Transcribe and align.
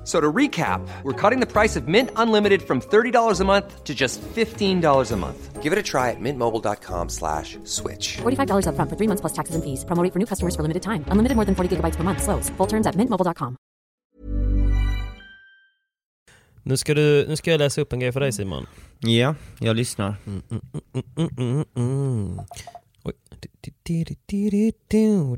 F- 0.00 0.06
So 0.06 0.20
to 0.20 0.32
recap, 0.32 0.80
we're 1.04 1.12
cutting 1.30 1.40
the 1.40 1.46
price 1.46 1.76
of 1.80 1.86
Mint 1.86 2.10
Unlimited 2.16 2.62
from 2.62 2.80
$30 2.80 3.40
a 3.40 3.44
month 3.44 3.84
to 3.84 3.94
just 3.94 4.20
$15 4.34 5.12
a 5.12 5.16
month. 5.16 5.62
Give 5.62 5.72
it 5.72 5.78
a 5.78 5.82
try 5.82 6.10
at 6.10 6.16
mintmobile.com 6.20 7.08
slash 7.10 7.58
switch. 7.64 8.18
$45 8.22 8.64
upfront 8.66 8.88
for 8.90 8.96
three 8.96 9.08
months 9.08 9.20
plus 9.20 9.32
taxes 9.34 9.54
and 9.54 9.62
fees. 9.62 9.84
Promo 9.84 10.02
for 10.12 10.18
new 10.18 10.26
customers 10.26 10.54
for 10.56 10.62
limited 10.62 10.82
time. 10.82 11.04
Unlimited 11.12 11.36
more 11.36 11.44
than 11.44 11.54
40 11.54 11.68
gigabytes 11.76 11.96
per 11.96 12.02
month. 12.04 12.22
Slows. 12.22 12.50
Full 12.56 12.66
terms 12.66 12.86
at 12.86 12.96
mintmobile.com. 12.96 13.56
Nu 16.62 16.76
ska, 16.76 16.94
du, 16.94 17.26
nu 17.28 17.36
ska 17.36 17.50
jag 17.50 17.58
läsa 17.58 17.80
upp 17.80 17.92
en 17.92 18.00
grej 18.00 18.12
för 18.12 18.20
dig 18.20 18.32
Simon. 18.32 18.66
Ja, 18.98 19.34
jag 19.60 19.76
lyssnar. 19.76 20.16
Mm, 20.26 20.42
mm, 21.16 21.64
mm, 21.76 22.40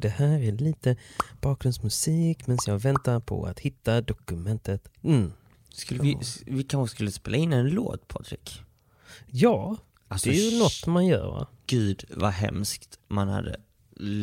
Det 0.00 0.08
här 0.08 0.38
är 0.38 0.52
lite 0.52 0.96
bakgrundsmusik 1.40 2.46
medan 2.46 2.58
jag 2.66 2.78
väntar 2.78 3.20
på 3.20 3.44
att 3.44 3.60
hitta 3.60 4.00
dokumentet. 4.00 4.88
Mm. 5.04 5.32
Skulle 5.68 6.02
vi, 6.02 6.18
vi 6.46 6.62
kanske 6.64 6.94
skulle 6.94 7.10
spela 7.10 7.36
in 7.36 7.52
en 7.52 7.68
låt 7.68 8.08
Patrik? 8.08 8.62
Ja, 9.26 9.76
Alltså, 10.12 10.30
det 10.30 10.36
är 10.36 10.50
ju 10.50 10.58
något 10.58 10.86
man 10.86 11.06
gör 11.06 11.26
va? 11.26 11.46
Gud 11.66 12.04
vad 12.10 12.32
hemskt 12.32 12.98
man 13.08 13.28
hade 13.28 13.56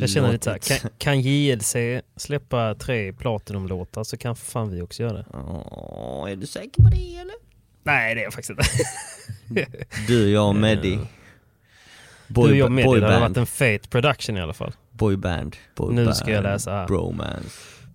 Jag 0.02 0.10
känner 0.10 0.32
lite 0.32 0.60
såhär, 0.62 0.80
kan, 0.80 0.90
kan 0.98 1.22
JLC 1.22 1.76
släppa 2.16 2.76
tre 2.76 3.14
Platinum-låtar 3.14 4.04
så 4.04 4.18
kan 4.18 4.36
fan 4.36 4.72
vi 4.72 4.82
också 4.82 5.04
göra 5.04 5.14
det. 5.14 5.26
Åh, 5.34 6.32
är 6.32 6.36
du 6.36 6.48
säker 6.48 6.84
på 6.84 6.90
det 6.90 7.18
eller? 7.18 7.36
Nej 7.84 8.16
det 8.16 8.22
är 8.22 8.24
jag 8.24 8.34
faktiskt 8.34 8.50
inte. 8.50 9.86
Du, 10.08 10.30
jag 10.30 10.48
och 10.48 10.56
Meddi 10.56 11.00
du 12.30 12.42
och 12.42 12.56
jag 12.56 12.72
med, 12.72 12.84
det 12.84 12.90
hade 12.90 13.00
boyband. 13.02 13.22
varit 13.22 13.38
en 13.38 13.46
fate 13.46 13.90
production 13.90 14.38
i 14.38 14.42
alla 14.42 14.54
fall. 14.54 14.72
Boyband. 14.92 15.56
boyband. 15.76 16.08
Nu 16.08 16.14
ska 16.14 16.32
jag 16.32 16.44
läsa 16.44 16.72
här. 16.72 16.88
Bromance. 16.88 17.50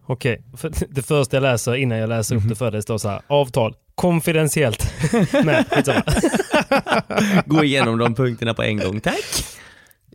Okej, 0.07 0.43
för 0.57 0.73
det 0.89 1.03
första 1.03 1.37
jag 1.37 1.43
läser 1.43 1.75
innan 1.75 1.99
jag 1.99 2.09
läser 2.09 2.37
upp 2.37 2.49
det 2.49 2.55
för 2.55 2.71
dig 2.71 2.83
står 2.83 2.99
så 2.99 3.09
här. 3.09 3.21
Avtal. 3.27 3.77
Konfidentiellt. 3.95 4.93
Nej. 5.45 5.65
Gå 7.47 7.65
igenom 7.65 7.99
de 7.99 8.15
punkterna 8.15 8.55
på 8.55 8.63
en 8.63 8.79
gång, 8.79 9.01
tack. 9.01 9.45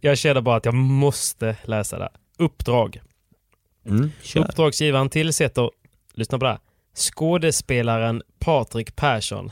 Jag 0.02 0.18
känner 0.18 0.42
bara 0.42 0.56
att 0.56 0.66
jag 0.66 0.74
måste 0.74 1.56
läsa 1.64 2.00
det. 2.00 2.10
Uppdrag. 2.38 3.02
Mm, 3.86 4.12
kör. 4.22 4.42
Uppdragsgivaren 4.42 5.10
tillsätter, 5.10 5.70
lyssna 6.14 6.40
på 6.40 6.46
det 6.46 6.52
här, 6.52 6.60
skådespelaren 6.96 8.22
Patrik 8.40 8.96
Persson 8.96 9.52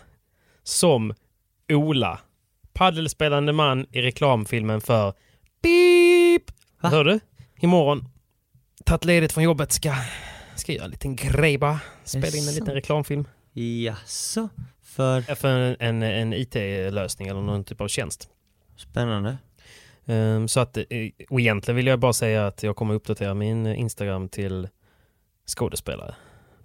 som 0.64 1.14
Ola. 1.72 2.20
Paddelspelande 2.78 3.54
man 3.54 3.86
i 3.92 4.02
reklamfilmen 4.02 4.82
för 4.82 5.14
Beep. 5.62 6.44
Va? 6.82 6.90
Hör 6.90 7.04
du? 7.04 7.20
Imorgon. 7.60 8.06
Tagit 8.86 9.06
ledigt 9.06 9.32
från 9.32 9.44
jobbet. 9.44 9.72
Ska, 9.72 9.94
ska 10.56 10.74
göra 10.74 10.86
en 10.86 10.92
liten 10.92 11.16
grej 11.16 11.58
bara. 11.58 11.80
Spela 12.04 12.38
in 12.38 12.48
en 12.48 12.54
liten 12.54 12.74
reklamfilm. 12.74 13.28
Jaså? 13.54 14.50
För 14.84 15.36
För 15.36 15.48
en, 15.48 15.76
en, 15.80 16.04
en 16.04 16.34
IT-lösning 16.34 17.28
eller 17.28 17.42
någon 17.42 17.64
typ 17.64 17.82
av 17.82 17.88
tjänst. 17.88 18.30
spännande. 18.76 19.38
Ehm, 20.06 20.48
så 20.48 20.60
att, 20.60 20.78
eh, 20.78 20.84
och 21.30 21.40
egentligen 21.40 21.76
vill 21.76 21.88
jag 21.88 22.00
bara 22.00 22.14
säga 22.14 22.48
att 22.48 22.64
jag 22.64 22.76
kommer 22.76 22.94
uppdatera 22.94 23.34
min 23.34 23.68
Instagram 23.68 24.30
till 24.30 24.68
skådespelare. 25.46 26.16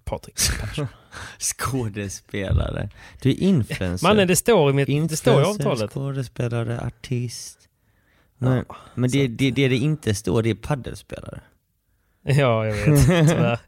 Patrik 0.05 0.35
Persson. 0.61 0.87
Skådespelare. 1.39 2.89
Du 3.23 3.31
är 3.31 3.35
influencer. 3.41 4.07
Mannen, 4.09 4.29
det 4.29 4.37
står 4.37 4.71
i, 4.71 4.73
mitt, 4.73 5.09
det 5.11 5.17
står 5.17 5.43
i 5.43 5.45
avtalet. 5.45 5.91
skådespelare, 5.93 6.81
artist. 6.81 7.59
Men, 8.39 8.65
Ja, 8.69 8.77
men 8.95 9.11
det, 9.11 9.29
det, 9.29 9.51
det 9.51 9.69
det 9.69 9.77
inte 9.77 10.15
står, 10.15 10.43
det 10.43 10.51
är 10.51 10.55
paddelspelare. 10.55 11.41
Ja, 12.25 12.67
jag 12.67 12.75
vet. 12.75 13.07
Tyvärr. 13.07 13.59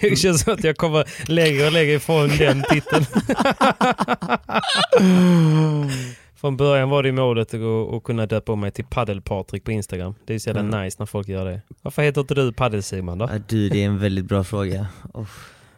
Det 0.00 0.16
känns 0.16 0.40
som 0.40 0.54
att 0.54 0.64
jag 0.64 0.76
kommer 0.76 1.30
längre 1.30 1.66
och 1.66 1.72
längre 1.72 1.92
ifrån 1.92 2.28
den 2.28 2.64
titeln. 2.70 3.06
Från 6.44 6.56
början 6.56 6.90
var 6.90 7.02
det 7.02 7.08
ju 7.08 7.12
målet 7.12 7.54
att, 7.54 7.60
gå, 7.60 7.96
att 7.96 8.02
kunna 8.04 8.26
döpa 8.26 8.52
om 8.52 8.60
mig 8.60 8.70
till 8.70 8.84
Paddel-Patrik 8.84 9.64
på 9.64 9.72
Instagram. 9.72 10.14
Det 10.24 10.32
är 10.32 10.34
ju 10.34 10.40
så 10.40 10.48
jävla 10.48 10.60
Mm. 10.60 10.84
nice 10.84 10.96
när 10.98 11.06
folk 11.06 11.28
gör 11.28 11.44
det. 11.44 11.60
Varför 11.82 12.02
heter 12.02 12.20
inte 12.20 12.34
du 12.34 12.52
Paddel-Simon 12.52 13.18
då? 13.18 13.28
Ja, 13.32 13.38
du, 13.48 13.68
det 13.68 13.82
är 13.82 13.86
en 13.86 13.98
väldigt 13.98 14.24
bra 14.24 14.44
fråga. 14.44 14.86
Oh, 15.14 15.26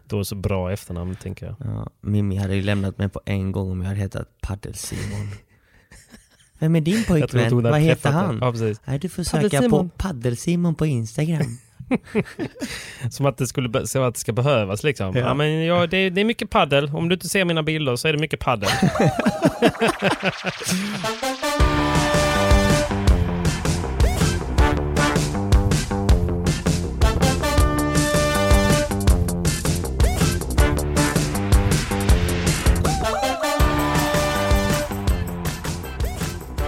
Då 0.04 0.16
är 0.16 0.18
det 0.18 0.24
så 0.24 0.34
bra 0.34 0.72
efternamn 0.72 1.16
tänker 1.16 1.46
jag. 1.46 1.56
ja, 1.64 1.88
Mimmi 2.00 2.36
hade 2.36 2.56
ju 2.56 2.62
lämnat 2.62 2.98
mig 2.98 3.08
på 3.08 3.20
en 3.24 3.52
gång 3.52 3.70
om 3.70 3.80
jag 3.80 3.88
hade 3.88 4.00
hetat 4.00 4.28
Paddel-Simon. 4.40 5.28
Vem 6.58 6.76
är 6.76 6.80
din 6.80 7.04
pojkvän? 7.04 7.62
Vad 7.62 7.80
heter 7.80 8.10
han? 8.10 8.38
Ja. 8.40 8.74
Nej, 8.84 8.98
du 8.98 9.08
får 9.08 9.22
söka 9.22 9.68
på. 9.70 9.88
Paddel-Simon 9.96 10.74
på 10.74 10.86
Instagram. 10.86 11.58
Som 13.10 13.26
att 13.26 13.36
det 13.36 13.46
skulle 13.46 13.86
så 13.86 14.02
att 14.02 14.14
det 14.14 14.20
ska 14.20 14.32
behövas 14.32 14.82
liksom. 14.82 15.16
Ja. 15.16 15.20
Ja. 15.20 15.34
men 15.34 15.64
ja, 15.64 15.86
det, 15.86 16.10
det 16.10 16.20
är 16.20 16.24
mycket 16.24 16.50
paddel. 16.50 16.90
Om 16.94 17.08
du 17.08 17.14
inte 17.14 17.28
ser 17.28 17.44
mina 17.44 17.62
bilder 17.62 17.96
så 17.96 18.08
är 18.08 18.12
det 18.12 18.18
mycket 18.18 18.40
paddel. 18.40 18.70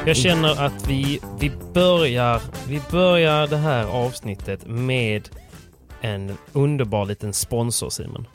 Jag 0.09 0.17
känner 0.17 0.63
att 0.65 0.89
vi, 0.89 1.21
vi, 1.41 1.53
börjar, 1.75 2.43
vi 2.69 2.81
börjar 2.91 3.47
det 3.47 3.57
här 3.57 3.85
avsnittet 3.85 4.67
med 4.67 5.29
en 6.01 6.37
underbar 6.53 7.07
liten 7.07 7.33
sponsor 7.33 7.91
Simon. 7.91 8.27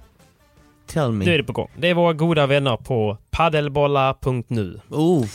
Tell 0.87 1.11
Nu 1.11 1.25
är 1.25 1.29
me. 1.29 1.37
det 1.37 1.43
på 1.43 1.53
gång. 1.53 1.67
Det 1.77 1.87
är 1.87 1.93
våra 1.93 2.13
goda 2.13 2.47
vänner 2.47 2.77
på 2.77 3.17
paddelbollar.nu. 3.31 4.79
Oh, 4.89 5.25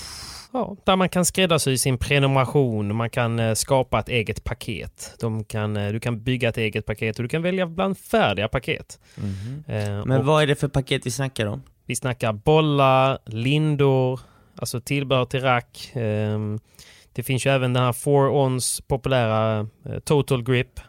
Ja, 0.53 0.77
där 0.85 0.97
man 0.97 1.09
kan 1.09 1.25
skräddarsy 1.25 1.79
sin 1.79 1.99
prenumeration. 1.99 2.97
Man 2.97 3.11
kan 3.11 3.39
eh, 3.39 3.55
skapa 3.55 3.99
ett 3.99 4.09
eget 4.09 4.45
paket. 4.45 5.25
Kan, 5.47 5.77
eh, 5.77 5.93
du 5.93 6.01
kan 6.01 6.23
bygga 6.23 6.49
ett 6.49 6.59
eget 6.59 6.87
paket 6.87 7.17
och 7.17 7.23
du 7.23 7.29
kan 7.29 7.43
välja 7.43 7.67
bland 7.67 7.99
färdiga 7.99 8.49
paket. 8.49 9.01
mhm. 9.15 9.65
Eh, 9.67 10.07
Men 10.07 10.27
vad 10.27 10.43
är 10.43 10.47
det 10.47 10.55
för 10.55 10.69
paket 10.69 11.07
vi 11.07 11.11
snackar 11.11 11.47
om? 11.47 11.63
Vi 11.87 11.97
snackar 11.97 12.33
bollar, 12.33 13.19
lindor, 13.27 14.21
alltså 14.59 14.81
tillbehör 14.81 15.25
till 15.25 15.41
rack. 15.41 15.91
Ehm, 15.95 16.59
det 17.13 17.23
finns 17.23 17.47
ju 17.47 17.51
även 17.51 17.73
den 17.73 17.83
här 17.83 17.93
4-ons 17.93 18.83
populära 18.89 19.67
eh, 19.87 19.99
Total 19.99 20.43
Grip. 20.43 20.81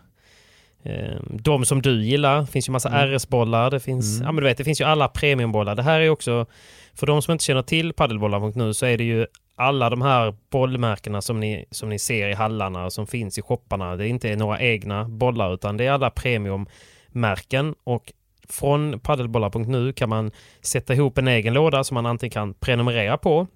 Ehm, 0.83 1.25
de 1.29 1.65
som 1.65 1.81
du 1.81 2.03
gillar. 2.03 2.41
Det 2.41 2.47
finns 2.47 2.67
ju 2.69 2.71
massa 2.71 2.89
Mm. 2.89 3.09
RS-bollar. 3.17 3.71
Det 3.71 3.79
finns, 3.79 4.15
Mm. 4.17 4.25
ja, 4.25 4.31
men 4.31 4.43
du 4.43 4.49
vet, 4.49 4.57
det 4.57 4.63
finns 4.63 4.81
ju 4.81 4.85
alla 4.85 5.07
premiumbollar. 5.07 5.75
Det 5.75 5.83
här 5.83 5.99
är 5.99 6.09
också, 6.09 6.45
för 6.93 7.07
de 7.07 7.21
som 7.21 7.31
inte 7.31 7.43
känner 7.45 7.61
till 7.61 7.93
paddelbollar.nu 7.93 8.73
så 8.73 8.85
är 8.85 8.97
det 8.97 9.03
ju 9.03 9.25
alla 9.55 9.89
de 9.89 10.01
här 10.01 10.35
bollmärkena 10.49 11.21
som 11.21 11.39
ni, 11.39 11.65
som 11.71 11.89
ni 11.89 11.99
ser 11.99 12.29
i 12.29 12.33
hallarna 12.33 12.85
och 12.85 12.93
som 12.93 13.07
finns 13.07 13.37
i 13.37 13.41
shopparna, 13.41 13.95
det 13.95 14.05
är 14.05 14.07
inte 14.07 14.35
några 14.35 14.59
egna 14.59 15.03
bollar 15.09 15.53
utan 15.53 15.77
det 15.77 15.85
är 15.85 15.91
alla 15.91 16.09
premiummärken 16.09 17.75
och 17.83 18.13
från 18.49 18.99
paddelbollar.nu 18.99 19.93
kan 19.93 20.09
man 20.09 20.31
sätta 20.61 20.93
ihop 20.93 21.17
en 21.17 21.27
egen 21.27 21.53
låda 21.53 21.83
som 21.83 21.95
man 21.95 22.05
antingen 22.05 22.31
kan 22.31 22.53
prenumerera 22.53 23.17
på 23.17 23.47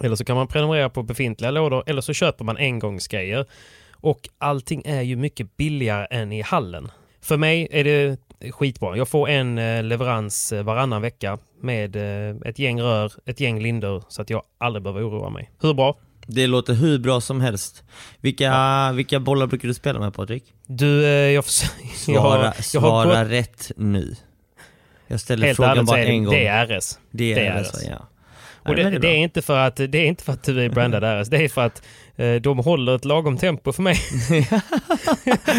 eller 0.00 0.16
så 0.16 0.24
kan 0.24 0.36
man 0.36 0.46
prenumerera 0.46 0.90
på 0.90 1.02
befintliga 1.02 1.50
lådor 1.50 1.84
eller 1.86 2.00
så 2.00 2.12
köper 2.12 2.44
man 2.44 2.56
engångsgrejer. 2.56 3.46
Och 4.00 4.28
allting 4.38 4.82
är 4.84 5.02
ju 5.02 5.16
mycket 5.16 5.56
billigare 5.56 6.06
än 6.10 6.32
i 6.32 6.42
hallen. 6.42 6.90
För 7.20 7.36
mig 7.36 7.68
är 7.70 7.84
det 7.84 8.18
skitbra. 8.52 8.96
Jag 8.96 9.08
får 9.08 9.28
en 9.28 9.58
eh, 9.58 9.82
leverans 9.82 10.52
eh, 10.52 10.62
varannan 10.62 11.02
vecka 11.02 11.38
med 11.60 11.96
eh, 11.96 12.36
ett 12.44 12.58
gäng 12.58 12.80
rör, 12.80 13.12
ett 13.26 13.40
gäng 13.40 13.62
linder 13.62 14.02
så 14.08 14.22
att 14.22 14.30
jag 14.30 14.42
aldrig 14.58 14.82
behöver 14.82 15.08
oroa 15.08 15.30
mig. 15.30 15.50
Hur 15.60 15.74
bra? 15.74 15.98
Det 16.26 16.46
låter 16.46 16.74
hur 16.74 16.98
bra 16.98 17.20
som 17.20 17.40
helst. 17.40 17.84
Vilka, 18.20 18.44
ja. 18.44 18.92
vilka 18.92 19.20
bollar 19.20 19.46
brukar 19.46 19.68
du 19.68 19.74
spela 19.74 20.00
med 20.00 20.14
Patrik? 20.14 20.44
Du, 20.66 21.02
jag, 21.04 21.44
svara, 21.44 22.14
jag 22.14 22.20
har, 22.20 22.44
jag 22.44 22.64
svara 22.64 23.16
har 23.16 23.24
rätt 23.24 23.72
nu. 23.76 24.14
Jag 25.06 25.20
ställer 25.20 25.46
Helt 25.46 25.56
frågan 25.56 25.84
bara 25.84 26.04
en 26.04 26.24
gång. 26.24 26.34
Det 26.34 26.46
är 26.46 26.66
RS. 26.66 26.98
Det 27.10 27.32
är 27.32 27.62
RS, 27.62 27.84
ja. 27.90 28.08
Och 28.68 28.76
det, 28.76 28.98
det, 28.98 29.08
är 29.08 29.16
inte 29.16 29.42
för 29.42 29.58
att, 29.58 29.76
det 29.76 29.98
är 29.98 30.06
inte 30.06 30.24
för 30.24 30.32
att 30.32 30.42
du 30.44 30.64
är 30.64 30.68
brandad 30.68 31.22
RS, 31.22 31.28
det 31.28 31.44
är 31.44 31.48
för 31.48 31.66
att 31.66 31.82
eh, 32.16 32.34
de 32.34 32.58
håller 32.58 32.96
ett 32.96 33.04
lagom 33.04 33.36
tempo 33.36 33.72
för 33.72 33.82
mig. 33.82 33.96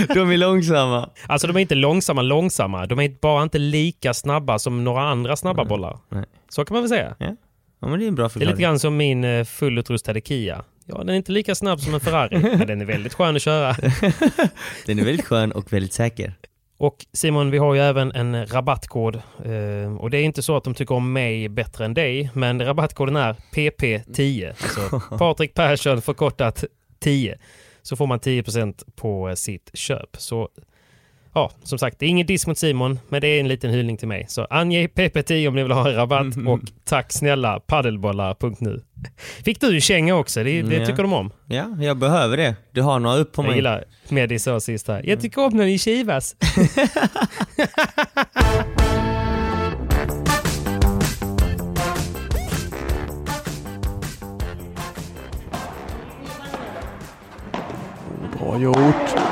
de 0.14 0.32
är 0.32 0.38
långsamma. 0.38 1.10
Alltså 1.28 1.48
de 1.48 1.56
är 1.56 1.60
inte 1.60 1.76
långsamma 1.76 2.22
långsamma, 2.22 2.86
de 2.86 3.00
är 3.00 3.10
bara 3.22 3.44
inte 3.44 3.58
lika 3.58 4.14
snabba 4.14 4.60
som 4.60 4.84
några 4.84 5.02
andra 5.02 5.36
snabba 5.36 5.64
Nej. 5.64 5.70
bollar. 5.70 5.98
Nej. 6.10 6.26
Så 6.50 6.66
kan 6.66 6.76
man 6.76 6.84
väl 6.84 6.90
säga. 6.90 7.16
Ja. 7.20 7.36
ja 7.82 7.88
det 7.88 8.06
är 8.06 8.40
Det 8.40 8.46
är 8.46 8.50
lite 8.50 8.62
grann 8.62 8.80
som 8.80 8.98
min 8.98 9.24
eh, 9.24 9.44
fullutrustade 9.44 10.22
Kia. 10.22 10.64
Ja, 10.86 10.98
den 10.98 11.10
är 11.10 11.14
inte 11.14 11.32
lika 11.32 11.56
snabb 11.56 11.80
som 11.80 11.94
en 11.94 12.00
Ferrari, 12.00 12.38
men 12.58 12.68
den 12.68 12.82
är 12.82 12.86
väldigt 12.86 13.14
skön 13.14 13.36
att 13.36 13.42
köra. 13.42 13.76
den 14.86 15.00
är 15.00 15.06
väldigt 15.06 15.26
skön 15.26 15.52
och 15.52 15.74
väldigt 15.74 15.94
säker. 15.94 16.34
Och 16.80 17.06
Simon, 17.14 17.52
vi 17.52 17.58
har 17.58 17.74
ju 17.74 17.80
även 17.80 18.12
en 18.12 18.46
rabattkod. 18.46 19.16
Eh, 19.16 19.96
och 19.98 20.10
det 20.10 20.18
är 20.18 20.24
inte 20.24 20.42
så 20.42 20.58
att 20.58 20.64
de 20.64 20.74
tycker 20.74 20.96
om 20.96 21.14
mig 21.14 21.50
bättre 21.50 21.86
än 21.86 21.94
dig, 21.94 22.30
men 22.34 22.66
rabattkoden 22.66 23.16
är 23.16 23.36
PP10. 23.54 24.48
Alltså 24.50 25.02
Patrik 25.18 25.54
Persson 25.54 26.02
förkortat 26.02 26.64
10. 27.00 27.38
Så 27.82 27.96
får 27.96 28.08
man 28.08 28.20
10% 28.20 28.84
på 28.96 29.36
sitt 29.36 29.72
köp. 29.74 30.10
Så 30.18 30.50
ja, 31.34 31.52
som 31.64 31.80
sagt, 31.80 32.00
det 32.00 32.06
är 32.06 32.10
ingen 32.10 32.28
diss 32.28 32.48
mot 32.48 32.58
Simon, 32.58 33.00
men 33.10 33.22
det 33.22 33.28
är 33.28 33.40
en 33.40 33.48
liten 33.48 33.72
hyllning 33.72 33.98
till 33.98 34.08
mig. 34.08 34.26
Så 34.30 34.46
ange 34.50 34.88
PP10 34.88 35.48
om 35.48 35.56
ni 35.56 35.64
vill 35.64 35.72
ha 35.72 35.90
en 35.90 35.96
rabatt 35.96 36.36
Mm. 36.36 36.48
och 36.48 36.60
tack 36.86 37.12
snälla 37.14 37.60
paddelbollar.nu. 37.60 38.82
Fick 39.46 39.62
du 39.62 39.76
en 39.76 39.82
känga 39.82 40.16
också? 40.16 40.44
Det, 40.44 40.62
det 40.62 40.76
Ja. 40.76 40.86
tycker 40.86 41.04
de 41.04 41.14
om. 41.14 41.32
Ja, 41.48 41.66
jag 41.82 41.98
behöver 41.98 42.38
det. 42.38 42.56
Du 42.72 42.82
har 42.82 43.00
några 43.00 43.18
upp 43.18 43.32
på 43.34 43.42
Jag 43.42 43.48
mig. 43.48 43.56
gillar 43.56 43.84
Medi 44.10 44.40
sa 44.40 44.60
sist 44.60 44.88
här. 44.88 45.02
Jag 45.06 45.22
tycker 45.22 45.46
om 45.46 45.54
när 45.58 45.66
ni 45.66 45.78
kivas. 45.78 46.36
Bra 58.40 58.60
gjort. 58.60 59.29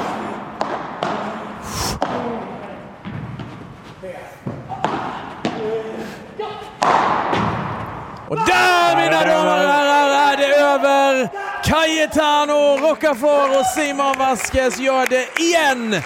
Och 8.29 8.35
där 8.35 8.95
mina 8.95 9.21
damer 9.25 9.63
och 9.63 9.71
herrar 9.71 10.33
är 10.33 10.37
det 10.37 10.55
över. 10.55 11.29
Cayetano 11.63 12.77
Rocafort 12.77 13.55
och 13.59 13.65
Simon 13.65 14.15
Vasquez 14.17 14.79
gör 14.79 15.07
det 15.07 15.41
igen. 15.41 16.01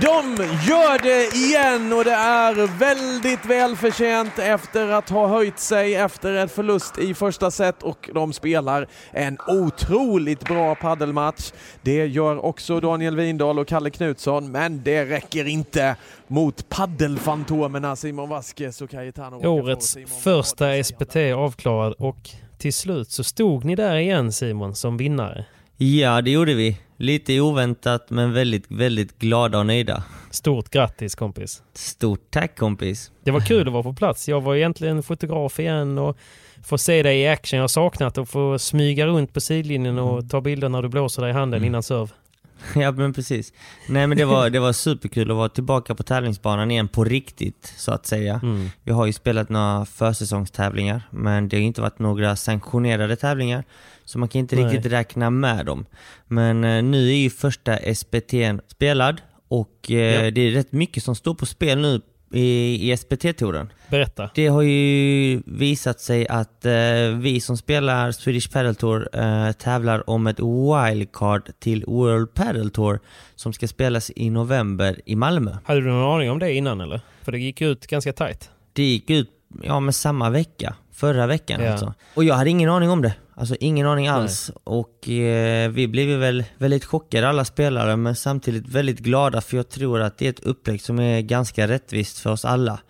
De 0.00 0.36
gör 0.68 1.02
det 1.02 1.36
igen 1.36 1.92
och 1.92 2.04
det 2.04 2.12
är 2.12 2.78
väldigt 2.78 3.44
välförtjänt 3.46 4.38
efter 4.38 4.88
att 4.88 5.08
ha 5.08 5.26
höjt 5.26 5.58
sig 5.58 5.94
efter 5.94 6.32
en 6.34 6.48
förlust 6.48 6.98
i 6.98 7.14
första 7.14 7.50
set 7.50 7.82
och 7.82 8.10
de 8.14 8.32
spelar 8.32 8.86
en 9.10 9.38
otroligt 9.48 10.44
bra 10.44 10.74
paddelmatch. 10.74 11.52
Det 11.82 12.06
gör 12.06 12.44
också 12.44 12.80
Daniel 12.80 13.16
Windahl 13.16 13.58
och 13.58 13.68
Kalle 13.68 13.90
Knutsson, 13.90 14.52
men 14.52 14.82
det 14.82 15.04
räcker 15.04 15.44
inte 15.44 15.96
mot 16.26 16.68
paddelfantomerna 16.68 17.96
Simon 17.96 18.28
Vasquez 18.28 18.80
och 18.80 18.90
Cayetano. 18.90 19.48
Årets 19.48 19.96
första 20.22 20.84
SPT 20.84 21.16
avklarad 21.16 21.92
och 21.98 22.30
till 22.58 22.74
slut 22.74 23.10
så 23.10 23.24
stod 23.24 23.64
ni 23.64 23.76
där 23.76 23.96
igen 23.96 24.32
Simon 24.32 24.74
som 24.74 24.96
vinnare. 24.96 25.44
Ja, 25.76 26.22
det 26.22 26.30
gjorde 26.30 26.54
vi. 26.54 26.78
Lite 26.96 27.40
oväntat, 27.40 28.10
men 28.10 28.32
väldigt, 28.32 28.64
väldigt 28.68 29.18
glada 29.18 29.58
och 29.58 29.66
nöjda. 29.66 30.04
Stort 30.30 30.70
grattis 30.70 31.14
kompis. 31.14 31.62
Stort 31.72 32.30
tack 32.30 32.58
kompis. 32.58 33.10
Det 33.24 33.30
var 33.30 33.40
kul 33.40 33.66
att 33.66 33.72
vara 33.72 33.82
på 33.82 33.92
plats. 33.92 34.28
Jag 34.28 34.40
var 34.40 34.54
egentligen 34.54 35.02
fotograf 35.02 35.60
igen 35.60 35.98
och 35.98 36.16
få 36.64 36.78
se 36.78 37.02
dig 37.02 37.20
i 37.20 37.28
action. 37.28 37.56
Jag 37.56 37.62
har 37.62 37.68
saknat 37.68 38.18
att 38.18 38.28
få 38.28 38.58
smyga 38.58 39.06
runt 39.06 39.34
på 39.34 39.40
sidlinjen 39.40 39.98
och 39.98 40.30
ta 40.30 40.40
bilder 40.40 40.68
när 40.68 40.82
du 40.82 40.88
blåser 40.88 41.22
dig 41.22 41.30
i 41.30 41.34
handen 41.34 41.64
innan 41.64 41.82
serv. 41.82 42.12
Ja 42.74 42.92
men 42.92 43.12
precis. 43.12 43.52
Nej 43.88 44.06
men 44.06 44.18
det 44.18 44.24
var, 44.24 44.50
det 44.50 44.60
var 44.60 44.72
superkul 44.72 45.30
att 45.30 45.36
vara 45.36 45.48
tillbaka 45.48 45.94
på 45.94 46.02
tävlingsbanan 46.02 46.70
igen 46.70 46.88
på 46.88 47.04
riktigt 47.04 47.74
så 47.76 47.92
att 47.92 48.06
säga. 48.06 48.40
Mm. 48.42 48.70
Vi 48.82 48.92
har 48.92 49.06
ju 49.06 49.12
spelat 49.12 49.48
några 49.48 49.84
försäsongstävlingar 49.84 51.02
men 51.10 51.48
det 51.48 51.56
har 51.56 51.62
inte 51.62 51.80
varit 51.80 51.98
några 51.98 52.36
sanktionerade 52.36 53.16
tävlingar. 53.16 53.64
Så 54.06 54.18
man 54.18 54.28
kan 54.28 54.38
inte 54.38 54.56
Nej. 54.56 54.64
riktigt 54.64 54.92
räkna 54.92 55.30
med 55.30 55.66
dem. 55.66 55.86
Men 56.26 56.64
eh, 56.64 56.82
nu 56.82 57.08
är 57.08 57.16
ju 57.16 57.30
första 57.30 57.76
SPT'n 57.76 58.60
spelad 58.68 59.20
och 59.48 59.90
eh, 59.90 59.96
Ja. 60.24 60.30
det 60.30 60.40
är 60.40 60.50
rätt 60.50 60.72
mycket 60.72 61.02
som 61.02 61.14
står 61.14 61.34
på 61.34 61.46
spel 61.46 61.78
nu 61.78 62.00
i, 62.32 62.92
i 62.92 62.96
SPT-touren. 62.96 63.68
Berätta. 63.90 64.30
Det 64.34 64.46
har 64.46 64.62
ju 64.62 65.42
visat 65.46 66.00
sig 66.00 66.28
att 66.28 66.64
eh, 66.66 66.72
vi 67.20 67.40
som 67.40 67.56
spelar 67.56 68.12
Swedish 68.12 68.52
Padel 68.52 68.74
Tour 68.74 69.08
eh, 69.12 69.52
tävlar 69.52 70.10
om 70.10 70.26
ett 70.26 70.38
wildcard 70.40 71.50
till 71.58 71.84
World 71.86 72.34
Padel 72.34 72.70
Tour 72.70 73.00
som 73.34 73.52
ska 73.52 73.68
spelas 73.68 74.10
i 74.16 74.30
november 74.30 75.00
i 75.04 75.16
Malmö. 75.16 75.56
Hade 75.64 75.80
du 75.80 75.86
någon 75.86 76.14
aning 76.14 76.30
om 76.30 76.38
det 76.38 76.52
innan 76.54 76.80
eller? 76.80 77.00
För 77.22 77.32
det 77.32 77.38
gick 77.38 77.60
ut 77.60 77.86
ganska 77.86 78.12
tajt. 78.12 78.50
Det 78.72 78.82
gick 78.82 79.10
ut 79.10 79.30
ja, 79.62 79.80
med 79.80 79.94
samma 79.94 80.30
vecka, 80.30 80.74
förra 80.92 81.26
veckan 81.26 81.60
Ja. 81.62 81.70
alltså. 81.70 81.94
Och 82.14 82.24
jag 82.24 82.34
hade 82.34 82.50
ingen 82.50 82.70
aning 82.70 82.90
om 82.90 83.02
det. 83.02 83.14
Alltså 83.38 83.56
ingen 83.60 83.86
aning 83.86 84.08
alls. 84.08 84.50
Och 84.64 85.08
eh, 85.08 85.70
vi 85.70 85.88
blev 85.88 86.18
väl 86.18 86.44
väldigt 86.58 86.84
chockade 86.84 87.28
alla 87.28 87.44
spelare 87.44 87.96
men 87.96 88.16
samtidigt 88.16 88.68
väldigt 88.68 88.98
glada 88.98 89.40
för 89.40 89.56
jag 89.56 89.68
tror 89.68 90.00
att 90.00 90.18
det 90.18 90.26
är 90.26 90.30
ett 90.30 90.40
upplägg 90.40 90.82
som 90.82 90.98
är 90.98 91.20
ganska 91.20 91.68
rättvist 91.68 92.18
för 92.18 92.30
oss 92.30 92.44
alla. 92.44 92.80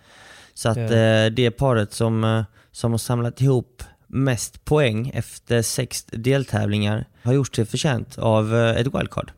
Så 0.53 0.69
att 0.69 0.77
Ja. 0.77 0.95
eh, 0.95 1.25
det 1.31 1.51
paret 1.51 1.93
som, 1.93 2.23
eh, 2.23 2.43
som 2.71 2.91
har 2.91 2.97
samlat 2.97 3.41
ihop 3.41 3.83
mest 4.07 4.65
poäng 4.65 5.11
efter 5.13 5.61
sex 5.61 6.03
deltävlingar 6.05 7.05
har 7.23 7.33
gjort 7.33 7.55
sig 7.55 7.65
förtjänt 7.65 8.17
av 8.17 8.55
eh, 8.55 8.69
ett 8.77 8.95
wildcard. 8.95 9.31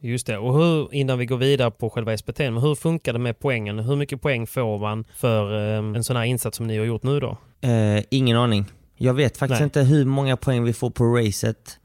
Just 0.00 0.26
det. 0.26 0.38
Och 0.38 0.54
hur, 0.58 0.94
innan 0.94 1.18
vi 1.18 1.26
går 1.26 1.36
vidare 1.36 1.70
på 1.70 1.90
själva 1.90 2.16
SPT, 2.16 2.38
men 2.38 2.56
hur 2.56 2.74
funkar 2.74 3.12
det 3.12 3.18
med 3.18 3.38
poängen? 3.38 3.78
Hur 3.78 3.96
mycket 3.96 4.22
poäng 4.22 4.46
får 4.46 4.78
man 4.78 5.04
för 5.16 5.72
eh, 5.72 5.78
en 5.96 6.04
sån 6.04 6.16
här 6.16 6.24
insats 6.24 6.56
som 6.56 6.66
ni 6.66 6.78
har 6.78 6.84
gjort 6.84 7.02
nu 7.02 7.20
då? 7.20 7.36
Eh, 7.60 8.02
ingen 8.10 8.36
aning. 8.36 8.64
Jag 8.96 9.14
vet 9.14 9.36
faktiskt 9.36 9.60
Nej. 9.60 9.64
inte 9.64 9.80
hur 9.82 10.04
många 10.04 10.36
poäng 10.36 10.64
vi 10.64 10.72
får 10.72 10.90
på 10.90 11.04
racet. 11.04 11.78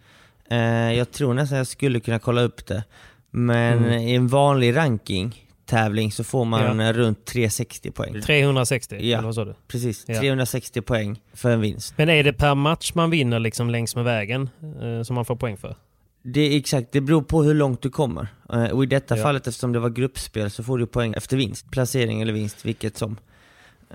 Eh, 0.50 0.58
jag 0.94 1.12
tror 1.12 1.34
nästan 1.34 1.58
jag 1.58 1.68
skulle 1.68 2.00
kunna 2.00 2.20
kolla 2.20 2.42
upp 2.42 2.66
det. 2.66 2.84
Men 3.32 3.78
Mm. 3.78 4.00
i 4.00 4.16
en 4.16 4.28
vanlig 4.28 4.76
ranking 4.76 5.46
tävling 5.66 6.12
så 6.12 6.24
får 6.24 6.46
man 6.46 6.80
eh, 6.80 6.94
runt 6.94 7.26
360 7.26 7.92
poäng. 7.92 8.22
360? 8.22 8.96
Ja. 9.00 9.18
Eller 9.18 9.26
vad 9.26 9.36
sa 9.36 9.46
du? 9.46 9.56
Precis, 9.68 10.04
Ja. 10.08 10.20
360 10.20 10.82
poäng 10.82 11.22
för 11.34 11.52
en 11.52 11.62
vinst. 11.62 11.94
Men 11.98 12.10
är 12.10 12.24
det 12.24 12.34
per 12.34 12.56
match 12.56 12.92
man 12.96 13.10
vinner 13.10 13.40
liksom 13.40 13.70
längs 13.70 13.96
med 13.96 14.06
vägen 14.06 14.50
eh, 14.82 15.04
som 15.04 15.16
man 15.16 15.26
får 15.26 15.36
poäng 15.36 15.58
för? 15.58 15.76
Det 16.24 16.42
är 16.42 16.58
exakt, 16.58 16.92
det 16.92 17.02
beror 17.02 17.22
på 17.22 17.44
hur 17.44 17.54
långt 17.54 17.82
du 17.82 17.90
kommer. 17.90 18.28
Eh, 18.54 18.64
och 18.66 18.84
i 18.84 18.88
detta 18.88 19.18
Ja. 19.18 19.24
fallet 19.24 19.48
eftersom 19.48 19.72
det 19.74 19.80
var 19.80 19.90
gruppspel 19.90 20.52
så 20.52 20.64
får 20.64 20.78
du 20.78 20.86
poäng 20.88 21.14
efter 21.18 21.38
vinst. 21.38 21.72
Placering 21.72 22.22
eller 22.22 22.34
vinst, 22.34 22.66
vilket 22.66 22.98
som. 22.98 23.18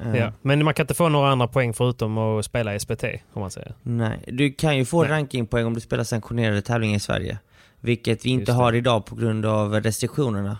Eh, 0.02 0.16
Ja. 0.16 0.32
Men 0.42 0.64
man 0.64 0.74
kan 0.74 0.84
inte 0.84 0.94
få 0.94 1.08
några 1.08 1.30
andra 1.30 1.48
poäng 1.48 1.74
förutom 1.74 2.18
att 2.18 2.44
spela 2.44 2.78
SPT, 2.78 3.04
om 3.32 3.40
man 3.40 3.50
säger. 3.50 3.74
Nej, 3.82 4.24
du 4.26 4.52
kan 4.52 4.76
ju 4.78 4.84
få 4.84 5.02
Nej. 5.02 5.10
rankingpoäng 5.10 5.66
om 5.66 5.74
du 5.74 5.80
spelar 5.80 6.04
sanktionerade 6.04 6.62
tävlingar 6.62 6.96
i 6.96 7.00
Sverige. 7.00 7.38
Vilket 7.80 8.24
vi 8.26 8.30
inte 8.30 8.52
har 8.52 8.72
idag 8.72 9.06
på 9.06 9.14
grund 9.14 9.46
av 9.46 9.72
restriktionerna. 9.74 10.58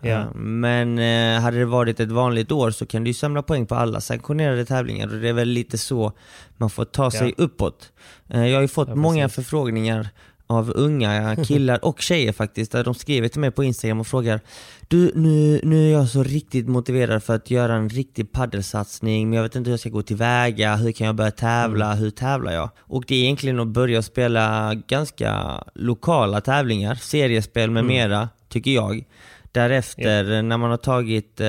Ja. 0.00 0.10
Eh, 0.20 0.34
Men 0.34 0.98
eh, 0.98 1.40
hade 1.40 1.58
det 1.58 1.64
varit 1.64 2.00
ett 2.00 2.10
vanligt 2.10 2.52
år 2.52 2.70
så 2.70 2.86
kan 2.86 3.04
du 3.04 3.10
ju 3.10 3.14
samla 3.14 3.42
poäng 3.42 3.66
på 3.66 3.74
alla 3.74 4.00
sanktionerade 4.00 4.64
tävlingar 4.64 5.06
och 5.14 5.20
det 5.20 5.28
är 5.28 5.32
väl 5.32 5.48
lite 5.48 5.78
så 5.78 6.12
man 6.56 6.70
får 6.70 6.84
ta 6.84 7.10
sig 7.10 7.34
uppåt. 7.36 7.92
Eh, 8.28 8.46
Jag 8.46 8.54
har 8.56 8.62
ju 8.62 8.68
fått 8.68 8.88
Ja, 8.88 8.94
många 8.94 9.28
förfrågningar 9.28 10.08
av 10.46 10.72
unga 10.74 11.36
killar 11.44 11.84
och 11.84 12.00
tjejer 12.00 12.32
faktiskt, 12.32 12.72
där 12.72 12.84
de 12.84 12.94
skriver 12.94 13.28
till 13.28 13.40
mig 13.40 13.50
på 13.50 13.64
Instagram 13.64 14.00
och 14.00 14.06
frågar 14.06 14.40
Du, 14.88 15.12
nu, 15.14 15.60
nu 15.62 15.86
är 15.88 15.92
jag 15.92 16.08
så 16.08 16.22
riktigt 16.22 16.68
motiverad 16.68 17.22
för 17.22 17.34
att 17.34 17.50
göra 17.50 17.74
en 17.74 17.88
riktig 17.88 18.32
paddelsatsning, 18.32 19.28
men 19.30 19.36
jag 19.36 19.42
vet 19.42 19.56
inte 19.56 19.68
hur 19.68 19.72
jag 19.72 19.80
ska 19.80 19.88
gå 19.88 20.02
tillväga, 20.02 20.76
hur 20.76 20.92
kan 20.92 21.06
jag 21.06 21.16
börja 21.16 21.30
tävla, 21.30 21.86
Mm. 21.86 21.98
hur 21.98 22.10
tävlar 22.10 22.52
jag? 22.52 22.70
Och 22.80 23.04
det 23.08 23.14
är 23.14 23.22
egentligen 23.22 23.60
att 23.60 23.68
börja 23.68 24.02
spela 24.02 24.74
ganska 24.74 25.62
lokala 25.74 26.40
tävlingar, 26.40 26.94
seriespel 26.94 27.70
med 27.70 27.80
Mm. 27.80 27.96
mera, 27.96 28.28
tycker 28.48 28.70
jag. 28.70 29.04
Därefter, 29.52 30.42
när 30.42 30.56
man 30.56 30.70
har 30.70 30.76
tagit 30.76 31.40
eh, 31.40 31.46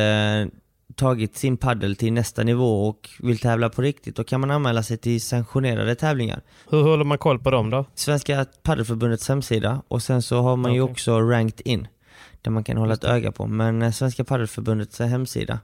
tagit 0.96 1.38
sin 1.38 1.58
paddel 1.58 1.96
till 1.96 2.14
nästa 2.14 2.44
nivå 2.44 2.88
och 2.88 3.10
vill 3.20 3.40
tävla 3.40 3.70
på 3.70 3.82
riktigt, 3.82 4.16
då 4.16 4.24
kan 4.24 4.42
man 4.42 4.52
anmäla 4.52 4.84
sig 4.84 4.98
till 4.98 5.22
sanktionerade 5.22 5.96
tävlingar. 5.96 6.42
Hur 6.70 6.82
håller 6.82 7.04
man 7.04 7.18
koll 7.18 7.40
på 7.40 7.52
dem 7.52 7.70
då? 7.70 7.86
Svenska 7.96 8.46
paddelförbundets 8.64 9.30
hemsida 9.30 9.82
och 9.88 10.04
sen 10.04 10.22
så 10.22 10.42
har 10.42 10.56
man 10.56 10.74
ju 10.74 10.82
Okej. 10.82 10.92
också 10.92 11.22
ranked 11.22 11.68
in, 11.68 11.88
där 12.42 12.52
man 12.52 12.64
kan 12.64 12.78
hålla 12.78 12.94
ett 12.94 13.04
öga 13.04 13.32
på. 13.32 13.48
Men 13.48 13.82
eh, 13.82 13.92
Svenska 13.92 14.24
paddelförbundets 14.24 15.00
hemsida 15.00 15.60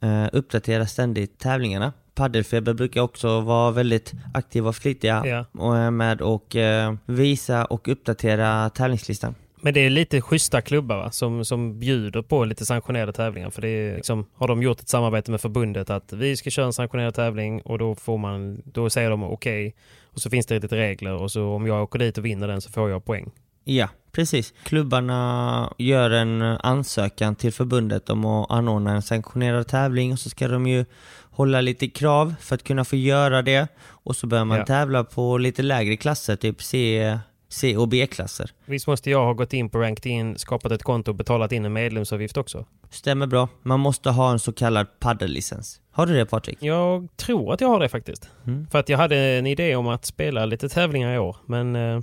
eh, 0.00 0.26
uppdaterar 0.32 0.84
ständigt 0.84 1.38
tävlingarna. 1.38 1.92
Paddelfeber 2.14 2.74
brukar 2.74 3.00
också 3.00 3.40
vara 3.40 3.70
väldigt 3.70 4.12
aktiva 4.34 4.68
och 4.68 4.76
flitiga 4.76 5.16
är 5.16 5.90
med 5.90 6.20
och 6.20 6.56
eh, 6.56 6.94
visa 7.06 7.64
och 7.64 7.88
uppdatera 7.88 8.70
tävlingslistan. 8.70 9.34
Men 9.62 9.74
det 9.74 9.80
är 9.80 9.90
lite 9.90 10.20
schyssta 10.20 10.60
klubbar 10.60 10.96
va? 10.96 11.10
Som, 11.10 11.44
som 11.44 11.78
bjuder 11.80 12.22
på 12.22 12.44
lite 12.44 12.66
sanktionerade 12.66 13.12
tävlingar. 13.12 13.50
För 13.50 13.62
det 13.62 13.68
är 13.68 13.96
liksom, 13.96 14.26
har 14.34 14.48
de 14.48 14.62
gjort 14.62 14.80
ett 14.80 14.88
samarbete 14.88 15.30
med 15.30 15.40
förbundet 15.40 15.90
att 15.90 16.12
vi 16.12 16.36
ska 16.36 16.50
köra 16.50 16.66
en 16.66 16.72
sanktionerad 16.72 17.14
tävling 17.14 17.60
och 17.60 17.78
då 17.78 17.94
får 17.94 18.18
man, 18.18 18.62
då 18.64 18.90
säger 18.90 19.10
de 19.10 19.22
okej. 19.24 19.74
Och 20.04 20.20
så 20.20 20.30
finns 20.30 20.46
det 20.46 20.58
lite 20.58 20.76
regler 20.76 21.14
och 21.14 21.30
så 21.30 21.44
om 21.54 21.66
jag 21.66 21.82
åker 21.82 21.98
dit 21.98 22.18
och 22.18 22.24
vinner 22.24 22.48
den 22.48 22.60
så 22.60 22.70
får 22.70 22.90
jag 22.90 23.04
poäng. 23.04 23.30
Ja, 23.64 23.88
precis. 24.12 24.54
Klubbarna 24.64 25.72
gör 25.78 26.10
en 26.10 26.42
ansökan 26.42 27.34
till 27.34 27.52
förbundet 27.52 28.10
om 28.10 28.24
att 28.24 28.50
anordna 28.50 28.90
en 28.92 29.02
sanktionerad 29.02 29.66
tävling 29.68 30.12
och 30.12 30.18
så 30.18 30.30
ska 30.30 30.48
de 30.48 30.66
ju 30.66 30.84
hålla 31.30 31.60
lite 31.60 31.88
krav 31.88 32.34
för 32.40 32.54
att 32.54 32.62
kunna 32.64 32.84
få 32.84 32.96
göra 32.96 33.42
det. 33.42 33.68
Och 33.88 34.16
så 34.16 34.26
börjar 34.26 34.44
man 34.44 34.58
Ja. 34.58 34.66
tävla 34.66 35.04
på 35.04 35.38
lite 35.38 35.62
lägre 35.62 35.96
klasser, 35.96 36.36
typ 36.36 36.62
C, 36.62 37.18
C 37.52 37.76
och 37.76 37.88
B-klasser. 37.88 38.50
Visst 38.66 38.86
måste 38.86 39.10
jag 39.10 39.24
ha 39.24 39.32
gått 39.32 39.52
in 39.52 39.70
på 39.70 39.78
Ranked 39.78 40.06
In, 40.12 40.38
skapat 40.38 40.72
ett 40.72 40.82
konto 40.82 41.10
och 41.10 41.14
betalat 41.14 41.52
in 41.52 41.64
en 41.64 41.72
medlemsavgift 41.72 42.36
också? 42.36 42.66
Stämmer 42.90 43.26
bra. 43.26 43.48
Man 43.62 43.80
måste 43.80 44.10
ha 44.10 44.30
en 44.32 44.38
så 44.38 44.52
kallad 44.52 44.86
paddellicens. 45.00 45.80
Har 45.92 46.06
du 46.06 46.14
det 46.14 46.26
Patrik? 46.26 46.58
Jag 46.60 47.08
tror 47.16 47.52
att 47.54 47.60
jag 47.60 47.68
har 47.68 47.80
det 47.80 47.88
faktiskt. 47.88 48.28
Mm. 48.46 48.66
För 48.70 48.78
att 48.78 48.88
jag 48.88 48.98
hade 48.98 49.16
en 49.16 49.46
idé 49.46 49.76
om 49.76 49.86
att 49.88 50.04
spela 50.04 50.46
lite 50.46 50.68
tävlingar 50.68 51.14
i 51.14 51.18
år. 51.18 51.36
Men 51.46 51.76
eh, 51.76 52.00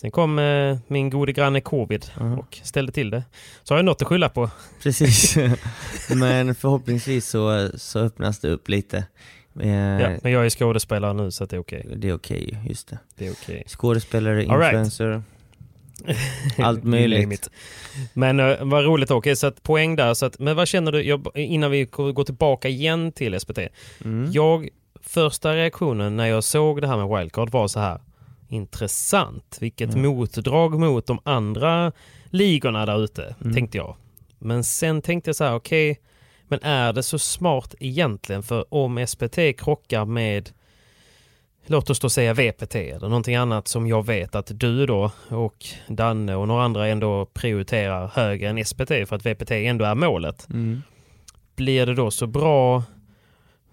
sen 0.00 0.10
kom 0.10 0.38
eh, 0.38 0.78
min 0.86 1.10
gode 1.10 1.32
granne 1.32 1.60
covid 1.60 2.06
Mhm. 2.20 2.38
och 2.38 2.58
ställde 2.62 2.92
till 2.92 3.10
det. 3.10 3.24
Så 3.62 3.74
har 3.74 3.78
jag 3.78 3.84
något 3.84 4.02
att 4.02 4.08
skylla 4.08 4.28
på. 4.28 4.50
Precis. 4.82 5.36
Men 6.14 6.54
förhoppningsvis 6.54 7.28
så, 7.28 7.70
så 7.74 7.98
öppnas 7.98 8.38
det 8.38 8.48
upp 8.48 8.68
lite. 8.68 9.04
Eh, 9.60 9.68
Ja, 9.70 10.10
men 10.22 10.32
jag 10.32 10.46
är 10.46 10.50
skådespelare 10.50 11.12
nu 11.12 11.30
så 11.30 11.44
att 11.44 11.50
det 11.50 11.56
är 11.56 11.60
okej. 11.60 11.86
Det 11.96 12.08
är 12.08 12.14
okej, 12.14 12.58
just 12.68 12.88
det. 12.88 12.98
Det 13.16 13.26
är 13.26 13.32
okej. 13.32 13.64
Skådespelare, 13.66 14.36
right. 14.36 14.48
influencer, 14.52 15.22
allt 16.58 16.84
möjligt. 16.84 17.50
Men 18.12 18.40
uh, 18.40 18.56
vad 18.64 18.84
roligt, 18.84 19.10
okej, 19.10 19.36
så 19.36 19.46
att 19.46 19.62
poäng 19.62 19.96
där. 19.96 20.14
Så 20.14 20.26
att, 20.26 20.38
men 20.38 20.56
vad 20.56 20.68
känner 20.68 20.92
du, 20.92 21.02
jag, 21.02 21.26
innan 21.34 21.70
vi 21.70 21.84
går 21.84 22.24
tillbaka 22.24 22.68
igen 22.68 23.12
till 23.12 23.40
SPT. 23.40 23.58
Mm. 24.04 24.32
Jag, 24.32 24.68
första 25.00 25.54
reaktionen 25.54 26.16
när 26.16 26.26
jag 26.26 26.44
såg 26.44 26.80
det 26.80 26.86
här 26.88 26.96
med 27.06 27.18
wildcard 27.18 27.50
var 27.50 27.68
så 27.68 27.80
här. 27.80 28.00
Intressant, 28.48 29.58
vilket 29.60 29.96
motdrag 29.96 30.78
mot 30.80 31.06
de 31.06 31.18
andra 31.24 31.92
ligorna 32.26 32.86
där 32.86 33.04
ute, 33.04 33.34
Mm. 33.40 33.54
tänkte 33.54 33.78
jag. 33.78 33.96
Men 34.38 34.64
sen 34.64 35.02
tänkte 35.02 35.28
jag 35.28 35.36
så 35.36 35.44
här, 35.44 35.54
okej, 35.54 36.00
men 36.48 36.58
är 36.62 36.92
det 36.92 37.02
så 37.02 37.18
smart 37.18 37.74
egentligen? 37.80 38.42
För 38.42 38.74
om 38.74 39.06
SPT 39.06 39.38
krockar 39.58 40.04
med 40.04 40.50
Låt 41.66 41.90
oss 41.90 42.00
då 42.00 42.10
säga 42.10 42.34
VPT 42.34 42.74
eller 42.74 43.08
någonting 43.08 43.36
annat 43.36 43.68
som 43.68 43.86
jag 43.86 44.06
vet 44.06 44.34
att 44.34 44.50
du 44.54 44.86
då 44.86 45.10
och 45.28 45.66
Danne 45.88 46.34
och 46.34 46.48
några 46.48 46.64
andra 46.64 46.86
ändå 46.86 47.26
prioriterar 47.26 48.10
högre 48.14 48.48
än 48.48 48.64
SPT 48.64 48.88
för 48.88 49.14
att 49.14 49.26
VPT 49.26 49.50
ändå 49.50 49.84
är 49.84 49.94
målet. 49.94 50.46
Mm. 50.50 50.82
Blir 51.56 51.86
det 51.86 51.94
då 51.94 52.10
så 52.10 52.26
bra 52.26 52.82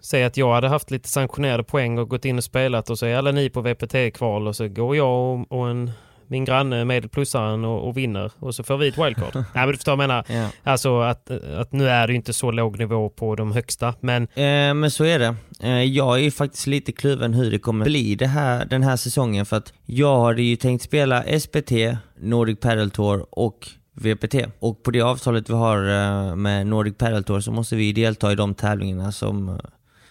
Säg 0.04 0.24
att 0.24 0.36
jag 0.36 0.54
hade 0.54 0.68
haft 0.68 0.90
lite 0.90 1.08
sanktionerade 1.08 1.64
poäng 1.64 1.98
och 1.98 2.08
gått 2.08 2.24
in 2.24 2.38
och 2.38 2.44
spelat 2.44 2.90
och 2.90 2.98
så 2.98 3.06
är 3.06 3.16
alla 3.16 3.32
ni 3.32 3.50
på 3.50 3.60
VPT-kval 3.60 4.48
och 4.48 4.56
så 4.56 4.68
går 4.68 4.96
jag 4.96 5.08
och, 5.08 5.52
och 5.52 5.70
en, 5.70 5.90
min 6.32 6.44
granne 6.44 6.84
med 6.84 7.12
plussaren 7.12 7.64
och, 7.64 7.88
och 7.88 7.96
vinner 7.96 8.32
och 8.38 8.54
så 8.54 8.62
får 8.62 8.76
vi 8.76 8.88
ett 8.88 8.98
wildcard. 8.98 9.34
Nej 9.34 9.44
men 9.54 9.68
du 9.68 9.74
förstår 9.74 9.96
vad 9.96 10.04
jag 10.04 10.08
menar. 10.08 10.24
Ja. 10.28 10.48
Alltså 10.62 11.00
att, 11.00 11.30
att 11.30 11.72
nu 11.72 11.88
är 11.88 12.06
det 12.06 12.12
ju 12.12 12.16
inte 12.16 12.32
så 12.32 12.50
låg 12.50 12.78
nivå 12.78 13.08
på 13.08 13.34
de 13.36 13.52
högsta 13.52 13.94
men 14.00 14.28
Eh, 14.42 14.74
men 14.74 14.90
så 14.90 15.04
är 15.04 15.18
det. 15.18 15.34
Eh, 15.60 15.82
jag 15.82 16.14
är 16.14 16.22
ju 16.22 16.30
faktiskt 16.30 16.66
lite 16.66 16.92
kluven 16.92 17.34
hur 17.34 17.50
det 17.50 17.58
kommer 17.58 17.84
bli 17.84 18.14
det 18.14 18.26
här, 18.26 18.64
den 18.64 18.82
här 18.82 18.96
säsongen 18.96 19.46
för 19.46 19.56
att 19.56 19.72
jag 19.86 20.20
hade 20.20 20.42
ju 20.42 20.56
tänkt 20.56 20.82
spela 20.82 21.40
SPT, 21.40 21.72
Nordic 22.20 22.60
Padel 22.60 22.90
Tour 22.90 23.26
och 23.30 23.68
VPT. 23.94 24.34
Och 24.58 24.82
på 24.82 24.90
det 24.90 25.00
avtalet 25.00 25.50
vi 25.50 25.54
har 25.54 25.78
eh, 25.78 26.36
med 26.36 26.66
Nordic 26.66 26.96
Padel 26.98 27.24
Tour 27.24 27.40
så 27.40 27.52
måste 27.52 27.76
vi 27.76 27.92
delta 27.92 28.32
i 28.32 28.34
de 28.34 28.54
tävlingarna 28.54 29.12
som, 29.12 29.60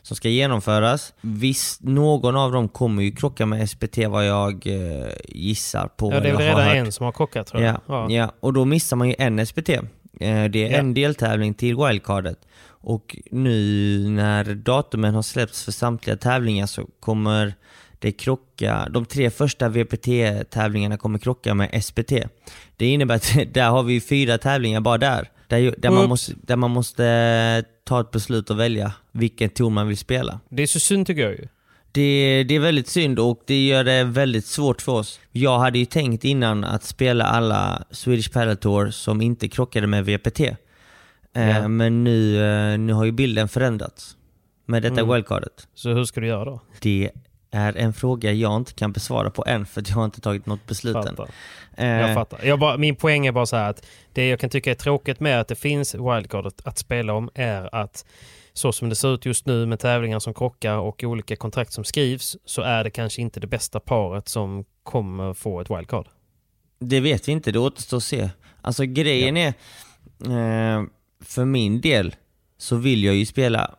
som 0.01 0.15
ska 0.15 0.29
genomföras. 0.29 1.13
Visst, 1.21 1.83
någon 1.83 2.35
av 2.35 2.51
dem 2.51 2.69
kommer 2.69 3.03
ju 3.03 3.11
krocka 3.11 3.45
med 3.45 3.69
SPT 3.69 3.97
vad 3.97 4.25
jag 4.27 4.67
eh, 4.67 5.07
gissar 5.27 5.87
på. 5.87 6.11
ja, 6.13 6.19
det 6.19 6.29
är 6.29 6.37
väl 6.37 6.45
redan 6.45 6.67
en 6.77 6.91
som 6.91 7.05
har 7.05 7.11
krockat 7.11 7.47
tror 7.47 7.63
jag. 7.63 7.77
Ja, 7.87 8.09
ja. 8.11 8.31
och 8.39 8.53
då 8.53 8.65
missar 8.65 8.97
man 8.97 9.07
ju 9.09 9.15
en 9.17 9.45
SPT. 9.45 9.69
Eh, 9.69 9.83
Det 10.19 10.27
är 10.67 10.71
Ja. 10.71 10.77
en 10.77 10.93
deltävling 10.93 11.53
till 11.53 11.75
wildcardet. 11.75 12.37
Och 12.83 13.17
nu 13.31 14.07
när 14.09 14.43
datumen 14.55 15.15
har 15.15 15.21
släppts 15.21 15.63
för 15.65 15.71
samtliga 15.71 16.17
tävlingar 16.17 16.65
så 16.65 16.85
kommer 16.99 17.53
det 17.99 18.11
krocka, 18.11 18.87
de 18.89 19.05
tre 19.05 19.29
första 19.29 19.69
VPT-tävlingarna 19.69 20.97
kommer 20.97 21.19
krocka 21.19 21.53
med 21.53 21.83
SPT. 21.83 22.11
Det 22.77 22.85
innebär 22.87 23.15
att 23.15 23.37
där 23.53 23.69
har 23.69 23.83
vi 23.83 24.01
fyra 24.01 24.37
tävlingar 24.37 24.81
bara 24.81 24.97
där. 24.97 25.29
Där, 25.47 25.75
där, 25.77 25.89
man, 25.89 26.09
måste, 26.09 26.33
där 26.41 26.55
man 26.55 26.71
måste 26.71 27.63
ta 27.91 28.01
ett 28.01 28.11
beslut 28.11 28.49
och 28.49 28.59
välja 28.59 28.93
vilken 29.11 29.49
tour 29.49 29.69
man 29.69 29.87
vill 29.87 29.97
spela. 29.97 30.39
Det 30.49 30.63
är 30.63 30.67
så 30.67 30.79
synd 30.79 31.07
tycker 31.07 31.21
jag 31.21 31.31
ju. 31.31 31.47
Det, 31.91 32.43
det 32.47 32.55
är 32.55 32.59
väldigt 32.59 32.87
synd 32.87 33.19
och 33.19 33.43
det 33.47 33.65
gör 33.67 33.83
det 33.83 34.03
väldigt 34.03 34.45
svårt 34.45 34.81
för 34.81 34.91
oss. 34.91 35.19
Jag 35.31 35.59
hade 35.59 35.79
ju 35.79 35.85
tänkt 35.85 36.23
innan 36.23 36.63
att 36.63 36.83
spela 36.83 37.25
alla 37.25 37.83
Swedish 37.91 38.31
Padel 38.33 38.57
Tour 38.57 38.89
som 38.89 39.21
inte 39.21 39.47
krockade 39.47 39.87
med 39.87 40.05
VPT. 40.05 40.39
Ja. 41.33 41.67
Men 41.67 42.03
nu, 42.03 42.43
eh, 42.43 42.77
nu 42.79 42.93
har 42.93 43.05
ju 43.05 43.11
bilden 43.11 43.47
förändrats 43.47 44.17
med 44.65 44.81
detta 44.83 45.01
Mm. 45.01 45.13
wildcardet. 45.13 45.67
Så 45.75 45.89
hur 45.89 46.03
ska 46.05 46.19
du 46.21 46.27
göra 46.27 46.45
då? 46.45 46.61
Det 46.81 47.11
är 47.51 47.77
en 47.77 47.93
fråga 47.93 48.31
jag 48.31 48.55
inte 48.55 48.73
kan 48.73 48.91
besvara 48.91 49.29
på 49.29 49.43
än 49.47 49.65
för 49.65 49.83
jag 49.87 49.95
har 49.95 50.05
inte 50.05 50.21
tagit 50.21 50.45
något 50.45 50.67
beslut 50.67 50.95
än. 50.95 51.17
Eh, 51.77 51.85
Jag 51.87 52.13
fattar. 52.13 52.39
Jag 52.43 52.59
bara, 52.59 52.77
min 52.77 52.95
poäng 52.95 53.25
är 53.27 53.31
bara 53.31 53.45
så 53.45 53.55
här 53.55 53.69
att 53.69 53.85
det 54.13 54.27
jag 54.27 54.39
kan 54.39 54.49
tycka 54.49 54.71
är 54.71 54.75
tråkigt 54.75 55.19
med 55.19 55.41
att 55.41 55.47
det 55.47 55.55
finns 55.55 55.95
wildcard 55.95 56.45
att, 56.45 56.67
att 56.67 56.77
spela 56.77 57.13
om 57.13 57.29
är 57.33 57.75
att 57.75 58.05
så 58.53 58.71
som 58.71 58.89
det 58.89 58.95
ser 58.95 59.13
ut 59.13 59.25
just 59.25 59.45
nu 59.45 59.65
med 59.65 59.79
tävlingar 59.79 60.19
som 60.19 60.33
krockar 60.33 60.77
och 60.77 61.03
olika 61.03 61.35
kontrakt 61.35 61.73
som 61.73 61.83
skrivs 61.83 62.37
så 62.45 62.61
är 62.61 62.83
det 62.83 62.89
kanske 62.89 63.21
inte 63.21 63.39
det 63.39 63.47
bästa 63.47 63.79
paret 63.79 64.29
som 64.29 64.65
kommer 64.83 65.33
få 65.33 65.61
ett 65.61 65.69
wildcard. 65.69 66.07
Det 66.79 66.99
vet 66.99 67.27
vi 67.27 67.31
inte, 67.31 67.51
det 67.51 67.59
återstår 67.59 67.97
att 67.97 68.03
se. 68.03 68.29
Alltså 68.61 68.83
grejen 68.85 69.37
är, 69.37 69.47
eh, 70.25 70.83
för 71.23 71.45
min 71.45 71.81
del 71.81 72.15
så 72.57 72.75
vill 72.75 73.03
jag 73.03 73.15
ju 73.15 73.25
spela 73.25 73.75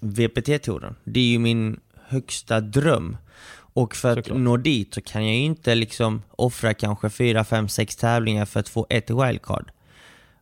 VPT-touren. 0.00 0.94
Det 1.04 1.20
är 1.20 1.24
ju 1.24 1.38
min 1.38 1.80
högsta 2.08 2.60
dröm. 2.60 3.16
Och 3.56 3.96
för 3.96 4.18
att 4.18 4.24
Såklart. 4.24 4.40
nå 4.40 4.56
dit 4.56 4.94
så 4.94 5.00
kan 5.00 5.26
jag 5.26 5.34
ju 5.34 5.42
inte 5.42 5.74
liksom 5.74 6.22
offra 6.30 6.74
kanske 6.74 7.10
4, 7.10 7.44
5, 7.44 7.68
6 7.68 7.96
tävlingar 7.96 8.44
för 8.44 8.60
att 8.60 8.68
få 8.68 8.86
ett 8.90 9.10
wildcard. 9.10 9.70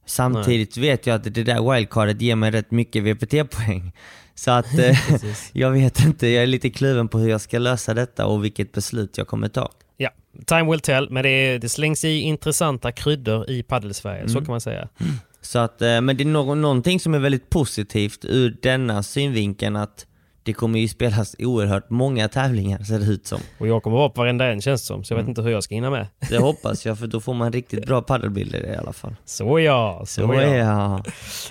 Samtidigt 0.07 0.77
vet 0.77 1.07
jag 1.07 1.15
att 1.15 1.35
det 1.35 1.45
där 1.45 1.75
wildcardet 1.75 2.21
ger 2.21 2.37
mig 2.37 2.51
rätt 2.51 2.71
mycket 2.71 3.03
VPT-poäng. 3.03 3.93
Så 4.35 4.51
att 4.51 4.79
eh, 4.79 4.99
jag 5.53 5.71
vet 5.71 6.01
inte, 6.01 6.27
jag 6.27 6.43
är 6.43 6.47
lite 6.47 6.71
kluven 6.71 7.09
på 7.09 7.19
hur 7.19 7.29
jag 7.29 7.41
ska 7.41 7.59
lösa 7.59 7.95
detta 7.95 8.27
och 8.27 8.45
vilket 8.45 8.73
beslut 8.73 9.19
jag 9.19 9.27
kommer 9.27 9.49
ta. 9.49 9.71
Ja, 9.97 10.11
time 10.47 10.71
will 10.71 10.81
tell, 10.81 11.11
men 11.11 11.23
det, 11.23 11.59
det 11.59 11.69
slängs 11.69 12.05
i 12.05 12.21
intressanta 12.21 12.93
kryddor 12.93 13.51
i 13.51 13.63
paddelsverige, 13.63 14.29
så 14.29 14.39
kan 14.39 14.47
man 14.47 14.61
säga. 14.61 14.89
Så 15.41 15.59
att, 15.59 15.83
eh, 15.83 16.01
men 16.01 16.17
det 16.17 16.23
är 16.23 16.29
någon, 16.29 16.63
någonting 16.63 17.01
som 17.01 17.15
är 17.15 17.19
väldigt 17.19 17.51
positivt 17.51 18.25
ur 18.25 18.57
denna 18.63 19.03
synvinkeln 19.03 19.77
att 19.77 20.07
det 20.45 20.53
kommer 20.53 20.79
ju 20.79 20.89
spelas 20.89 21.37
oerhört 21.39 21.91
många 21.91 22.29
tävlingar 22.29 22.79
ser 22.79 22.99
det 22.99 23.05
ut 23.07 23.27
som. 23.27 23.41
Och 23.59 23.67
jag 23.69 23.83
kommer 23.83 23.97
vara 23.97 24.09
på 24.09 24.21
varenda 24.21 24.47
en 24.53 24.61
känns 24.61 24.83
det 24.83 24.87
som, 24.87 25.05
så 25.05 25.13
jag 25.15 25.19
vet 25.19 25.29
inte 25.29 25.43
hur 25.43 25.51
jag 25.51 25.63
ska 25.65 25.75
hinna 25.75 25.91
med. 25.91 26.07
Det 26.31 26.39
hoppas 26.39 26.87
jag 26.87 26.99
för 26.99 27.07
då 27.07 27.21
får 27.21 27.35
man 27.35 27.53
riktigt 27.53 27.87
bra 27.87 28.03
paddelbilder 28.03 28.73
i 28.73 28.77
alla 28.77 28.93
fall. 28.93 29.17
Så 29.25 29.61
ja, 29.61 29.99
så, 30.01 30.07
Så 30.07 30.35
ja. 30.35 30.43
ja. 30.57 31.03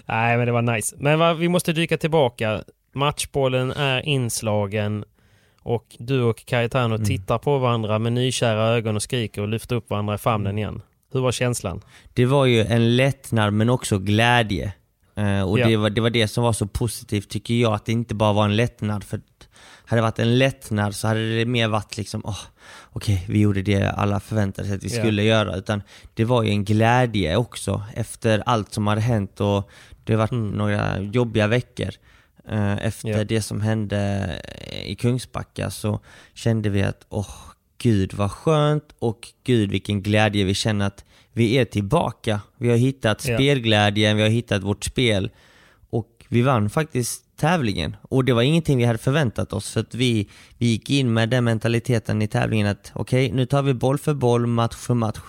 Nej, 0.05 0.37
men 0.37 0.45
det 0.45 0.51
var 0.51 0.61
nice. 0.61 0.95
Men 0.99 1.19
va, 1.19 1.33
vi 1.33 1.49
måste 1.49 1.73
dyka 1.73 1.97
tillbaka. 1.97 2.63
Matchbollen 2.95 3.71
är 3.71 4.01
inslagen 4.05 5.03
och 5.61 5.85
du 5.99 6.21
och 6.21 6.45
Cayetano 6.45 6.95
Mm. 6.95 7.05
tittar 7.05 7.37
på 7.37 7.57
varandra 7.57 7.99
med 7.99 8.13
nykära 8.13 8.67
ögon 8.67 8.95
och 8.95 9.03
skriker 9.03 9.41
och 9.41 9.47
lyfter 9.47 9.75
upp 9.75 9.89
varandra 9.89 10.15
i 10.15 10.17
famnen 10.17 10.57
igen. 10.57 10.81
Hur 11.13 11.21
var 11.21 11.31
känslan? 11.31 11.81
Det 12.13 12.25
var 12.25 12.45
ju 12.45 12.61
en 12.61 12.95
lättnad 12.95 13.53
men 13.53 13.69
också 13.69 13.99
glädje. 13.99 14.73
Eh, 15.15 15.41
och 15.41 15.59
Ja. 15.59 15.67
det, 15.67 15.77
var, 15.77 15.89
det 15.89 16.01
var 16.01 16.09
det 16.09 16.27
som 16.27 16.43
var 16.43 16.53
så 16.53 16.67
positivt 16.67 17.29
tycker 17.29 17.53
jag, 17.53 17.73
att 17.73 17.85
det 17.85 17.91
inte 17.91 18.15
bara 18.15 18.33
var 18.33 18.45
en 18.45 18.55
lättnad. 18.55 19.03
För 19.03 19.21
hade 19.85 19.97
det 19.97 20.01
varit 20.01 20.19
en 20.19 20.37
lättnad 20.37 20.95
så 20.95 21.07
hade 21.07 21.37
det 21.37 21.45
mer 21.45 21.67
varit 21.67 21.97
liksom, 21.97 22.21
åh, 22.25 22.39
okej 22.91 23.25
vi 23.29 23.39
gjorde 23.39 23.61
det 23.61 23.89
alla 23.89 24.19
förväntade 24.19 24.67
sig 24.67 24.77
att 24.77 24.83
vi 24.83 24.89
skulle 24.89 25.23
göra. 25.23 25.55
Utan 25.55 25.81
det 26.13 26.25
var 26.25 26.43
ju 26.43 26.49
en 26.49 26.65
glädje 26.65 27.35
också 27.35 27.83
efter 27.95 28.43
allt 28.45 28.73
som 28.73 28.87
hade 28.87 29.01
hänt 29.01 29.39
och 29.41 29.69
det 30.03 30.13
har 30.13 30.17
varit 30.17 30.31
Mm. 30.31 30.49
några 30.51 30.99
jobbiga 30.99 31.47
veckor. 31.47 31.89
Eh, 32.49 32.85
efter 32.85 33.09
Ja. 33.09 33.23
det 33.23 33.41
som 33.41 33.61
hände 33.61 34.29
i 34.85 34.95
Kungsbacka 34.95 35.69
så 35.71 35.99
kände 36.33 36.69
vi 36.69 36.83
att, 36.83 37.05
åh 37.09 37.27
gud 37.83 38.13
vad 38.13 38.31
skönt. 38.31 38.95
Och 38.99 39.27
gud 39.43 39.71
vilken 39.71 40.01
glädje. 40.01 40.45
Vi 40.45 40.53
känner 40.53 40.87
att 40.87 41.05
vi 41.33 41.57
är 41.57 41.65
tillbaka. 41.65 42.41
Vi 42.57 42.69
har 42.69 42.77
hittat 42.77 43.21
spelglädjen, 43.21 44.17
vi 44.17 44.23
har 44.23 44.29
hittat 44.29 44.63
vårt 44.63 44.83
spel. 44.83 45.29
Och 45.89 46.25
vi 46.29 46.41
vann 46.41 46.69
faktiskt 46.69 47.23
tävlingen. 47.35 47.95
Och 48.01 48.25
det 48.25 48.33
var 48.33 48.41
ingenting 48.41 48.77
vi 48.77 48.85
hade 48.85 48.99
förväntat 48.99 49.53
oss 49.53 49.71
för 49.71 49.79
att 49.79 49.95
vi, 49.95 50.29
vi 50.57 50.65
gick 50.65 50.89
in 50.89 51.13
med 51.13 51.29
den 51.29 51.43
mentaliteten 51.43 52.21
i 52.21 52.27
tävlingen 52.27 52.67
att 52.67 52.91
okej, 52.95 53.31
nu 53.31 53.45
tar 53.45 53.61
vi 53.61 53.73
boll 53.73 53.97
för 53.97 54.13
boll, 54.13 54.47
match 54.47 54.75
för 54.75 54.93
match 54.93 55.19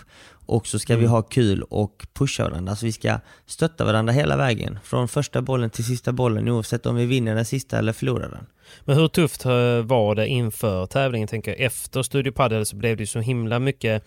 och 0.46 0.66
så 0.66 0.78
ska 0.78 0.96
vi 0.96 1.06
ha 1.06 1.22
kul 1.22 1.62
och 1.62 2.06
pusha 2.14 2.44
varandra. 2.44 2.70
Alltså 2.70 2.86
vi 2.86 2.92
ska 2.92 3.18
stötta 3.46 3.84
varandra 3.84 4.12
hela 4.12 4.36
vägen. 4.36 4.78
Från 4.84 5.08
första 5.08 5.42
bollen 5.42 5.70
till 5.70 5.84
sista 5.84 6.12
bollen 6.12 6.48
oavsett 6.48 6.86
om 6.86 6.96
vi 6.96 7.06
vinner 7.06 7.34
den 7.34 7.44
sista 7.44 7.78
eller 7.78 7.92
förlorar 7.92 8.28
den. 8.28 8.46
Men 8.84 8.96
hur 8.96 9.08
tufft 9.08 9.44
eh, 9.44 9.82
var 9.82 10.14
det 10.14 10.26
inför 10.26 10.86
tävlingen? 10.86 11.28
Tänker 11.28 11.50
jag. 11.50 11.60
Efter 11.60 12.02
Studio 12.02 12.32
Padel 12.32 12.66
så 12.66 12.76
blev 12.76 12.96
det 12.96 13.06
så 13.06 13.20
himla 13.20 13.58
mycket 13.58 14.04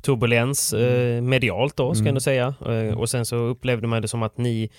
turbulens 0.00 0.72
eh, 0.72 1.22
medialt 1.22 1.76
då, 1.76 1.94
ska 1.94 2.02
jag 2.02 2.08
ändå 2.08 2.20
säga. 2.20 2.54
Eh, 2.66 2.98
och 2.98 3.10
sen 3.10 3.26
så 3.26 3.36
upplevde 3.36 3.86
man 3.86 4.02
det 4.02 4.08
som 4.08 4.22
att 4.22 4.38
ni 4.38 4.70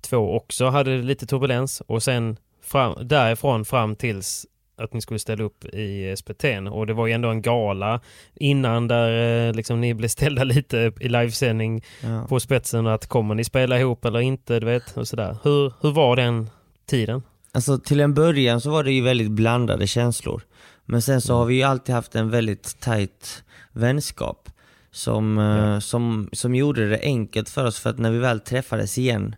två 0.00 0.36
också 0.36 0.66
hade 0.66 0.96
lite 0.96 1.26
turbulens 1.26 1.82
och 1.86 2.02
sen 2.02 2.36
fram, 2.62 3.08
därifrån 3.08 3.64
fram 3.64 3.96
tills 3.96 4.46
att 4.80 4.92
ni 4.92 5.00
skulle 5.00 5.18
ställa 5.18 5.44
upp 5.44 5.64
i 5.64 6.14
SPT. 6.16 6.44
Och 6.70 6.86
det 6.86 6.92
var 6.92 7.06
ju 7.06 7.12
ändå 7.12 7.28
en 7.28 7.42
gala 7.42 8.00
innan 8.34 8.88
där 8.88 9.46
eh, 9.48 9.54
liksom 9.54 9.80
ni 9.80 9.94
blev 9.94 10.08
ställda 10.08 10.44
lite 10.54 10.92
i 11.00 11.08
livesändning 11.08 11.84
Ja. 12.00 12.26
på 12.28 12.40
spetsen 12.40 12.86
att 12.86 13.06
kommer 13.06 13.34
ni 13.34 13.44
spela 13.44 13.78
ihop 13.80 14.04
eller 14.04 14.20
inte, 14.20 14.60
du 14.60 14.66
vet, 14.66 14.96
och 14.96 15.08
sådär. 15.08 15.36
Hur, 15.42 15.72
hur 15.80 15.90
var 15.90 16.16
den 16.16 16.50
tiden? 16.86 17.22
Alltså 17.52 17.78
till 17.78 18.00
en 18.00 18.14
början 18.14 18.60
så 18.60 18.70
var 18.70 18.84
det 18.84 18.92
ju 18.92 19.02
väldigt 19.02 19.30
blandade 19.30 19.86
känslor. 19.86 20.42
Men 20.84 21.02
sen 21.02 21.20
så 21.20 21.34
har 21.36 21.44
vi 21.44 21.54
ju 21.54 21.62
alltid 21.62 21.94
haft 21.94 22.14
en 22.14 22.30
väldigt 22.30 22.80
tight 22.80 23.44
vänskap. 23.72 24.48
Som, 24.92 25.38
eh, 25.38 25.78
som, 25.78 26.28
som 26.32 26.54
gjorde 26.54 26.88
det 26.88 27.00
enkelt 27.02 27.48
för 27.48 27.66
oss 27.66 27.78
för 27.78 27.90
att 27.90 27.98
när 27.98 28.10
vi 28.10 28.18
väl 28.18 28.40
träffades 28.40 28.98
igen 28.98 29.34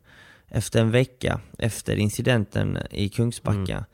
efter 0.49 0.81
en 0.81 0.91
vecka 0.91 1.41
efter 1.59 1.97
incidenten 1.97 2.79
i 2.91 3.09
Kungsbacka 3.09 3.85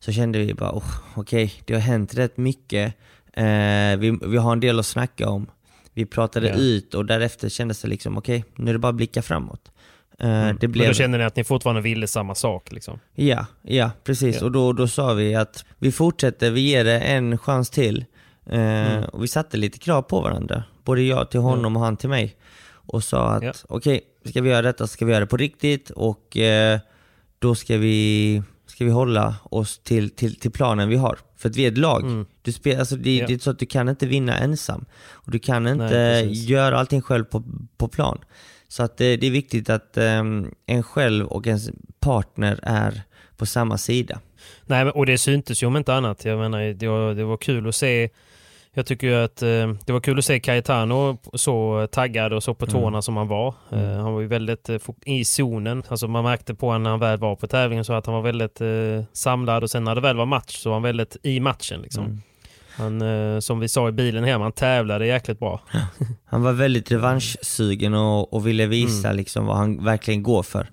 så 0.00 0.12
kände 0.12 0.38
vi 0.38 0.54
bara, 0.54 0.72
oh, 0.72 0.84
okej, 1.14 1.52
det 1.64 1.74
har 1.74 1.80
hänt 1.80 2.14
rätt 2.14 2.36
mycket. 2.36 2.94
Eh, 3.32 3.96
vi, 3.98 4.18
vi 4.26 4.36
har 4.36 4.52
en 4.52 4.60
del 4.60 4.78
att 4.78 4.86
snacka 4.86 5.28
om. 5.28 5.46
Vi 5.94 6.06
pratade 6.06 6.48
Ja. 6.48 6.54
ut 6.54 6.94
och 6.94 7.06
därefter 7.06 7.48
kändes 7.48 7.82
det 7.82 7.88
liksom, 7.88 8.18
okej, 8.18 8.44
nu 8.56 8.68
är 8.70 8.72
det 8.72 8.78
bara 8.78 8.88
att 8.88 8.94
blicka 8.94 9.22
framåt. 9.22 9.70
Eh, 10.18 10.26
det 10.28 10.32
Mm. 10.34 10.56
Men 10.60 10.72
blev... 10.72 10.88
då 10.88 10.94
kände 10.94 11.18
ni 11.18 11.24
att 11.24 11.36
ni 11.36 11.44
fortfarande 11.44 11.82
ville 11.82 12.06
samma 12.06 12.34
sak 12.34 12.72
liksom? 12.72 12.98
Ja, 13.14 13.46
ja 13.62 13.90
precis. 14.04 14.36
Ja. 14.40 14.44
Och 14.44 14.52
då, 14.52 14.72
då 14.72 14.88
sa 14.88 15.12
vi 15.14 15.34
att 15.34 15.64
vi 15.78 15.92
fortsätter, 15.92 16.50
vi 16.50 16.60
ger 16.60 16.84
det 16.84 17.00
en 17.00 17.38
chans 17.38 17.70
till. 17.70 18.04
Eh, 18.50 18.58
Mm. 18.60 19.04
Och 19.04 19.22
vi 19.22 19.28
satte 19.28 19.56
lite 19.56 19.78
krav 19.78 20.02
på 20.02 20.20
varandra. 20.20 20.64
Både 20.84 21.02
jag 21.02 21.30
till 21.30 21.40
honom 21.40 21.76
och 21.76 21.82
han 21.82 21.96
till 21.96 22.08
mig. 22.08 22.36
Och 22.68 23.04
sa 23.04 23.28
att 23.28 23.42
Ja. 23.42 23.52
okej, 23.68 24.00
ska 24.24 24.40
vi 24.42 24.50
göra 24.50 24.62
detta 24.62 24.86
ska 24.86 25.04
vi 25.04 25.12
göra 25.12 25.20
det 25.20 25.26
på 25.26 25.36
riktigt 25.36 25.90
och 25.90 26.36
eh, 26.36 26.78
då 27.38 27.54
ska 27.54 27.76
vi, 27.78 28.42
ska 28.66 28.84
vi 28.84 28.90
hålla 28.90 29.34
oss 29.42 29.78
till, 29.78 30.10
till, 30.10 30.40
till 30.40 30.50
planen 30.50 30.88
vi 30.88 30.96
har. 30.96 31.18
För 31.36 31.48
att 31.48 31.56
vi 31.56 31.64
är 31.64 31.72
ett 31.72 31.78
lag. 31.78 32.02
Mm. 32.02 32.26
Du 32.42 32.52
spel, 32.52 32.78
alltså 32.78 32.96
det, 32.96 33.16
Ja. 33.16 33.26
det 33.26 33.34
är 33.34 33.38
så 33.38 33.50
att 33.50 33.58
du 33.58 33.66
kan 33.66 33.88
inte 33.88 34.06
vinna 34.06 34.38
ensam. 34.38 34.84
Och 35.10 35.30
du 35.30 35.38
kan 35.38 35.66
inte 35.66 35.88
precis. 35.88 36.48
göra 36.48 36.78
allting 36.78 37.02
själv 37.02 37.24
på, 37.24 37.42
på 37.76 37.88
plan. 37.88 38.18
Så 38.68 38.82
att 38.82 39.00
eh, 39.00 39.04
det 39.04 39.26
är 39.26 39.30
viktigt 39.30 39.70
att 39.70 39.96
ehm, 39.96 40.54
en 40.66 40.82
själv 40.82 41.26
och 41.26 41.46
ens 41.46 41.70
partner 42.00 42.60
är 42.62 43.02
på 43.36 43.46
samma 43.46 43.78
sida. 43.78 44.20
Nej, 44.66 44.84
och 44.84 45.06
det 45.06 45.18
syntes 45.18 45.62
ju 45.62 45.66
om 45.66 45.76
inte 45.76 45.94
annat. 45.94 46.24
Jag 46.24 46.38
menar, 46.38 46.60
det 46.74 46.88
var, 46.88 47.14
det 47.14 47.24
var 47.24 47.36
kul 47.36 47.68
att 47.68 47.74
se 47.74 48.10
jag 48.76 48.86
tycker 48.86 49.06
ju 49.06 49.14
att 49.14 49.42
eh, 49.42 49.72
det 49.86 49.92
var 49.92 50.00
kul 50.00 50.18
att 50.18 50.24
se 50.24 50.40
Cayetano 50.40 51.18
så 51.34 51.86
taggad 51.92 52.32
och 52.32 52.42
så 52.42 52.54
på 52.54 52.66
tårna 52.66 53.02
som 53.02 53.16
han 53.16 53.28
var. 53.28 53.54
Eh, 53.72 53.78
han 53.78 54.12
var 54.12 54.20
ju 54.20 54.26
väldigt 54.26 54.68
eh, 54.68 54.78
i 55.04 55.24
zonen. 55.24 55.82
Alltså 55.88 56.08
man 56.08 56.24
märkte 56.24 56.54
på 56.54 56.66
honom 56.66 56.82
när 56.82 56.90
han 56.90 57.00
väl 57.00 57.18
var 57.18 57.36
på 57.36 57.46
tävlingen 57.46 57.84
så 57.84 57.92
att 57.92 58.06
han 58.06 58.14
var 58.14 58.22
väldigt 58.22 58.60
eh, 58.60 58.68
samlad 59.12 59.62
och 59.62 59.70
sen 59.70 59.84
när 59.84 59.94
det 59.94 60.00
väl 60.00 60.16
var 60.16 60.26
match 60.26 60.56
så 60.56 60.68
var 60.68 60.76
han 60.76 60.82
väldigt 60.82 61.16
i 61.22 61.40
matchen. 61.40 61.80
Liksom. 61.82 62.04
Mm. 62.04 62.20
Han, 62.76 63.02
eh, 63.02 63.40
som 63.40 63.60
vi 63.60 63.68
sa 63.68 63.88
i 63.88 63.92
bilen 63.92 64.24
hem, 64.24 64.40
han 64.40 64.52
tävlade 64.52 65.06
jäkligt 65.06 65.38
bra. 65.38 65.60
Han 66.24 66.42
var 66.42 66.52
väldigt 66.52 66.92
revanschsugen 66.92 67.94
och, 67.94 68.34
och 68.34 68.46
ville 68.46 68.66
visa 68.66 69.12
liksom 69.12 69.46
vad 69.46 69.56
han 69.56 69.84
verkligen 69.84 70.22
går 70.22 70.42
för. 70.42 70.70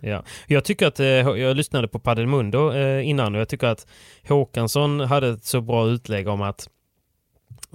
Ja. 0.00 0.22
Jag 0.46 0.64
tycker 0.64 0.86
att, 0.86 1.00
eh, 1.00 1.06
jag 1.06 1.56
lyssnade 1.56 1.88
på 1.88 1.98
Padel 1.98 2.26
Mundo 2.26 2.72
eh, 2.72 3.08
innan 3.08 3.34
och 3.34 3.40
jag 3.40 3.48
tycker 3.48 3.66
att 3.66 3.86
Håkansson 4.28 5.00
hade 5.00 5.28
ett 5.28 5.44
så 5.44 5.60
bra 5.60 5.86
utlägg 5.86 6.28
om 6.28 6.42
att 6.42 6.68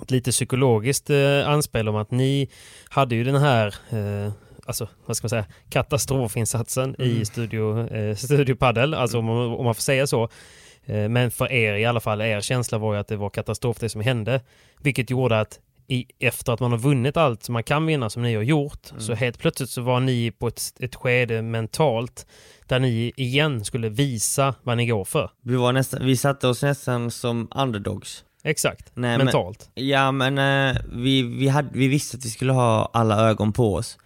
ett 0.02 0.12
lite 0.12 0.32
psykologiskt 0.32 1.10
eh, 1.10 1.48
anspel 1.50 1.90
om 1.90 1.96
att 1.96 2.12
ni 2.12 2.50
hade 2.90 3.16
ju 3.16 3.24
den 3.24 3.36
här 3.36 3.76
eh, 3.90 4.32
alltså, 4.66 4.88
vad 5.06 5.18
ska 5.18 5.26
man 5.26 5.30
säga, 5.30 5.46
katastrofinsatsen 5.70 7.02
i 7.02 7.26
Studio, 7.26 7.88
eh, 7.94 8.16
studio 8.16 8.56
Padel, 8.56 8.94
alltså 8.94 9.18
om, 9.20 9.26
man- 9.26 9.54
om 9.54 9.66
man 9.66 9.76
får 9.76 9.82
säga 9.82 10.08
så. 10.08 10.30
Eh, 10.86 11.10
men 11.10 11.32
för 11.32 11.52
er 11.52 11.74
i 11.76 11.86
alla 11.86 12.00
fall, 12.00 12.22
er 12.22 12.42
känsla 12.42 12.78
var 12.78 12.94
ju 12.94 13.00
att 13.00 13.08
det 13.08 13.16
var 13.18 13.30
katastrof 13.30 13.78
det 13.80 13.90
som 13.90 14.02
hände. 14.02 14.42
Vilket 14.82 15.10
gjorde 15.10 15.40
att 15.40 15.60
i, 15.88 16.06
efter 16.20 16.54
att 16.54 16.60
man 16.60 16.72
har 16.72 16.78
vunnit 16.80 17.18
allt 17.18 17.44
som 17.44 17.54
man 17.54 17.64
kan 17.64 17.86
vinna 17.86 18.10
som 18.10 18.22
ni 18.22 18.36
har 18.36 18.44
gjort, 18.44 18.92
så 18.98 19.14
helt 19.14 19.40
plötsligt 19.40 19.70
så 19.70 19.82
var 19.82 20.00
ni 20.00 20.32
på 20.32 20.48
ett, 20.48 20.62
ett 20.80 20.96
skede 20.96 21.42
mentalt 21.42 22.26
där 22.68 22.80
ni 22.80 23.12
igen 23.16 23.66
skulle 23.66 23.90
visa 23.90 24.56
vad 24.64 24.78
ni 24.78 24.86
går 24.88 25.06
för. 25.06 25.32
Vi, 25.44 25.56
var 25.56 25.74
nästan, 25.74 26.06
vi 26.06 26.18
satte 26.18 26.48
oss 26.48 26.64
nästan 26.64 27.12
som 27.12 27.48
underdogs. 27.56 28.24
Exakt, 28.44 28.92
Nej, 28.94 29.18
men- 29.18 29.26
mentalt. 29.26 29.70
Ja 29.76 30.12
men 30.12 30.38
eh, 30.38 30.82
vi, 30.94 31.22
vi, 31.22 31.48
hade, 31.48 31.70
vi 31.74 31.88
visste 31.88 32.18
att 32.18 32.26
vi 32.26 32.30
skulle 32.30 32.54
ha 32.54 32.90
alla 32.94 33.30
ögon 33.30 33.54
på 33.54 33.76
oss. 33.76 33.98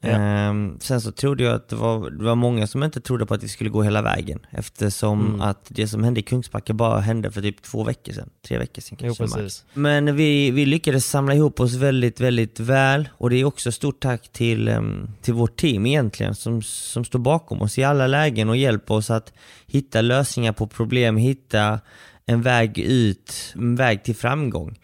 Ja. 0.00 0.08
Ehm, 0.08 0.76
sen 0.80 1.00
så 1.00 1.12
trodde 1.12 1.44
jag 1.44 1.54
att 1.54 1.68
det 1.68 1.76
var, 1.76 2.10
det 2.10 2.24
var 2.24 2.34
många 2.34 2.66
som 2.66 2.82
inte 2.82 3.00
trodde 3.00 3.26
på 3.26 3.34
att 3.34 3.42
vi 3.42 3.48
skulle 3.48 3.70
gå 3.70 3.82
hela 3.82 4.02
vägen. 4.02 4.46
Eftersom 4.50 5.26
Mm. 5.26 5.40
att 5.40 5.64
det 5.68 5.88
som 5.88 6.04
hände 6.04 6.20
i 6.20 6.22
Kungsbacka 6.22 6.72
bara 6.74 7.00
hände 7.00 7.30
för 7.30 7.42
typ 7.42 7.62
två 7.62 7.84
veckor 7.84 8.12
sedan. 8.12 8.30
Tre 8.48 8.58
veckor 8.58 8.82
sedan 8.82 8.98
Jo, 9.00 9.14
kanske. 9.14 9.36
precis. 9.38 9.64
Men 9.74 10.16
vi, 10.16 10.50
vi 10.50 10.66
lyckades 10.66 11.06
samla 11.06 11.34
ihop 11.34 11.60
oss 11.60 11.74
väldigt, 11.74 12.20
väldigt 12.20 12.60
väl. 12.60 13.08
Och 13.12 13.30
det 13.30 13.36
är 13.36 13.44
också 13.44 13.72
stort 13.72 14.00
tack 14.00 14.28
till, 14.32 14.68
em, 14.68 15.10
till 15.22 15.34
vårt 15.34 15.56
team 15.56 15.86
egentligen 15.86 16.34
som, 16.34 16.62
som 16.62 17.04
står 17.04 17.18
bakom 17.18 17.62
oss 17.62 17.78
i 17.78 17.84
alla 17.84 18.06
lägen 18.06 18.48
och 18.48 18.56
hjälper 18.56 18.94
oss 18.94 19.10
att 19.10 19.32
hitta 19.66 20.00
lösningar 20.00 20.52
på 20.52 20.66
problem, 20.66 21.16
hitta 21.16 21.80
en 22.28 22.42
väg 22.42 22.78
ut, 22.78 23.52
en 23.54 23.76
väg 23.76 24.02
till 24.04 24.14
framgång. 24.16 24.78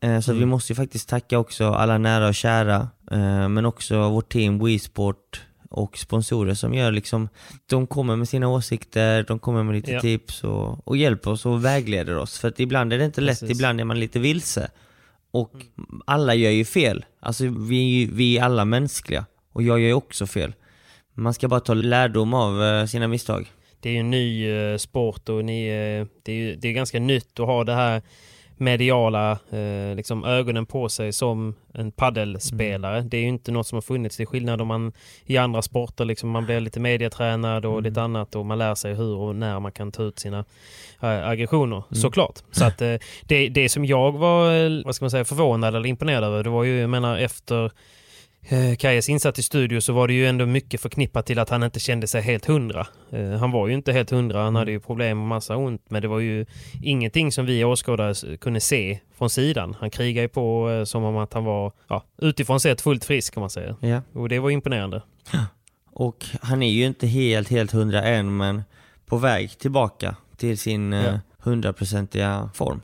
Eh, 0.00 0.20
Så 0.20 0.32
vi 0.32 0.46
måste 0.46 0.72
ju 0.72 0.76
faktiskt 0.76 1.08
tacka 1.08 1.38
också 1.38 1.68
alla 1.72 1.98
nära 1.98 2.28
och 2.28 2.34
kära, 2.34 2.88
eh, 3.10 3.48
men 3.48 3.66
också 3.66 4.08
vårt 4.08 4.28
team 4.32 4.58
WeSport 4.64 5.42
och 5.70 5.98
sponsorer 5.98 6.54
som 6.54 6.74
gör 6.74 6.92
liksom, 6.92 7.28
de 7.66 7.86
kommer 7.86 8.16
med 8.16 8.28
sina 8.28 8.48
åsikter, 8.48 9.22
de 9.28 9.38
kommer 9.38 9.62
med 9.62 9.74
lite 9.74 9.92
Ja. 9.92 10.00
tips 10.00 10.44
och, 10.44 10.88
och 10.88 10.96
hjälper 10.96 11.30
oss 11.30 11.46
och 11.46 11.64
vägleder 11.64 12.16
oss. 12.16 12.38
För 12.38 12.48
att 12.48 12.60
ibland 12.60 12.92
är 12.92 12.98
det 12.98 13.04
inte 13.04 13.20
lätt, 13.20 13.40
Precis. 13.40 13.56
ibland 13.58 13.80
är 13.80 13.84
man 13.84 14.00
lite 14.00 14.18
vilse. 14.18 14.70
Och 15.30 15.52
alla 16.06 16.34
gör 16.34 16.50
ju 16.50 16.64
fel. 16.64 17.04
Alltså 17.20 17.44
vi, 17.68 18.06
vi 18.12 18.38
är 18.38 18.42
alla 18.44 18.64
mänskliga. 18.64 19.26
Och 19.52 19.62
jag 19.62 19.80
gör 19.80 19.86
ju 19.86 19.94
också 19.94 20.26
fel. 20.26 20.54
Man 21.14 21.34
ska 21.34 21.48
bara 21.48 21.60
ta 21.60 21.74
lärdom 21.74 22.34
av 22.34 22.62
eh, 22.64 22.86
sina 22.86 23.08
misstag. 23.08 23.52
Det 23.86 23.90
är 23.90 23.94
ju 23.94 24.00
en 24.00 24.10
ny 24.10 24.50
eh, 24.50 24.76
sport 24.76 25.28
och 25.28 25.44
ni, 25.44 25.66
eh, 25.66 26.06
det, 26.22 26.32
är 26.32 26.36
ju, 26.36 26.56
det 26.56 26.68
är 26.68 26.72
ganska 26.72 27.00
nytt 27.00 27.40
att 27.40 27.46
ha 27.46 27.64
det 27.64 27.74
här 27.74 28.02
mediala 28.56 29.38
eh, 29.50 29.96
liksom 29.96 30.24
ögonen 30.24 30.66
på 30.66 30.88
sig 30.88 31.12
som 31.12 31.54
en 31.74 31.92
paddelspelare. 31.92 33.00
Det 33.00 33.16
är 33.16 33.20
ju 33.20 33.28
inte 33.28 33.52
något 33.52 33.66
som 33.66 33.76
har 33.76 33.82
funnits. 33.82 34.16
Det 34.16 34.22
är 34.22 34.26
skillnad 34.26 34.60
om 34.60 34.68
man 34.68 34.92
i 35.26 35.36
andra 35.36 35.62
sporter 35.62 36.04
liksom 36.04 36.30
man 36.30 36.44
blir 36.44 36.60
lite 36.60 36.80
medietränad 36.80 37.64
och 37.64 37.82
lite 37.82 38.02
annat 38.02 38.34
och 38.34 38.46
man 38.46 38.58
lär 38.58 38.74
sig 38.74 38.94
hur 38.94 39.16
och 39.16 39.36
när 39.36 39.60
man 39.60 39.72
kan 39.72 39.92
ta 39.92 40.02
ut 40.02 40.18
sina 40.18 40.44
äh, 41.00 41.28
aggressioner 41.28 41.82
såklart. 41.90 42.42
Så 42.50 42.64
att 42.64 42.82
eh, 42.82 42.94
det, 43.22 43.48
det 43.48 43.68
som 43.68 43.84
jag 43.84 44.12
var 44.12 44.54
eh, 44.54 44.82
vad 44.84 44.94
ska 44.94 45.04
man 45.04 45.10
säga, 45.10 45.24
förvånad 45.24 45.74
eller 45.74 45.88
imponerad 45.88 46.24
över 46.24 46.44
det 46.44 46.50
var 46.50 46.64
ju, 46.64 46.80
jag 46.80 46.90
menar 46.90 47.18
efter 47.18 47.70
eh, 48.48 48.76
Kajas 48.76 49.08
insats 49.08 49.38
i 49.38 49.42
studio 49.42 49.80
så 49.80 49.92
var 49.92 50.08
det 50.08 50.14
ju 50.14 50.26
ändå 50.26 50.46
mycket 50.46 50.80
förknippat 50.80 51.26
till 51.26 51.38
att 51.38 51.50
han 51.50 51.62
inte 51.62 51.80
kände 51.80 52.06
sig 52.06 52.22
helt 52.22 52.46
hundra. 52.46 52.86
Eh, 53.10 53.30
han 53.30 53.50
var 53.50 53.68
ju 53.68 53.74
inte 53.74 53.92
helt 53.92 54.10
hundra, 54.10 54.42
han 54.42 54.56
hade 54.56 54.70
ju 54.70 54.80
problem 54.80 55.20
och 55.20 55.26
massa 55.28 55.56
ont 55.56 55.82
men 55.88 56.02
det 56.02 56.08
var 56.08 56.18
ju 56.20 56.46
ingenting 56.82 57.32
som 57.32 57.46
vi 57.46 57.64
åskådare 57.64 58.36
kunde 58.36 58.60
se 58.60 58.98
från 59.18 59.30
sidan. 59.30 59.76
Han 59.80 59.90
krigade 59.90 60.22
ju 60.22 60.28
på 60.28 60.70
eh, 60.70 60.84
som 60.84 61.04
om 61.04 61.16
att 61.16 61.32
han 61.32 61.44
var 61.44 61.72
ja, 61.88 62.04
utifrån 62.18 62.60
sett 62.60 62.80
fullt 62.80 63.04
frisk 63.04 63.34
kan 63.34 63.40
man 63.40 63.50
säga. 63.50 63.76
Ja. 63.80 64.02
Och 64.12 64.28
det 64.28 64.38
var 64.38 64.50
imponerande. 64.50 65.02
Och 65.92 66.24
han 66.42 66.62
är 66.62 66.70
ju 66.70 66.84
inte 66.86 67.06
helt, 67.06 67.48
helt 67.48 67.72
hundra 67.72 68.02
än, 68.02 68.36
men 68.36 68.62
på 69.06 69.16
väg 69.16 69.58
tillbaka 69.58 70.16
till 70.36 70.58
sin 70.58 70.92
eh, 70.92 71.04
Ja. 71.04 71.20
hundraprocentiga 71.38 72.50
form. 72.54 72.80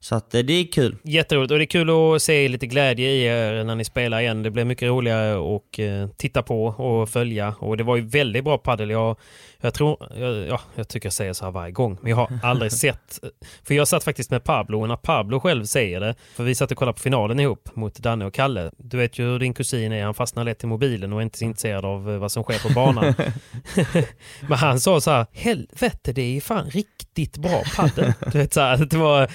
Så 0.00 0.14
att 0.14 0.34
eh, 0.34 0.40
det 0.40 0.52
är 0.52 0.64
kul. 0.64 0.96
Jätteroligt 1.02 1.52
och 1.52 1.58
det 1.58 1.64
är 1.64 1.66
kul 1.66 1.90
att 1.90 2.22
se 2.22 2.48
lite 2.48 2.66
glädje 2.66 3.08
i 3.10 3.24
er 3.24 3.64
när 3.64 3.74
ni 3.74 3.84
spelar 3.84 4.20
igen. 4.20 4.42
Det 4.42 4.50
blir 4.50 4.64
mycket 4.64 4.88
roligare 4.88 5.56
att 5.56 5.78
eh, 5.78 6.08
titta 6.16 6.42
på 6.42 6.66
och 6.66 7.08
följa 7.08 7.54
och 7.58 7.76
det 7.76 7.84
var 7.84 7.96
ju 7.96 8.02
väldigt 8.02 8.44
bra 8.44 8.58
paddel. 8.58 8.90
Jag, 8.90 9.16
jag 9.62 9.74
tror, 9.74 10.08
jag, 10.16 10.46
ja, 10.46 10.60
jag 10.74 10.88
tycker 10.88 11.06
jag 11.06 11.12
säger 11.12 11.32
så 11.32 11.44
här 11.44 11.52
varje 11.52 11.72
gång, 11.72 11.98
men 12.00 12.10
jag 12.10 12.16
har 12.16 12.30
aldrig 12.42 12.72
sett... 12.72 13.20
För 13.64 13.74
jag 13.74 13.88
satt 13.88 14.04
faktiskt 14.04 14.30
med 14.30 14.44
Pablo 14.44 14.80
och 14.80 14.88
när 14.88 14.96
Pablo 14.96 15.40
själv 15.40 15.64
säger 15.64 16.00
det, 16.00 16.14
för 16.34 16.44
vi 16.44 16.54
satt 16.54 16.70
och 16.70 16.76
kollade 16.76 16.96
på 16.96 17.02
finalen 17.02 17.40
ihop 17.40 17.76
mot 17.76 17.98
Danne 17.98 18.24
och 18.24 18.34
Kalle. 18.34 18.70
Du 18.76 18.96
vet 18.96 19.18
ju 19.18 19.24
hur 19.24 19.38
din 19.38 19.54
kusin 19.54 19.92
är, 19.92 20.04
han 20.04 20.14
fastnar 20.14 20.44
lätt 20.44 20.64
i 20.64 20.66
mobilen 20.66 21.12
och 21.12 21.18
är 21.18 21.22
inte 21.22 21.38
så 21.38 21.44
intresserad 21.44 21.84
av 21.84 22.10
eh, 22.10 22.18
vad 22.18 22.32
som 22.32 22.42
sker 22.42 22.68
på 22.68 22.74
banan. 22.74 23.14
men 24.48 24.58
han 24.58 24.80
sa 24.80 25.00
så 25.00 25.10
här, 25.10 25.26
helvete 25.32 26.12
det 26.12 26.36
är 26.36 26.40
fan 26.40 26.70
riktigt 26.70 27.36
bra 27.36 27.62
paddel. 27.76 28.12
Du 28.32 28.38
vet 28.38 28.52
så 28.52 28.60
här, 28.60 28.76
det 28.76 28.96
var 28.96 29.30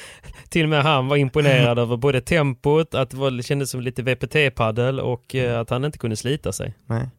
till 0.49 0.63
och 0.63 0.69
med 0.69 0.83
han 0.83 1.07
var 1.07 1.17
imponerad 1.17 1.79
över 1.79 1.97
både 1.97 2.21
tempot, 2.21 2.95
att 2.95 3.09
det, 3.09 3.17
var, 3.17 3.31
det 3.31 3.43
kändes 3.43 3.69
som 3.69 3.81
lite 3.81 4.03
VPT-paddel 4.03 4.99
och 4.99 5.35
eh, 5.35 5.59
att 5.59 5.69
han 5.69 5.85
inte 5.85 5.97
kunde 5.97 6.15
slita 6.15 6.51
sig. 6.51 6.73
Nej. 6.85 7.09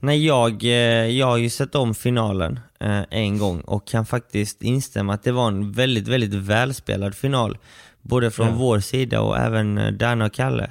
Nej, 0.00 0.26
jag, 0.26 0.64
eh, 0.64 0.70
jag 1.06 1.26
har 1.26 1.36
ju 1.36 1.50
sett 1.50 1.74
om 1.74 1.94
finalen 1.94 2.60
eh, 2.80 3.02
en 3.10 3.38
gång 3.38 3.60
och 3.60 3.86
kan 3.86 4.06
faktiskt 4.06 4.62
instämma 4.62 5.14
att 5.14 5.22
det 5.22 5.32
var 5.32 5.48
en 5.48 5.72
väldigt, 5.72 6.08
väldigt 6.08 6.34
välspelad 6.34 7.14
final. 7.14 7.58
Både 8.02 8.30
från 8.30 8.46
Ja. 8.48 8.54
vår 8.54 8.80
sida 8.80 9.20
och 9.20 9.38
även 9.38 9.78
eh, 9.78 9.92
Danne 9.92 10.24
och 10.24 10.32
Kalle. 10.32 10.70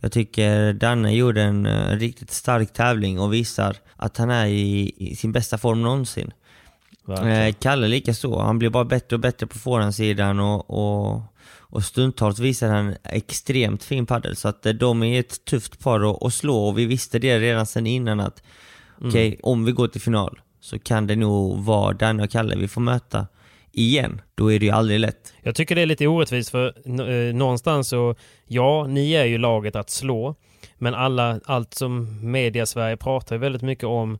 Jag 0.00 0.12
tycker 0.12 0.72
Danne 0.72 1.12
gjorde 1.14 1.42
en 1.42 1.66
riktigt 1.98 2.30
stark 2.30 2.72
tävling 2.72 3.20
och 3.20 3.34
visar 3.34 3.76
att 3.96 4.16
han 4.16 4.30
är 4.30 4.46
i, 4.46 4.92
i 4.96 5.16
sin 5.16 5.32
bästa 5.32 5.58
form 5.58 5.82
någonsin. 5.82 6.30
Verkligen. 7.04 7.52
Kalle 7.54 7.88
lika 7.88 8.14
så. 8.14 8.40
Han 8.42 8.58
blir 8.58 8.70
bara 8.70 8.84
bättre 8.84 9.16
och 9.16 9.20
bättre 9.20 9.46
på 9.46 9.58
forehandsidan 9.58 10.40
och, 10.40 10.70
och, 10.70 11.22
och 11.70 11.84
stundtals 11.84 12.38
visar 12.38 12.68
han 12.68 12.94
extremt 13.04 13.84
fin 13.84 14.06
padel. 14.06 14.36
Så 14.36 14.48
att 14.48 14.66
eh, 14.66 14.72
de 14.72 15.02
är 15.02 15.20
ett 15.20 15.44
tufft 15.44 15.78
par 15.78 16.26
att, 16.26 16.34
slå 16.34 16.56
och 16.56 16.78
vi 16.78 16.86
visste 16.86 17.18
det 17.18 17.38
redan 17.38 17.66
sedan 17.66 17.86
innan 17.86 18.20
att 18.20 18.42
okej, 19.00 19.38
om 19.42 19.64
vi 19.64 19.72
går 19.72 19.88
till 19.88 20.00
final 20.00 20.40
så 20.60 20.78
kan 20.78 21.06
det 21.06 21.16
nog 21.16 21.64
vara 21.64 21.92
Danne 21.92 22.22
och 22.22 22.30
Kalle 22.30 22.56
vi 22.56 22.68
får 22.68 22.80
möta 22.80 23.26
igen. 23.72 24.20
Då 24.34 24.52
är 24.52 24.58
det 24.58 24.66
ju 24.66 24.72
aldrig 24.72 25.00
lätt. 25.00 25.34
Jag 25.42 25.54
tycker 25.54 25.74
det 25.74 25.82
är 25.82 25.86
lite 25.86 26.06
orättvist 26.06 26.50
för 26.50 26.74
eh, 26.86 27.34
någonstans 27.34 27.88
så, 27.88 28.14
ja, 28.46 28.86
ni 28.86 29.12
är 29.12 29.24
ju 29.24 29.38
laget 29.38 29.76
att 29.76 29.90
slå, 29.90 30.34
men 30.78 30.94
alla, 30.94 31.40
allt 31.44 31.74
som 31.74 32.18
media-Sverige 32.30 32.96
pratar 32.96 33.36
ju 33.36 33.40
väldigt 33.40 33.62
mycket 33.62 33.84
om 33.84 34.18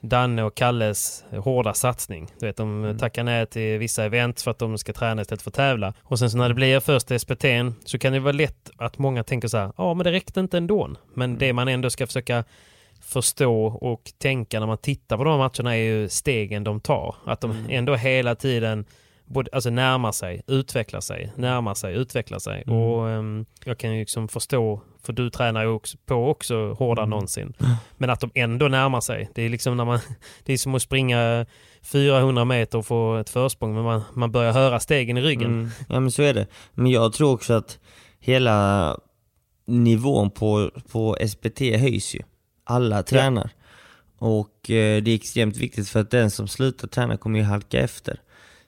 Danne 0.00 0.42
och 0.42 0.54
Kalles 0.54 1.24
hårda 1.30 1.74
satsning. 1.74 2.28
Du 2.38 2.46
vet, 2.46 2.56
de 2.56 2.96
tackar 3.00 3.24
nej 3.24 3.46
till 3.46 3.78
vissa 3.78 4.04
event 4.04 4.40
för 4.40 4.50
att 4.50 4.58
de 4.58 4.78
ska 4.78 4.92
träna 4.92 5.22
istället 5.22 5.42
för 5.42 5.50
att 5.50 5.54
tävla. 5.54 5.94
Och 6.02 6.18
sen 6.18 6.30
så 6.30 6.38
när 6.38 6.48
det 6.48 6.54
blir 6.54 6.80
första 6.80 7.14
SPT'n 7.14 7.74
så 7.84 7.98
kan 7.98 8.12
det 8.12 8.20
vara 8.20 8.32
lätt 8.32 8.70
att 8.76 8.98
många 8.98 9.24
tänker 9.24 9.48
så 9.48 9.58
här, 9.58 9.72
ja 9.76 9.94
men 9.94 10.04
det 10.04 10.12
räckte 10.12 10.40
inte 10.40 10.58
ändå. 10.58 10.90
Men 11.14 11.38
det 11.38 11.52
man 11.52 11.68
ändå 11.68 11.90
ska 11.90 12.06
försöka 12.06 12.44
förstå 13.00 13.66
och 13.66 14.12
tänka 14.18 14.60
när 14.60 14.66
man 14.66 14.78
tittar 14.78 15.16
på 15.16 15.24
de 15.24 15.30
här 15.30 15.38
matcherna 15.38 15.76
är 15.76 15.82
ju 15.82 16.08
stegen 16.08 16.64
de 16.64 16.80
tar. 16.80 17.14
Att 17.24 17.40
de 17.40 17.66
ändå 17.68 17.94
hela 17.94 18.34
tiden 18.34 18.84
både, 19.30 19.50
alltså 19.52 19.70
närmar 19.70 20.12
sig, 20.12 20.42
utvecklar 20.46 21.00
sig, 21.00 21.32
närmar 21.36 21.74
sig, 21.74 21.94
utvecklar 21.94 22.38
sig. 22.38 22.62
Och 22.62 23.10
ehm, 23.10 23.46
jag 23.64 23.78
kan 23.78 23.92
ju 23.92 24.00
liksom 24.00 24.28
förstå, 24.28 24.80
för 25.02 25.12
du 25.12 25.30
tränar 25.30 25.62
ju 25.62 25.68
också 25.68 25.98
på 26.06 26.30
också 26.30 26.72
hårdare 26.72 27.04
än 27.04 27.10
någonsin. 27.10 27.52
Men 27.96 28.10
att 28.10 28.20
de 28.20 28.30
ändå 28.34 28.68
närmar 28.68 29.00
sig. 29.00 29.30
Det 29.34 29.42
är 29.42 29.48
liksom 29.48 29.76
när 29.76 29.84
man, 29.84 29.98
det 30.44 30.52
är 30.52 30.56
som 30.56 30.74
att 30.74 30.82
springa 30.82 31.46
400 31.82 32.44
meter 32.44 32.78
och 32.78 32.86
få 32.86 33.16
ett 33.16 33.30
försprång, 33.30 33.74
men 33.74 33.84
man, 33.84 34.02
man 34.12 34.32
börjar 34.32 34.52
höra 34.52 34.80
stegen 34.80 35.18
i 35.18 35.20
ryggen. 35.20 35.50
Mm. 35.50 35.70
Ja 35.88 36.00
men 36.00 36.10
så 36.10 36.22
är 36.22 36.34
det. 36.34 36.46
Men 36.74 36.86
jag 36.86 37.12
tror 37.12 37.32
också 37.32 37.52
att 37.52 37.78
hela 38.20 38.98
nivån 39.66 40.30
på, 40.30 40.70
på 40.92 41.16
SPT 41.28 41.60
höjs 41.60 42.14
ju. 42.14 42.20
Alla 42.64 43.02
tränar. 43.02 43.50
Och 44.18 44.70
eh, 44.70 45.02
det 45.02 45.10
är 45.10 45.14
extremt 45.14 45.56
viktigt 45.56 45.88
för 45.88 46.00
att 46.00 46.10
den 46.10 46.30
som 46.30 46.48
slutar 46.48 46.88
träna 46.88 47.16
kommer 47.16 47.38
ju 47.38 47.44
halka 47.44 47.78
efter. 47.80 48.20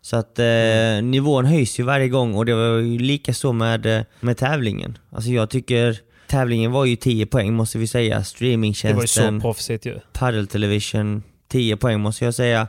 Så 0.05 0.17
att 0.17 0.39
eh, 0.39 0.45
Mm. 0.47 1.11
nivån 1.11 1.45
höjs 1.45 1.81
ju 1.81 1.83
varje 1.83 2.09
gång 2.09 2.35
och 2.35 2.47
det 2.47 2.55
var 2.55 2.79
ju 2.79 2.99
lika 2.99 3.35
så 3.35 3.53
med, 3.53 3.87
eh, 3.87 4.03
med 4.21 4.37
tävlingen. 4.37 4.99
Alltså 5.11 5.31
jag 5.31 5.51
tycker 5.51 5.99
tävlingen 6.27 6.73
var 6.73 6.85
ju 6.85 6.97
10 6.97 7.27
poäng 7.27 7.53
måste 7.55 7.79
vi 7.79 7.87
säga. 7.87 8.09
Det 8.09 8.15
var 8.15 8.19
ju 8.21 8.25
så 8.25 8.29
Streamingtjänsten, 8.37 9.41
proffsigt 9.41 9.87
ju. 9.87 9.99
Paddle 10.13 10.47
Television, 10.47 11.23
10 11.49 11.77
poäng 11.77 12.01
måste 12.01 12.25
jag 12.25 12.35
säga. 12.35 12.61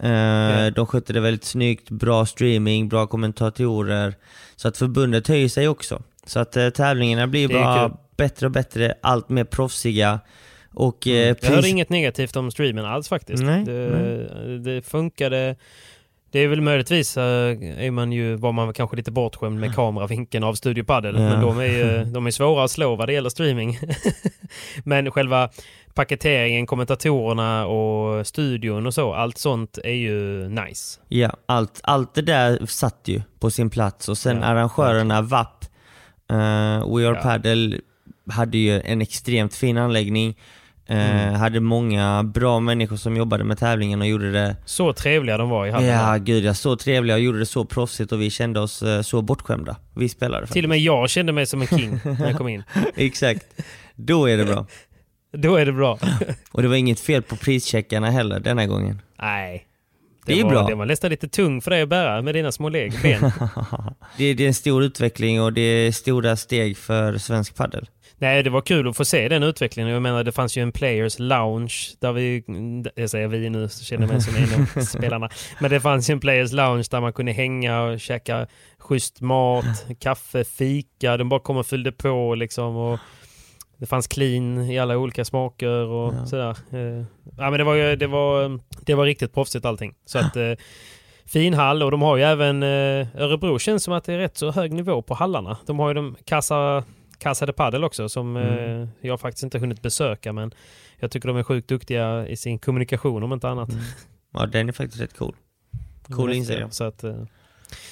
Eh, 0.00 0.66
De 0.74 0.86
skötte 0.86 1.12
det 1.12 1.20
väldigt 1.20 1.44
snyggt, 1.44 1.90
bra 1.90 2.26
streaming, 2.26 2.88
bra 2.88 3.06
kommentatorer. 3.06 4.14
Så 4.56 4.68
att 4.68 4.76
förbundet 4.76 5.28
höjer 5.28 5.48
sig 5.48 5.68
också. 5.68 6.02
Så 6.26 6.38
att 6.40 6.56
eh, 6.56 6.68
tävlingarna 6.70 7.26
blir 7.26 7.48
Det 7.48 7.54
bara 7.54 7.88
kul. 7.88 7.96
bättre 8.16 8.46
och 8.46 8.52
bättre, 8.52 8.94
allt 9.02 9.28
mer 9.28 9.44
proffsiga. 9.44 10.20
Och 10.74 11.06
eh, 11.06 11.12
Mm. 11.12 11.26
Jag 11.28 11.36
pris- 11.40 11.48
hörde 11.54 11.68
inget 11.68 11.90
negativt 11.90 12.36
om 12.36 12.50
streamen 12.50 12.84
alls 12.84 13.08
faktiskt. 13.08 13.42
Nej, 13.42 13.64
det, 13.64 14.58
det 14.58 14.82
funkade. 14.82 15.56
Det 16.30 16.38
är 16.38 16.48
väl 16.48 16.60
möjligtvis, 16.60 17.16
eh, 17.16 17.84
är 17.84 17.90
man 17.90 18.12
ju, 18.12 18.36
var 18.36 18.52
man 18.52 18.72
kanske 18.72 18.96
lite 18.96 19.10
bortskämd 19.10 19.60
med 19.60 19.74
kameravinkeln 19.74 20.44
av 20.44 20.54
Studio 20.54 20.84
Padel. 20.84 21.14
Ja. 21.14 21.20
Men 21.20 21.40
de 21.40 21.58
är 21.58 21.64
ju 21.64 22.04
de 22.14 22.26
är 22.26 22.30
svåra 22.30 22.64
att 22.64 22.70
slå 22.70 22.96
vad 22.96 23.08
det 23.08 23.12
gäller 23.12 23.30
streaming. 23.30 23.78
men 24.84 25.10
själva 25.10 25.50
paketeringen, 25.94 26.66
kommentatorerna 26.66 27.66
och 27.66 28.26
studion 28.26 28.86
och 28.86 28.94
så, 28.94 29.14
allt 29.14 29.38
sånt 29.38 29.78
är 29.84 29.92
ju 29.92 30.48
nice. 30.48 31.00
Ja, 31.08 31.30
allt, 31.46 31.80
allt 31.82 32.14
det 32.14 32.22
där 32.22 32.66
satt 32.66 33.00
ju 33.04 33.22
på 33.40 33.50
sin 33.50 33.70
plats 33.70 34.08
och 34.08 34.18
sen 34.18 34.36
Ja, 34.36 34.44
arrangörerna 34.44 35.22
VAP, 35.22 35.64
eh, 36.30 36.36
We 36.36 37.08
Are 37.08 37.16
Ja. 37.16 37.22
Padel, 37.22 37.80
hade 38.30 38.58
ju 38.58 38.80
en 38.80 39.02
extremt 39.02 39.54
fin 39.54 39.78
anläggning. 39.78 40.36
Eh, 40.88 41.26
Mm. 41.26 41.34
Hade 41.34 41.60
många 41.60 42.22
bra 42.22 42.60
människor 42.60 42.96
som 42.96 43.16
jobbade 43.16 43.44
med 43.44 43.58
tävlingen 43.58 44.00
och 44.00 44.06
gjorde 44.06 44.32
det 44.32 44.56
Så 44.64 44.92
trevliga 44.92 45.36
de 45.36 45.48
var 45.48 45.66
i 45.66 45.70
hallen. 45.70 45.88
Ja, 45.88 46.16
gud 46.16 46.44
ja. 46.44 46.54
Så 46.54 46.76
trevliga 46.76 47.16
och 47.16 47.22
gjorde 47.22 47.38
det 47.38 47.46
så 47.46 47.64
proffsigt 47.64 48.12
och 48.12 48.22
vi 48.22 48.30
kände 48.30 48.60
oss 48.60 48.82
eh, 48.82 49.02
så 49.02 49.22
bortskämda. 49.22 49.76
Vi 49.94 50.08
spelade 50.08 50.40
faktiskt. 50.40 50.52
Till 50.52 50.64
och 50.64 50.68
med 50.68 50.78
jag 50.78 51.10
kände 51.10 51.32
mig 51.32 51.46
som 51.46 51.60
en 51.60 51.66
king 51.66 52.00
när 52.04 52.26
jag 52.26 52.36
kom 52.36 52.48
in. 52.48 52.62
Exakt. 52.96 53.46
Då 53.94 54.28
är 54.28 54.36
det 54.36 54.44
bra. 54.44 54.66
Då 55.32 55.56
är 55.56 55.66
det 55.66 55.72
bra. 55.72 55.98
Och 56.52 56.62
det 56.62 56.68
var 56.68 56.76
inget 56.76 57.00
fel 57.00 57.22
på 57.22 57.36
prischeckarna 57.36 58.10
heller 58.10 58.40
denna 58.40 58.66
gången. 58.66 59.00
Nej. 59.22 59.66
Det 60.26 60.40
är 60.40 60.44
var, 60.44 60.50
bra. 60.50 60.66
Det 60.66 60.74
var 60.74 60.86
nästan 60.86 61.10
lite 61.10 61.28
tung 61.28 61.60
för 61.60 61.70
dig 61.70 61.82
att 61.82 61.88
bära 61.88 62.22
med 62.22 62.34
dina 62.34 62.52
små 62.52 62.68
leg, 62.68 62.92
ben. 63.02 63.32
Det, 64.16 64.34
det 64.34 64.44
är 64.44 64.48
en 64.48 64.54
stor 64.54 64.82
utveckling 64.82 65.42
och 65.42 65.52
det 65.52 65.60
är 65.60 65.92
stora 65.92 66.36
steg 66.36 66.76
för 66.76 67.18
svensk 67.18 67.54
paddel. 67.56 67.88
Nej, 68.18 68.42
det 68.42 68.50
var 68.50 68.60
kul 68.60 68.88
att 68.88 68.96
få 68.96 69.04
se 69.04 69.28
den 69.28 69.42
utvecklingen. 69.42 69.92
Jag 69.92 70.02
menar, 70.02 70.24
det 70.24 70.32
fanns 70.32 70.56
ju 70.58 70.62
en 70.62 70.72
Players 70.72 71.18
Lounge 71.18 71.74
där 72.00 72.12
vi, 72.12 72.42
jag 72.94 73.10
säger 73.10 73.28
vi 73.28 73.50
nu, 73.50 73.68
så 73.68 73.84
känner 73.84 74.02
jag 74.06 74.12
mig 74.12 74.20
som 74.22 74.36
en 74.36 74.60
av 74.78 74.80
spelarna. 74.84 75.28
Men 75.60 75.70
det 75.70 75.80
fanns 75.80 76.10
ju 76.10 76.12
en 76.12 76.20
Players 76.20 76.52
Lounge 76.52 76.84
där 76.90 77.00
man 77.00 77.12
kunde 77.12 77.32
hänga 77.32 77.82
och 77.82 78.00
käka 78.00 78.46
schysst 78.78 79.20
mat, 79.20 79.86
kaffe, 80.00 80.44
fika. 80.44 81.16
De 81.16 81.28
bara 81.28 81.40
kom 81.40 81.56
och 81.56 81.66
fyllde 81.66 81.92
på 81.92 82.34
liksom. 82.34 82.76
Och 82.76 82.98
det 83.78 83.86
fanns 83.86 84.06
clean 84.06 84.60
i 84.70 84.78
alla 84.78 84.98
olika 84.98 85.24
smaker 85.24 85.68
och 85.86 86.14
Ja. 86.14 86.26
sådär. 86.26 86.50
Eh, 86.72 87.04
Ja, 87.38 87.50
men 87.50 87.58
det 87.58 87.64
var, 87.64 87.96
det, 87.96 88.06
var, 88.06 88.60
det 88.86 88.94
var 88.94 89.04
riktigt 89.04 89.34
proffsigt 89.34 89.64
allting. 89.64 89.94
Så 90.04 90.18
att, 90.18 90.36
eh, 90.36 90.52
fin 91.26 91.54
hall 91.54 91.82
och 91.82 91.90
de 91.90 92.02
har 92.02 92.16
ju 92.16 92.22
även 92.22 92.62
eh, 92.62 93.06
Örebro 93.16 93.58
känns 93.58 93.84
som 93.84 93.94
att 93.94 94.04
det 94.04 94.12
är 94.14 94.18
rätt 94.18 94.36
så 94.36 94.50
hög 94.50 94.72
nivå 94.72 95.02
på 95.02 95.14
hallarna. 95.14 95.56
De 95.66 95.78
har 95.78 95.88
ju 95.88 95.94
de 95.94 96.16
Casa, 96.24 96.84
Casa 97.18 97.46
de 97.46 97.52
Padel 97.52 97.84
också 97.84 98.08
som 98.08 98.36
Mm. 98.36 98.82
eh, 98.82 98.88
jag 99.00 99.20
faktiskt 99.20 99.42
inte 99.44 99.58
hunnit 99.58 99.82
besöka 99.82 100.32
men 100.32 100.54
jag 100.98 101.10
tycker 101.10 101.28
de 101.28 101.36
är 101.36 101.42
sjukt 101.42 101.68
duktiga 101.68 102.28
i 102.28 102.36
sin 102.36 102.58
kommunikation 102.58 103.22
om 103.22 103.32
inte 103.32 103.48
annat. 103.48 103.68
Ja, 104.32 104.46
den 104.46 104.68
är 104.68 104.72
faktiskt 104.72 105.02
rätt 105.02 105.16
cool. 105.18 105.34
Cool 106.08 106.32
insider. 106.32 106.60
ja, 106.60 106.70
så 106.70 106.84
att, 106.84 107.04
eh, 107.04 107.22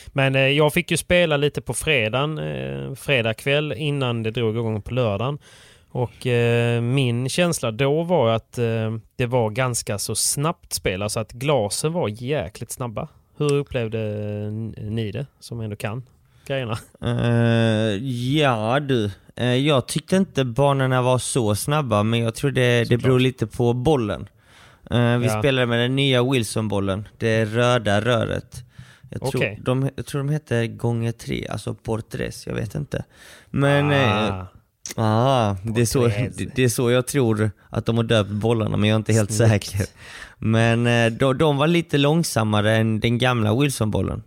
Men 0.09 0.35
eh, 0.35 0.41
jag 0.41 0.73
fick 0.73 0.91
ju 0.91 0.97
spela 0.97 1.37
lite 1.37 1.61
på 1.61 1.75
fredagen, 1.75 2.39
eh, 2.39 2.95
fredag 2.95 3.35
kväll 3.35 3.73
innan 3.73 4.23
det 4.23 4.31
drog 4.31 4.57
igång 4.57 4.83
på 4.83 4.95
lördagen. 4.95 5.39
Och 5.89 6.27
eh, 6.27 6.81
min 6.83 7.29
känsla 7.29 7.71
då 7.71 8.03
var 8.03 8.29
att 8.35 8.59
eh, 8.59 8.97
det 9.17 9.27
var 9.27 9.51
ganska 9.51 9.99
så 9.99 10.15
snabbt 10.15 10.73
spel, 10.73 11.03
alltså 11.03 11.21
att 11.21 11.33
glasen 11.33 11.93
var 11.93 12.09
jäkligt 12.09 12.71
snabba. 12.71 13.09
Hur 13.37 13.55
upplevde 13.55 13.99
ni 14.77 15.11
det, 15.13 15.27
som 15.41 15.61
ändå 15.61 15.77
kan 15.77 16.03
grejerna? 16.47 16.79
Eh, 17.05 17.95
ja 18.37 18.81
du, 18.81 19.11
Eh, 19.37 19.55
Jag 19.55 19.87
tyckte 19.89 20.17
inte 20.17 20.45
banorna 20.45 21.03
var 21.03 21.19
så 21.19 21.55
snabba, 21.55 22.03
men 22.03 22.21
jag 22.21 22.35
tror 22.35 22.51
det, 22.51 22.85
det 22.85 22.97
beror 22.99 23.21
lite 23.21 23.47
på 23.47 23.73
bollen. 23.73 24.29
Eh, 24.91 25.17
Vi 25.19 25.27
Ja. 25.27 25.39
spelade 25.39 25.67
med 25.67 25.79
den 25.81 25.97
nya 25.97 26.23
Wilson-bollen, 26.23 27.09
det 27.19 27.45
röda 27.45 28.01
röret. 28.01 28.65
Jag 29.11 29.21
tror, 29.21 29.37
Okej. 29.37 29.61
de, 29.63 29.91
jag 29.97 30.07
tror 30.07 30.19
de 30.23 30.29
heter 30.33 30.67
gånger 30.67 31.13
tre, 31.13 31.47
alltså 31.51 31.75
portres, 31.75 32.47
jag 32.47 32.55
vet 32.55 32.75
inte. 32.75 33.05
Men... 33.51 33.93
Ah, 33.93 34.47
Ah, 34.97 35.57
det, 35.63 35.81
är 35.81 35.85
så, 35.87 36.07
det, 36.55 36.65
är 36.65 36.69
så 36.69 36.91
jag 36.91 37.07
tror 37.07 37.51
att 37.71 37.87
de 37.87 37.97
har 37.97 38.05
döpt 38.05 38.31
bollarna, 38.31 38.77
men 38.77 38.89
jag 38.89 38.95
är 38.95 38.99
inte 38.99 39.13
helt 39.13 39.33
Snyggt. 39.33 39.51
säker. 39.67 39.87
Men 40.39 40.85
de, 41.19 41.39
de 41.39 41.57
var 41.57 41.67
lite 41.67 41.99
långsammare 41.99 42.77
än 42.77 43.01
den 43.01 43.19
gamla 43.19 43.55
Wilson-bollen. 43.55 44.23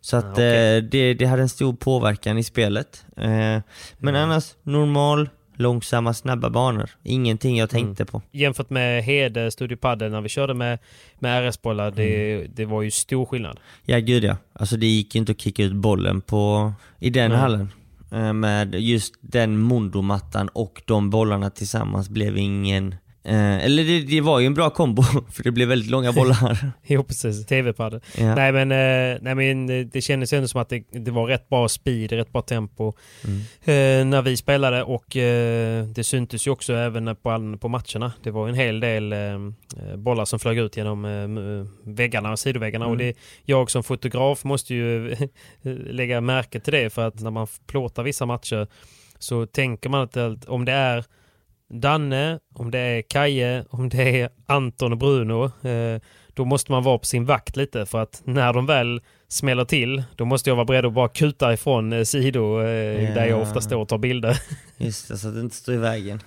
Så 0.00 0.16
att 0.16 0.24
Ah, 0.24 0.30
okej. 0.32 0.76
eh, 0.76 0.82
det, 0.82 1.14
det 1.14 1.26
hade 1.26 1.42
en 1.42 1.48
stor 1.48 1.72
påverkan 1.72 2.38
i 2.38 2.42
spelet. 2.42 3.04
Eh, 3.16 3.24
men 3.28 3.62
Mm. 4.00 4.16
annars, 4.16 4.54
normal, 4.62 5.28
långsamma, 5.56 6.14
snabba 6.14 6.50
banor. 6.50 6.90
Ingenting 7.02 7.56
jag 7.58 7.70
tänkte 7.70 8.04
på. 8.04 8.22
jämfört 8.32 8.70
med 8.70 9.04
Hede 9.04 9.50
Studio 9.50 9.76
Padel 9.76 10.10
när 10.10 10.20
vi 10.20 10.28
körde 10.28 10.54
med, 10.54 10.78
med 11.18 11.48
RS-bollar, 11.48 11.90
det, 11.90 12.34
Mm. 12.34 12.52
det 12.54 12.64
var 12.64 12.82
ju 12.82 12.90
stor 12.90 13.26
skillnad. 13.26 13.60
Ja 13.84 13.98
gud 13.98 14.24
ja. 14.24 14.36
Alltså 14.52 14.76
det 14.76 14.86
gick 14.86 15.14
ju 15.14 15.18
inte 15.18 15.32
att 15.32 15.40
kicka 15.40 15.62
ut 15.62 15.72
bollen 15.74 16.20
på, 16.20 16.72
i 16.98 17.10
den 17.10 17.30
Nej. 17.30 17.40
hallen. 17.40 17.72
Eh, 18.12 18.32
med 18.32 18.74
just 18.74 19.14
den 19.20 19.58
mondomattan 19.58 20.48
och 20.48 20.82
de 20.84 21.10
bollarna 21.10 21.50
tillsammans 21.50 22.08
blev 22.08 22.38
ingen... 22.38 22.94
Eh, 23.24 23.64
eller 23.64 23.84
det, 23.84 24.00
det 24.00 24.20
var 24.20 24.40
ju 24.40 24.46
en 24.46 24.54
bra 24.54 24.70
kombo, 24.70 25.02
för 25.32 25.42
det 25.42 25.50
blev 25.50 25.68
väldigt 25.68 25.90
långa 25.90 26.12
bollar. 26.12 26.56
Jo 26.86 27.02
precis, 27.04 27.46
TV-padel. 27.46 28.00
Ja. 28.18 28.34
Nej 28.34 28.52
men, 28.52 28.72
eh, 28.72 29.18
nej, 29.22 29.34
men 29.34 29.70
eh, 29.80 29.86
det 29.86 30.00
kändes 30.00 30.32
ändå 30.32 30.48
som 30.48 30.60
att 30.60 30.68
det, 30.68 30.84
det 30.90 31.10
var 31.10 31.26
rätt 31.26 31.48
bra 31.48 31.68
speed, 31.68 32.12
rätt 32.12 32.32
bra 32.32 32.42
tempo 32.42 32.92
Mm. 33.24 33.40
eh, 33.40 34.06
när 34.10 34.22
vi 34.22 34.36
spelade 34.36 34.82
och 34.82 35.16
eh, 35.16 35.84
det 35.84 36.04
syntes 36.04 36.46
ju 36.46 36.50
också 36.50 36.72
även 36.74 37.16
på, 37.16 37.56
på 37.60 37.68
matcherna. 37.68 38.12
Det 38.22 38.30
var 38.30 38.48
en 38.48 38.54
hel 38.54 38.80
del 38.80 39.12
eh, 39.12 39.38
bollar 39.96 40.24
som 40.24 40.38
flög 40.38 40.58
ut 40.58 40.76
genom 40.76 41.04
eh, 41.04 41.66
väggarna 41.94 42.30
och 42.32 42.38
sidoväggarna 42.38 42.86
och 42.86 42.94
Mm. 42.94 43.06
det, 43.06 43.14
jag 43.44 43.70
som 43.70 43.82
fotograf 43.82 44.44
måste 44.44 44.74
ju 44.74 45.16
lägga 45.90 46.20
märke 46.20 46.60
till 46.60 46.72
det 46.72 46.90
för 46.90 47.06
att 47.08 47.20
när 47.20 47.30
man 47.30 47.46
plåtar 47.66 48.02
vissa 48.02 48.26
matcher 48.26 48.66
så 49.18 49.46
tänker 49.46 49.88
man 49.90 50.00
att 50.00 50.44
om 50.44 50.64
det 50.64 50.72
är 50.72 51.04
Danne, 51.70 52.38
om 52.54 52.70
det 52.70 52.78
är 52.78 53.02
Kaje, 53.02 53.64
om 53.70 53.88
det 53.88 54.20
är 54.20 54.28
Anton 54.46 54.92
och 54.92 54.98
Bruno, 54.98 55.44
eh, 55.68 56.00
då 56.34 56.44
måste 56.44 56.72
man 56.72 56.82
vara 56.82 56.98
på 56.98 57.04
sin 57.04 57.24
vakt 57.24 57.56
lite 57.56 57.86
för 57.86 58.02
att 58.02 58.22
när 58.24 58.52
de 58.52 58.66
väl 58.66 59.00
smäller 59.28 59.64
till, 59.64 60.02
då 60.16 60.24
måste 60.24 60.50
jag 60.50 60.56
vara 60.56 60.64
beredd 60.64 60.86
att 60.86 60.92
bara 60.92 61.08
kuta 61.08 61.52
ifrån 61.52 61.92
eh, 61.92 62.04
sidor 62.04 62.60
eh, 62.60 63.14
där 63.14 63.26
jag 63.26 63.40
ofta 63.40 63.60
står 63.60 63.76
och 63.76 63.88
tar 63.88 63.98
bilder. 63.98 64.40
Just 64.76 65.08
det, 65.08 65.18
så 65.18 65.28
att 65.28 65.34
det 65.34 65.40
inte 65.40 65.56
står 65.56 65.74
i 65.74 65.78
vägen. 65.78 66.20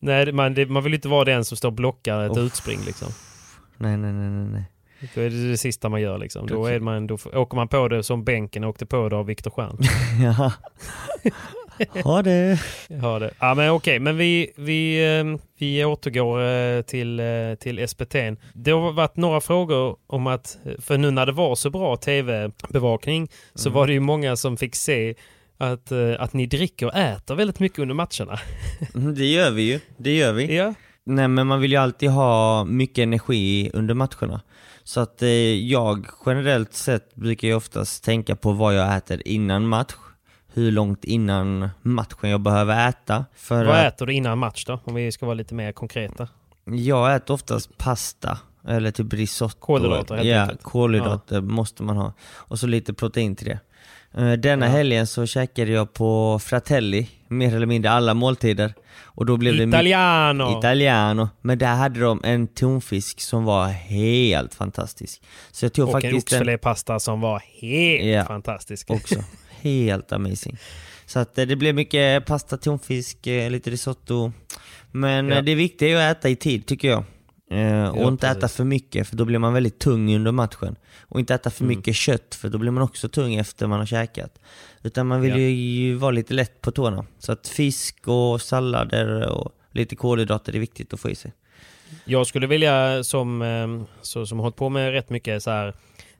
Nej, 0.00 0.32
man, 0.32 0.54
det, 0.54 0.66
man 0.66 0.84
vill 0.84 0.94
inte 0.94 1.08
vara 1.08 1.24
den 1.24 1.44
som 1.44 1.56
står 1.56 1.68
och 1.68 1.74
blockar 1.74 2.20
ett 2.20 2.36
Uff. 2.36 2.38
utspring 2.38 2.80
liksom. 2.86 3.08
Nej, 3.76 3.96
nej, 3.96 4.12
nej, 4.12 4.30
nej, 4.30 4.48
nej. 4.52 4.64
Då 5.14 5.20
är 5.20 5.30
det 5.30 5.50
det 5.50 5.58
sista 5.58 5.88
man 5.88 6.00
gör 6.00 6.18
liksom. 6.18 6.46
Då, 6.46 6.66
är 6.66 6.80
man, 6.80 7.06
då 7.06 7.18
åker 7.32 7.56
man 7.56 7.68
på 7.68 7.88
det 7.88 8.02
som 8.02 8.24
bänken 8.24 8.64
åkte 8.64 8.86
på 8.86 9.08
det 9.08 9.16
av 9.16 9.26
Viktor 9.26 9.50
Stjern. 9.50 9.78
Ja. 10.22 10.52
Ha 12.04 12.22
det. 12.22 12.60
Ja, 12.88 13.18
det. 13.18 13.30
Ja, 13.40 13.54
men 13.54 13.70
okej, 13.70 13.98
men 13.98 14.16
vi, 14.16 14.52
vi, 14.56 15.16
eh, 15.18 15.40
vi 15.58 15.84
återgår 15.84 16.42
eh, 16.42 16.82
till, 16.82 17.20
eh, 17.20 17.54
till 17.60 17.88
SPT. 17.88 18.14
Det 18.54 18.70
har 18.70 18.92
varit 18.92 19.16
några 19.16 19.40
frågor 19.40 19.96
om 20.06 20.26
att, 20.26 20.58
för 20.78 20.98
nu 20.98 21.10
när 21.10 21.26
det 21.26 21.32
var 21.32 21.54
så 21.54 21.70
bra 21.70 21.96
tv-bevakning 21.96 23.28
så 23.54 23.70
var 23.70 23.86
det 23.86 23.92
ju 23.92 24.00
många 24.00 24.36
som 24.36 24.56
fick 24.56 24.74
se 24.76 25.14
att, 25.58 25.92
eh, 25.92 26.12
att 26.18 26.32
ni 26.32 26.46
dricker 26.46 26.86
och 26.86 26.94
äter 26.96 27.34
väldigt 27.34 27.60
mycket 27.60 27.78
under 27.78 27.94
matcherna. 27.94 28.38
Mm, 28.94 29.14
Det 29.14 29.26
gör 29.26 29.50
vi 29.50 29.62
ju. 29.62 29.80
Det 29.96 30.16
gör 30.16 30.32
vi. 30.32 30.56
Ja, 30.56 30.74
Nej 31.06 31.28
men 31.28 31.46
man 31.46 31.60
vill 31.60 31.72
ju 31.72 31.78
alltid 31.78 32.10
ha 32.10 32.64
mycket 32.64 33.02
energi 33.02 33.70
under 33.74 33.94
matcherna. 33.94 34.40
Så 34.84 35.00
att 35.00 35.22
eh, 35.22 35.28
jag 35.54 36.06
generellt 36.26 36.74
sett 36.74 37.14
brukar 37.14 37.48
ju 37.48 37.54
oftast 37.54 38.04
tänka 38.04 38.36
på 38.36 38.52
vad 38.52 38.74
jag 38.74 38.96
äter 38.96 39.22
innan 39.28 39.66
match. 39.68 39.92
Hur 40.54 40.72
långt 40.72 41.04
innan 41.04 41.68
matchen 41.82 42.30
jag 42.30 42.40
behöver 42.40 42.88
äta. 42.88 43.24
För 43.36 43.64
vad 43.64 43.86
äter 43.86 44.06
du 44.06 44.12
innan 44.12 44.38
match 44.38 44.64
då? 44.64 44.80
Om 44.84 44.94
vi 44.94 45.12
ska 45.12 45.26
vara 45.26 45.34
lite 45.34 45.54
mer 45.54 45.72
konkreta. 45.72 46.28
jag 46.64 47.14
äter 47.14 47.34
oftast 47.34 47.78
pasta. 47.78 48.38
Eller 48.68 48.90
typ 48.90 49.12
risotto. 49.12 49.56
Kolhydrater, 49.60 50.14
helt 50.14 50.26
Ja, 50.28 50.40
enkelt. 50.42 50.62
kolhydrater 50.62 51.40
måste 51.40 51.82
man 51.82 51.96
ha. 51.96 52.12
Och 52.22 52.58
så 52.58 52.66
lite 52.66 52.94
protein 52.94 53.36
till 53.36 53.46
det. 53.46 53.58
Eh, 54.22 54.32
Denna 54.32 54.66
Ja. 54.66 54.72
helgen 54.72 55.06
så 55.06 55.26
käkade 55.26 55.70
jag 55.72 55.92
på 55.92 56.38
Fratelli, 56.38 57.10
mer 57.28 57.56
eller 57.56 57.66
mindre 57.66 57.90
alla 57.90 58.14
måltider. 58.14 58.74
Och 59.02 59.26
då 59.26 59.36
blev 59.36 59.52
det 59.56 59.66
mycket- 59.66 59.74
Italiano! 59.78 60.58
Italiano, 60.58 61.28
men 61.40 61.58
där 61.58 61.74
hade 61.74 62.00
de 62.00 62.20
en 62.24 62.46
tonfisk 62.46 63.20
som 63.20 63.44
var 63.44 63.66
helt 63.68 64.54
fantastisk. 64.54 65.22
Så 65.50 65.64
jag 65.64 65.72
tog 65.72 65.88
och 65.88 65.88
en 65.88 65.92
faktiskt 66.02 66.30
den 66.30 66.38
oxfilépasta 66.38 67.00
som 67.00 67.20
var 67.20 67.42
helt 67.60 68.04
Ja. 68.04 68.24
fantastisk. 68.24 68.90
också. 68.90 69.14
Helt 69.64 70.12
amazing. 70.12 70.56
Så 71.06 71.18
att 71.18 71.38
eh, 71.38 71.46
det 71.46 71.56
blev 71.56 71.74
mycket 71.74 72.26
pasta, 72.26 72.56
tonfisk, 72.56 73.26
eh, 73.26 73.50
lite 73.50 73.70
risotto. 73.70 74.32
Men 74.92 75.28
Ja. 75.28 75.36
eh, 75.36 75.42
det 75.44 75.54
viktiga 75.54 76.00
är 76.02 76.10
att 76.10 76.16
äta 76.18 76.28
i 76.28 76.36
tid 76.36 76.66
tycker 76.66 76.88
jag. 76.88 77.04
Eh, 77.50 77.88
och 77.88 78.08
inte 78.08 78.28
äta 78.28 78.40
precis. 78.40 78.56
för 78.56 78.64
mycket 78.64 79.08
för 79.08 79.16
då 79.16 79.24
blir 79.24 79.38
man 79.38 79.52
väldigt 79.52 79.78
tung 79.78 80.14
under 80.16 80.32
matchen. 80.32 80.76
Och 81.08 81.20
inte 81.20 81.34
äta 81.34 81.50
för 81.50 81.64
Mm. 81.64 81.76
mycket 81.76 81.94
kött 81.96 82.34
för 82.34 82.48
då 82.48 82.58
blir 82.58 82.70
man 82.70 82.82
också 82.82 83.08
tung 83.08 83.34
efter 83.34 83.66
man 83.66 83.78
har 83.78 83.86
käkat. 83.86 84.38
Utan 84.82 85.06
man 85.06 85.20
vill 85.20 85.30
Ja. 85.30 85.36
ju, 85.38 85.94
vara 85.94 86.10
lite 86.10 86.34
lätt 86.34 86.60
på 86.60 86.70
tårna. 86.70 87.06
Så 87.18 87.32
att 87.32 87.48
fisk 87.48 88.08
och 88.08 88.42
sallader 88.42 89.28
och 89.30 89.52
lite 89.72 89.96
kolhydrater 89.96 90.54
är 90.54 90.60
viktigt 90.60 90.92
att 90.94 91.00
få 91.00 91.10
i 91.10 91.14
sig. 91.14 91.32
Jag 92.04 92.26
skulle 92.26 92.46
vilja, 92.46 93.04
som, 93.04 93.86
så, 94.02 94.26
som 94.26 94.38
hållit 94.38 94.56
på 94.56 94.68
med 94.68 94.92
rätt 94.92 95.10
mycket 95.10 95.42
så 95.42 95.50
här 95.50 95.74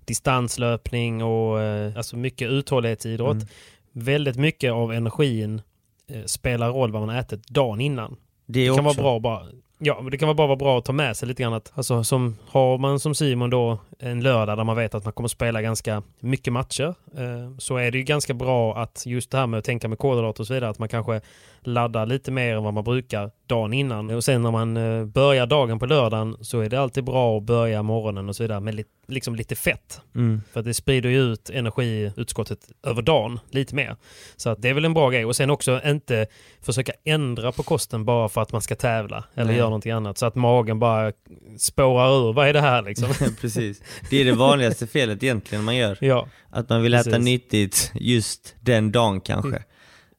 distanslöpning 0.07 1.23
och 1.23 1.61
eh, 1.61 1.97
alltså 1.97 2.17
mycket 2.17 2.51
uthållighetsidrott. 2.51 3.35
Mm. 3.35 3.47
Väldigt 3.93 4.37
mycket 4.37 4.73
av 4.73 4.93
energin 4.93 5.63
eh, 6.09 6.25
spelar 6.25 6.71
roll 6.71 6.93
vad 6.93 7.03
man 7.03 7.09
har 7.09 7.21
ätit 7.21 7.49
dagen 7.49 7.81
innan. 7.81 8.17
Det, 8.47 8.61
Det 8.61 8.77
kan 8.77 8.87
också, 8.87 9.03
vara 9.03 9.21
bra 9.21 9.21
bara. 9.21 9.47
Ja, 9.79 10.01
men 10.03 10.11
det 10.11 10.19
kan 10.19 10.27
vara 10.27 10.35
bara 10.37 10.47
vara 10.47 10.57
bra 10.57 10.79
att 10.79 10.85
ta 10.85 10.93
med 10.93 11.17
sig 11.17 11.29
lite 11.29 11.43
grann 11.43 11.53
att, 11.53 11.73
alltså 11.75 12.05
som, 12.05 12.37
har 12.47 12.79
man 12.79 13.01
som 13.01 13.15
Simon 13.15 13.51
då 13.51 13.79
en 13.99 14.21
lördag 14.21 14.59
där 14.59 14.65
man 14.65 14.77
vet 14.77 14.95
att 14.95 15.05
man 15.05 15.13
kommer 15.13 15.29
spela 15.29 15.63
ganska 15.63 16.03
mycket 16.21 16.53
matcher 16.53 16.95
eh, 17.17 17.59
så 17.59 17.77
är 17.77 17.91
det 17.91 17.99
ju 17.99 18.05
ganska 18.05 18.35
bra 18.35 18.77
att 18.77 19.03
just 19.07 19.31
det 19.31 19.39
här 19.39 19.47
med 19.47 19.59
att 19.59 19.65
tänka 19.65 19.89
med 19.89 19.99
kolhydrater 19.99 20.41
och 20.41 20.47
så 20.47 20.55
vidare 20.55 20.71
att 20.71 20.79
man 20.79 20.89
kanske 20.89 21.21
laddar 21.67 22.07
lite 22.07 22.31
mer 22.31 22.57
än 22.57 22.63
vad 22.63 22.75
man 22.75 22.85
brukar 22.85 23.31
dagen 23.47 23.73
innan 23.73 24.11
och 24.11 24.25
sen 24.25 24.43
när 24.43 24.51
man 24.51 24.77
eh, 24.77 25.05
börjar 25.05 25.47
dagen 25.47 25.79
på 25.79 25.87
lördagen 25.87 26.37
så 26.41 26.61
är 26.61 26.69
det 26.69 26.81
alltid 26.81 27.05
bra 27.05 27.39
att 27.39 27.43
börja 27.43 27.83
morgonen 27.83 28.29
och 28.29 28.37
så 28.37 28.43
vidare 28.43 28.61
med 28.61 28.75
li, 28.75 28.85
liksom 29.09 29.35
lite 29.35 29.55
fett. 29.57 30.01
Mm. 30.15 30.43
För 30.53 30.63
det 30.63 30.75
sprider 30.75 31.11
ju 31.11 31.33
ut 31.33 31.51
energiutskottet 31.51 32.59
över 32.87 33.03
dagen 33.03 33.41
lite 33.51 33.75
mer. 33.75 33.97
Så 34.37 34.51
att 34.51 34.63
det 34.63 34.69
är 34.69 34.75
väl 34.75 34.85
en 34.85 34.95
bra 34.95 35.11
grej. 35.11 35.25
Och 35.25 35.37
sen 35.37 35.51
också 35.51 35.81
inte 35.85 36.27
försöka 36.63 36.93
ändra 37.05 37.53
på 37.53 37.63
kosten 37.63 38.05
bara 38.05 38.29
för 38.29 38.43
att 38.43 38.53
man 38.53 38.63
ska 38.63 38.75
tävla 38.77 39.25
eller 39.35 39.47
Nej. 39.47 39.57
göra 39.57 39.69
någonting 39.69 39.93
annat. 39.93 40.19
Så 40.19 40.27
att 40.27 40.35
magen 40.35 40.79
bara 40.79 41.13
spårar 41.59 42.29
ur. 42.29 42.33
Vad 42.33 42.49
är 42.49 42.53
det 42.53 42.61
här 42.61 42.83
liksom? 42.83 43.09
Precis. 43.41 43.83
Det 44.11 44.21
är 44.21 44.25
det 44.25 44.33
vanligaste 44.33 44.87
felet 44.87 45.23
egentligen 45.23 45.65
man 45.65 45.77
gör. 45.77 45.99
ja, 46.01 46.27
Att 46.51 46.69
man 46.69 46.83
vill 46.83 46.95
äta 46.95 47.05
Precis. 47.05 47.25
nyttigt 47.25 47.93
just 47.95 48.55
den 48.61 48.93
dagen 48.93 49.21
kanske. 49.21 49.63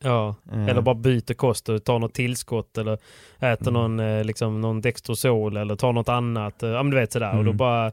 Ja. 0.04 0.36
Eh, 0.52 0.68
Eller 0.68 0.82
bara 0.82 0.96
byter 0.96 1.34
kost 1.34 1.70
och 1.70 1.84
tar 1.84 2.00
något 2.00 2.14
tillskott 2.14 2.78
eller 2.78 2.98
äter 3.40 3.72
någon, 3.72 4.00
eh, 4.00 4.24
liksom, 4.24 4.62
någon 4.62 4.82
Dextrosol 4.82 5.58
eller 5.58 5.76
tar 5.76 5.94
något 5.94 6.10
annat. 6.10 6.64
Eh, 6.64 6.70
Ja 6.70 6.84
men 6.84 6.90
du 6.92 6.98
vet 6.98 7.12
sådär. 7.12 7.30
Och 7.30 7.44
då 7.44 7.50
Mm. 7.52 7.58
bara 7.58 7.92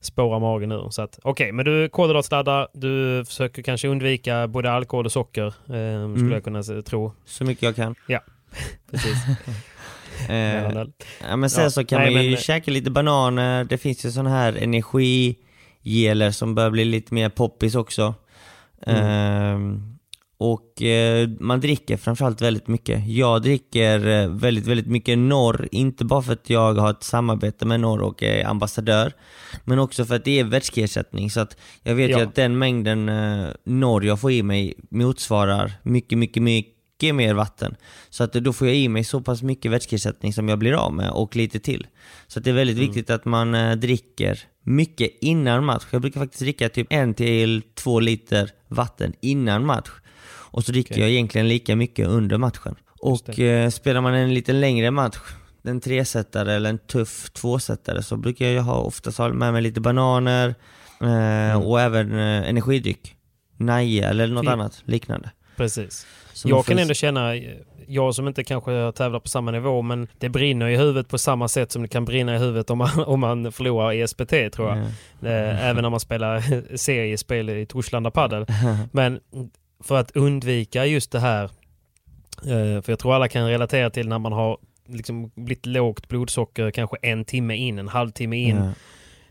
spårar 0.00 0.40
magen 0.40 0.72
ur. 0.72 0.90
Så 0.90 1.02
att 1.02 1.18
okej, 1.22 1.52
men 1.52 1.64
du 1.64 1.88
kolhydratsladdar. 1.88 2.68
Du 2.74 3.24
försöker 3.26 3.62
kanske 3.62 3.88
undvika 3.88 4.48
både 4.48 4.70
alkohol 4.72 5.04
och 5.06 5.12
socker. 5.12 5.46
Eh, 5.46 5.52
skulle 5.64 6.04
Mm. 6.04 6.32
jag 6.32 6.44
kunna 6.44 6.62
tro. 6.62 7.12
Så 7.24 7.44
mycket 7.44 7.62
jag 7.62 7.76
kan. 7.76 7.94
Precis. 8.90 9.16
Eh, 10.28 10.72
ja, 11.28 11.36
men 11.36 11.50
sen 11.50 11.64
Ja, 11.64 11.70
så 11.70 11.84
kan 11.84 12.00
nej, 12.00 12.14
man 12.14 12.24
ju 12.24 12.30
men- 12.30 12.38
käka 12.40 12.70
lite 12.70 12.90
bananer. 12.90 13.64
Det 13.64 13.78
finns 13.78 14.04
ju 14.06 14.10
sådana 14.10 14.30
här 14.30 14.56
energigeler 14.62 16.30
som 16.30 16.54
börjar 16.54 16.70
bli 16.70 16.84
lite 16.84 17.14
mer 17.14 17.28
poppis 17.28 17.74
också. 17.74 18.14
Mm. 18.86 19.04
Ehm, 19.06 19.95
och 20.38 20.82
eh, 20.82 21.28
man 21.40 21.60
dricker 21.60 21.96
framförallt 21.96 22.40
väldigt 22.42 22.68
mycket. 22.68 23.06
Jag 23.08 23.42
dricker 23.42 24.06
eh, 24.06 24.28
väldigt, 24.28 24.66
väldigt 24.66 24.86
mycket 24.86 25.18
norr, 25.18 25.68
inte 25.72 26.04
bara 26.04 26.22
för 26.22 26.32
att 26.32 26.50
jag 26.50 26.74
har 26.74 26.90
ett 26.90 27.02
samarbete 27.02 27.66
med 27.66 27.80
norr 27.80 28.00
och 28.02 28.22
är 28.22 28.44
ambassadör, 28.46 29.12
men 29.64 29.78
också 29.78 30.04
för 30.04 30.16
att 30.16 30.24
det 30.24 30.40
är 30.40 30.44
vätskeersättning. 30.44 31.30
Så 31.30 31.40
att 31.40 31.56
jag 31.82 31.94
vet 31.94 32.10
Ja. 32.10 32.18
ju 32.18 32.24
att 32.24 32.34
den 32.34 32.58
mängden 32.58 33.08
eh, 33.08 33.46
norr 33.64 34.04
jag 34.04 34.20
får 34.20 34.32
i 34.32 34.42
mig 34.42 34.74
motsvarar 34.90 35.72
mycket, 35.82 36.18
mycket, 36.18 36.42
mycket 36.42 37.14
mer 37.14 37.34
vatten. 37.34 37.76
Så 38.10 38.24
att 38.24 38.32
då 38.32 38.52
får 38.52 38.66
jag 38.66 38.76
i 38.76 38.88
mig 38.88 39.04
så 39.04 39.20
pass 39.20 39.42
mycket 39.42 39.70
vätskeersättning 39.70 40.32
som 40.32 40.48
jag 40.48 40.58
blir 40.58 40.72
av 40.72 40.92
med 40.94 41.10
och 41.10 41.36
lite 41.36 41.58
till. 41.58 41.86
Så 42.26 42.38
att 42.38 42.44
det 42.44 42.50
är 42.50 42.54
väldigt 42.54 42.76
Mm. 42.76 42.86
viktigt 42.86 43.10
att 43.10 43.24
man 43.24 43.54
eh, 43.54 43.72
dricker 43.76 44.38
mycket 44.62 45.10
innan 45.20 45.64
match. 45.64 45.82
Jag 45.90 46.00
brukar 46.02 46.20
faktiskt 46.20 46.42
dricka 46.42 46.68
typ 46.68 46.86
en 46.90 47.14
till 47.14 47.62
två 47.74 48.00
liter 48.00 48.50
vatten 48.68 49.12
innan 49.20 49.66
match. 49.66 49.90
Och 50.56 50.64
så 50.64 50.72
dricker 50.72 50.94
Okej. 50.94 51.02
jag 51.02 51.10
egentligen 51.10 51.48
lika 51.48 51.76
mycket 51.76 52.06
under 52.08 52.38
matchen. 52.38 52.74
Och 53.00 53.40
eh, 53.40 53.70
spelar 53.70 54.00
man 54.00 54.14
en 54.14 54.34
lite 54.34 54.52
längre 54.52 54.90
match, 54.90 55.16
en 55.64 55.80
tresetare 55.80 56.54
eller 56.54 56.70
en 56.70 56.78
tuff 56.78 57.30
tvåsetare, 57.30 58.02
så 58.02 58.16
brukar 58.16 58.46
jag 58.46 58.62
ha 58.62 58.74
oftast 58.74 59.18
ha 59.18 59.28
med 59.28 59.52
mig 59.52 59.62
lite 59.62 59.80
bananer 59.80 60.54
eh, 61.00 61.62
och 61.66 61.80
även 61.80 62.12
eh, 62.12 62.48
energidryck. 62.48 63.14
Naja 63.56 64.08
eller 64.08 64.26
något 64.26 64.42
Fin- 64.44 64.52
annat 64.52 64.82
liknande. 64.84 65.30
Precis. 65.56 66.06
Man 66.44 66.50
jag 66.50 66.66
kan 66.66 66.78
ändå 66.78 66.94
känna, 66.94 67.32
jag 67.88 68.14
som 68.14 68.28
inte 68.28 68.44
kanske 68.44 68.92
tävlar 68.92 69.20
på 69.20 69.28
samma 69.28 69.50
nivå, 69.50 69.82
men 69.82 70.08
det 70.18 70.28
brinner 70.28 70.66
i 70.68 70.76
huvudet 70.76 71.08
på 71.08 71.18
samma 71.18 71.48
sätt 71.48 71.72
som 71.72 71.82
det 71.82 71.88
kan 71.88 72.04
brinna 72.04 72.36
i 72.36 72.38
huvudet 72.38 72.70
om 72.70 72.78
man, 72.78 72.90
om 73.06 73.20
man 73.20 73.52
förlorar 73.52 73.92
i 73.92 74.08
SPT 74.08 74.30
tror 74.52 74.68
jag. 74.68 74.78
Ja. 74.78 75.28
Eh, 75.28 75.66
Även 75.68 75.82
när 75.82 75.90
man 75.90 76.00
spelar 76.00 76.42
seriespel 76.76 77.50
i 77.50 77.66
Torslanda 77.66 78.10
Padel. 78.10 78.46
Men 78.92 79.20
för 79.80 79.96
att 79.96 80.16
undvika 80.16 80.86
just 80.86 81.12
det 81.12 81.20
här, 81.20 81.44
eh, 82.42 82.82
för 82.82 82.92
jag 82.92 82.98
tror 82.98 83.14
alla 83.14 83.28
kan 83.28 83.48
relatera 83.48 83.90
till 83.90 84.08
när 84.08 84.18
man 84.18 84.32
har 84.32 84.58
liksom 84.88 85.30
blivit 85.34 85.66
lågt 85.66 86.08
blodsocker 86.08 86.70
kanske 86.70 86.96
en 87.02 87.24
timme 87.24 87.56
in, 87.56 87.78
en 87.78 87.88
halvtimme 87.88 88.36
in. 88.36 88.56
Ja. 88.56 88.72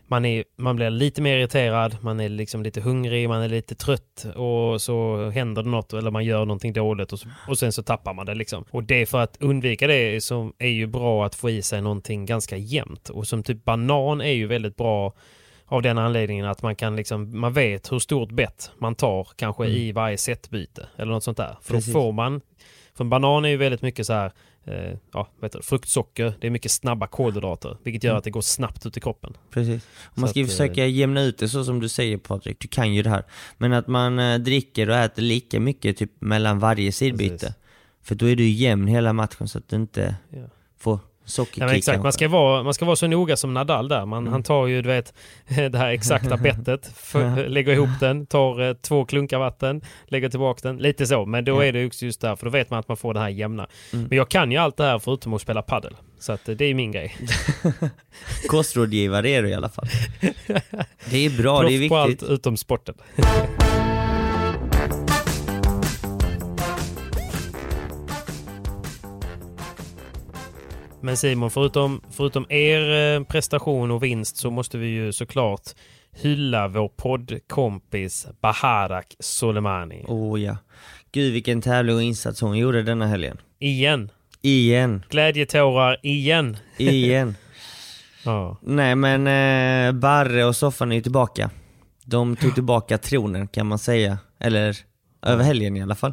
Man, 0.08 0.24
är, 0.24 0.44
man 0.56 0.76
blir 0.76 0.90
lite 0.90 1.22
mer 1.22 1.36
irriterad, 1.36 1.96
man 2.00 2.20
är 2.20 2.28
liksom 2.28 2.62
lite 2.62 2.80
hungrig, 2.80 3.28
man 3.28 3.42
är 3.42 3.48
lite 3.48 3.74
trött 3.74 4.26
och 4.36 4.82
så 4.82 5.28
händer 5.30 5.62
det 5.62 5.68
något 5.68 5.92
eller 5.92 6.10
man 6.10 6.24
gör 6.24 6.44
någonting 6.44 6.72
dåligt 6.72 7.12
och, 7.12 7.18
så, 7.18 7.28
och 7.48 7.58
sen 7.58 7.72
så 7.72 7.82
tappar 7.82 8.14
man 8.14 8.26
det 8.26 8.34
liksom. 8.34 8.64
Och 8.70 8.84
det 8.84 9.02
är 9.02 9.06
för 9.06 9.20
att 9.20 9.36
undvika 9.40 9.86
det 9.86 10.24
som 10.24 10.52
är 10.58 10.68
ju 10.68 10.86
bra 10.86 11.26
att 11.26 11.34
få 11.34 11.50
i 11.50 11.62
sig 11.62 11.82
någonting 11.82 12.26
ganska 12.26 12.56
jämnt. 12.56 13.08
Och 13.08 13.26
som 13.26 13.42
typ 13.42 13.64
banan 13.64 14.20
är 14.20 14.32
ju 14.32 14.46
väldigt 14.46 14.76
bra 14.76 15.12
av 15.66 15.82
den 15.82 15.98
anledningen 15.98 16.46
att 16.46 16.62
man 16.62 16.76
kan 16.76 16.96
liksom, 16.96 17.40
man 17.40 17.52
vet 17.52 17.92
hur 17.92 17.98
stort 17.98 18.30
bett 18.32 18.70
man 18.78 18.94
tar 18.94 19.28
kanske 19.36 19.64
Mm. 19.64 19.76
i 19.76 19.92
varje 19.92 20.18
setbyte 20.18 20.86
eller 20.96 21.12
något 21.12 21.24
sånt 21.24 21.36
där. 21.36 21.56
För 21.62 21.74
Precis. 21.74 21.92
då 21.94 22.00
får 22.00 22.12
man, 22.12 22.40
för 22.94 23.04
en 23.04 23.10
banan 23.10 23.44
är 23.44 23.48
ju 23.48 23.56
väldigt 23.56 23.82
mycket 23.82 24.06
så 24.06 24.12
här, 24.12 24.32
eh, 24.64 24.98
ja, 25.12 25.28
heter 25.42 25.58
det, 25.58 25.64
fruktsocker, 25.64 26.34
det 26.40 26.46
är 26.46 26.50
mycket 26.50 26.70
snabba 26.70 27.06
kolhydrater, 27.06 27.76
vilket 27.82 28.04
gör 28.04 28.10
Mm. 28.10 28.18
att 28.18 28.24
det 28.24 28.30
går 28.30 28.40
snabbt 28.40 28.86
ut 28.86 28.96
i 28.96 29.00
kroppen. 29.00 29.36
Precis. 29.50 29.86
Och 30.04 30.18
man 30.18 30.28
ska 30.28 30.38
ju 30.38 30.44
att, 30.44 30.50
eh, 30.50 30.56
försöka 30.56 30.86
jämna 30.86 31.22
ut 31.22 31.38
det 31.38 31.48
så 31.48 31.64
som 31.64 31.80
du 31.80 31.88
säger 31.88 32.16
Patrik, 32.18 32.60
du 32.60 32.68
kan 32.68 32.94
ju 32.94 33.02
det 33.02 33.10
här. 33.10 33.24
Men 33.58 33.72
att 33.72 33.86
man 33.86 34.18
eh, 34.18 34.38
dricker 34.38 34.88
och 34.90 34.96
äter 34.96 35.22
lika 35.22 35.60
mycket 35.60 35.96
typ 35.96 36.10
mellan 36.18 36.58
varje 36.58 36.92
sidbyte. 36.92 37.36
Precis. 37.38 37.54
För 38.02 38.14
då 38.14 38.26
är 38.26 38.36
du 38.36 38.48
jämn 38.48 38.86
hela 38.86 39.12
matchen 39.12 39.48
så 39.48 39.58
att 39.58 39.68
du 39.68 39.76
inte 39.76 40.14
Ja. 40.30 40.38
får 40.78 40.98
Ja, 41.56 41.74
exakt. 41.74 42.02
Man 42.02 42.12
ska, 42.12 42.28
vara, 42.28 42.62
man 42.62 42.74
ska 42.74 42.84
vara 42.84 42.96
så 42.96 43.06
noga 43.06 43.36
som 43.36 43.54
Nadal 43.54 43.88
där. 43.88 44.06
Man, 44.06 44.26
Han 44.26 44.42
tar 44.42 44.66
ju 44.66 44.82
du 44.82 44.88
vet, 44.88 45.14
det 45.48 45.78
här 45.78 45.90
exakta 45.90 46.36
bettet, 46.36 46.90
för, 46.96 47.48
lägger 47.48 47.72
ihop 47.72 47.88
den, 48.00 48.26
tar 48.26 48.60
eh, 48.68 48.72
två 48.74 49.04
klunkar 49.04 49.38
vatten, 49.38 49.80
lägger 50.06 50.28
tillbaka 50.28 50.68
den. 50.68 50.76
Lite 50.76 51.06
så, 51.06 51.26
men 51.26 51.44
då 51.44 51.52
Ja. 51.62 51.64
är 51.64 51.72
det 51.72 51.86
också 51.86 52.04
just 52.04 52.20
där, 52.20 52.36
för 52.36 52.46
då 52.46 52.50
vet 52.50 52.70
man 52.70 52.78
att 52.80 52.88
man 52.88 52.96
får 52.96 53.14
det 53.14 53.20
här 53.20 53.28
jämna. 53.28 53.66
Mm. 53.92 54.06
Men 54.08 54.18
jag 54.18 54.28
kan 54.28 54.52
ju 54.52 54.58
allt 54.58 54.76
det 54.76 54.84
här 54.84 54.98
förutom 54.98 55.34
att 55.34 55.42
spela 55.42 55.62
paddel. 55.62 55.96
Så 56.18 56.32
att, 56.32 56.48
eh, 56.48 56.54
det 56.56 56.64
är 56.64 56.74
min 56.74 56.92
grej. 56.92 57.16
Kostrådgivare 58.48 59.28
är 59.30 59.42
du 59.42 59.48
i 59.48 59.54
alla 59.54 59.68
fall. 59.68 59.86
Det 61.10 61.26
är 61.26 61.42
bra, 61.42 61.62
det 61.62 61.74
är 61.74 61.78
Proffs 61.78 61.88
på 61.88 61.96
allt 61.96 62.10
viktigt. 62.10 62.28
utom 62.30 62.56
sporten. 62.56 62.94
Men 71.06 71.16
Simon, 71.16 71.50
förutom, 71.50 72.00
förutom 72.10 72.46
er 72.48 73.14
eh, 73.14 73.22
prestation 73.24 73.90
och 73.90 74.02
vinst 74.02 74.36
så 74.36 74.50
måste 74.50 74.78
vi 74.78 74.86
ju 74.86 75.12
såklart 75.12 75.62
hylla 76.16 76.68
vår 76.68 76.88
poddkompis 76.88 78.26
Baharak 78.40 79.16
Soleimani. 79.20 80.04
Oh 80.08 80.40
ja. 80.40 80.56
Gud 81.12 81.32
vilken 81.32 81.62
tävling 81.62 81.96
och 81.96 82.02
insats 82.02 82.40
hon 82.40 82.58
gjorde 82.58 82.82
denna 82.82 83.06
helgen. 83.06 83.38
Igen. 83.58 84.10
Igen, 84.42 85.04
Glädjetårar 85.08 85.96
igen. 86.02 86.56
igen. 86.76 87.36
Ja. 88.24 88.56
Nej 88.62 88.94
men 88.94 89.26
eh, 89.26 89.92
Barre 90.00 90.44
och 90.44 90.56
Soffan 90.56 90.92
är 90.92 90.96
ju 90.96 91.02
tillbaka. 91.02 91.50
De 92.04 92.36
tog 92.36 92.54
tillbaka 92.54 92.98
tronen 92.98 93.48
kan 93.48 93.66
man 93.66 93.78
säga. 93.78 94.18
Eller 94.40 94.76
över 95.22 95.44
helgen 95.44 95.76
i 95.76 95.82
alla 95.82 95.94
fall. 95.94 96.12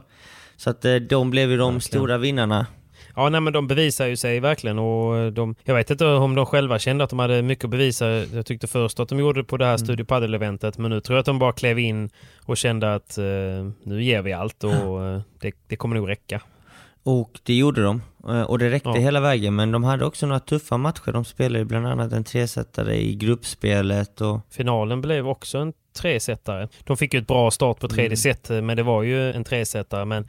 Så 0.58 0.69
att 0.69 0.86
eh, 0.86 0.95
de 0.95 1.29
blev 1.29 1.51
ju 1.51 1.58
de 1.58 1.73
Verkligen. 1.73 1.82
stora 1.82 2.17
vinnarna. 2.17 2.65
Ja, 3.15 3.30
nej, 3.30 3.41
men 3.41 3.54
de 3.54 3.67
bevisar 3.67 4.06
ju 4.08 4.15
sig 4.17 4.39
verkligen 4.39 4.80
och 4.80 5.34
de, 5.34 5.56
jag 5.63 5.76
vet 5.76 5.89
inte 5.91 6.06
om 6.06 6.36
de 6.36 6.45
själva 6.45 6.80
kände 6.80 7.04
att 7.04 7.10
de 7.10 7.19
hade 7.19 7.41
mycket 7.41 7.63
att 7.63 7.69
bevisa. 7.71 8.08
Jag 8.10 8.45
tyckte 8.45 8.67
först 8.67 8.99
att 8.99 9.10
de 9.10 9.19
gjorde 9.19 9.39
det 9.39 9.43
på 9.43 9.58
det 9.58 9.65
här 9.65 9.78
Studio 9.78 10.04
Padel-eventet 10.06 10.78
men 10.78 10.91
nu 10.91 10.99
tror 10.99 11.15
jag 11.15 11.19
att 11.19 11.26
de 11.26 11.39
bara 11.39 11.52
klev 11.54 11.80
in 11.80 12.10
och 12.45 12.58
kände 12.58 12.93
att 12.95 13.17
eh, 13.17 13.23
nu 13.84 14.04
ger 14.04 14.21
vi 14.21 14.34
allt 14.34 14.63
och 14.63 15.04
eh, 15.06 15.21
det, 15.41 15.52
det 15.67 15.76
kommer 15.76 15.95
nog 15.95 16.10
räcka. 16.10 16.41
Och 17.06 17.39
det 17.43 17.54
gjorde 17.54 17.84
de. 17.84 18.02
Eh, 18.30 18.41
Och 18.41 18.60
det 18.60 18.69
räckte 18.69 18.89
Ja. 18.89 18.95
hela 18.95 19.19
vägen. 19.19 19.56
Men 19.56 19.71
de 19.71 19.84
hade 19.84 20.06
också 20.06 20.26
några 20.26 20.39
tuffa 20.39 20.78
matcher. 20.78 21.12
De 21.12 21.26
spelade 21.26 21.65
bland 21.65 21.88
annat 21.88 22.12
en 22.13 22.23
tresetare 22.23 22.95
i 23.02 23.15
gruppspelet 23.15 24.21
och 24.21 24.39
Finalen 24.52 25.02
blev 25.02 25.28
också 25.28 25.58
en 25.58 25.73
tresetare. 25.97 26.67
De 26.84 26.97
fick 26.97 27.13
ju 27.13 27.19
ett 27.19 27.28
bra 27.28 27.52
start 27.52 27.80
på 27.80 27.88
tredje 27.88 28.17
set 28.17 28.49
eh, 28.49 28.62
men 28.62 28.78
det 28.78 28.84
var 28.84 29.04
ju 29.04 29.32
en 29.32 29.43
tresetare 29.43 30.06
men 30.06 30.28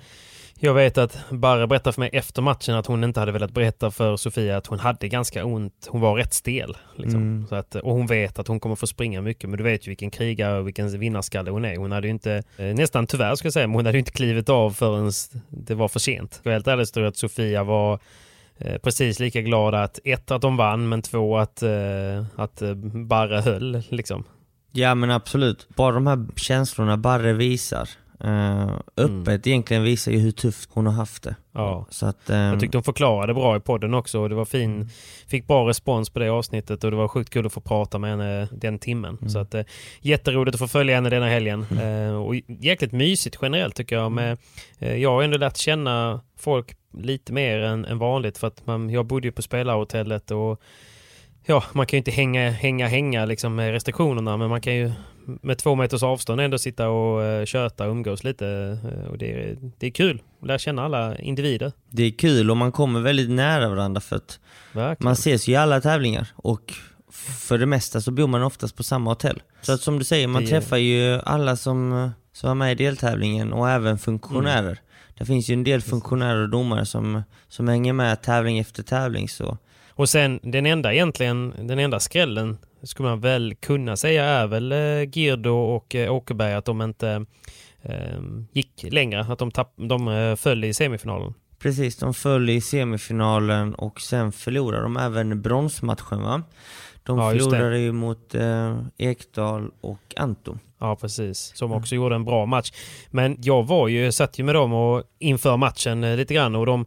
jag 0.59 0.75
vet 0.75 0.99
att 0.99 1.19
Barre 1.31 1.67
berättade 1.67 1.95
för 1.95 2.01
mig 2.01 2.11
efter 2.13 2.43
matchen 2.43 2.75
att 2.75 2.87
hon 2.87 3.05
inte 3.05 3.21
hade 3.21 3.33
velat 3.33 3.51
berätta 3.51 3.91
för 3.91 4.17
Sofia 4.17 4.57
att 4.57 4.67
hon 4.67 4.79
hade 4.79 5.09
ganska 5.09 5.45
ont. 5.45 5.89
Hon 5.91 6.01
var 6.01 6.15
rätt 6.15 6.35
stel. 6.35 6.77
Liksom. 6.97 7.21
Mm. 7.21 7.47
Så 7.49 7.55
att, 7.55 7.75
och 7.75 7.93
hon 7.93 8.07
vet 8.07 8.39
att 8.39 8.49
hon 8.49 8.61
kommer 8.61 8.77
få 8.77 8.87
springa 8.87 9.21
mycket. 9.21 9.51
Men 9.51 9.57
du 9.57 9.65
vet 9.65 9.87
ju 9.87 9.91
vilken 9.91 10.11
krigare 10.11 10.59
och 10.59 10.67
vilken 10.67 10.99
vinnarskalle 10.99 11.51
hon 11.51 11.65
är. 11.65 11.77
Hon 11.77 11.93
hade 11.93 12.07
ju 12.07 12.11
inte, 12.11 12.43
eh, 12.57 12.67
nästan 12.67 13.07
tyvärr 13.07 13.35
ska 13.35 13.47
jag 13.47 13.53
säga, 13.53 13.67
men 13.67 13.75
hon 13.75 13.87
hade 13.87 13.99
ju 13.99 14.01
inte 14.01 14.13
klivit 14.13 14.49
av 14.49 14.71
förrän 14.71 15.13
det 15.49 15.75
var 15.75 15.89
för 15.89 16.01
sent. 16.01 16.41
Och 16.45 16.51
helt 16.51 16.67
ärligt 16.67 16.95
tror 16.95 17.05
jag 17.05 17.11
att 17.11 17.17
Sofia 17.17 17.65
var 17.65 17.99
eh, 18.59 18.79
precis 18.79 19.21
lika 19.21 19.41
glad 19.41 19.75
att 19.75 19.99
ett, 20.05 20.31
att 20.31 20.43
de 20.43 20.57
vann, 20.57 20.89
men 20.89 21.03
två, 21.03 21.39
att, 21.39 21.63
eh, 21.63 22.25
att 22.37 22.63
Barre 23.09 23.41
höll. 23.41 23.83
Liksom. 23.89 24.25
Ja 24.73 24.95
men 24.95 25.11
absolut. 25.11 25.69
Bara 25.77 25.95
de 25.95 26.07
här 26.07 26.27
känslorna 26.37 26.97
Barre 26.97 27.33
visar 27.33 27.89
eh, 28.25 28.79
öppet 28.97 29.47
egentligen 29.47 29.83
visar 29.83 30.13
ju 30.13 30.19
hur 30.19 30.31
tufft 30.31 30.71
hon 30.73 30.87
har 30.87 30.93
haft 30.93 31.23
det. 31.23 31.37
Ja. 31.53 31.87
Så 31.91 32.07
att, 32.07 32.31
eh, 32.31 32.37
Jag 32.37 32.61
tyckte 32.61 32.77
hon 32.77 32.85
förklarade 32.85 33.35
bra 33.35 33.57
i 33.57 33.61
podden 33.61 33.95
också 33.95 34.21
och 34.21 34.29
det 34.29 34.35
var 34.35 34.45
fin, 34.45 34.89
fick 35.27 35.47
bra 35.47 35.69
respons 35.69 36.11
på 36.11 36.19
det 36.19 36.29
avsnittet 36.29 36.85
och 36.85 36.91
det 36.91 36.97
var 36.97 37.09
sjukt 37.09 37.31
kul 37.31 37.47
att 37.47 37.53
få 37.53 37.61
prata 37.61 37.99
med 37.99 38.11
henne 38.11 38.49
den 38.53 38.79
timmen. 38.79 39.31
Så 39.31 39.39
att, 39.39 39.55
eh, 39.55 39.65
jätteroligt 40.01 40.55
att 40.55 40.61
få 40.61 40.69
följa 40.69 40.95
henne 40.95 41.11
denna 41.11 41.29
helgen. 41.29 41.67
Eh, 41.83 42.15
och 42.15 42.35
jäkligt 42.47 42.93
mysigt 42.93 43.39
generellt 43.43 43.75
tycker 43.75 43.97
jag. 43.97 44.13
Med, 44.13 44.39
eh, 44.79 44.97
jag 44.97 45.11
har 45.11 45.23
ändå 45.23 45.39
lärt 45.39 45.57
känna 45.57 46.21
folk 46.39 46.77
lite 46.99 47.33
mer 47.33 47.59
än, 47.59 47.85
än 47.85 47.99
vanligt 47.99 48.39
för 48.39 48.47
att 48.47 48.67
man, 48.67 48.91
jag 48.91 49.07
bodde 49.07 49.29
ju 49.29 49.33
på 49.33 49.43
spelarhotellet 49.43 50.31
och 50.31 50.61
ja, 51.47 51.65
man 51.73 51.87
kan 51.87 51.97
ju 51.97 51.99
inte 51.99 52.11
hänga, 52.11 52.51
hänga, 52.51 52.87
hänga 52.89 53.25
liksom 53.25 53.55
med 53.55 53.71
restriktionerna 53.73 54.37
men 54.37 54.49
man 54.51 54.61
kan 54.61 54.75
ju 54.75 54.93
med 55.27 55.59
två 55.59 55.75
meters 55.75 56.03
avstånd 56.03 56.41
ändå 56.41 56.59
sitta 56.59 56.89
och 56.89 57.21
uh, 57.41 57.45
köta 57.45 57.85
och 57.87 57.91
umgås 57.91 58.25
lite. 58.25 58.47
eh, 58.85 59.11
och 59.11 59.19
det, 59.19 59.33
är- 59.33 59.57
det 59.79 59.87
är 59.87 59.91
kul 59.91 60.23
att 60.41 60.47
lära 60.49 60.59
känna 60.59 60.85
alla 60.85 61.19
individer. 61.19 61.73
det 61.91 62.03
är 62.03 62.11
kul 62.11 62.51
och 62.51 62.57
man 62.57 62.73
kommer 62.73 63.01
väldigt 63.01 63.31
nära 63.31 63.69
varandra 63.69 64.01
för 64.01 64.17
att 64.17 64.39
Verkligen. 64.73 65.05
man 65.05 65.13
ses 65.13 65.49
ju 65.49 65.53
i 65.53 65.57
alla 65.57 65.81
tävlingar 65.81 66.29
och 66.35 66.73
för 67.13 67.59
det 67.59 67.67
mesta 67.67 68.01
så 68.01 68.11
bor 68.11 68.27
man 68.27 68.43
oftast 68.43 68.77
på 68.77 68.83
samma 68.83 69.11
hotell. 69.11 69.43
Så 69.63 69.73
att 69.73 69.81
som 69.81 69.99
du 69.99 70.05
säger, 70.05 70.29
man 70.29 70.43
Det- 70.45 70.49
träffar 70.51 70.77
ju 70.77 71.21
alla 71.25 71.57
som, 71.57 72.11
som 72.33 72.49
var 72.49 72.55
med 72.55 72.73
i 72.73 72.85
deltävlingen 72.85 73.53
och 73.53 73.71
även 73.71 73.99
funktionärer. 73.99 74.79
Det 75.19 75.25
finns 75.25 75.49
ju 75.51 75.53
en 75.55 75.65
del 75.65 75.83
funktionärer 75.83 76.43
och 76.43 76.49
domare 76.49 76.87
som, 76.87 77.23
som 77.49 77.69
hänger 77.69 77.93
med 77.93 78.23
tävling 78.23 78.59
efter 78.59 78.83
tävling 78.83 79.29
så 79.29 79.59
Och 79.97 80.09
sen 80.09 80.41
den 80.43 80.67
enda 80.67 80.93
egentligen, 80.93 81.55
den 81.59 81.79
enda 81.79 82.01
skrällen 82.01 82.59
skulle 82.83 83.09
man 83.09 83.21
väl 83.21 83.55
kunna 83.55 83.97
säga 83.97 84.25
är 84.25 84.47
väl 84.47 84.73
eh, 84.73 85.11
Girdo 85.13 85.51
och 85.51 85.95
eh, 85.95 86.13
Åkerberg 86.15 86.55
att 86.55 86.65
de 86.65 86.83
inte 86.83 87.27
eh, 87.83 88.21
gick 88.53 88.85
längre. 88.91 89.21
Att 89.21 89.39
de, 89.39 89.51
tapp, 89.51 89.73
de 89.77 90.09
eh, 90.09 90.37
föll 90.37 90.65
i 90.65 90.75
semifinalen. 90.75 91.35
Precis, 91.59 91.97
de 91.97 92.15
föll 92.15 92.51
i 92.51 92.61
semifinalen 92.61 93.75
och 93.75 94.01
sen 94.01 94.33
förlorade 94.33 94.83
de 94.83 94.97
även 94.97 95.43
bronsmatchen 95.43 96.23
va? 96.23 96.43
De 97.03 97.19
Ja, 97.19 97.31
förlorade 97.31 97.79
ju 97.79 97.93
mot 97.93 98.35
eh, 98.35 98.79
Ekdal 98.99 99.71
och 99.81 100.15
Anton. 100.17 100.59
Ja, 100.79 100.97
precis. 100.97 101.53
Som 101.55 101.73
också 101.73 101.95
gjorde 101.95 102.15
en 102.15 102.25
bra 102.25 102.47
match. 102.47 102.73
Men 103.11 103.37
jag 103.43 103.63
var 103.63 103.89
ju, 103.89 104.13
satt 104.13 104.39
ju 104.39 104.45
med 104.45 104.55
dem 104.55 104.73
och 104.73 105.03
inför 105.19 105.57
matchen 105.57 106.17
lite 106.17 106.35
grann 106.35 106.55
och 106.55 106.67
de 106.67 106.87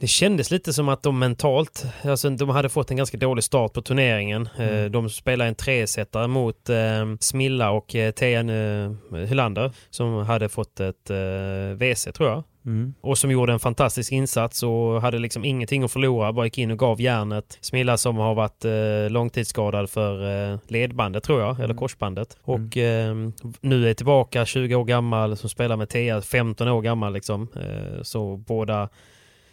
Det 0.00 0.06
kändes 0.06 0.50
lite 0.50 0.72
som 0.72 0.88
att 0.88 1.02
de 1.02 1.18
mentalt, 1.18 1.86
alltså 2.04 2.30
de 2.30 2.48
hade 2.48 2.68
fått 2.68 2.90
en 2.90 2.96
ganska 2.96 3.18
dålig 3.18 3.44
start 3.44 3.72
på 3.72 3.82
turneringen. 3.82 4.48
Mm. 4.58 4.92
De 4.92 5.10
spelade 5.10 5.48
en 5.48 5.54
tresetare 5.54 6.26
mot 6.26 6.68
eh, 6.68 6.76
Smilla 7.20 7.70
och 7.70 7.94
eh, 7.94 8.10
Tejan 8.10 8.48
eh, 8.50 8.92
Hylander 9.26 9.72
som 9.90 10.14
hade 10.14 10.48
fått 10.48 10.80
ett 10.80 11.10
eh, 11.10 11.76
WC 11.76 12.08
tror 12.14 12.28
jag. 12.28 12.42
Mm. 12.66 12.94
Och 13.00 13.18
som 13.18 13.30
gjorde 13.30 13.52
en 13.52 13.58
fantastisk 13.58 14.12
insats 14.12 14.62
och 14.62 15.02
hade 15.02 15.18
liksom 15.18 15.44
ingenting 15.44 15.82
att 15.82 15.92
förlora. 15.92 16.32
Bara 16.32 16.46
gick 16.46 16.58
in 16.58 16.70
och 16.70 16.78
gav 16.78 17.00
järnet. 17.00 17.58
Smilla 17.60 17.96
som 17.96 18.16
har 18.16 18.34
varit 18.34 18.64
eh, 18.64 19.10
långtidsskadad 19.10 19.90
för 19.90 20.50
eh, 20.52 20.58
ledbandet 20.68 21.24
tror 21.24 21.40
jag, 21.40 21.56
eller 21.56 21.64
mm. 21.64 21.76
korsbandet. 21.76 22.38
Mm. 22.46 22.66
Och 22.66 22.76
eh, 22.76 23.14
nu 23.60 23.90
är 23.90 23.94
tillbaka 23.94 24.46
20 24.46 24.74
år 24.74 24.84
gammal 24.84 25.36
som 25.36 25.50
spelar 25.50 25.76
med 25.76 25.88
Tea, 25.88 26.22
15 26.22 26.68
år 26.68 26.82
gammal 26.82 27.12
liksom. 27.12 27.48
Eh, 27.56 28.02
så 28.02 28.36
båda 28.36 28.88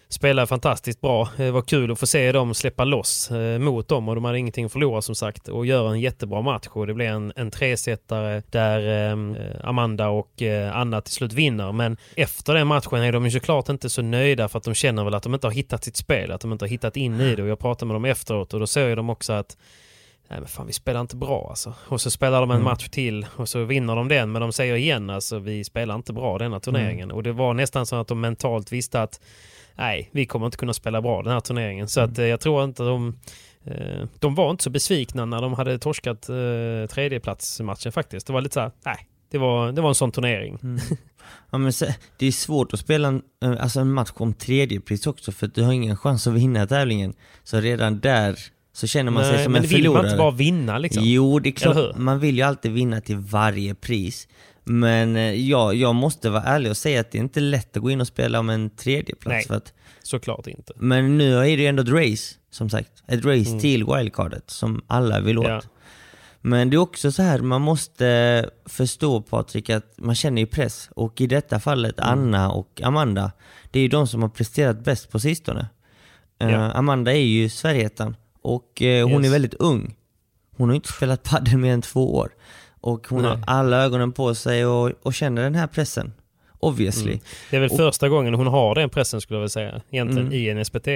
spelade 0.09 0.47
fantastiskt 0.47 1.01
bra. 1.01 1.29
Det 1.37 1.51
var 1.51 1.61
kul 1.61 1.91
att 1.91 1.99
få 1.99 2.07
se 2.07 2.31
dem 2.31 2.53
släppa 2.53 2.83
loss 2.83 3.31
eh, 3.31 3.59
mot 3.59 3.87
dem 3.87 4.09
och 4.09 4.15
de 4.15 4.25
hade 4.25 4.39
ingenting 4.39 4.65
att 4.65 4.71
förlora 4.71 5.01
som 5.01 5.15
sagt 5.15 5.47
och 5.47 5.65
göra 5.65 5.91
en 5.91 5.99
jättebra 5.99 6.41
match 6.41 6.67
och 6.69 6.87
det 6.87 6.93
blev 6.93 7.13
en, 7.13 7.33
en 7.35 7.51
tresetare 7.51 8.43
där 8.49 9.11
eh, 9.11 9.67
Amanda 9.69 10.09
och 10.09 10.41
eh, 10.41 10.77
Anna 10.77 11.01
till 11.01 11.13
slut 11.13 11.33
vinner. 11.33 11.71
Men 11.71 11.97
efter 12.15 12.53
den 12.53 12.67
matchen 12.67 13.01
är 13.01 13.11
de 13.11 13.25
ju 13.25 13.31
såklart 13.31 13.69
inte 13.69 13.89
så 13.89 14.01
nöjda 14.01 14.47
för 14.47 14.57
att 14.57 14.63
de 14.63 14.73
känner 14.73 15.03
väl 15.03 15.13
att 15.13 15.23
de 15.23 15.33
inte 15.33 15.47
har 15.47 15.51
hittat 15.51 15.83
sitt 15.83 15.97
spel, 15.97 16.31
att 16.31 16.41
de 16.41 16.51
inte 16.51 16.65
har 16.65 16.69
hittat 16.69 16.97
in 16.97 17.21
i 17.21 17.35
det 17.35 17.43
och 17.43 17.49
jag 17.49 17.59
pratade 17.59 17.87
med 17.87 17.95
dem 17.95 18.05
efteråt 18.05 18.53
och 18.53 18.59
då 18.59 18.67
säger 18.67 18.95
de 18.95 19.09
också 19.09 19.33
att 19.33 19.57
Nej 20.29 20.39
men 20.39 20.47
fan 20.47 20.67
vi 20.67 20.73
spelar 20.73 21.01
inte 21.01 21.15
bra 21.15 21.47
alltså. 21.49 21.73
Och 21.87 22.01
så 22.01 22.11
spelar 22.11 22.41
de 22.41 22.51
en 22.51 22.55
mm. 22.55 22.65
match 22.65 22.89
till 22.89 23.25
och 23.35 23.49
så 23.49 23.63
vinner 23.63 23.95
de 23.95 24.07
den 24.07 24.31
men 24.31 24.41
de 24.41 24.51
säger 24.51 24.75
igen 24.75 25.09
alltså 25.09 25.39
vi 25.39 25.63
spelar 25.63 25.95
inte 25.95 26.13
bra 26.13 26.37
denna 26.37 26.59
turneringen. 26.59 27.03
Mm. 27.03 27.15
Och 27.15 27.23
det 27.23 27.31
var 27.31 27.53
nästan 27.53 27.85
så 27.85 27.95
att 27.95 28.07
de 28.07 28.21
mentalt 28.21 28.71
visste 28.71 29.01
att 29.01 29.19
nej, 29.76 30.09
vi 30.11 30.26
kommer 30.26 30.45
inte 30.45 30.57
kunna 30.57 30.73
spela 30.73 31.01
bra 31.01 31.21
den 31.23 31.34
här 31.34 31.39
turneringen. 31.39 31.88
Så 31.88 31.99
mm. 31.99 32.11
att 32.11 32.19
eh, 32.19 32.26
jag 32.26 32.39
tror 32.39 32.63
inte 32.63 32.84
de... 32.84 33.19
Eh, 33.65 34.07
de 34.19 34.36
var 34.36 34.51
inte 34.51 34.63
så 34.63 34.69
besvikna 34.69 35.26
när 35.26 35.41
de 35.41 35.53
hade 35.53 35.80
torskat 35.80 36.30
eh, 36.30 36.36
tredjeplatsmatchen 36.89 37.91
faktiskt. 37.91 38.28
Det 38.28 38.34
var 38.34 38.41
lite 38.41 38.53
så 38.53 38.59
här, 38.59 38.71
nej, 38.86 39.07
det 39.32 39.38
var, 39.38 39.71
det 39.71 39.82
var 39.82 39.89
en 39.89 39.95
sån 39.95 40.11
turnering. 40.11 40.59
Mm. 40.63 40.80
Ja, 41.49 41.57
men 41.57 41.71
det 42.17 42.26
är 42.26 42.32
svårt 42.32 42.73
att 42.73 42.80
spela 42.80 43.07
en, 43.07 43.21
alltså 43.59 43.80
en 43.80 43.91
match 43.91 44.11
om 44.13 44.34
tredjepris 44.34 45.07
också 45.07 45.32
för 45.32 45.47
du 45.47 45.63
har 45.63 45.73
ingen 45.73 45.97
chans 45.97 46.28
att 46.28 46.34
vinna 46.34 46.67
tävlingen. 46.67 47.13
Så 47.43 47.59
redan 47.59 47.99
där 47.99 48.39
så 48.73 48.88
känner 48.88 49.11
man 49.11 49.23
Nej, 49.23 49.34
sig 49.34 49.43
som 49.43 49.55
en 49.55 49.63
förlorare. 49.63 49.84
Men 49.84 49.84
vill 49.84 49.93
man 49.93 50.05
inte 50.05 50.17
bara 50.17 50.32
vinna 50.32 50.78
liksom? 50.78 51.03
Jo, 51.05 51.39
det 51.39 51.49
är 51.49 51.51
klart. 51.51 51.97
Man 51.97 52.19
vill 52.19 52.36
ju 52.36 52.41
alltid 52.41 52.71
vinna 52.71 53.01
till 53.01 53.17
varje 53.17 53.76
pris. 53.76 54.28
Men 54.66 55.16
eh, 55.16 55.49
ja, 55.49 55.74
jag 55.74 55.95
måste 55.95 56.30
vara 56.30 56.43
ärlig 56.43 56.70
och 56.70 56.78
säga 56.78 57.01
att 57.01 57.11
det 57.11 57.18
är 57.18 57.20
inte 57.22 57.39
lätt 57.39 57.78
att 57.78 57.84
gå 57.84 57.91
in 57.91 58.01
och 58.01 58.07
spela 58.07 58.39
om 58.39 58.49
en 58.49 58.70
tredje 58.70 59.16
plats 59.16 59.26
Nej, 59.26 59.43
för 59.43 59.55
att, 59.55 59.74
såklart 60.03 60.47
inte. 60.47 60.74
Men 60.76 61.18
nu 61.18 61.38
är 61.38 61.41
det 61.41 61.63
ju 61.63 61.68
ändå 61.68 61.84
ett 61.84 61.89
race, 61.89 62.36
som 62.51 62.70
sagt. 62.70 63.03
Ett 63.07 63.26
race 63.26 63.49
mm. 63.49 63.59
till 63.59 63.86
wildcardet 63.86 64.49
som 64.49 64.82
alla 64.88 65.20
vill 65.20 65.38
åt. 65.38 65.47
Ja. 65.47 65.61
Men 66.41 66.70
det 66.70 66.76
är 66.76 66.78
också 66.78 67.11
så 67.11 67.22
här, 67.22 67.39
man 67.39 67.61
måste 67.61 68.49
förstå 68.66 69.22
Patrik 69.22 69.70
att 69.70 69.93
man 69.97 70.16
känner 70.16 70.41
ju 70.41 70.47
press. 70.47 70.89
Och 70.95 71.22
i 71.22 71.28
detta 71.28 71.59
fallet 71.59 71.99
mm. 71.99 72.11
Anna 72.11 72.51
och 72.51 72.82
Amanda, 72.84 73.32
det 73.72 73.80
är 73.80 73.84
ju 73.84 73.89
de 73.89 74.07
som 74.07 74.22
har 74.22 74.30
presterat 74.30 74.84
bäst 74.84 75.11
på 75.11 75.20
sistone. 75.20 75.68
Eh, 76.39 76.49
ja. 76.49 76.57
Uh, 76.57 76.78
Amanda 76.78 77.13
är 77.13 77.26
ju 77.26 77.49
Sverigeettan 77.49 78.16
och 78.41 78.82
uh, 78.82 79.03
hon 79.03 79.22
yes. 79.22 79.26
är 79.26 79.32
väldigt 79.32 79.53
ung. 79.53 79.95
Hon 80.57 80.70
har 80.70 80.76
inte 80.76 80.91
spelat 80.91 81.24
padel 81.24 81.57
mer 81.57 81.74
än 81.74 81.82
två 81.82 82.16
år. 82.16 82.32
Och 82.86 83.07
hon 83.09 83.21
Nej. 83.21 83.31
har 83.31 83.43
alla 83.47 83.83
ögonen 83.83 84.11
på 84.11 84.36
sig 84.36 84.65
och, 84.65 84.91
och 85.01 85.13
känner 85.13 85.43
den 85.43 85.55
här 85.55 85.67
pressen. 85.67 86.13
Obviously. 86.59 87.11
Mm. 87.11 87.23
Det 87.49 87.55
är 87.55 87.59
väl 87.59 87.69
och, 87.69 87.77
första 87.77 88.09
gången 88.09 88.33
hon 88.33 88.47
har 88.47 88.75
den 88.75 88.89
pressen 88.89 89.21
skulle 89.21 89.36
jag 89.36 89.41
vilja 89.41 89.49
säga. 89.49 89.81
Egentligen 89.91 90.27
mm. 90.27 90.33
i 90.33 90.49
en 90.49 90.65
SPT. 90.65 90.88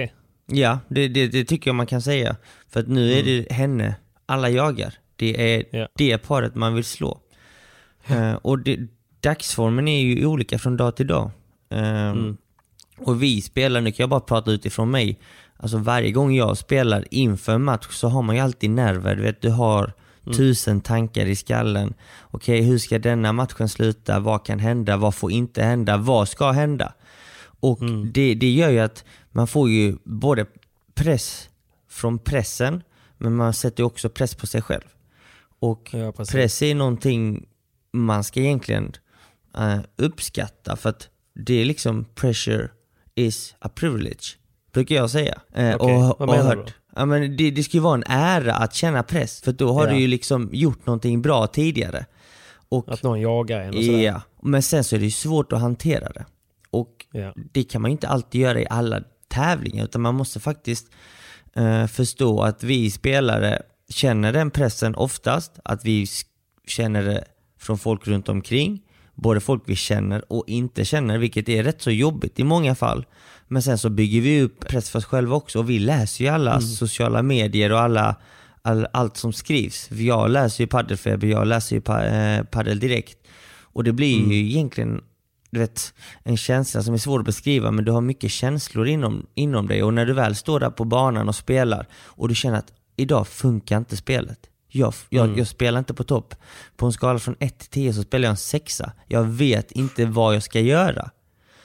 Ja, 0.46 0.78
det, 0.88 1.08
det, 1.08 1.26
det, 1.26 1.44
tycker 1.44 1.70
jag 1.70 1.74
man 1.74 1.86
kan 1.86 2.02
säga. 2.02 2.36
För 2.68 2.80
att 2.80 2.88
nu 2.88 3.12
är 3.12 3.22
mm. 3.22 3.24
det 3.26 3.54
henne 3.54 3.94
alla 4.26 4.50
jagar. 4.50 4.94
Det 5.16 5.54
är 5.54 5.64
ja. 5.70 5.88
det 5.94 6.18
paret 6.18 6.54
man 6.54 6.74
vill 6.74 6.84
slå. 6.84 7.20
Uh, 8.10 8.34
och 8.34 8.58
det, 8.58 8.78
dagsformen 9.20 9.88
är 9.88 10.00
ju 10.00 10.26
olika 10.26 10.58
från 10.58 10.76
dag 10.76 10.96
till 10.96 11.06
dag. 11.06 11.30
Uh, 11.74 12.32
och 12.98 13.22
vi 13.22 13.40
spelar, 13.40 13.80
nu 13.80 13.92
kan 13.92 14.02
jag 14.02 14.10
bara 14.10 14.20
prata 14.20 14.50
utifrån 14.50 14.90
mig. 14.90 15.18
Alltså 15.56 15.78
varje 15.78 16.10
gång 16.10 16.34
jag 16.34 16.58
spelar 16.58 17.04
inför 17.10 17.52
en 17.52 17.64
match 17.64 17.86
så 17.90 18.08
har 18.08 18.22
man 18.22 18.36
ju 18.36 18.42
alltid 18.42 18.70
nerver. 18.70 19.16
Du 19.16 19.22
vet, 19.22 19.42
du 19.42 19.50
har 19.50 19.92
Mm. 20.26 20.36
Tusen 20.36 20.80
tankar 20.80 21.26
i 21.26 21.36
skallen. 21.36 21.94
Okej, 22.22 22.58
okay, 22.58 22.70
hur 22.70 22.78
ska 22.78 22.98
denna 22.98 23.32
matchen 23.32 23.68
sluta? 23.68 24.20
Vad 24.20 24.44
kan 24.44 24.58
hända? 24.58 24.96
Vad 24.96 25.14
får 25.14 25.32
inte 25.32 25.62
hända? 25.62 25.96
Vad 25.96 26.28
ska 26.28 26.50
hända? 26.50 26.92
Och 27.60 27.80
mm. 27.82 28.12
det, 28.12 28.34
det 28.34 28.50
gör 28.50 28.70
ju 28.70 28.78
att 28.78 29.04
man 29.30 29.46
får 29.46 29.70
ju 29.70 29.96
både 30.04 30.46
press 30.94 31.48
från 31.88 32.18
pressen, 32.18 32.82
men 33.18 33.34
man 33.34 33.54
sätter 33.54 33.82
också 33.82 34.10
press 34.10 34.34
på 34.34 34.46
sig 34.46 34.62
själv. 34.62 34.84
Och 35.58 35.90
ja, 35.92 36.12
press 36.12 36.62
är 36.62 36.74
någonting 36.74 37.46
man 37.92 38.24
ska 38.24 38.40
egentligen 38.40 38.92
uh, 39.58 39.80
uppskatta 39.96 40.76
för 40.76 40.90
att 40.90 41.08
det 41.34 41.54
är 41.54 41.64
liksom 41.64 42.04
pressure 42.14 42.68
is 43.14 43.54
a 43.58 43.68
privilege, 43.74 44.36
brukar 44.72 44.94
jag 44.94 45.10
säga. 45.10 45.40
Uh, 45.58 45.74
okay. 45.74 45.94
och, 45.94 46.16
Vad 46.18 46.28
menar 46.28 46.56
och 46.56 46.64
hört? 46.64 46.74
Ja, 46.96 47.06
men 47.06 47.36
det, 47.36 47.50
det 47.50 47.62
ska 47.62 47.76
ju 47.76 47.80
vara 47.82 47.94
en 47.94 48.04
ära 48.06 48.54
att 48.54 48.74
känna 48.74 49.02
press, 49.02 49.40
för 49.40 49.52
då 49.52 49.72
har 49.72 49.86
ja. 49.86 49.92
du 49.92 50.00
ju 50.00 50.06
liksom 50.06 50.48
gjort 50.52 50.86
någonting 50.86 51.22
bra 51.22 51.46
tidigare. 51.46 52.06
Och, 52.68 52.92
att 52.92 53.02
någon 53.02 53.20
jagar 53.20 53.60
en 53.60 53.68
och 53.68 53.84
sådär. 53.84 53.98
Ja, 53.98 54.22
men 54.42 54.62
sen 54.62 54.84
så 54.84 54.96
är 54.96 55.00
det 55.00 55.04
ju 55.04 55.10
svårt 55.10 55.52
att 55.52 55.60
hantera 55.60 56.08
det. 56.12 56.26
Och 56.70 57.06
ja. 57.12 57.32
det 57.52 57.62
kan 57.62 57.82
man 57.82 57.90
ju 57.90 57.92
inte 57.92 58.08
alltid 58.08 58.40
göra 58.40 58.60
i 58.60 58.66
alla 58.70 59.02
tävlingar, 59.28 59.84
utan 59.84 60.00
man 60.00 60.14
måste 60.14 60.40
faktiskt 60.40 60.90
uh, 61.58 61.86
förstå 61.86 62.42
att 62.42 62.62
vi 62.62 62.90
spelare 62.90 63.62
känner 63.88 64.32
den 64.32 64.50
pressen 64.50 64.94
oftast, 64.94 65.58
att 65.64 65.84
vi 65.84 66.06
känner 66.66 67.02
det 67.02 67.24
från 67.58 67.78
folk 67.78 68.06
runt 68.06 68.28
omkring, 68.28 68.82
både 69.14 69.40
folk 69.40 69.62
vi 69.66 69.76
känner 69.76 70.32
och 70.32 70.44
inte 70.46 70.84
känner, 70.84 71.18
vilket 71.18 71.48
är 71.48 71.62
rätt 71.62 71.82
så 71.82 71.90
jobbigt 71.90 72.38
i 72.38 72.44
många 72.44 72.74
fall. 72.74 73.06
Men 73.52 73.62
sen 73.62 73.78
så 73.78 73.90
bygger 73.90 74.20
vi 74.20 74.42
upp 74.42 74.68
press 74.68 74.90
för 74.90 74.98
oss 74.98 75.04
själva 75.04 75.36
också 75.36 75.58
och 75.58 75.70
vi 75.70 75.78
läser 75.78 76.24
ju 76.24 76.30
alla 76.30 76.50
mm. 76.50 76.62
sociala 76.62 77.22
medier 77.22 77.72
och 77.72 77.80
alla, 77.80 78.16
all, 78.62 78.86
allt 78.92 79.16
som 79.16 79.32
skrivs. 79.32 79.90
Jag 79.90 80.30
läser 80.30 80.64
ju 80.64 80.68
Paddelfeber, 80.68 81.28
jag 81.28 81.46
läser 81.46 81.76
ju 81.76 81.82
pa, 81.82 82.02
eh, 82.02 82.64
Direkt. 82.64 83.18
Och 83.60 83.84
det 83.84 83.92
blir 83.92 84.18
mm. 84.18 84.30
ju 84.30 84.36
egentligen 84.36 85.00
du 85.50 85.60
vet, 85.60 85.94
en 86.22 86.36
känsla 86.36 86.82
som 86.82 86.94
är 86.94 86.98
svår 86.98 87.18
att 87.18 87.26
beskriva, 87.26 87.70
men 87.70 87.84
du 87.84 87.92
har 87.92 88.00
mycket 88.00 88.30
känslor 88.30 88.88
inom, 88.88 89.26
inom 89.34 89.68
dig. 89.68 89.82
Och 89.82 89.94
när 89.94 90.06
du 90.06 90.12
väl 90.12 90.36
står 90.36 90.60
där 90.60 90.70
på 90.70 90.84
banan 90.84 91.28
och 91.28 91.34
spelar 91.34 91.86
och 91.92 92.28
du 92.28 92.34
känner 92.34 92.58
att 92.58 92.72
idag 92.96 93.28
funkar 93.28 93.78
inte 93.78 93.96
spelet. 93.96 94.38
Jag, 94.68 94.94
jag, 95.08 95.24
mm. 95.24 95.38
jag 95.38 95.46
spelar 95.46 95.78
inte 95.78 95.94
på 95.94 96.04
topp. 96.04 96.34
På 96.76 96.86
en 96.86 96.92
skala 96.92 97.18
från 97.18 97.36
1 97.40 97.58
till 97.58 97.68
10 97.68 97.92
så 97.92 98.02
spelar 98.02 98.24
jag 98.24 98.30
en 98.30 98.36
sexa. 98.36 98.92
Jag 99.06 99.24
vet 99.24 99.72
inte 99.72 100.04
vad 100.06 100.34
jag 100.34 100.42
ska 100.42 100.60
göra. 100.60 101.10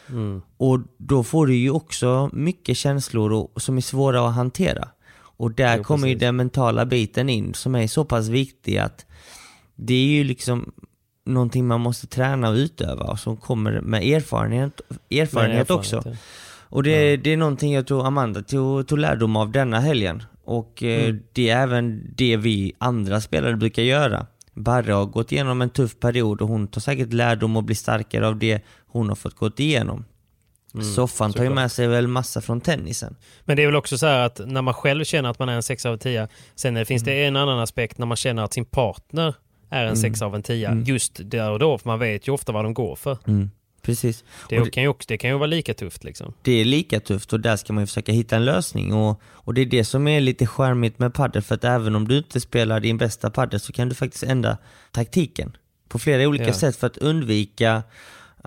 Mm. 0.10 0.41
Och 0.58 0.80
då 0.97 1.24
får 1.24 1.47
du 1.47 1.56
ju 1.56 1.70
också 1.70 2.30
mycket 2.34 2.78
känslor 2.78 3.32
och, 3.32 3.62
som 3.62 3.78
är 3.78 3.82
svåra 3.82 4.28
att 4.28 4.36
hantera. 4.36 4.89
Och 5.18 5.51
där 5.51 5.78
jo, 5.78 5.84
kommer 5.84 6.08
ju 6.08 6.16
den 6.16 6.36
mentala 6.36 6.86
biten 6.86 7.30
in 7.30 7.53
som 7.53 7.76
är 7.76 7.88
så 7.88 8.06
pass 8.06 8.28
viktig 8.28 8.78
att 8.78 9.06
det 9.76 9.93
är 9.93 10.08
ju 10.08 10.24
liksom 10.24 10.72
någonting 11.26 11.68
man 11.68 11.82
måste 11.82 12.08
träna 12.08 12.49
och 12.49 12.56
utöva 12.56 13.03
och 13.03 13.20
som 13.20 13.38
kommer 13.38 13.82
med 13.82 14.03
erfarenhet, 14.03 14.82
erfarenhet, 15.12 15.72
också. 15.72 16.16
Och 16.70 16.84
det, 16.84 17.12
ja. 17.12 17.18
det 17.18 17.34
är 17.34 17.38
någonting 17.38 17.74
jag 17.74 17.88
tror 17.88 18.08
Amanda 18.08 18.41
tog, 18.41 18.88
tog 18.88 18.97
lärdom 18.97 19.36
av 19.36 19.51
denna 19.51 19.80
helgen. 19.80 20.24
Och 20.43 20.84
eh, 20.84 21.03
mm. 21.03 21.24
det 21.34 21.49
är 21.49 21.64
även 21.64 22.14
det 22.16 22.38
vi 22.38 22.74
andra 22.78 23.22
spelare 23.22 23.56
brukar 23.56 23.84
göra. 23.84 24.28
Barre 24.56 24.91
har 24.93 25.06
gått 25.06 25.32
igenom 25.32 25.62
en 25.62 25.70
tuff 25.70 25.99
period 25.99 26.41
och 26.41 26.47
hon 26.47 26.68
tar 26.68 26.82
säkert 26.82 27.14
lärdom 27.14 27.58
och 27.58 27.64
blir 27.64 27.76
starkare 27.76 28.28
av 28.28 28.39
det 28.39 28.62
hon 28.88 29.10
har 29.10 29.16
fått 29.16 29.36
gått 29.36 29.60
igenom. 29.60 30.06
Mm, 30.74 30.86
Soffan 30.86 31.34
tar 31.34 31.43
ju 31.43 31.49
med 31.49 31.72
sig 31.72 31.88
väl 31.88 32.08
massa 32.08 32.41
från 32.41 32.62
tennisen. 32.62 33.16
Men 33.45 33.58
det 33.58 33.64
är 33.64 33.68
väl 33.68 33.76
också 33.76 33.97
så 33.97 34.06
att 34.06 34.41
när 34.45 34.62
man 34.62 34.74
själv 34.74 35.03
känner 35.03 35.30
att 35.30 35.39
man 35.39 35.49
är 35.49 35.53
en 35.53 35.64
6 35.64 35.86
av 35.86 35.97
10, 35.97 36.28
sen 36.56 36.86
finns 36.86 37.03
mm. 37.03 37.16
det 37.16 37.26
en 37.26 37.36
annan 37.36 37.60
aspekt 37.60 37.97
när 37.97 38.06
man 38.06 38.18
känner 38.18 38.43
att 38.43 38.53
sin 38.53 38.66
partner 38.66 39.36
är 39.70 39.86
en 39.86 39.97
6 39.97 40.22
mm. 40.22 40.28
av 40.28 40.36
en 40.36 40.43
10. 40.43 40.68
Mm. 40.68 40.84
Just 40.84 41.20
där 41.24 41.51
och 41.51 41.60
då, 41.60 41.78
för 41.78 41.89
man 41.89 41.99
vet 41.99 42.28
ju 42.28 42.32
ofta 42.32 42.51
vad 42.51 42.66
de 42.66 42.74
går 42.74 42.95
för. 42.95 43.18
Mm. 43.28 43.51
Precis. 43.86 44.23
Det, 44.49 44.59
det, 44.59 44.69
kan 44.69 44.83
ju 44.83 44.89
också, 44.89 45.05
det 45.07 45.17
kan 45.17 45.29
ju 45.29 45.38
vara 45.38 45.47
lika 45.47 45.73
tufft 45.73 46.03
liksom. 46.03 46.33
Det 46.41 46.51
är 46.51 46.65
lika 46.65 46.99
tufft 46.99 47.33
och 47.33 47.39
där 47.39 47.55
ska 47.55 47.73
man 47.73 47.83
ju 47.83 47.88
försöka 47.88 48.11
hitta 48.11 48.36
en 48.36 48.45
lösning. 48.45 48.93
Och, 48.93 49.21
och 49.23 49.53
det 49.53 49.61
är 49.61 49.65
det 49.65 49.83
som 49.83 50.07
är 50.07 50.21
lite 50.21 50.47
charmigt 50.47 50.99
med 50.99 51.13
padel, 51.13 51.41
för 51.41 51.55
att 51.55 51.63
även 51.63 51.95
om 51.95 52.07
du 52.07 52.17
inte 52.17 52.41
spelar 52.41 52.79
din 52.79 52.97
bästa 52.97 53.29
padel 53.29 53.59
så 53.59 53.73
kan 53.73 53.89
du 53.89 53.95
faktiskt 53.95 54.23
ändra 54.23 54.57
taktiken 54.91 55.57
på 55.88 55.99
flera 55.99 56.27
olika 56.27 56.45
ja. 56.45 56.53
sätt 56.53 56.75
för 56.75 56.88
att 56.88 56.97
undvika 56.97 57.83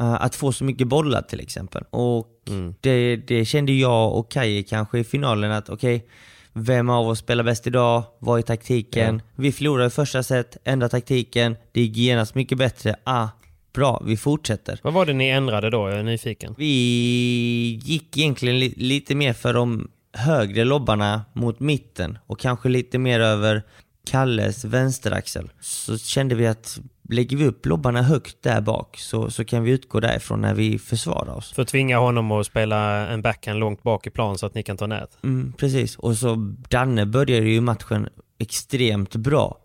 uh, 0.00 0.22
att 0.22 0.34
få 0.34 0.52
så 0.52 0.64
mycket 0.64 0.88
bollar 0.88 1.22
till 1.22 1.40
exempel. 1.40 1.84
Och 1.90 2.26
mm. 2.48 2.74
det, 2.80 3.16
det, 3.16 3.44
kände 3.44 3.72
jag 3.72 4.14
och 4.14 4.30
Kaje 4.30 4.62
kanske 4.62 4.98
i 4.98 5.04
finalen 5.04 5.52
att 5.52 5.68
okej, 5.68 5.96
okay, 5.96 6.08
vem 6.52 6.90
av 6.90 7.08
oss 7.08 7.18
spelar 7.18 7.44
bäst 7.44 7.66
idag? 7.66 8.02
Vad 8.18 8.38
är 8.38 8.42
taktiken? 8.42 9.16
Ja. 9.16 9.32
Vi 9.34 9.52
förlorade 9.52 9.90
första 9.90 10.22
set, 10.22 10.56
ändra 10.64 10.88
taktiken, 10.88 11.56
det 11.72 11.80
gick 11.80 11.96
genast 11.96 12.34
mycket 12.34 12.58
bättre. 12.58 12.96
Ah, 13.04 13.28
bra, 13.72 14.02
vi 14.06 14.16
fortsätter. 14.16 14.80
Vad 14.82 14.92
var 14.92 15.06
det 15.06 15.12
ni 15.12 15.28
ändrade 15.28 15.70
då? 15.70 15.88
Jag 15.88 15.98
är 15.98 16.02
nyfiken. 16.02 16.54
Vi 16.58 17.80
gick 17.82 18.16
egentligen 18.16 18.58
li 18.58 18.74
lite 18.76 19.14
mer 19.14 19.32
för 19.32 19.54
de 19.54 19.90
högre 20.12 20.64
lobbarna 20.64 21.24
mot 21.32 21.60
mitten 21.60 22.18
och 22.26 22.40
kanske 22.40 22.68
lite 22.68 22.98
mer 22.98 23.20
över 23.20 23.62
Kalles 24.10 24.64
vänsteraxel. 24.64 25.50
Så 25.60 25.98
kände 25.98 26.34
vi 26.34 26.46
att 26.46 26.80
lägger 27.08 27.36
vi 27.36 27.46
upp 27.46 27.66
lobbarna 27.66 28.02
högt 28.02 28.42
där 28.42 28.60
bak 28.60 28.98
så, 28.98 29.30
så 29.30 29.44
kan 29.44 29.62
vi 29.62 29.70
utgå 29.70 30.00
därifrån 30.00 30.40
när 30.40 30.54
vi 30.54 30.78
försvarar 30.78 31.34
oss. 31.34 31.52
För 31.52 31.62
att 31.62 31.68
tvinga 31.68 31.98
honom 31.98 32.32
att 32.32 32.46
spela 32.46 33.08
en 33.08 33.22
backhand 33.22 33.60
långt 33.60 33.82
bak 33.82 34.06
i 34.06 34.10
plan 34.10 34.38
så 34.38 34.46
att 34.46 34.54
ni 34.54 34.62
kan 34.62 34.76
ta 34.76 34.86
nät? 34.86 35.18
Mm, 35.24 35.52
precis, 35.52 35.96
och 35.96 36.16
så 36.16 36.34
Danne 36.68 37.06
började 37.06 37.48
ju 37.48 37.60
matchen 37.60 38.08
extremt 38.38 39.16
bra 39.16 39.58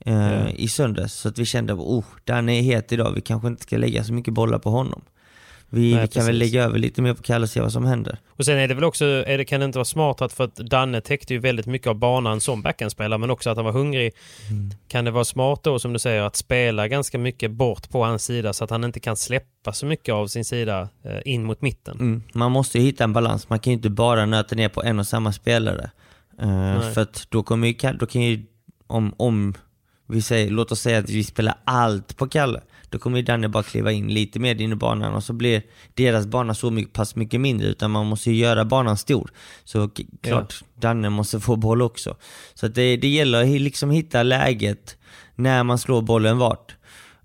eh, 0.00 0.14
Ja. 0.14 0.48
i 0.48 0.68
söndags. 0.68 1.14
Så 1.14 1.28
att 1.28 1.38
vi 1.38 1.44
kände, 1.44 1.72
oh, 1.72 2.04
Danne 2.24 2.58
är 2.58 2.62
het 2.62 2.92
idag, 2.92 3.12
vi 3.14 3.20
kanske 3.20 3.48
inte 3.48 3.62
ska 3.62 3.76
lägga 3.76 4.04
så 4.04 4.12
mycket 4.12 4.34
bollar 4.34 4.58
på 4.58 4.70
honom. 4.70 5.02
Vi, 5.70 5.94
Nej, 5.94 6.02
vi 6.02 6.08
kan 6.08 6.26
väl 6.26 6.38
lägga 6.38 6.64
över 6.64 6.78
lite 6.78 7.02
mer 7.02 7.14
på 7.14 7.22
Kalle 7.22 7.42
och 7.42 7.50
se 7.50 7.60
vad 7.60 7.72
som 7.72 7.84
händer. 7.84 8.18
Och 8.28 8.44
sen 8.44 8.58
är 8.58 8.68
det 8.68 8.74
väl 8.74 8.84
också, 8.84 9.04
är 9.04 9.38
det, 9.38 9.44
kan 9.44 9.60
det 9.60 9.66
inte 9.66 9.78
vara 9.78 9.84
smart 9.84 10.20
att 10.22 10.32
för 10.32 10.44
att 10.44 10.56
Danne 10.56 11.00
täckte 11.00 11.34
ju 11.34 11.40
väldigt 11.40 11.66
mycket 11.66 11.88
av 11.88 11.94
banan 11.94 12.40
som 12.40 12.62
backhandspelare 12.62 13.18
men 13.18 13.30
också 13.30 13.50
att 13.50 13.56
han 13.56 13.64
var 13.64 13.72
hungrig. 13.72 14.12
Kan 14.88 15.04
det 15.04 15.10
vara 15.10 15.24
smart 15.24 15.60
då 15.62 15.78
som 15.78 15.92
du 15.92 15.98
säger 15.98 16.22
att 16.22 16.36
spela 16.36 16.88
ganska 16.88 17.18
mycket 17.18 17.50
bort 17.50 17.90
på 17.90 18.04
hans 18.04 18.24
sida 18.24 18.52
så 18.52 18.64
att 18.64 18.70
han 18.70 18.84
inte 18.84 19.00
kan 19.00 19.16
släppa 19.16 19.72
så 19.72 19.86
mycket 19.86 20.14
av 20.14 20.26
sin 20.26 20.44
sida 20.44 20.88
eh, 21.02 21.18
in 21.24 21.44
mot 21.44 21.62
mitten? 21.62 21.96
Mm. 22.00 22.22
Man 22.32 22.52
måste 22.52 22.78
ju 22.78 22.84
hitta 22.84 23.04
en 23.04 23.12
balans, 23.12 23.48
man 23.48 23.58
kan 23.58 23.70
ju 23.70 23.76
inte 23.76 23.90
bara 23.90 24.26
nöta 24.26 24.56
ner 24.56 24.68
på 24.68 24.82
en 24.82 24.98
och 24.98 25.06
samma 25.06 25.32
spelare. 25.32 25.90
Eh, 26.40 26.92
för 26.92 27.00
att 27.00 27.26
då 27.28 27.42
kommer 27.42 27.68
ju 27.68 27.92
då 27.98 28.06
kan 28.06 28.22
ju, 28.22 28.42
om, 28.86 29.14
om 29.16 29.54
vi 30.08 30.22
säger, 30.22 30.50
låt 30.50 30.72
oss 30.72 30.80
säga 30.80 30.98
att 30.98 31.10
vi 31.10 31.24
spelar 31.24 31.54
allt 31.64 32.16
på 32.16 32.28
Kalle, 32.28 32.60
då 32.90 32.98
kommer 32.98 33.16
ju 33.18 33.22
Danne 33.24 33.48
bara 33.48 33.62
kliva 33.62 33.92
in 33.92 34.08
lite 34.08 34.38
mer 34.38 34.60
in 34.60 34.72
i 34.72 34.74
banan 34.76 35.14
och 35.14 35.24
så 35.24 35.32
blir 35.32 35.62
deras 35.94 36.26
bana 36.26 36.54
så 36.54 36.70
mycket, 36.70 36.92
pass 36.92 37.16
mycket 37.16 37.40
mindre, 37.40 37.68
utan 37.68 37.90
man 37.90 38.06
måste 38.06 38.30
ju 38.30 38.36
göra 38.36 38.64
banan 38.64 38.96
stor. 38.96 39.30
Så 39.64 39.90
klart, 40.20 40.54
Danne 40.74 41.10
måste 41.10 41.40
få 41.40 41.56
boll 41.56 41.82
också. 41.82 42.16
Så 42.54 42.66
att 42.66 42.74
det, 42.74 42.96
det 42.96 43.08
gäller 43.08 43.42
att 43.42 43.60
liksom 43.60 43.90
hitta 43.90 44.22
läget 44.22 44.96
när 45.34 45.62
man 45.64 45.78
slår 45.78 46.02
bollen 46.02 46.38
vart. 46.38 46.74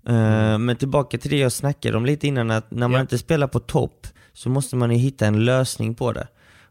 Eh, 0.08 0.58
Men 0.58 0.76
tillbaka 0.76 1.18
till 1.18 1.30
det 1.30 1.38
jag 1.38 1.52
snackade 1.52 1.96
om 1.96 2.06
lite 2.06 2.26
innan, 2.26 2.50
att 2.50 2.70
när 2.70 2.88
man 2.88 2.92
Ja. 2.92 3.00
inte 3.00 3.18
spelar 3.18 3.46
på 3.46 3.60
topp 3.60 4.06
så 4.32 4.48
måste 4.48 4.76
man 4.76 4.90
ju 4.90 4.96
hitta 4.96 5.26
en 5.26 5.44
lösning 5.44 5.94
på 5.94 6.12
det. 6.12 6.28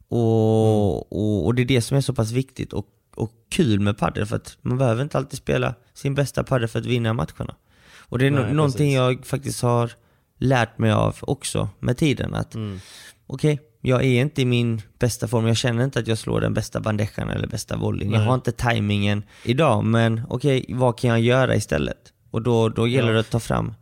Och, 0.07 1.11
och, 1.13 1.45
och 1.45 1.55
det 1.55 1.61
är 1.61 1.65
det 1.65 1.81
som 1.81 1.97
är 1.97 2.01
så 2.01 2.13
pass 2.13 2.31
viktigt 2.31 2.73
och, 2.73 2.85
och 3.15 3.31
kul 3.51 3.79
med 3.79 3.97
padel 3.97 4.25
för 4.25 4.35
att 4.35 4.57
man 4.61 4.77
behöver 4.77 5.03
inte 5.03 5.17
alltid 5.17 5.37
spela 5.39 5.75
sin 5.93 6.15
bästa 6.15 6.43
padel 6.43 6.67
för 6.67 6.79
att 6.79 6.85
vinna 6.85 7.13
matcherna. 7.13 7.55
Och 7.99 8.19
det 8.19 8.25
är 8.27 8.31
Nej, 8.31 8.43
no- 8.43 8.53
någonting 8.53 8.77
precis. 8.77 8.95
jag 8.95 9.25
faktiskt 9.25 9.61
har 9.61 9.91
lärt 10.39 10.77
mig 10.77 10.91
av 10.91 11.15
också 11.21 11.69
med 11.79 11.97
tiden. 11.97 12.33
Att 12.35 12.55
Mm. 12.55 12.79
okej, 13.27 13.59
jag 13.81 14.03
är 14.03 14.21
inte 14.21 14.41
i 14.41 14.45
min 14.45 14.81
bästa 14.99 15.27
form. 15.27 15.47
Jag 15.47 15.57
känner 15.57 15.83
inte 15.83 15.99
att 15.99 16.07
jag 16.07 16.17
slår 16.17 16.41
den 16.41 16.53
bästa 16.53 16.79
bandejan 16.79 17.29
eller 17.29 17.47
bästa 17.47 17.77
volleyn. 17.77 18.11
Jag 18.11 18.19
har 18.19 18.33
inte 18.35 18.51
tajmingen 18.51 19.23
idag, 19.43 19.83
men 19.83 20.21
okej, 20.29 20.65
vad 20.69 20.97
kan 20.99 21.09
jag 21.09 21.19
göra 21.21 21.55
istället? 21.55 22.13
Och 22.31 22.41
då, 22.41 22.69
då 22.69 22.87
gäller 22.87 23.07
Ja. 23.07 23.13
det 23.13 23.19
att 23.19 23.29
ta 23.29 23.39
fram 23.39 23.73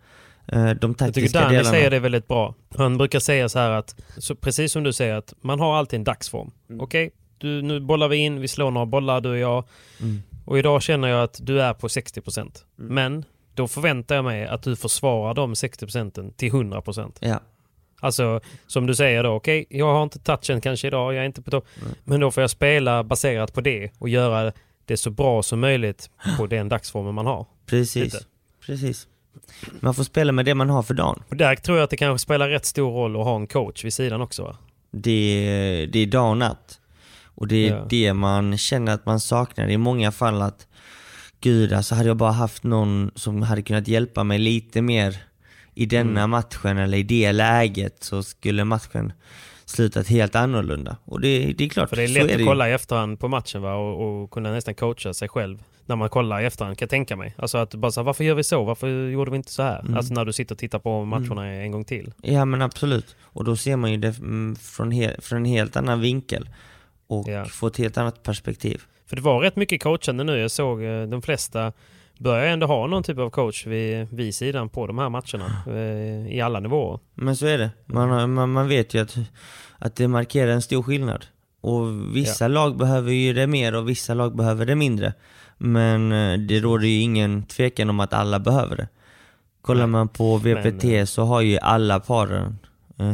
eh, 0.47 0.63
de 0.63 0.65
Jag 0.67 0.79
tycker 0.79 0.95
taktiska 0.95 1.39
Danny 1.41 1.51
delarna. 1.55 1.69
säger 1.71 1.89
det 1.89 1.99
väldigt 1.99 2.27
bra. 2.27 2.55
Han 2.77 2.97
brukar 2.97 3.19
säga 3.19 3.49
så 3.49 3.59
här 3.59 3.69
att, 3.71 3.95
så 4.17 4.35
precis 4.35 4.71
som 4.71 4.83
du 4.83 4.93
säger, 4.93 5.15
att 5.15 5.33
man 5.41 5.59
har 5.59 5.75
alltid 5.77 5.97
en 5.97 6.03
dagsform. 6.03 6.51
Mm. 6.69 6.81
Okej, 6.81 7.11
du, 7.41 7.61
nu 7.61 7.79
bollar 7.79 8.07
vi 8.07 8.17
in, 8.17 8.41
vi 8.41 8.47
slår 8.47 8.71
några 8.71 8.85
bollar 8.85 9.21
du 9.21 9.29
och 9.29 9.37
jag. 9.37 9.63
Mm. 9.99 10.21
Och 10.45 10.59
idag 10.59 10.81
känner 10.81 11.07
jag 11.07 11.23
att 11.23 11.39
du 11.41 11.61
är 11.61 11.73
på 11.73 11.87
60%. 11.87 12.63
Men 12.75 13.25
då 13.53 13.67
förväntar 13.67 14.15
jag 14.15 14.25
mig 14.25 14.45
att 14.45 14.63
du 14.63 14.75
försvarar 14.75 15.33
de 15.33 15.53
60% 15.53 16.33
till 16.33 16.51
100%. 16.51 17.11
Ja, 17.19 17.39
Alltså 18.03 18.39
som 18.67 18.87
du 18.87 18.95
säger 18.95 19.23
då, 19.23 19.29
okej, 19.29 19.65
jag 19.69 19.93
har 19.93 20.03
inte 20.03 20.19
touchen 20.19 20.61
kanske 20.61 20.87
idag, 20.87 21.13
jag 21.13 21.21
är 21.21 21.25
inte 21.25 21.41
på 21.41 21.51
topp. 21.51 21.67
Men 22.03 22.19
då 22.19 22.31
får 22.31 22.41
jag 22.41 22.49
spela 22.49 23.03
baserat 23.03 23.53
på 23.53 23.61
det 23.61 23.91
och 23.97 24.09
göra 24.09 24.51
det 24.85 24.97
så 24.97 25.09
bra 25.09 25.43
som 25.43 25.59
möjligt 25.59 26.09
på 26.37 26.47
den 26.47 26.69
dagsformen 26.69 27.13
man 27.15 27.25
har. 27.25 27.45
precis. 27.65 28.03
Lite. 28.03 28.25
Precis. 28.65 29.07
Man 29.79 29.93
får 29.93 30.03
spela 30.03 30.31
med 30.31 30.45
det 30.45 30.55
man 30.55 30.69
har 30.69 30.83
för 30.83 30.93
dagen. 30.93 31.23
Och 31.29 31.35
där 31.35 31.55
tror 31.55 31.77
jag 31.77 31.83
att 31.83 31.89
det 31.89 31.97
kanske 31.97 32.23
spelar 32.23 32.49
rätt 32.49 32.65
stor 32.65 32.91
roll 32.91 33.15
att 33.15 33.23
ha 33.23 33.35
en 33.35 33.47
coach 33.47 33.85
vid 33.85 33.93
sidan 33.93 34.21
också 34.21 34.43
va? 34.43 34.57
det, 34.91 35.89
det 35.91 35.99
är 35.99 36.05
dag 36.05 36.29
och 36.29 36.37
natt. 36.37 36.79
Och 37.35 37.47
det 37.47 37.67
är 37.69 37.75
Ja. 37.75 37.85
det 37.89 38.13
man 38.13 38.57
känner 38.57 38.93
att 38.93 39.05
man 39.05 39.19
saknar 39.19 39.69
i 39.69 39.77
många 39.77 40.11
fall 40.11 40.41
att 40.41 40.67
Gud, 41.41 41.73
alltså 41.73 41.95
hade 41.95 42.07
jag 42.07 42.17
bara 42.17 42.31
haft 42.31 42.63
någon 42.63 43.11
som 43.15 43.41
hade 43.41 43.61
kunnat 43.61 43.87
hjälpa 43.87 44.23
mig 44.23 44.39
lite 44.39 44.81
mer 44.81 45.17
i 45.75 45.85
denna 45.85 46.19
Mm. 46.21 46.29
matchen 46.29 46.77
eller 46.77 46.97
i 46.97 47.03
det 47.03 47.31
läget 47.31 48.03
så 48.03 48.23
skulle 48.23 48.63
matchen 48.65 49.13
slutat 49.65 50.07
helt 50.07 50.35
annorlunda. 50.35 50.97
Och 51.05 51.21
det, 51.21 51.53
det 51.57 51.63
är 51.65 51.69
klart, 51.69 51.89
För 51.89 51.95
det 51.95 52.03
är 52.03 52.07
så 52.07 52.13
lätt 52.13 52.27
det 52.27 52.35
att 52.35 52.45
kolla 52.47 52.69
i 52.69 52.73
efterhand 52.73 53.19
på 53.19 53.27
matchen 53.27 53.61
va? 53.61 53.73
Och, 53.75 54.21
och 54.23 54.31
kunna 54.31 54.51
nästan 54.51 54.75
coacha 54.75 55.13
sig 55.13 55.29
själv 55.29 55.63
när 55.85 55.95
man 55.95 56.09
kollar 56.09 56.41
i 56.41 56.45
efterhand 56.45 56.77
kan 56.77 56.85
jag 56.85 56.89
tänka 56.89 57.15
mig. 57.15 57.35
Alltså 57.37 57.57
att 57.57 57.75
bara 57.75 57.91
säga 57.91 58.03
varför 58.03 58.23
gör 58.23 58.35
vi 58.35 58.43
så? 58.43 58.63
Varför 58.63 59.09
gjorde 59.09 59.31
vi 59.31 59.37
inte 59.37 59.51
så 59.51 59.63
här? 59.63 59.79
Mm. 59.79 59.97
Alltså 59.97 60.13
när 60.13 60.25
du 60.25 60.33
sitter 60.33 60.55
och 60.55 60.59
tittar 60.59 60.79
på 60.79 61.05
matcherna 61.05 61.45
en 61.47 61.71
gång 61.71 61.83
till. 61.85 62.13
Ja 62.21 62.45
men 62.45 62.61
absolut. 62.61 63.15
Och 63.21 63.43
då 63.43 63.55
ser 63.55 63.75
man 63.75 63.91
ju 63.91 63.97
det 63.97 64.17
mm, 64.19 64.55
från, 64.55 64.91
he, 64.91 65.15
från 65.21 65.37
en 65.37 65.45
helt 65.45 65.75
annan 65.75 66.01
vinkel. 66.01 66.49
Och 67.11 67.27
Ja. 67.27 67.45
får 67.45 67.67
ett 67.67 67.77
helt 67.77 67.97
annat 67.97 68.23
perspektiv. 68.23 68.81
För 69.05 69.15
det 69.15 69.21
var 69.21 69.39
rätt 69.41 69.55
mycket 69.55 69.83
coachande 69.83 70.23
nu. 70.23 70.37
Jag 70.37 70.51
såg 70.51 70.83
eh, 70.83 71.03
de 71.03 71.21
flesta 71.21 71.71
börjar 72.19 72.45
ändå 72.45 72.67
ha 72.67 72.87
någon 72.87 73.03
typ 73.03 73.17
av 73.17 73.29
coach 73.29 73.65
vid, 73.67 74.07
vid 74.11 74.35
sidan 74.35 74.69
på 74.69 74.87
de 74.87 74.97
här 74.97 75.09
matcherna. 75.09 75.63
eh, 75.67 76.35
I 76.35 76.41
alla 76.41 76.59
nivåer. 76.59 76.99
Men 77.13 77.35
så 77.35 77.45
är 77.45 77.57
det. 77.57 77.69
Man, 77.85 78.33
man, 78.33 78.51
man 78.51 78.67
vet 78.67 78.93
ju 78.93 79.01
att, 79.01 79.15
att 79.79 79.95
det 79.95 80.07
markerar 80.07 80.51
en 80.51 80.61
stor 80.61 80.83
skillnad. 80.83 81.25
Och 81.61 82.15
vissa 82.15 82.47
lag 82.47 82.77
behöver 82.77 83.11
ju 83.11 83.33
det 83.33 83.47
mer 83.47 83.75
och 83.75 83.89
vissa 83.89 84.13
lag 84.13 84.35
behöver 84.35 84.65
det 84.65 84.75
mindre. 84.75 85.13
Men 85.57 86.11
eh, 86.11 86.39
det 86.39 86.59
råder 86.59 86.87
ju 86.87 86.99
ingen 87.01 87.43
tvekan 87.43 87.89
om 87.89 87.99
att 87.99 88.13
alla 88.13 88.39
behöver 88.39 88.75
det. 88.75 88.87
Kollar 89.61 89.81
Nej. 89.81 89.87
man 89.87 90.07
på 90.07 90.37
VPT 90.37 90.83
Men, 90.83 91.07
så 91.07 91.23
har 91.23 91.41
ju 91.41 91.57
alla 91.57 91.99
paren 91.99 92.57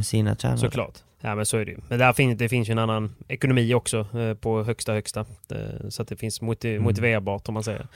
sina 0.04 0.36
tränare. 0.36 0.60
Såklart. 0.60 0.94
Ja 1.22 1.36
men 1.36 1.46
så 1.46 1.58
är 1.58 1.66
det 1.66 1.72
ju. 1.72 1.78
Men 1.90 2.00
där 2.00 2.14
finns, 2.14 2.38
det 2.38 2.50
finns 2.50 2.70
ju 2.70 2.72
en 2.72 2.80
annan 2.80 3.16
ekonomi 3.28 3.74
också 3.74 4.08
eh, 4.20 4.34
på 4.34 4.64
högsta 4.64 4.94
högsta. 4.94 5.20
Eh, 5.52 5.90
så 5.90 6.02
att 6.02 6.08
det 6.08 6.16
finns 6.16 6.42
motiv, 6.42 6.82
motiverbart 6.82 7.48
om 7.48 7.54
man 7.54 7.64
säger. 7.64 7.88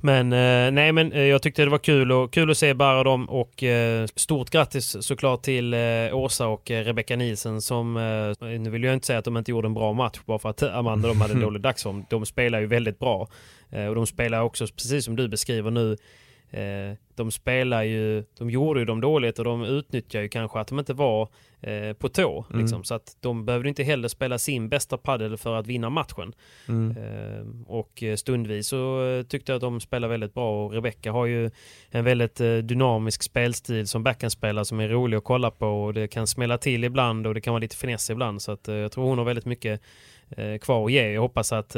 Men 0.00 0.32
eh, 0.32 0.70
nej 0.72 0.92
men 0.92 1.12
eh, 1.12 1.22
jag 1.22 1.42
tyckte 1.42 1.64
det 1.64 1.70
var 1.70 1.78
kul, 1.78 2.12
och, 2.12 2.32
kul 2.32 2.50
att 2.50 2.58
se 2.58 2.74
bara 2.74 3.04
dem 3.04 3.28
och 3.28 3.62
eh, 3.62 4.06
stort 4.16 4.50
grattis 4.50 4.96
såklart 5.00 5.42
till 5.42 5.74
eh, 5.74 5.80
Åsa 6.12 6.46
och 6.46 6.70
Rebecca 6.70 7.16
Nielsen 7.16 7.62
som, 7.62 7.94
nu 8.40 8.70
vill 8.70 8.84
jag 8.84 8.94
inte 8.94 9.06
säga 9.06 9.18
att 9.18 9.24
de 9.24 9.36
inte 9.36 9.50
gjorde 9.50 9.66
en 9.66 9.74
bra 9.74 9.92
match 9.92 10.20
bara 10.24 10.38
för 10.38 10.48
att 10.48 10.62
Amanda 10.62 11.08
de 11.08 11.20
hade 11.20 11.34
en 11.34 11.40
dålig 11.48 11.62
dagsform. 11.62 12.04
De 12.10 12.26
spelar 12.26 12.60
ju 12.60 12.66
väldigt 12.66 12.98
bra. 12.98 13.28
Och 13.88 13.94
de 13.94 14.06
spelar 14.06 14.42
också, 14.42 14.66
precis 14.66 15.04
som 15.04 15.16
du 15.16 15.28
beskriver 15.28 15.70
nu, 15.70 15.96
Eh, 16.52 16.96
de 17.14 17.30
spelar 17.30 17.82
ju, 17.82 18.24
de 18.38 18.50
gjorde 18.50 18.80
ju 18.80 18.86
dem 18.86 19.00
dåligt 19.00 19.38
och 19.38 19.44
de 19.44 19.64
utnyttjar 19.64 20.20
ju 20.20 20.28
kanske 20.28 20.60
att 20.60 20.68
de 20.68 20.78
inte 20.78 20.94
var 20.94 21.28
eh, 21.60 21.92
på 21.92 22.08
tå. 22.08 22.44
Mm. 22.50 22.60
Liksom, 22.60 22.84
så 22.84 22.94
att 22.94 23.16
de 23.20 23.44
behövde 23.44 23.68
inte 23.68 23.82
heller 23.82 24.08
spela 24.08 24.38
sin 24.38 24.68
bästa 24.68 24.98
padel 24.98 25.36
för 25.36 25.54
att 25.54 25.66
vinna 25.66 25.90
matchen. 25.90 26.32
Mm. 26.68 26.96
Eh, 26.96 27.46
och 27.66 28.02
eh, 28.02 28.16
stundvis 28.16 28.66
så 28.66 29.06
eh, 29.06 29.22
tyckte 29.22 29.52
jag 29.52 29.56
att 29.56 29.62
de 29.62 29.80
spelar 29.80 30.08
väldigt 30.08 30.34
bra 30.34 30.64
och 30.64 30.72
Rebecca 30.72 31.12
har 31.12 31.26
ju 31.26 31.50
en 31.90 32.04
väldigt 32.04 32.40
eh, 32.40 32.56
dynamisk 32.56 33.22
spelstil 33.22 33.88
som 33.88 34.02
backhandspelare 34.02 34.64
som 34.64 34.80
är 34.80 34.88
rolig 34.88 35.16
att 35.16 35.24
kolla 35.24 35.50
på 35.50 35.66
och 35.66 35.94
det 35.94 36.08
kan 36.08 36.26
smälla 36.26 36.58
till 36.58 36.84
ibland 36.84 37.26
och 37.26 37.34
det 37.34 37.40
kan 37.40 37.52
vara 37.52 37.60
lite 37.60 37.76
finess 37.76 38.10
ibland 38.10 38.42
så 38.42 38.52
att 38.52 38.68
jag 38.68 38.92
tror 38.92 39.04
hon 39.04 39.18
har 39.18 39.24
väldigt 39.24 39.44
mycket 39.44 39.80
kvar 40.60 40.86
att 40.86 40.92
ge. 40.92 41.12
Jag 41.12 41.20
hoppas 41.20 41.52
att 41.52 41.76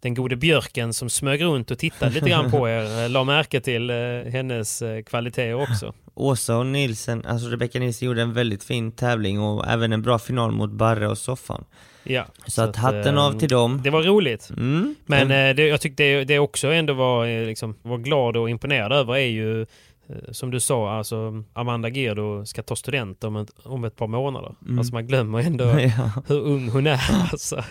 den 0.00 0.14
gode 0.14 0.36
björken 0.36 0.92
som 0.94 1.10
smög 1.10 1.42
runt 1.42 1.70
och 1.70 1.78
tittade 1.78 2.12
lite 2.14 2.28
grann 2.30 2.50
på 2.50 2.68
er 2.68 3.04
eh, 3.04 3.10
la 3.10 3.24
märke 3.24 3.60
till 3.60 3.90
eh, 3.90 3.96
hennes 4.32 4.82
eh, 4.82 5.02
kvaliteter 5.02 5.54
också. 5.54 5.92
Åsa 6.14 6.56
och 6.56 6.66
Nilsen, 6.66 7.24
alltså 7.26 7.48
Rebecca 7.48 7.78
Nilsen 7.78 8.06
gjorde 8.08 8.22
en 8.22 8.32
väldigt 8.32 8.64
fin 8.64 8.92
tävling 8.92 9.40
och 9.40 9.66
även 9.68 9.92
en 9.92 10.02
bra 10.02 10.18
final 10.18 10.52
mot 10.52 10.70
Barre 10.70 11.08
och 11.08 11.18
Soffan. 11.18 11.64
Ja, 12.02 12.24
Så, 12.46 12.62
att 12.62 12.76
hatten 12.76 13.16
eh, 13.18 13.24
av 13.24 13.38
till 13.38 13.48
dem. 13.48 13.80
Det 13.84 13.90
var 13.90 14.02
roligt. 14.02 14.50
Mm. 14.50 14.94
Men 15.06 15.30
En- 15.30 15.48
eh, 15.50 15.54
det, 15.56 15.66
jag 15.68 15.80
tyckte 15.80 16.02
det, 16.02 16.24
det 16.24 16.38
också 16.38 16.68
ändå 16.68 16.92
var, 16.92 17.46
liksom, 17.46 17.74
var 17.82 17.98
glad 17.98 18.36
och 18.36 18.50
imponerad 18.50 18.92
över 18.92 19.14
är 19.14 19.26
ju 19.26 19.66
som 20.32 20.50
du 20.50 20.60
sa, 20.60 20.90
alltså 20.92 21.44
Amanda 21.52 21.88
Gerdo 21.88 22.46
ska 22.46 22.62
ta 22.62 22.76
student 22.76 23.24
om 23.24 23.36
ett, 23.36 23.50
om 23.62 23.84
ett 23.84 23.96
par 23.96 24.06
månader. 24.06 24.54
Mm. 24.66 24.78
Alltså 24.78 24.94
man 24.94 25.06
glömmer 25.06 25.38
ändå 25.38 25.64
ja. 25.80 26.10
hur 26.28 26.40
ung 26.40 26.68
hon 26.68 26.86
är. 26.86 27.00
Alltså. 27.32 27.62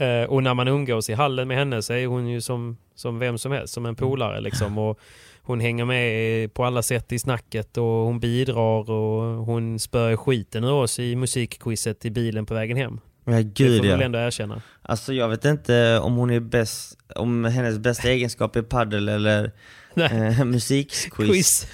Eh, 0.00 0.22
och 0.24 0.42
när 0.42 0.54
man 0.54 0.68
umgås 0.68 1.10
i 1.10 1.14
hallen 1.14 1.48
med 1.48 1.56
henne 1.56 1.82
så 1.82 1.92
är 1.92 2.06
hon 2.06 2.28
ju 2.28 2.40
som, 2.40 2.76
som 2.94 3.18
vem 3.18 3.38
som 3.38 3.52
helst, 3.52 3.74
som 3.74 3.86
en 3.86 3.94
polare 3.96 4.40
liksom. 4.40 4.78
Och 4.88 4.98
hon 5.42 5.60
hänger 5.60 5.84
med 5.84 6.54
på 6.54 6.64
alla 6.64 6.82
sätt 6.82 7.12
i 7.12 7.18
snacket 7.18 7.76
och 7.76 7.84
hon 7.84 8.20
bidrar 8.20 8.90
och 8.90 9.22
hon 9.46 9.78
spör 9.78 10.16
skiten 10.16 10.64
ur 10.64 10.72
oss 10.72 10.98
i 10.98 11.16
musikquizet 11.16 12.04
i 12.04 12.10
bilen 12.10 12.46
på 12.46 12.54
vägen 12.54 12.76
hem. 12.76 13.00
Ja, 13.24 13.32
Det 13.32 13.42
gud 13.42 13.78
får 13.80 13.88
man 13.88 13.98
väl 13.98 14.06
ändå 14.06 14.18
erkänna. 14.18 14.62
Alltså 14.82 15.12
jag 15.12 15.28
vet 15.28 15.44
inte 15.44 15.98
om 16.02 16.14
hon 16.14 16.30
är 16.30 16.40
bäst, 16.40 16.98
om 17.14 17.44
hennes 17.44 17.78
bästa 17.78 18.08
egenskap 18.08 18.56
är 18.56 18.62
paddel 18.62 19.08
eller 19.08 19.50
eh, 19.96 20.44
musikquiz. 20.44 21.10
Quiz. 21.30 21.66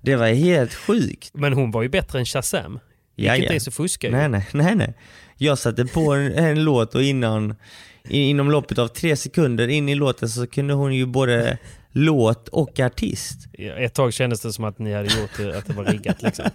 Det 0.00 0.16
var 0.16 0.26
helt 0.28 0.74
sjukt. 0.74 1.30
Men 1.34 1.52
hon 1.52 1.70
var 1.70 1.82
ju 1.82 1.88
bättre 1.88 2.18
än 2.18 2.24
Shazam. 2.26 2.78
Gick 3.16 3.28
Ja, 3.28 3.34
inte 3.34 3.46
ja. 3.46 3.50
ens 3.52 3.68
att 3.68 3.74
fuska 3.74 4.06
ju. 4.06 4.12
Nej, 4.12 4.28
nej, 4.28 4.46
nej, 4.52 4.74
nej. 4.74 4.94
Jag 5.44 5.58
satte 5.58 5.84
på 5.86 6.12
en, 6.12 6.32
en 6.32 6.64
låt 6.64 6.94
och 6.94 7.02
innan, 7.02 7.54
inom 8.08 8.50
loppet 8.50 8.78
av 8.78 8.88
tre 8.88 9.16
sekunder 9.16 9.68
in 9.68 9.88
i 9.88 9.94
låten 9.94 10.28
så 10.28 10.46
kunde 10.46 10.74
hon 10.74 10.94
ju 10.94 11.06
både 11.06 11.58
låt 11.92 12.48
och 12.48 12.80
artist. 12.80 13.38
Ett 13.78 13.94
tag 13.94 14.12
kändes 14.14 14.40
det 14.40 14.52
som 14.52 14.64
att 14.64 14.78
ni 14.78 14.92
hade 14.94 15.20
gjort 15.20 15.30
det, 15.36 15.58
att 15.58 15.66
det 15.66 15.72
var 15.72 15.84
riggat 15.84 16.22
liksom. 16.22 16.44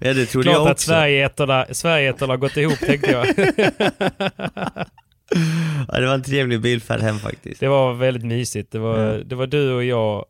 Ja, 0.00 0.14
det 0.14 0.26
trodde 0.26 0.44
Klart 0.44 0.54
jag 0.56 0.66
att 0.66 0.72
också. 0.72 0.86
Sverigeättarna 0.86 1.66
Sverigeättarna 1.72 2.32
har 2.32 2.38
gått 2.38 2.56
ihop 2.56 2.78
tänkte 2.78 3.10
jag. 3.10 3.26
Ja, 5.88 6.00
det 6.00 6.06
var 6.06 6.14
en 6.14 6.22
trevlig 6.22 6.60
bilfärd 6.60 7.00
hem 7.00 7.18
faktiskt. 7.18 7.60
Det 7.60 7.68
var 7.68 7.94
väldigt 7.94 8.24
mysigt. 8.24 8.72
Det 8.72 8.78
var, 8.78 8.98
Ja. 8.98 9.24
det 9.24 9.34
var 9.34 9.46
du 9.46 9.72
och 9.72 9.84
jag, 9.84 10.24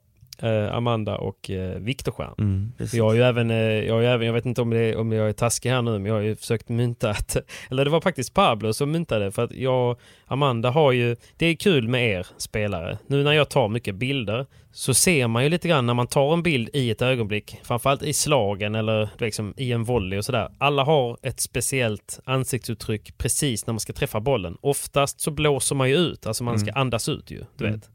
Amanda 0.72 1.18
och 1.18 1.51
eh, 1.51 1.78
Viktor 1.78 2.12
Stjern. 2.12 2.34
Mm. 2.39 2.72
Jag 2.93 3.05
har 3.05 3.14
ju 3.14 3.22
även, 3.22 3.51
eh, 3.51 3.57
jag, 3.57 3.95
har 3.95 4.01
ju 4.01 4.07
även, 4.07 4.26
jag 4.26 4.34
vet 4.34 4.47
inte 4.47 4.62
om, 4.62 4.70
det, 4.70 4.97
om 4.97 5.12
jag 5.12 5.28
är 5.28 5.32
taskig 5.32 5.70
här 5.70 5.82
nu, 5.82 5.91
men 5.91 6.07
jag 6.07 6.14
har 6.14 6.20
ju 6.20 6.36
försökt 6.36 6.68
mynta 6.68 7.11
att, 7.11 7.36
eller 7.70 7.84
det 7.84 7.91
var 7.91 8.01
faktiskt 8.01 8.34
Pablo 8.34 8.72
som 8.72 8.91
myntade 8.91 9.32
för 9.32 9.45
att 9.45 9.53
jag 9.53 9.97
Amanda 10.26 10.70
har 10.70 10.93
ju, 10.93 11.16
det 11.36 11.47
är 11.47 11.55
kul 11.55 11.89
med 11.89 12.09
er 12.09 12.26
spelare. 12.36 12.99
Nu 13.07 13.24
när 13.24 13.32
jag 13.32 13.49
tar 13.49 13.68
mycket 13.68 13.95
bilder 13.95 14.47
så 14.73 14.95
ser 14.95 15.29
man 15.29 15.45
ju 15.45 15.49
lite 15.49 15.69
grann 15.69 15.87
när 15.87 15.95
man 15.95 16.07
tar 16.07 16.33
en 16.33 16.43
bild 16.43 16.71
i 16.73 16.91
ett 16.91 17.03
ögonblick, 17.03 17.57
framförallt 17.62 18.03
i 18.03 18.12
slagen 18.12 18.75
eller 18.75 19.09
liksom 19.19 19.55
i 19.57 19.73
en 19.73 19.85
volley 19.85 20.19
och 20.19 20.25
sådär. 20.25 20.49
Alla 20.59 20.85
har 20.85 21.19
ett 21.23 21.41
speciellt 21.41 22.21
ansiktsuttryck 22.25 23.19
precis 23.19 23.66
när 23.66 23.73
man 23.73 23.81
ska 23.81 23.93
träffa 23.93 24.21
bollen. 24.21 24.57
Oftast 24.61 25.21
så 25.21 25.31
blåser 25.31 25.75
man 25.75 25.89
ju 25.89 25.97
ut, 25.97 26.27
alltså 26.27 26.45
man 26.45 26.59
ska 26.59 26.73
andas 26.73 27.09
ut 27.09 27.31
ju, 27.31 27.45
du 27.57 27.71
vet. 27.71 27.91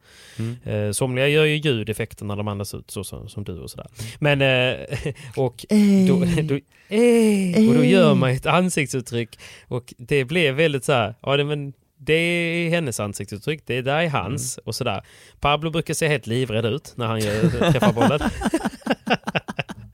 Eh, 0.64 0.92
somliga 0.92 1.28
gör 1.28 1.46
ju 1.46 1.56
ljudeffekter 1.56 2.26
när 2.26 2.36
de 2.36 2.48
andas 2.48 2.74
ut, 2.74 2.92
så, 2.92 3.04
så, 3.04 3.28
som 3.28 3.44
du 3.44 3.60
och 3.60 3.70
sådär. 3.70 3.88
Men, 4.20 4.42
eh, 4.42 5.14
och, 5.38 5.66
då, 6.08 6.16
då, 6.44 6.56
och 7.70 7.76
då 7.76 7.84
gör 7.84 8.16
man 8.16 8.30
ett 8.30 8.46
ansiktsuttryck 8.46 9.40
och 9.68 9.94
det 9.98 10.26
blev 10.26 10.56
väldigt 10.56 10.84
så 10.84 10.92
här, 10.92 11.16
ja 11.22 11.38
det, 11.38 11.44
men 11.44 11.74
det 12.06 12.14
är 12.14 12.70
hennes 12.70 13.00
ansiktsuttryck, 13.00 13.62
det 13.66 13.82
där 13.82 13.98
är 14.02 14.10
hans 14.10 14.58
och 14.58 14.76
sådär. 14.76 15.02
Pablo 15.40 15.70
brukar 15.72 15.94
se 15.94 16.08
helt 16.08 16.28
livrädd 16.28 16.66
ut 16.66 16.94
när 16.96 17.06
han 17.08 17.20
gör, 17.20 17.72
träffar 17.72 17.94
bollen. 17.94 18.20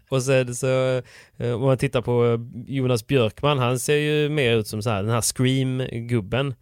Och 0.09 0.23
sen 0.23 0.55
så, 0.55 1.01
eh, 1.37 1.51
om 1.53 1.61
man 1.61 1.77
tittar 1.77 2.01
på 2.01 2.45
Jonas 2.67 3.07
Björkman, 3.07 3.59
han 3.59 3.79
ser 3.79 3.95
ju 3.95 4.29
mer 4.29 4.55
ut 4.57 4.67
som 4.67 4.81
så 4.81 4.89
här, 4.89 5.03
den 5.03 5.11
här 5.11 5.21
Scream-gubben. 5.21 6.53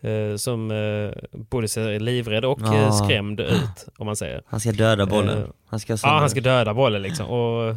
eh, 0.00 0.36
Som 0.36 0.70
eh, 0.70 1.38
både 1.50 1.68
ser 1.68 2.00
livrädd 2.00 2.44
och 2.44 2.60
eh, 2.62 2.74
Ja. 2.82 2.92
skrämd 2.92 3.40
ut, 3.40 3.86
om 3.98 4.06
man 4.06 4.16
säger. 4.16 4.42
Han 4.46 4.60
ska 4.60 4.72
döda 4.72 5.06
bollen. 5.06 5.38
Eh, 5.38 5.48
Han 5.68 5.80
ska, 5.80 5.92
Ja, 6.02 6.08
han 6.18 6.30
ska 6.30 6.40
döda 6.40 6.74
bollen 6.74 7.02
liksom. 7.02 7.26
Och, 7.26 7.76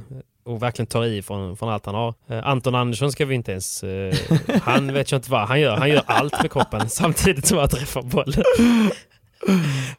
och 0.50 0.62
verkligen 0.64 0.88
ta 0.88 1.06
i 1.06 1.22
från, 1.22 1.58
från 1.58 1.70
allt 1.70 1.86
han 1.86 1.96
har. 1.96 2.14
Eh, 2.28 2.48
Anton 2.48 2.76
Andersson 2.76 3.12
ska 3.12 3.26
vi 3.26 3.36
inte 3.36 3.52
ens... 3.52 3.84
Eh, 3.84 4.16
han 4.64 4.94
vet 4.94 5.12
jag 5.12 5.18
inte 5.20 5.32
vad 5.32 5.48
han 5.48 5.62
gör. 5.62 5.78
Han 5.78 5.90
gör 5.90 6.04
allt 6.06 6.42
med 6.42 6.52
kroppen 6.52 6.90
samtidigt 6.90 7.48
som 7.48 7.58
han 7.58 7.70
träffar 7.70 8.02
bollen. 8.02 8.44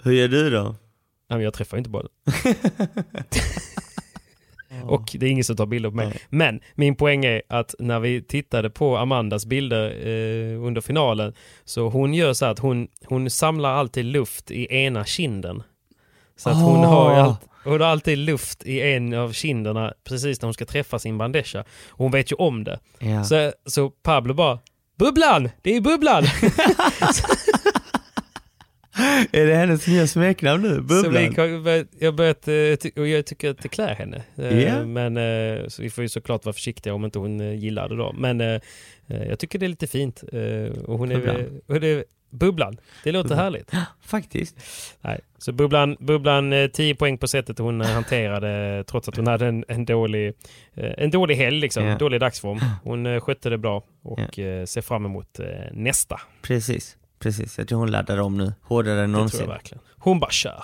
Hur 0.02 0.12
gör 0.12 0.28
du 0.28 0.50
då? 0.50 0.62
Nej, 0.62 0.74
men 1.28 1.40
jag 1.40 1.54
träffar 1.54 1.78
inte 1.78 1.90
bollen. 1.90 2.10
Och 4.84 5.16
det 5.18 5.26
är 5.26 5.30
ingen 5.30 5.44
som 5.44 5.56
tar 5.56 5.66
bilder 5.66 5.90
på 5.90 5.96
mig. 5.96 6.06
Nej. 6.06 6.20
Men 6.28 6.60
min 6.74 6.94
poäng 6.96 7.24
är 7.24 7.42
att 7.48 7.74
när 7.78 8.00
vi 8.00 8.22
tittade 8.22 8.70
på 8.70 8.96
Amandas 8.96 9.46
bilder 9.46 9.90
eh, 10.06 10.62
under 10.66 10.80
finalen 10.80 11.34
så 11.64 11.88
hon 11.88 12.14
gör 12.14 12.32
så 12.32 12.46
att 12.46 12.58
hon, 12.58 12.88
hon 13.04 13.30
samlar 13.30 13.70
alltid 13.70 14.04
luft 14.04 14.50
i 14.50 14.74
ena 14.76 15.04
kinden. 15.04 15.62
Så 16.36 16.50
att 16.50 16.56
hon, 16.62 16.84
Ah. 16.84 16.86
har 16.86 17.16
ju 17.16 17.34
allt, 17.64 17.72
hon 17.72 17.80
har 17.80 17.88
alltid 17.88 18.18
luft 18.18 18.62
i 18.66 18.80
en 18.80 19.14
av 19.14 19.32
kinderna 19.32 19.94
precis 20.04 20.40
när 20.42 20.46
hon 20.46 20.54
ska 20.54 20.64
träffa 20.64 20.98
sin 20.98 21.18
bandeja. 21.18 21.60
Och 21.88 21.98
hon 21.98 22.12
vet 22.12 22.32
ju 22.32 22.36
om 22.36 22.64
det. 22.64 22.78
Ja. 22.98 23.24
Så, 23.24 23.52
så 23.66 23.90
Pablo 23.90 24.34
bara 24.34 24.58
Bubblan! 24.98 25.48
Det 25.62 25.76
är 25.76 25.80
Bubblan! 25.80 26.24
Är 29.32 29.46
det 29.46 29.54
hennes 29.54 29.86
nya 29.86 30.06
smeknamn 30.06 30.62
nu? 30.62 30.74
Så 30.76 30.82
Bubblan? 30.82 31.12
vi, 31.28 31.34
kan- 31.34 31.62
börjat- 31.62 31.88
jag, 31.98 32.14
börjat, 32.14 32.48
eh, 32.48 33.00
och 33.02 33.08
jag 33.08 33.26
tycker 33.26 33.50
att 33.50 33.58
det 33.62 33.68
klär 33.68 33.94
henne. 33.94 34.22
Ja. 34.34 34.84
Men 34.84 35.16
eh, 35.16 35.68
så 35.68 35.82
vi 35.82 35.90
får 35.90 36.02
ju 36.02 36.08
såklart 36.08 36.44
vara 36.44 36.52
försiktiga 36.52 36.94
om 36.94 37.04
inte 37.04 37.18
hon 37.18 37.40
eh, 37.40 37.54
gillar 37.54 37.88
det 37.88 37.96
då. 37.96 38.12
Men 38.12 38.60
jag 39.06 39.38
tycker 39.38 39.58
det 39.58 39.66
är 39.66 39.68
lite 39.68 39.86
fint. 39.86 40.22
Och 40.86 40.98
hon 40.98 41.10
är, 41.12 41.46
och 41.66 41.80
det 41.80 42.04
Bubblan. 42.30 42.76
Det 43.04 43.12
låter 43.12 43.28
Bubblan. 43.28 43.38
härligt. 43.44 43.70
Faktiskt. 44.00 44.56
Nej. 45.00 45.20
Så 45.38 45.52
Bubblan, 45.52 45.96
Bubblan 46.00 46.52
eh, 46.52 46.66
10 46.70 46.94
poäng 46.94 47.18
på 47.18 47.28
sättet 47.28 47.58
hon 47.58 47.80
eh, 47.80 47.86
hanterade 47.88 48.84
trots 48.86 49.08
att 49.08 49.16
hon 49.16 49.26
hade 49.26 49.46
en, 49.46 49.64
en, 49.68 49.84
dålig, 49.84 50.34
eh, 50.74 50.92
en 50.98 51.10
dålig 51.10 51.36
helg, 51.36 51.60
liksom, 51.60 51.84
Ja. 51.84 51.90
en 51.90 51.98
dålig 51.98 52.20
dagsform. 52.20 52.60
Hon 52.84 53.06
eh, 53.06 53.20
skötte 53.20 53.50
det 53.50 53.58
bra 53.58 53.82
och 54.02 54.38
eh, 54.38 54.64
ser 54.64 54.80
fram 54.80 55.04
emot 55.04 55.38
eh, 55.40 55.46
nästa. 55.72 56.20
Precis. 56.42 56.96
Precis. 57.18 57.58
Jag 57.58 57.68
tror 57.68 57.78
hon 57.78 57.90
laddar 57.90 58.18
om 58.20 58.38
nu. 58.38 58.52
Hårdare 58.62 58.92
än 58.94 58.98
Det 58.98 59.04
tror 59.04 59.12
någonsin. 59.12 59.40
jag 59.40 59.48
verkligen. 59.48 59.82
Hon 59.98 60.20
bara 60.20 60.30
kör. 60.30 60.62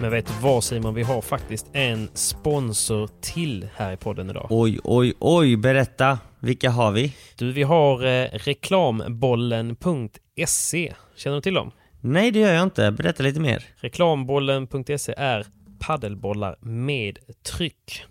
Men 0.00 0.10
vet 0.10 0.26
du 0.26 0.32
vad 0.42 0.64
Simon? 0.64 0.94
Vi 0.94 1.02
har 1.02 1.20
faktiskt 1.20 1.66
en 1.72 2.08
sponsor 2.14 3.08
till 3.20 3.68
här 3.76 3.92
i 3.92 3.96
podden 3.96 4.30
idag. 4.30 4.46
Oj, 4.50 4.78
oj, 4.84 5.14
oj. 5.18 5.56
Berätta. 5.56 6.18
Vilka 6.40 6.70
har 6.70 6.92
vi? 6.92 7.14
Du, 7.36 7.52
vi 7.52 7.62
har 7.62 8.04
eh, 8.04 8.28
reklambollen.se. 8.32 10.94
Känner 11.16 11.36
du 11.36 11.40
till 11.40 11.54
dem? 11.54 11.70
Nej, 12.00 12.30
det 12.30 12.38
gör 12.38 12.52
jag 12.52 12.62
inte. 12.62 12.90
Berätta 12.90 13.22
lite 13.22 13.40
mer. 13.40 13.64
Reklambollen.se 13.76 15.14
är 15.16 15.46
paddelbollar 15.78 16.56
med 16.60 17.18
tryck. 17.42 18.04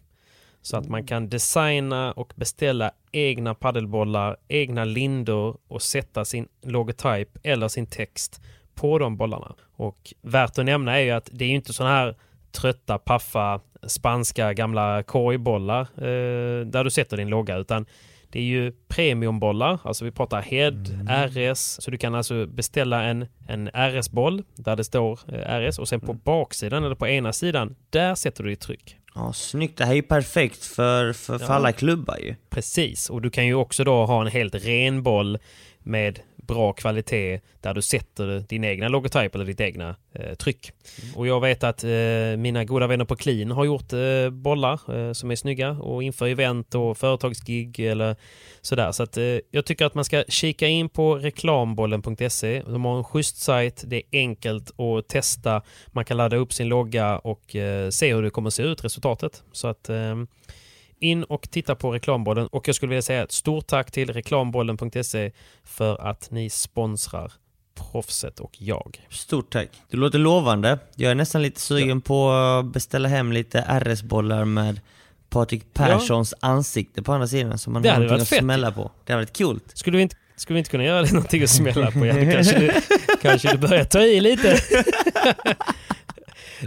Så 0.61 0.77
att 0.77 0.89
man 0.89 1.05
kan 1.05 1.29
designa 1.29 2.11
och 2.11 2.33
beställa 2.36 2.91
egna 3.11 3.55
paddelbollar, 3.55 4.38
egna 4.47 4.86
lindor 4.86 5.57
och 5.67 5.81
sätta 5.81 6.25
sin 6.25 6.47
logotyp 6.63 7.29
eller 7.43 7.67
sin 7.67 7.88
text 7.88 8.41
på 8.76 8.99
de 8.99 9.17
bollarna. 9.17 9.55
Och 9.76 10.13
värt 10.21 10.57
att 10.59 10.65
nämna 10.65 10.99
är 10.99 11.03
ju 11.03 11.11
att 11.11 11.30
det 11.32 11.45
är 11.45 11.49
ju 11.49 11.55
inte 11.55 11.73
sådana 11.73 11.95
här 11.95 12.15
trötta, 12.51 12.97
paffa, 12.97 13.59
spanska 13.88 14.53
gamla 14.53 15.03
korgbollar 15.03 15.82
eh, 15.82 16.65
där 16.65 16.84
du 16.84 16.89
sätter 16.89 17.17
din 17.17 17.30
logga 17.30 17.57
utan 17.57 17.86
det 18.30 18.39
är 18.39 18.43
ju 18.43 18.71
premiumbollar, 18.88 19.80
alltså 19.84 20.05
vi 20.05 20.11
pratar 20.11 20.41
head, 20.41 20.84
RS, 21.28 21.59
så 21.82 21.91
du 21.91 21.97
kan 21.97 22.15
alltså 22.15 22.45
beställa 22.45 23.03
en, 23.03 23.26
en 23.47 23.67
RS-boll 23.73 24.43
där 24.55 24.76
det 24.76 24.84
står 24.84 25.19
eh, 25.28 25.59
RS 25.69 25.80
och 25.80 25.88
sen 25.88 25.99
på 25.99 26.13
baksidan 26.13 26.84
eller 26.84 26.95
på 26.95 27.07
ena 27.07 27.34
sidan, 27.34 27.76
där 27.89 28.15
sätter 28.15 28.43
du 28.43 28.49
ditt 28.49 28.59
tryck. 28.61 28.97
Ja, 29.15 29.34
snyggt. 29.34 29.78
Det 29.78 29.86
här 29.86 29.91
är 29.91 29.95
ju 29.95 30.01
perfekt 30.01 30.65
för, 30.65 31.13
för, 31.13 31.38
för 31.38 31.45
Ja. 31.45 31.53
alla 31.53 31.71
klubbar 31.71 32.17
ju. 32.17 32.36
Precis, 32.49 33.09
och 33.09 33.21
du 33.21 33.30
kan 33.30 33.45
ju 33.45 33.53
också 33.55 33.84
då 33.84 34.05
ha 34.05 34.21
en 34.21 34.28
helt 34.28 34.55
ren 34.55 35.03
boll 35.03 35.38
med 35.80 36.19
bra 36.48 36.74
kvalitet 36.74 37.39
där 37.62 37.74
du 37.74 37.82
sätter 37.82 38.43
din 38.50 38.64
egna 38.64 38.88
logotyp 38.88 39.36
eller 39.36 39.46
ditt 39.46 39.62
egna 39.62 39.96
eh, 40.14 40.34
tryck. 40.36 40.72
Och 41.16 41.28
jag 41.28 41.41
vet 41.41 41.64
att 41.64 41.84
eh, 41.84 42.38
mina 42.38 42.64
goda 42.64 42.88
vänner 42.88 43.06
på 43.06 43.16
Clean 43.16 43.52
har 43.52 43.66
gjort 43.66 43.93
eh, 43.93 44.30
bollar 44.30 44.80
eh, 44.96 45.14
som 45.14 45.32
är 45.32 45.36
snygga 45.36 45.70
och 45.70 46.04
inför 46.04 46.28
event 46.28 46.76
och 46.76 46.98
företagsgig 46.98 47.80
eller 47.80 48.16
sådär. 48.62 48.91
Så 48.91 49.04
att 49.04 49.18
eh, 49.18 49.38
jag 49.52 49.66
tycker 49.66 49.86
att 49.86 49.96
man 49.96 50.06
ska 50.06 50.24
kika 50.28 50.68
in 50.68 50.89
på 50.89 51.16
reklambollen.se. 51.16 52.62
De 52.68 52.86
har 52.86 52.98
en 52.98 53.04
schysst 53.04 53.38
sajt, 53.38 53.84
det 53.88 53.96
är 53.96 54.04
enkelt 54.12 54.80
att 54.80 55.08
testa, 55.08 55.62
man 55.88 56.06
kan 56.06 56.18
ladda 56.18 56.36
upp 56.38 56.54
sin 56.54 56.68
logga 56.68 57.18
och 57.18 57.56
eh, 57.56 57.89
se 57.89 58.14
hur 58.14 58.24
det 58.24 58.30
kommer 58.30 58.48
att 58.48 58.54
se 58.54 58.64
ut, 58.64 58.84
resultatet. 58.84 59.43
Så 59.52 59.68
att 59.68 59.89
eh, 59.89 60.16
in 61.00 61.24
och 61.24 61.50
titta 61.52 61.76
på 61.76 61.91
reklambollen 61.91 62.48
och 62.48 62.68
jag 62.68 62.76
skulle 62.76 62.89
vilja 62.89 63.02
säga 63.02 63.24
ett 63.24 63.32
stort 63.32 63.68
tack 63.68 63.91
till 63.91 64.14
reklambollen.se 64.14 65.32
för 65.64 66.02
att 66.08 66.32
ni 66.32 66.50
sponsrar 66.50 67.32
proffset 67.91 68.39
och 68.39 68.52
jag. 68.62 69.08
Stort 69.10 69.50
tack. 69.54 69.70
Det 69.89 69.98
låter 69.98 70.20
lovande. 70.20 70.80
Jag 70.96 71.12
är 71.12 71.16
nästan 71.16 71.41
lite 71.41 71.62
sugen 71.62 72.02
på 72.02 72.32
att 72.32 72.66
beställa 72.66 73.10
hem 73.10 73.32
lite 73.32 73.62
RS-bollar 73.62 74.46
med 74.46 74.80
Patrik 75.30 75.74
Perssons 75.74 76.34
ansikte 76.39 77.04
på 77.04 77.14
andra 77.14 77.28
sidan 77.28 77.58
så 77.58 77.70
man 77.70 77.82
Det 77.82 77.89
har 77.89 77.96
någonting 78.00 78.22
att 78.22 78.30
fett. 78.30 78.39
smälla 78.39 78.72
på. 78.72 78.91
Det 79.06 79.14
hade 79.14 79.26
varit 79.26 79.38
coolt. 79.38 79.64
Skulle 79.74 79.98
vi 79.98 80.04
inte, 80.04 80.16
skulle 80.36 80.56
vi 80.56 80.60
inte 80.60 80.72
kunna 80.72 80.84
göra 80.84 81.02
det 81.02 81.12
någonting 81.14 81.43
att 81.43 81.50
smälla 81.50 81.91
på? 81.91 82.06
Ja, 82.06 82.14
kanske, 82.14 82.60
du, 82.60 82.72
kanske 83.22 83.52
du 83.52 83.58
börjar 83.58 83.84
ta 83.86 84.02
i 84.02 84.22
lite. 84.22 84.60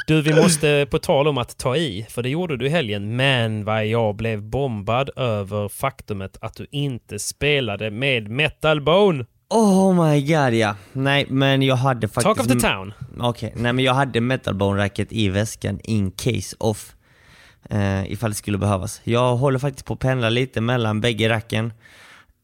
Du, 0.07 0.23
vi 0.23 0.35
måste 0.35 0.87
på 0.91 0.99
tal 0.99 1.29
om 1.29 1.39
att 1.39 1.57
ta 1.59 1.77
i, 1.77 2.07
för 2.11 2.23
det 2.23 2.29
gjorde 2.29 2.57
du 2.57 2.67
i 2.67 2.69
helgen, 2.69 3.17
men 3.17 3.65
vad 3.65 3.87
jag 3.87 4.17
blev 4.17 4.43
bombad 4.43 5.11
över 5.17 5.69
faktumet 5.69 6.37
att 6.41 6.55
du 6.55 6.67
inte 6.71 7.19
spelade 7.19 7.91
med 7.91 8.29
Metal 8.31 8.81
Bone. 8.81 9.25
Oh 9.51 10.09
my 10.11 10.21
god 10.21 10.55
ja. 10.55 10.77
Nej 10.93 11.27
men 11.29 11.63
jag 11.63 11.77
hade 11.77 12.09
faktiskt... 12.09 12.25
Talk 12.25 12.41
of 12.41 12.47
the 12.47 12.69
town. 12.69 12.93
Okej, 13.19 13.53
nej 13.57 13.73
men 13.73 13.85
jag 13.85 13.95
hade 13.95 14.21
metalbone-racket 14.21 15.13
i 15.13 15.29
väskan 15.29 15.81
in 15.85 16.11
case 16.11 16.57
of. 16.61 16.95
Eh, 17.71 18.13
ifall 18.13 18.31
det 18.31 18.37
skulle 18.37 18.59
behövas. 18.59 19.01
Jag 19.05 19.37
håller 19.37 19.59
faktiskt 19.59 19.87
på 19.87 19.95
att 19.95 20.01
pendla 20.01 20.29
lite 20.29 20.61
mellan 20.61 21.01
bägge 21.01 21.29
racken. 21.29 21.73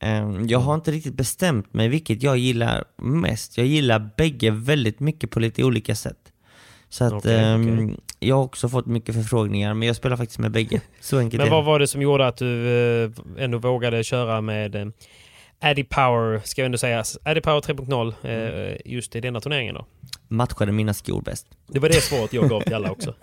Ehm, 0.01 0.47
Jag 0.49 0.59
har 0.59 0.75
inte 0.75 0.91
riktigt 0.91 1.15
bestämt 1.15 1.75
mig 1.75 1.89
vilket 1.89 2.23
jag 2.23 2.37
gillar 2.39 2.85
mest. 3.03 3.59
Jag 3.59 3.67
gillar 3.67 4.11
bägge 4.17 4.51
väldigt 4.51 5.01
mycket 5.01 5.31
på 5.31 5.41
lite 5.41 5.65
olika 5.65 5.95
sätt. 5.95 6.24
Så 6.95 7.05
att 7.05 7.13
Okej, 7.13 7.37
ehm, 7.45 7.85
okej. 7.85 7.97
jag 8.19 8.37
har 8.37 8.43
också 8.43 8.69
fått 8.69 8.87
mycket 8.87 9.15
förfrågningar, 9.15 9.75
men 9.75 9.87
jag 9.89 9.97
spelar 9.97 10.17
faktiskt 10.17 10.39
med 10.39 10.51
bägge. 10.51 10.81
Så 11.01 11.19
enkelt 11.19 11.43
Men 11.43 11.51
vad 11.53 11.65
var 11.65 11.79
det 11.79 11.87
som 11.87 12.03
gjorde 12.03 12.27
att 12.27 12.37
du 12.37 12.69
eh, 13.05 13.11
ändå 13.39 13.59
vågade 13.59 14.05
köra 14.05 14.41
med 14.41 14.75
eh, 14.77 14.87
Addy 15.61 15.85
Power, 15.85 16.41
ska 16.45 16.61
jag 16.61 16.67
ändå 16.67 16.79
säga, 16.79 17.05
Addy 17.25 17.41
Power 17.41 17.61
3.0 17.61 18.15
Mm. 18.23 18.69
eh, 18.73 18.77
just 18.85 19.17
i 19.17 19.21
denna 19.21 19.41
turneringen 19.41 19.75
då? 19.75 19.87
Matchade 20.29 20.73
mina 20.73 20.95
skor 20.95 21.23
bäst. 21.23 21.47
Det 21.69 21.79
var 21.79 21.89
det 21.89 21.95
svaret 22.03 22.33
jag 22.33 22.49
gav 22.49 22.61
till 22.61 22.75
alla 22.75 22.91
också. 22.91 23.15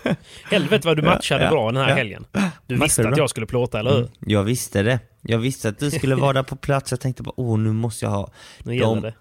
Helvete 0.50 0.86
vad 0.88 0.96
du 0.96 1.02
matchade 1.02 1.44
Ja, 1.44 1.50
bra 1.50 1.66
den 1.66 1.76
här 1.82 1.88
ja. 1.88 1.94
helgen. 1.94 2.26
Du 2.32 2.40
Matchade 2.40 2.84
visste 2.84 3.02
att 3.02 3.08
bra. 3.08 3.18
jag 3.18 3.30
skulle 3.30 3.46
plåta, 3.46 3.78
eller 3.78 3.90
hur? 3.90 3.98
Mm, 3.98 4.10
jag 4.26 4.42
visste 4.44 4.82
det. 4.82 4.98
Jag 5.22 5.38
visste 5.38 5.68
att 5.68 5.78
du 5.78 5.90
skulle 5.90 6.14
vara 6.14 6.32
där 6.32 6.42
på 6.42 6.56
plats. 6.56 6.90
Jag 6.90 7.00
tänkte 7.00 7.22
bara, 7.22 7.34
åh 7.36 7.58
nu 7.58 7.72
måste 7.72 8.04
jag 8.04 8.10
ha 8.10 8.30
Nu 8.64 8.78
de- 8.78 9.00
det. 9.00 9.14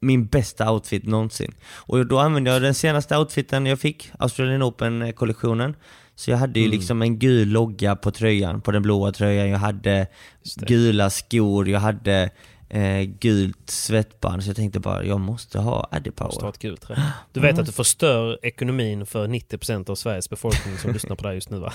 Min 0.00 0.26
bästa 0.26 0.72
outfit 0.72 1.04
någonsin. 1.06 1.54
Och 1.72 2.06
då 2.06 2.18
använde 2.18 2.50
jag 2.50 2.62
den 2.62 2.74
senaste 2.74 3.16
outfiten 3.18 3.66
jag 3.66 3.80
fick, 3.80 4.10
Australian 4.18 4.62
Open-kollektionen. 4.62 5.76
Så 6.14 6.30
jag 6.30 6.38
hade 6.38 6.60
ju 6.60 6.66
Mm. 6.66 6.76
liksom 6.78 7.02
en 7.02 7.18
gul 7.18 7.48
logga 7.48 7.96
på 7.96 8.10
tröjan, 8.10 8.60
på 8.60 8.70
den 8.70 8.82
blåa 8.82 9.12
tröjan. 9.12 9.48
Jag 9.48 9.58
hade 9.58 10.06
gula 10.66 11.10
skor, 11.10 11.68
jag 11.68 11.80
hade 11.80 12.30
eh, 12.68 13.02
gult 13.02 13.70
svettband. 13.70 14.42
Så 14.44 14.48
jag 14.48 14.56
tänkte 14.56 14.80
bara, 14.80 15.04
jag 15.04 15.20
måste 15.20 15.58
ha 15.58 15.88
Addy 15.90 16.10
Måste 16.10 16.24
ha 16.24 16.30
Power. 16.40 16.48
ett 16.48 16.58
gult 16.58 16.80
trä. 16.82 17.02
Du 17.32 17.40
vet 17.40 17.58
att 17.58 17.66
du 17.66 17.72
förstör 17.72 18.38
ekonomin 18.42 19.06
för 19.06 19.28
90% 19.28 19.90
av 19.90 19.94
Sveriges 19.94 20.30
befolkning 20.30 20.78
som 20.78 20.92
lyssnar 20.92 21.16
på 21.16 21.22
det 21.22 21.28
här 21.28 21.34
just 21.34 21.50
nu 21.50 21.58
va? 21.58 21.72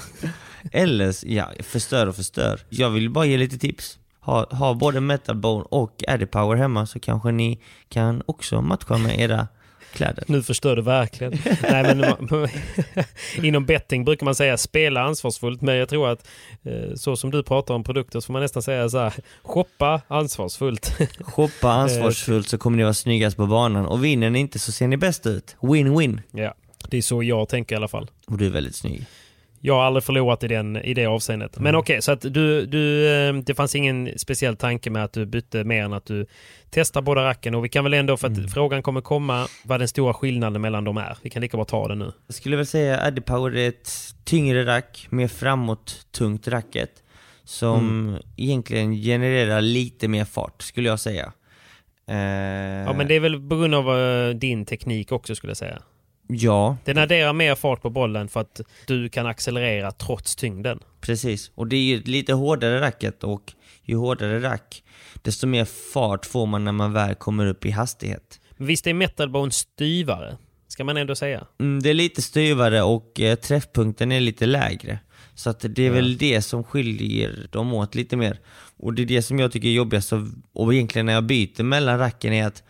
Eller, 0.71 1.15
ja, 1.25 1.51
förstör 1.63 2.07
och 2.07 2.15
förstör. 2.15 2.59
Jag 2.69 2.89
vill 2.89 3.09
bara 3.09 3.25
ge 3.25 3.37
lite 3.37 3.57
tips. 3.57 3.99
Ha, 4.25 4.45
ha 4.55 4.73
både 4.73 5.01
Metal 5.01 5.35
Bone 5.35 5.65
och 5.69 6.03
Addy 6.07 6.25
Power 6.25 6.55
hemma 6.55 6.85
så 6.85 6.99
kanske 6.99 7.31
ni 7.31 7.59
kan 7.89 8.23
också 8.25 8.61
matcha 8.61 8.97
med 8.97 9.19
era 9.19 9.47
kläder. 9.93 10.23
Nu 10.27 10.43
förstör 10.43 10.75
du 10.75 10.81
verkligen. 10.81 11.33
Nej, 11.61 11.95
men, 11.95 12.47
inom 13.45 13.65
betting 13.65 14.05
brukar 14.05 14.25
man 14.25 14.35
säga 14.35 14.57
spela 14.57 15.01
ansvarsfullt, 15.01 15.61
men 15.61 15.75
jag 15.75 15.89
tror 15.89 16.09
att 16.09 16.27
eh, 16.63 16.95
så 16.95 17.15
som 17.15 17.31
du 17.31 17.43
pratar 17.43 17.73
om 17.73 17.83
produkter 17.83 18.19
så 18.19 18.25
får 18.25 18.33
man 18.33 18.41
nästan 18.41 18.63
säga 18.63 18.89
så 18.89 18.97
här, 18.97 19.13
shoppa 19.43 20.01
ansvarsfullt. 20.07 20.97
Shoppa 21.19 21.71
ansvarsfullt 21.71 22.49
så 22.49 22.57
kommer 22.57 22.77
ni 22.77 22.83
vara 22.83 22.93
snyggast 22.93 23.37
på 23.37 23.45
banan 23.45 23.85
och 23.85 24.05
vinner 24.05 24.29
ni 24.29 24.39
inte 24.39 24.59
så 24.59 24.71
ser 24.71 24.87
ni 24.87 24.97
bäst 24.97 25.25
ut. 25.25 25.55
Win-win. 25.59 26.21
ja, 26.31 26.53
det 26.89 26.97
är 26.97 27.01
så 27.01 27.23
jag 27.23 27.49
tänker 27.49 27.75
i 27.75 27.77
alla 27.77 27.87
fall. 27.87 28.09
Och 28.27 28.37
du 28.37 28.45
är 28.45 28.49
väldigt 28.49 28.75
snygg. 28.75 29.05
Jag 29.65 29.73
har 29.75 29.83
aldrig 29.83 30.03
förlorat 30.03 30.43
i, 30.43 30.47
den, 30.47 30.75
i 30.77 30.93
det 30.93 31.05
avseendet. 31.05 31.55
Mm. 31.57 31.63
Men 31.63 31.75
okej, 31.75 32.01
så 32.01 32.11
att 32.11 32.21
du, 32.21 32.65
du, 32.65 33.09
eh, 33.15 33.33
det 33.33 33.55
fanns 33.55 33.75
ingen 33.75 34.09
speciell 34.19 34.55
tanke 34.55 34.89
med 34.89 35.03
att 35.03 35.13
du 35.13 35.25
bytte 35.25 35.63
mer 35.63 35.83
än 35.83 35.93
att 35.93 36.05
du 36.05 36.25
testar 36.69 37.01
båda 37.01 37.23
racken. 37.23 37.55
Och 37.55 37.65
vi 37.65 37.69
kan 37.69 37.83
väl 37.83 37.93
ändå, 37.93 38.17
för 38.17 38.27
att 38.27 38.37
Mm. 38.37 38.49
frågan 38.49 38.81
kommer 38.83 39.01
komma, 39.01 39.47
vad 39.63 39.79
den 39.81 39.87
stora 39.87 40.13
skillnaden 40.13 40.61
mellan 40.61 40.83
dem 40.83 40.97
är. 40.97 41.17
Vi 41.21 41.29
kan 41.29 41.41
lika 41.41 41.57
bra 41.57 41.65
ta 41.65 41.87
det 41.87 41.95
nu. 41.95 42.11
Jag 42.27 42.35
skulle 42.35 42.55
väl 42.55 42.65
säga 42.65 43.01
Addy 43.05 43.21
Power 43.21 43.55
är 43.55 43.69
ett 43.69 43.91
tyngre 44.23 44.65
rack, 44.65 45.07
mer 45.09 45.27
framåt 45.27 46.07
tungt 46.11 46.47
racket. 46.47 46.91
Som 47.43 48.17
egentligen 48.37 48.93
genererar 48.93 49.61
lite 49.61 50.07
mer 50.07 50.25
fart, 50.25 50.61
skulle 50.61 50.89
jag 50.89 50.99
säga. 50.99 51.31
Eh, 52.07 52.15
Ja, 52.85 52.93
men 52.93 53.07
det 53.07 53.15
är 53.15 53.19
väl 53.19 53.49
på 53.49 53.55
grund 53.55 53.75
av 53.75 53.99
eh, 53.99 54.29
din 54.29 54.65
teknik 54.65 55.11
också 55.11 55.35
skulle 55.35 55.49
jag 55.49 55.57
säga. 55.57 55.81
Ja, 56.27 56.77
Den 56.85 56.97
adderar 56.97 57.33
mer 57.33 57.55
fart 57.55 57.81
på 57.81 57.89
bollen 57.89 58.27
för 58.27 58.39
att 58.39 58.61
du 58.87 59.09
kan 59.09 59.25
accelerera 59.25 59.91
trots 59.91 60.35
tyngden. 60.35 60.79
precis. 61.01 61.51
Och 61.55 61.67
det 61.67 61.75
är 61.75 61.81
ju 61.83 62.03
lite 62.03 62.33
hårdare 62.33 62.81
racket 62.81 63.23
och 63.23 63.53
ju 63.83 63.95
hårdare 63.95 64.39
rack, 64.41 64.83
desto 65.21 65.47
mer 65.47 65.65
fart 65.65 66.25
får 66.25 66.45
man 66.45 66.63
när 66.63 66.71
man 66.71 66.93
väl 66.93 67.15
kommer 67.15 67.45
upp 67.45 67.65
i 67.65 67.71
hastighet. 67.71 68.39
Men 68.57 68.67
visst 68.67 68.87
är 68.87 68.93
metalbone 68.93 69.51
styvare? 69.51 70.37
Ska 70.67 70.83
man 70.83 70.97
ändå 70.97 71.15
säga. 71.15 71.47
Mm, 71.59 71.81
det 71.83 71.89
är 71.89 71.93
lite 71.93 72.21
styvare 72.21 72.81
och 72.81 73.19
eh, 73.19 73.35
träffpunkten 73.35 74.11
är 74.11 74.19
lite 74.19 74.45
lägre. 74.45 74.99
Så 75.35 75.49
att 75.49 75.65
det 75.69 75.83
är 75.83 75.89
väl 75.89 76.17
det 76.17 76.41
som 76.41 76.63
skiljer 76.63 77.47
dem 77.51 77.73
åt 77.73 77.95
lite 77.95 78.17
mer. 78.17 78.39
Och 78.77 78.93
det 78.93 79.01
är 79.01 79.05
det 79.05 79.21
som 79.21 79.39
jag 79.39 79.51
tycker 79.51 79.67
är 79.67 79.71
jobbigast 79.71 80.13
och 80.53 80.73
egentligen 80.73 81.05
när 81.05 81.13
jag 81.13 81.23
byter 81.23 81.63
mellan 81.63 81.99
racken 81.99 82.33
är 82.33 82.47
att 82.47 82.63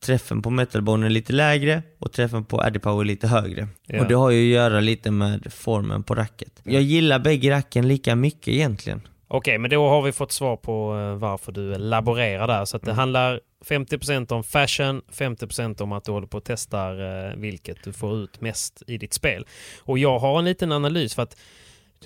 träffen 0.00 0.42
på 0.42 0.50
metalbone 0.50 1.06
är 1.06 1.10
lite 1.10 1.32
lägre 1.32 1.82
och 1.98 2.12
träffen 2.12 2.44
på 2.44 2.60
Addy 2.60 2.78
Power 2.78 3.00
är 3.00 3.04
lite 3.04 3.26
högre. 3.26 3.68
Ja. 3.86 4.00
Och 4.00 4.08
det 4.08 4.14
har 4.14 4.30
ju 4.30 4.42
att 4.42 4.54
göra 4.54 4.80
lite 4.80 5.10
med 5.10 5.52
formen 5.52 6.02
på 6.02 6.14
racket. 6.14 6.60
Jag 6.62 6.82
gillar 6.82 7.18
bägge 7.18 7.50
racken 7.50 7.88
lika 7.88 8.16
mycket 8.16 8.48
egentligen. 8.48 9.00
Okej, 9.28 9.58
men 9.58 9.70
då 9.70 9.88
har 9.88 10.02
vi 10.02 10.12
fått 10.12 10.32
svar 10.32 10.56
på 10.56 10.96
eh, 10.96 11.18
varför 11.18 11.52
du 11.52 11.78
laborerar 11.78 12.46
där. 12.46 12.64
Så 12.64 12.78
det 12.78 12.92
handlar 12.92 13.40
50% 13.64 14.32
om 14.32 14.44
fashion, 14.44 15.02
50% 15.12 15.82
om 15.82 15.92
att 15.92 16.04
du 16.04 16.12
håller 16.12 16.26
på 16.26 16.36
och 16.36 16.44
testar 16.44 17.26
eh, 17.28 17.36
vilket 17.36 17.84
du 17.84 17.92
får 17.92 18.16
ut 18.16 18.40
mest 18.40 18.82
i 18.86 18.98
ditt 18.98 19.12
spel. 19.12 19.46
Och 19.80 19.98
jag 19.98 20.18
har 20.18 20.38
en 20.38 20.44
liten 20.44 20.72
analys 20.72 21.14
för 21.14 21.22
att 21.22 21.36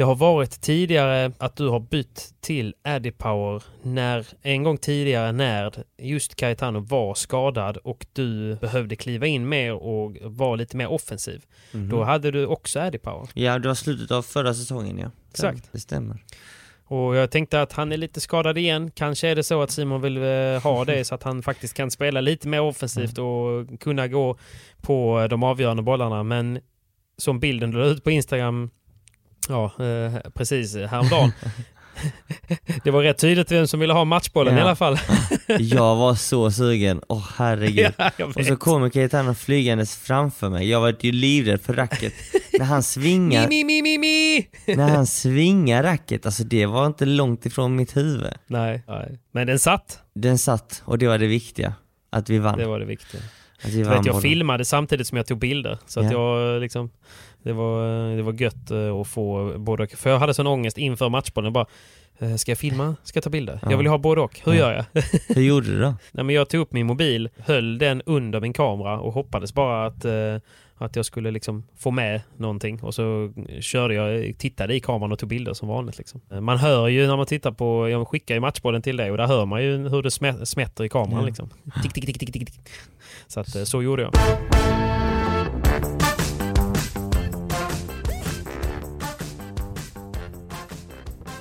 det 0.01 0.05
har 0.05 0.15
varit 0.15 0.61
tidigare 0.61 1.33
att 1.39 1.57
du 1.57 1.69
har 1.69 1.81
bytt 1.81 2.35
till 2.41 2.75
Addy 2.85 3.11
Power 3.11 3.63
när 3.83 4.27
en 4.43 4.63
gång 4.63 4.79
tidigare 4.79 5.33
när 5.33 5.85
just 5.99 6.35
Caetano 6.35 6.81
var 6.81 7.15
skadad 7.15 7.77
och 7.77 8.07
du 8.13 8.55
behövde 8.55 8.97
kliva 8.97 9.27
in 9.27 9.49
mer 9.49 9.73
och 9.73 10.17
vara 10.23 10.57
lite 10.57 10.77
mer 10.77 10.89
offensiv. 10.89 11.45
Då 11.73 12.03
hade 12.03 12.31
du 12.31 12.47
också 12.47 12.81
Addy 12.81 12.99
Power. 12.99 13.29
Ja, 13.35 13.59
det 13.59 13.69
var 13.69 13.75
slutet 13.75 14.11
av 14.11 14.23
förra 14.23 14.55
säsongen 14.55 14.99
ja. 14.99 15.11
Exakt. 15.31 15.69
Det 15.73 15.81
stämmer. 15.81 16.25
Och 16.85 17.17
jag 17.17 17.31
tänkte 17.31 17.63
att 17.63 17.73
han 17.73 17.93
är 17.93 17.97
lite 17.97 18.21
skadad 18.21 18.59
igen. 18.59 18.91
Kanske 18.91 19.29
är 19.29 19.37
det 19.37 19.43
så 19.45 19.63
att 19.63 19.71
Simon 19.71 20.01
vill 20.01 20.17
eh, 20.17 20.63
ha 20.63 20.85
det 20.85 21.05
så 21.05 21.15
att 21.15 21.23
han 21.23 21.43
faktiskt 21.43 21.75
kan 21.75 21.91
spela 21.91 22.21
lite 22.21 22.49
mer 22.49 22.61
offensivt 22.61 23.19
och 23.19 23.81
kunna 23.81 24.09
gå 24.09 24.37
på 24.81 25.27
de 25.31 25.43
avgörande 25.43 25.83
bollarna. 25.83 26.23
Men 26.23 26.61
som 27.17 27.41
bilden 27.41 27.71
du 27.71 27.85
ut 27.85 28.05
på 28.05 28.11
Instagram, 28.11 28.71
ja 29.51 29.85
eh, 29.85 30.31
precis 30.35 30.75
häromdagen. 30.77 31.33
det 32.85 32.91
var 32.91 33.03
rätt 33.03 33.19
tydligt 33.19 33.51
vem 33.53 33.67
som 33.67 33.81
ville 33.81 33.93
ha 33.93 34.05
matchbollen 34.05 34.55
i 34.55 34.59
Ja. 34.59 34.65
alla 34.65 34.77
fall. 34.77 34.99
Jag 35.59 35.97
var 35.97 36.15
så 36.15 36.51
sugen, 36.51 37.01
åh 37.09 37.29
herregud. 37.37 37.93
ja, 37.99 38.11
jag 38.17 38.37
Och 38.37 38.45
så 38.47 38.57
kommer 38.57 38.89
Caetano 38.91 39.35
flygandes 39.35 39.97
framför 39.97 40.49
mig. 40.49 40.69
Jag 40.71 40.81
var 40.81 40.95
ju 41.01 41.13
livrädd 41.13 41.61
för 41.61 41.75
racket. 41.75 42.13
när 42.59 42.65
han 42.65 42.83
svingar, 42.83 43.49
Mi, 43.49 43.65
mi, 43.65 43.83
mi, 43.83 43.99
mi, 43.99 44.47
när 44.77 44.89
han 44.89 45.07
svingar 45.07 45.83
racket, 45.83 46.27
alltså 46.27 46.45
det 46.45 46.67
var 46.67 46.87
inte 46.87 47.05
långt 47.07 47.47
ifrån 47.47 47.77
mitt 47.77 47.97
huvud. 47.97 48.33
Nej, 48.47 48.83
nej, 48.89 49.19
men 49.33 49.47
den 49.47 49.59
satt. 49.59 49.99
Den 50.15 50.39
satt 50.39 50.83
och 50.85 50.99
det 50.99 51.07
var 51.09 51.19
det 51.19 51.27
viktiga. 51.27 51.75
Att 52.13 52.31
vi 52.31 52.39
vann. 52.39 52.59
Det 52.59 52.67
var 52.67 52.79
det 52.79 52.87
viktiga. 52.87 53.21
att 53.65 53.71
vi 53.71 53.83
vann 53.83 53.95
jag 53.95 54.05
bollen. 54.05 54.23
filmade 54.23 54.65
samtidigt 54.65 55.07
som 55.07 55.17
jag 55.17 55.27
tog 55.27 55.39
bilder. 55.39 55.79
Så 55.87 56.01
att 56.01 56.13
Ja. 56.13 56.41
jag 56.41 56.61
liksom... 56.63 56.91
Det 57.43 57.53
var, 57.53 58.17
det 58.17 58.23
var 58.23 58.33
gött 58.33 58.71
eh, 58.71 58.95
att 59.01 59.09
få 59.09 59.55
både 59.59 59.83
och. 59.83 59.91
För 59.91 60.11
jag 60.11 60.19
hade 60.19 60.35
sån 60.35 60.47
ångest 60.47 60.79
inför 60.79 61.09
matchbollen. 61.09 61.53
Bara, 61.53 61.67
eh, 62.19 62.35
ska 62.35 62.51
jag 62.51 62.59
filma? 62.59 62.97
Ska 63.03 63.17
jag 63.17 63.25
ta 63.25 63.31
bilder? 63.31 63.59
Ja. 63.63 63.71
Jag 63.71 63.79
vill 63.79 63.87
ha 63.87 63.99
både 63.99 64.21
och. 64.21 64.41
Hur 64.45 64.53
Ja. 64.53 64.59
gör 64.59 64.73
jag? 64.93 65.03
Hur 65.37 65.43
gjorde 65.43 65.67
du 65.67 65.81
då? 65.81 65.95
Nej, 66.13 66.25
men 66.25 66.35
jag 66.35 66.49
tog 66.49 66.61
upp 66.61 66.73
min 66.73 66.87
mobil, 66.87 67.29
höll 67.39 67.79
den 67.79 68.03
under 68.07 68.41
min 68.41 68.53
kamera 68.53 69.01
och 69.01 69.13
hoppades 69.13 69.55
bara 69.55 69.87
att, 69.87 70.05
eh, 70.05 70.13
att 70.79 70.97
jag 70.97 71.05
skulle 71.07 71.31
liksom 71.31 71.65
få 71.79 71.91
med 71.91 72.21
någonting. 72.37 72.83
Och 72.83 72.95
så 72.95 73.33
körde 73.61 73.95
jag, 73.95 74.39
tittade 74.39 74.75
i 74.75 74.81
kameran 74.81 75.13
och 75.13 75.19
tog 75.19 75.29
bilder 75.29 75.53
som 75.55 75.69
vanligt. 75.69 75.99
Liksom. 75.99 76.21
Eh, 76.33 76.41
Man 76.41 76.59
hör 76.59 76.89
ju 76.89 77.07
när 77.07 77.17
man 77.17 77.27
tittar 77.27 77.51
på, 77.53 77.89
jag 77.89 78.09
skickar 78.09 78.35
ju 78.35 78.41
matchbollen 78.41 78.83
till 78.83 78.97
dig 78.97 79.11
och 79.11 79.17
där 79.17 79.27
hör 79.27 79.47
man 79.47 79.63
ju 79.63 79.89
hur 79.89 80.03
det 80.03 80.09
smä- 80.09 80.45
smätter 80.45 80.85
i 80.85 80.89
kameran. 80.89 81.21
Ja. 81.21 81.27
Liksom. 81.27 81.49
Tick, 81.83 81.93
tick, 81.93 82.07
tick, 82.07 82.19
tick, 82.19 82.33
tick. 82.33 82.51
Så 83.27 83.41
att, 83.41 83.57
eh, 83.57 83.63
så 83.63 83.83
gjorde 83.83 84.03
jag. 84.03 84.13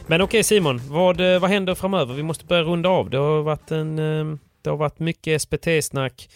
Men 0.10 0.22
okej 0.22 0.44
Simon, 0.44 0.82
vad, 0.88 1.34
eh, 1.34 1.40
vad 1.40 1.50
händer 1.50 1.76
framöver? 1.76 2.14
Vi 2.14 2.24
måste 2.24 2.46
börja 2.46 2.64
runda 2.64 2.90
av. 2.90 3.10
Det 3.10 3.18
har 3.18 3.42
varit, 3.42 3.72
en, 3.72 4.00
eh, 4.00 4.38
det 4.62 4.70
har 4.70 4.78
varit 4.78 5.00
mycket 5.00 5.42
SPT-snack. 5.42 6.30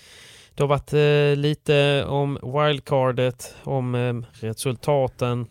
Det 0.55 0.63
har 0.63 0.67
varit 0.67 0.93
eh, 0.93 1.41
lite 1.41 2.05
om 2.07 2.39
wildcardet, 2.43 3.55
om 3.63 4.25
resultaten 4.33 5.47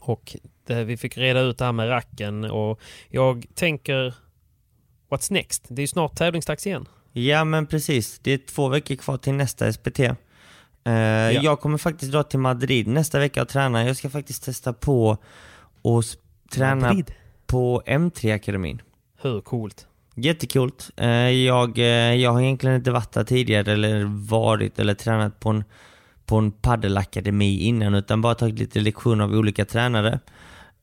och 0.00 0.36
det, 0.66 0.84
vi 0.84 0.96
fick 0.96 1.18
reda 1.18 1.40
ut 1.40 1.58
det 1.58 1.64
här 1.64 1.72
med 1.72 1.88
racken 1.88 2.44
och 2.44 2.80
jag 3.08 3.46
tänker 3.54 4.14
What's 5.10 5.32
next? 5.32 5.64
Det 5.68 5.80
är 5.80 5.84
ju 5.84 5.86
snart 5.86 6.16
tävlingsdags 6.16 6.66
igen. 6.66 6.88
Ja 7.12 7.44
men 7.44 7.66
precis, 7.66 8.18
det 8.22 8.32
är 8.32 8.38
två 8.38 8.68
veckor 8.68 8.94
kvar 8.96 9.16
till 9.16 9.34
nästa 9.34 9.72
SPT. 9.72 10.00
Eh, 10.00 10.94
Jag 11.30 11.60
kommer 11.60 11.78
faktiskt 11.78 12.12
dra 12.12 12.22
till 12.22 12.38
Madrid 12.38 12.86
nästa 12.88 13.18
vecka 13.18 13.42
och 13.42 13.48
träna. 13.48 13.86
Jag 13.86 13.96
ska 13.96 14.10
faktiskt 14.10 14.44
testa 14.44 14.72
på 14.72 15.16
och 15.82 16.04
träna 16.50 16.88
Madrid. 16.88 17.14
På 17.54 17.82
M3-akademin. 17.86 18.78
Hur 19.22 19.40
coolt? 19.40 19.86
Jättekult. 20.14 20.90
Eh, 20.96 21.08
Jag, 21.30 21.78
eh, 21.78 21.84
jag 22.14 22.32
har 22.32 22.40
egentligen 22.40 22.76
inte 22.76 22.90
varit 22.90 23.12
där 23.12 23.24
tidigare 23.24 23.72
eller 23.72 24.04
varit 24.28 24.78
eller 24.78 24.94
tränat 24.94 25.40
på 25.40 25.48
en, 25.50 25.64
på 26.26 26.36
en 26.36 26.52
paddelakademi 26.52 27.60
innan 27.60 27.94
utan 27.94 28.20
bara 28.22 28.34
tagit 28.34 28.58
lite 28.58 28.80
lektioner 28.80 29.24
av 29.24 29.32
olika 29.32 29.64
tränare. 29.64 30.18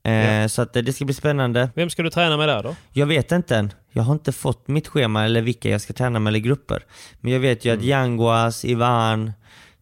Eh, 0.03 0.13
Ja. 0.41 0.49
Så 0.49 0.61
att 0.61 0.73
det 0.73 0.93
ska 0.93 1.05
bli 1.05 1.13
spännande. 1.13 1.69
Vem 1.75 1.89
ska 1.89 2.03
du 2.03 2.09
träna 2.09 2.37
med 2.37 2.47
där 2.49 2.63
då? 2.63 2.75
Jag 2.91 3.05
vet 3.05 3.31
inte 3.31 3.55
än. 3.57 3.71
Jag 3.91 4.03
har 4.03 4.13
inte 4.13 4.31
fått 4.31 4.67
mitt 4.67 4.87
schema 4.87 5.25
eller 5.25 5.41
vilka 5.41 5.69
jag 5.69 5.81
ska 5.81 5.93
träna 5.93 6.19
med 6.19 6.31
eller 6.31 6.39
grupper. 6.39 6.83
Men 7.21 7.33
jag 7.33 7.39
vet 7.39 7.65
ju 7.65 7.73
att 7.73 7.83
Yanguas, 7.83 8.65
Ivan 8.65 9.31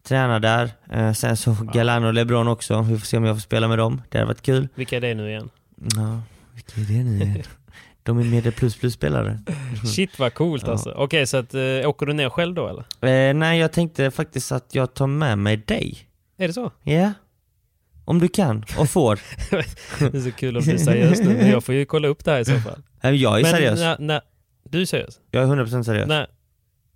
tränar 0.08 0.40
där. 0.40 0.70
Sen 1.14 1.36
så 1.36 1.56
Galano 1.72 2.06
och 2.06 2.14
LeBron 2.14 2.48
också. 2.48 2.82
Vi 2.82 2.98
får 2.98 3.06
se 3.06 3.16
om 3.16 3.24
jag 3.24 3.36
får 3.36 3.40
spela 3.40 3.68
med 3.68 3.78
dem. 3.78 4.02
Det 4.08 4.18
hade 4.18 4.26
varit 4.28 4.42
kul. 4.42 4.68
Vilka 4.74 4.96
är 4.96 5.00
det 5.00 5.14
nu 5.14 5.28
igen? 5.28 5.50
Ja, 5.96 6.20
vilka 6.74 6.92
är 6.92 6.96
det 6.98 7.04
nu 7.04 7.24
igen? 7.24 7.42
De 8.02 8.18
är 8.18 8.24
medel 8.24 8.52
plus 8.52 8.76
plus 8.76 8.94
spelare. 8.94 9.40
Shit 9.94 10.18
vad 10.18 10.34
coolt 10.34 10.62
Ja. 10.66 10.72
alltså. 10.72 10.90
Okej, 10.90 11.26
så 11.26 11.36
att, 11.36 11.54
eh, 11.54 11.88
åker 11.88 12.06
du 12.06 12.12
ner 12.12 12.28
själv 12.28 12.54
då 12.54 12.68
eller? 12.68 12.84
Eh, 13.28 13.34
nej, 13.34 13.58
jag 13.58 13.72
tänkte 13.72 14.10
faktiskt 14.10 14.52
att 14.52 14.74
jag 14.74 14.94
tar 14.94 15.06
med 15.06 15.38
mig 15.38 15.56
dig. 15.56 15.98
Är 16.36 16.46
det 16.48 16.54
så? 16.54 16.70
Ja. 16.82 17.12
Om 18.04 18.18
du 18.18 18.28
kan 18.28 18.64
och 18.78 18.88
får. 18.90 19.20
Det 20.10 20.18
är 20.18 20.20
så 20.20 20.32
kul 20.32 20.56
om 20.56 20.62
du 20.62 20.72
är 20.72 20.78
seriös 20.78 21.20
nu, 21.20 21.34
men 21.34 21.50
jag 21.50 21.64
får 21.64 21.74
ju 21.74 21.84
kolla 21.84 22.08
upp 22.08 22.24
det 22.24 22.30
här 22.30 22.40
i 22.40 22.44
så 22.44 22.58
fall. 22.58 22.82
Jag 23.16 23.38
är 23.38 23.42
men, 23.42 23.50
seriös. 23.52 23.80
När, 23.80 23.98
när, 23.98 24.20
du 24.64 24.80
är 24.80 24.84
seriös? 24.84 25.20
Jag 25.30 25.42
är 25.42 25.46
100% 25.46 25.82
seriös. 25.82 26.08
Nej. 26.08 26.26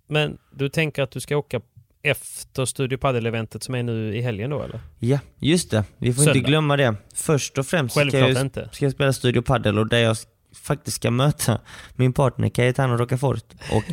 Men 0.07 0.37
du 0.51 0.69
tänker 0.69 1.03
att 1.03 1.11
du 1.11 1.19
ska 1.19 1.37
åka 1.37 1.61
efter 2.05 2.65
Studio 2.65 2.97
Padel-eventet 2.97 3.63
som 3.63 3.75
är 3.75 3.83
nu 3.83 4.15
i 4.15 4.21
helgen 4.21 4.49
då 4.49 4.61
eller? 4.61 4.79
Ja, 4.99 5.19
just 5.39 5.71
det. 5.71 5.83
Vi 5.97 6.13
får 6.13 6.23
Söndag. 6.23 6.37
inte 6.37 6.49
glömma 6.49 6.77
det. 6.77 6.95
Först 7.15 7.57
och 7.57 7.65
främst 7.67 7.95
ska 7.95 8.17
jag, 8.17 8.41
inte. 8.41 8.69
ska 8.71 8.85
jag 8.85 8.91
spela 8.91 9.13
Studio 9.13 9.41
Padel 9.41 9.79
och 9.79 9.87
där 9.87 9.97
jag 9.99 10.17
faktiskt 10.63 10.95
ska 10.95 11.11
möta 11.11 11.59
min 11.95 12.13
partner 12.13 12.49
Cayetano 12.49 12.97
Rocafort 12.97 13.43
och 13.71 13.83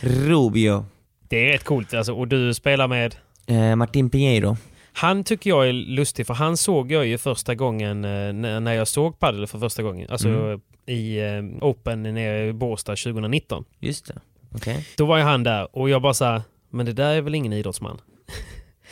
Rubio. 0.00 0.84
Det 1.28 1.36
är 1.48 1.52
rätt 1.52 1.64
coolt 1.64 1.94
alltså. 1.94 2.12
Och 2.12 2.28
du 2.28 2.54
spelar 2.54 2.88
med... 2.88 3.14
Eh, 3.46 3.76
Martin 3.76 4.10
Pinheiro. 4.10 4.56
Han 4.92 5.24
tycker 5.24 5.50
jag 5.50 5.68
är 5.68 5.72
lustig 5.72 6.26
för 6.26 6.34
han 6.34 6.56
såg 6.56 6.92
jag 6.92 7.06
ju 7.06 7.18
första 7.18 7.54
gången 7.54 8.04
eh, 8.04 8.32
när 8.60 8.72
jag 8.72 8.88
såg 8.88 9.18
padel 9.18 9.46
för 9.46 9.58
första 9.58 9.82
gången. 9.82 10.10
Alltså 10.10 10.28
Mm. 10.28 10.60
i 10.86 11.18
eh, 11.18 11.64
Open 11.68 12.02
nere 12.02 12.46
i 12.48 12.52
Båstad 12.52 12.96
2019. 12.96 13.64
Just 13.80 14.06
det. 14.06 14.14
Okej. 14.54 14.86
Då 14.96 15.06
var 15.06 15.16
ju 15.16 15.22
han 15.22 15.42
där 15.42 15.76
och 15.76 15.90
jag 15.90 16.02
bara 16.02 16.14
sa 16.14 16.42
men 16.74 16.86
det 16.86 16.92
där 16.92 17.14
är 17.14 17.20
väl 17.20 17.34
ingen 17.34 17.52
idrottsman? 17.52 18.00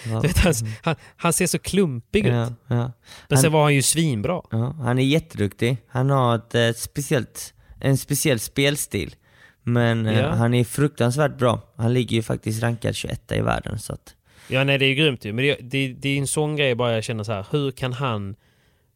Ja. 0.07 0.21
Vet, 0.23 0.39
han, 0.39 0.55
han, 0.83 0.97
han 1.17 1.33
ser 1.33 1.47
så 1.47 1.59
klumpig 1.59 2.27
ut. 2.27 2.33
Ja, 2.33 2.53
ja. 2.67 2.93
Men 3.29 3.39
sen 3.39 3.53
var 3.53 3.63
han 3.63 3.75
ju 3.75 3.83
svinbra. 3.83 4.43
Han 4.83 4.99
är 4.99 5.03
jätteduktig. 5.03 5.77
Han 5.89 6.11
har 6.11 6.37
ett, 6.37 6.55
eh, 6.55 6.73
speciellt, 6.77 7.55
en 7.81 7.99
speciell 7.99 8.41
spelstil. 8.41 9.15
Men 9.63 10.07
eh, 10.07 10.29
han 10.29 10.55
är 10.55 10.65
fruktansvärt 10.65 11.39
bra. 11.39 11.61
Han 11.77 11.93
ligger 11.95 12.17
ju 12.17 12.23
faktiskt 12.23 12.63
rankad 12.63 12.95
21 12.95 13.33
i 13.33 13.41
världen. 13.41 13.79
Så 13.79 13.93
att, 13.93 14.15
Ja, 14.49 14.65
nej 14.65 14.79
det 14.79 14.85
är 14.85 14.89
ju 14.89 14.95
grymt 14.95 15.25
ju. 15.25 15.33
Men 15.33 15.45
det, 15.45 15.57
det, 15.61 15.93
det 15.93 16.09
är 16.09 16.19
en 16.19 16.27
sån 16.27 16.57
grej 16.57 16.75
bara 16.75 16.93
jag 16.93 17.05
känner 17.05 17.25
så 17.25 17.33
här. 17.33 17.47
Hur 17.51 17.71
kan 17.71 17.93
han... 17.93 18.37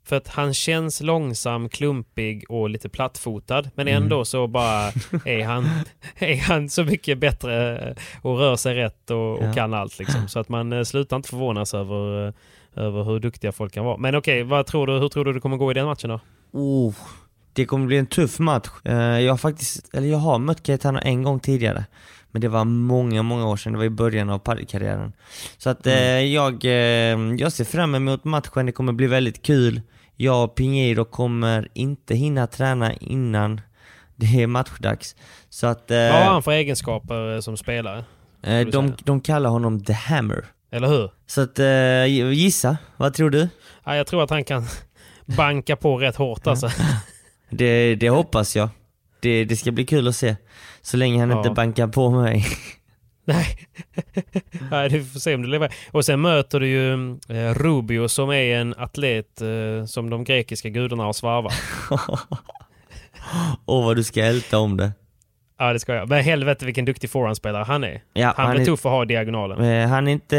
För 0.07 0.17
att 0.17 0.29
han 0.29 0.55
känns 0.55 1.01
långsam, 1.01 1.69
klumpig 1.69 2.45
och 2.49 2.71
lite 2.71 2.89
plattfotad. 2.89 3.63
Men 3.75 3.89
Mm. 3.89 4.03
ändå 4.03 4.25
så 4.25 4.47
bara 4.47 4.93
är 5.25 5.45
han, 5.45 5.69
är 6.19 6.37
han 6.43 6.69
så 6.69 6.85
mycket 6.85 7.19
bättre 7.19 7.95
och 8.23 8.39
rör 8.39 8.57
sig 8.57 8.75
rätt 8.75 9.11
och, 9.11 9.39
och 9.39 9.45
Ja. 9.45 9.53
kan 9.53 9.75
allt 9.75 9.99
liksom. 9.99 10.29
Så 10.29 10.39
att 10.39 10.49
man 10.49 10.73
eh, 10.73 10.83
slutar 10.83 11.17
inte 11.17 11.29
förvånas 11.29 11.75
över, 11.75 12.27
eh, 12.29 12.33
över 12.85 13.05
hur 13.05 13.21
duktiga 13.21 13.53
folk 13.53 13.73
kan 13.75 13.85
vara. 13.85 13.97
Men 13.97 14.15
okej, 14.15 14.43
vad 14.43 14.67
tror 14.67 14.87
du, 14.87 14.93
hur 14.93 15.09
tror 15.09 15.25
du 15.25 15.33
det 15.33 15.41
kommer 15.41 15.57
gå 15.57 15.71
i 15.71 15.75
den 15.75 15.87
matchen 15.87 16.11
då? 16.11 16.21
oh, 16.53 16.95
det 17.53 17.65
kommer 17.67 17.87
bli 17.87 17.97
en 17.99 18.07
tuff 18.07 18.39
match. 18.39 18.69
Eh, 18.85 18.95
jag 18.97 19.33
har 19.33 19.39
faktiskt, 19.39 19.95
eller 19.95 20.09
jag 20.09 20.19
har 20.19 20.39
mött 20.39 20.63
Cayetano 20.63 20.99
en 21.03 21.23
gång 21.23 21.41
tidigare. 21.41 21.85
Men 22.31 22.41
det 22.41 22.49
var 22.49 22.65
många, 22.65 23.23
många 23.23 23.47
år 23.49 23.57
sedan. 23.57 23.73
Det 23.73 23.79
var 23.79 23.85
i 23.85 23.91
början 23.91 24.31
av 24.31 24.39
padelkarriären. 24.39 25.13
Så 25.59 25.71
att 25.71 25.87
eh, 25.87 26.21
jag, 26.21 26.65
eh, 26.65 27.19
jag 27.39 27.53
ser 27.53 27.65
fram 27.65 27.95
emot 27.95 28.25
matchen. 28.25 28.67
Det 28.67 28.73
kommer 28.73 28.93
bli 28.93 29.07
väldigt 29.07 29.43
kul. 29.43 29.81
Jag 30.17 30.45
och 30.45 30.55
Pinheiro 30.55 31.05
kommer 31.05 31.69
inte 31.75 32.15
hinna 32.15 32.47
träna 32.47 32.93
innan 32.95 33.61
det 34.17 34.43
är 34.43 34.47
matchdags. 34.47 35.17
Så 35.51 35.67
att... 35.67 35.91
Eh, 35.91 35.97
Vad 35.99 36.13
har 36.13 36.33
han 36.33 36.43
för 36.43 36.53
egenskaper 36.53 37.35
eh, 37.35 37.41
som 37.41 37.57
spelare? 37.57 38.05
eh, 38.43 38.67
de, 38.67 38.93
de 39.05 39.21
kallar 39.21 39.51
honom 39.51 39.85
The 39.85 39.93
Hammer. 39.93 40.45
Eller 40.71 40.89
hur? 40.89 41.11
Så 41.27 41.41
att, 41.41 41.59
gissa, 42.35 42.77
vad 42.97 43.15
tror 43.15 43.31
du? 43.31 43.49
Ja, 43.85 43.97
jag 43.97 44.07
tror 44.07 44.23
att 44.25 44.31
han 44.31 44.45
kan 44.45 44.65
banka 45.37 45.77
på 45.77 45.99
rätt 45.99 46.17
hårt 46.17 46.47
alltså. 46.47 46.71
Det, 47.51 47.95
det 47.95 48.09
hoppas 48.09 48.57
jag. 48.57 48.69
Det, 49.21 49.45
det 49.45 49.57
ska 49.57 49.73
bli 49.73 49.85
kul 49.87 50.09
att 50.09 50.17
se. 50.17 50.37
Så 50.83 50.97
länge 50.97 51.21
han 51.21 51.31
Ja. 51.31 51.39
inte 51.39 51.51
bankar 51.51 51.87
på 51.89 52.11
mig. 52.11 52.47
Nej. 53.27 53.59
Nej, 54.71 54.89
du 54.89 55.05
får 55.05 55.21
se 55.21 55.35
om 55.35 55.43
du 55.43 55.49
lever. 55.49 55.75
Och 55.91 56.05
sen 56.05 56.21
möter 56.21 56.61
du 56.61 56.69
ju 56.69 57.11
eh, 57.29 57.55
Rubio 57.55 58.09
som 58.09 58.31
är 58.31 58.57
en 58.57 58.75
atlet 58.79 59.41
eh, 59.41 59.85
som 59.87 60.11
de 60.11 60.25
grekiska 60.25 60.69
gudarna 60.69 61.03
har 61.05 61.13
svarvat. 61.13 61.53
Åh 63.67 63.85
vad 63.85 63.97
du 63.97 64.05
ska 64.05 64.25
älta 64.25 64.59
om 64.59 64.77
det. 64.77 64.93
Ja, 65.59 65.73
det 65.73 65.79
ska 65.81 65.95
jag. 65.95 66.09
Men 66.09 66.23
helvete 66.25 66.65
vilken 66.67 66.85
duktig 66.85 67.11
forehandspelare 67.11 67.65
han 67.65 67.85
är. 67.85 68.03
Ja, 68.13 68.27
han, 68.37 68.47
han 68.47 68.51
blir 68.51 68.61
är- 68.63 68.67
tuff 68.67 68.87
att 68.87 68.93
ha 68.93 69.03
i 69.03 69.07
diagonalen. 69.07 69.65
Eh, 69.65 69.89
han 69.89 70.09
är 70.09 70.13
inte... 70.13 70.37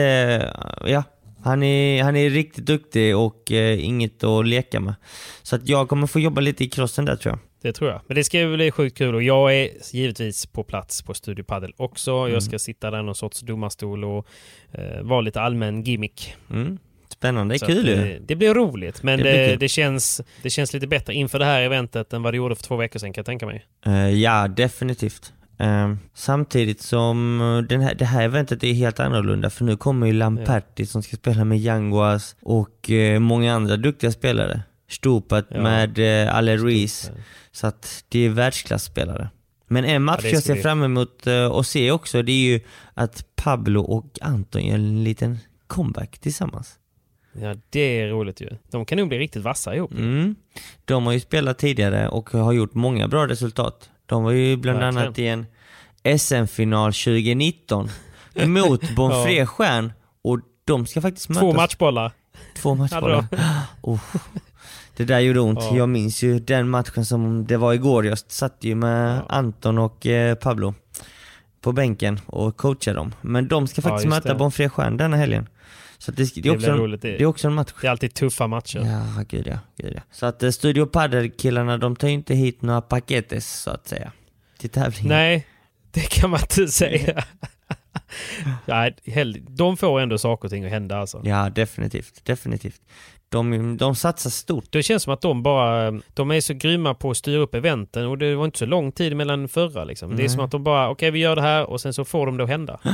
Ja, 0.86 1.04
han 1.44 1.64
är, 1.64 2.04
han 2.04 2.16
är 2.16 2.30
riktigt 2.30 2.66
duktig 2.66 3.18
och 3.18 3.52
eh, 3.52 3.86
inget 3.86 4.24
att 4.24 4.48
leka 4.48 4.80
med. 4.80 4.96
Så 5.44 5.56
att 5.56 5.68
jag 5.70 5.90
kommer 5.90 6.08
få 6.08 6.20
jobba 6.20 6.42
lite 6.42 6.64
i 6.64 6.70
crossen 6.70 7.06
där 7.06 7.16
tror 7.16 7.32
jag. 7.32 7.40
Det 7.62 7.74
tror 7.74 7.90
jag. 7.92 8.02
Men 8.08 8.16
det 8.16 8.24
ska 8.24 8.48
bli 8.48 8.72
sjukt 8.72 8.98
kul 8.98 9.16
och 9.16 9.24
jag 9.24 9.56
är 9.56 9.70
givetvis 9.94 10.46
på 10.46 10.64
plats 10.64 11.02
på 11.02 11.14
Studio 11.14 11.44
Padel 11.44 11.74
också. 11.78 12.12
Mm. 12.12 12.34
Jag 12.34 12.44
ska 12.44 12.60
sitta 12.60 12.92
där 12.92 13.02
någon 13.04 13.16
sorts 13.16 13.40
domarstol 13.42 14.04
och 14.04 14.28
eh, 14.72 15.02
vara 15.02 15.22
lite 15.22 15.42
allmän 15.42 15.84
gimmick. 15.84 16.36
Mm. 16.52 16.78
Spännande, 17.10 17.56
det 17.56 17.60
Så 17.60 17.66
är 17.66 17.70
kul 17.70 17.88
ju. 17.88 17.94
eh, 18.14 18.22
Det 18.28 18.36
blir 18.36 18.54
roligt, 18.54 19.04
men 19.04 19.20
Det 19.20 19.48
det, 19.48 19.56
det, 19.56 19.68
känns, 19.68 20.22
det 20.44 20.50
känns 20.50 20.74
lite 20.74 20.88
bättre 20.88 21.14
inför 21.14 21.40
det 21.40 21.46
här 21.46 21.62
eventet 21.62 22.14
än 22.14 22.24
vad 22.24 22.34
det 22.34 22.38
gjorde 22.38 22.56
för 22.56 22.64
två 22.64 22.76
veckor 22.76 23.00
sedan 23.00 23.14
kan 23.14 23.20
jag 23.22 23.26
tänka 23.26 23.46
mig. 23.46 23.66
Eh, 23.86 24.10
ja, 24.10 24.48
definitivt. 24.48 25.34
Eh, 25.60 25.94
samtidigt 26.14 26.82
som 26.82 27.42
eh, 27.42 27.58
den 27.70 27.82
här, 27.82 27.96
det 27.96 28.06
här 28.06 28.24
eventet 28.24 28.64
är 28.64 28.74
helt 28.74 29.00
annorlunda 29.00 29.50
för 29.50 29.64
nu 29.66 29.78
kommer 29.78 30.08
ju 30.08 30.14
Lamperti 30.14 30.86
som 30.86 31.04
ska 31.04 31.16
spela 31.18 31.46
med 31.46 31.58
Yanguas 31.60 32.36
och 32.42 32.92
eh, 32.92 33.20
många 33.20 33.54
andra 33.54 33.78
duktiga 33.78 34.12
spelare. 34.12 34.62
Stupat 34.90 35.46
Ja. 35.50 35.62
med 35.62 36.00
eh, 36.28 36.36
Ale 36.36 36.58
Ruiz. 36.58 37.12
Så 37.52 37.68
att 37.68 38.04
det 38.10 38.20
är 38.26 38.30
världsklasspelare. 38.30 39.30
Men 39.68 39.86
en 39.86 40.04
match 40.04 40.22
det 40.22 40.30
jag 40.30 40.44
ser 40.44 40.56
fram 40.56 40.84
emot 40.84 41.28
eh, 41.28 41.52
att 41.52 41.68
se 41.68 41.92
också 41.92 42.22
det 42.22 42.32
är 42.32 42.48
ju 42.54 42.60
att 42.94 43.26
Pablo 43.36 43.82
och 43.82 44.20
Anton 44.22 44.66
gör 44.66 44.76
en 44.76 45.04
liten 45.04 45.40
comeback 45.68 46.20
tillsammans. 46.20 46.80
Ja, 47.42 47.56
det 47.70 48.02
är 48.02 48.08
roligt 48.08 48.42
ju. 48.42 48.50
De 48.72 48.86
kan 48.86 48.98
nog 48.98 49.08
bli 49.08 49.20
riktigt 49.20 49.44
vassa 49.44 49.76
ihop. 49.76 49.92
Mm. 49.92 50.36
De 50.86 51.06
har 51.06 51.14
ju 51.14 51.20
spelat 51.20 51.58
tidigare 51.58 52.08
och 52.10 52.30
har 52.30 52.52
gjort 52.54 52.74
många 52.74 53.08
bra 53.08 53.28
resultat. 53.28 53.90
De 54.06 54.24
var 54.24 54.32
ju 54.32 54.58
bland 54.58 54.80
Verkligen. 54.80 55.04
annat 55.06 55.20
i 55.20 55.28
en 55.28 55.46
SM-final 56.20 56.94
2019 56.94 57.90
mot 58.46 58.96
Bonfré 58.96 59.46
Stjärn 59.46 59.94
och 60.22 60.40
de 60.66 60.86
ska 60.86 61.02
faktiskt 61.02 61.30
mötas. 61.30 61.42
Två 61.42 61.54
matchbollar. 61.54 62.12
Två 62.56 62.76
matchbollar. 62.76 63.26
oh. 63.82 64.00
Det 64.98 65.06
där 65.06 65.20
gjorde 65.20 65.40
ont. 65.40 65.60
Ja. 65.62 65.78
Jag 65.78 65.90
minns 65.90 66.24
ju 66.24 66.40
den 66.40 66.70
matchen 66.70 67.06
som 67.06 67.46
det 67.48 67.58
var 67.58 67.74
igår. 67.74 68.06
Jag 68.06 68.18
satt 68.18 68.58
ju 68.60 68.76
med 68.76 69.18
Ja. 69.18 69.26
Anton 69.30 69.78
och 69.78 70.06
eh, 70.08 70.36
Pablo 70.36 70.74
på 71.62 71.72
bänken 71.72 72.20
och 72.26 72.58
coachade 72.58 72.98
dem. 72.98 73.16
Men 73.22 73.48
de 73.48 73.68
ska 73.68 73.82
Ja, 73.82 73.90
faktiskt 73.90 74.06
just 74.14 74.26
möta. 74.26 74.36
Bonfré 74.38 74.70
Stjärn 74.70 74.98
denna 74.98 75.18
helgen. 75.18 75.48
Så 75.98 76.12
det, 76.12 76.36
det, 76.36 76.50
är 76.50 76.56
också 76.56 76.72
en, 76.72 76.78
roligt. 76.78 77.02
det 77.02 77.08
Det- 77.12 77.22
är 77.24 77.26
också 77.26 77.48
en 77.48 77.54
match. 77.54 77.74
Det 77.82 77.88
är 77.88 77.92
alltid 77.92 78.14
tuffa 78.14 78.48
matcher. 78.48 78.80
Ja, 79.18 79.24
gud 79.30 79.48
ja, 79.48 79.60
gud 79.78 79.94
ja. 79.96 80.02
Så 80.12 80.26
att 80.26 80.44
eh, 80.44 80.50
Studio 80.50 80.86
Padel-killarna, 80.86 81.78
de 81.78 81.96
tar 81.96 82.08
ju 82.08 82.14
inte 82.14 82.34
hit 82.36 82.62
några 82.62 82.82
paketes 82.82 83.62
så 83.62 83.70
att 83.72 83.88
säga. 83.88 84.12
Till 84.60 84.70
tävlingen. 84.70 85.10
Nej, 85.10 85.48
det 85.92 86.02
kan 86.10 86.30
man 86.30 86.40
inte 86.40 86.68
säga. 86.68 87.24
Nej, 88.66 88.96
hell- 89.06 89.46
de 89.50 89.78
får 89.78 90.00
ändå 90.00 90.18
saker 90.18 90.46
och 90.48 90.52
ting 90.52 90.66
att 90.66 90.72
hända 90.72 90.98
alltså. 90.98 91.22
Ja, 91.24 91.50
definitivt. 91.50 92.26
Definitivt. 92.26 92.82
De, 93.30 93.78
de 93.78 93.96
satsar 93.96 94.30
stort. 94.30 94.66
Det 94.72 94.84
känns 94.84 95.04
som 95.04 95.14
att 95.14 95.22
de 95.22 95.44
bara, 95.44 95.92
de 96.14 96.32
är 96.32 96.42
så 96.42 96.54
grymma 96.54 96.94
på 96.94 97.10
att 97.12 97.18
styra 97.18 97.40
upp 97.40 97.56
eventen 97.56 98.06
och 98.08 98.18
det 98.18 98.36
var 98.36 98.46
inte 98.46 98.60
så 98.60 98.66
lång 98.66 98.92
tid 98.92 99.16
mellan 99.16 99.48
förra 99.48 99.84
liksom. 99.84 100.16
Det 100.16 100.24
är 100.24 100.28
som 100.28 100.40
att 100.46 100.52
de 100.52 100.64
bara, 100.64 100.90
okej 100.90 101.12
vi 101.12 101.20
gör 101.20 101.36
det 101.36 101.42
här 101.42 101.70
och 101.70 101.82
sen 101.82 101.94
så 101.94 102.06
får 102.06 102.26
de 102.26 102.38
det 102.38 102.44
att 102.44 102.50
hända. 102.50 102.80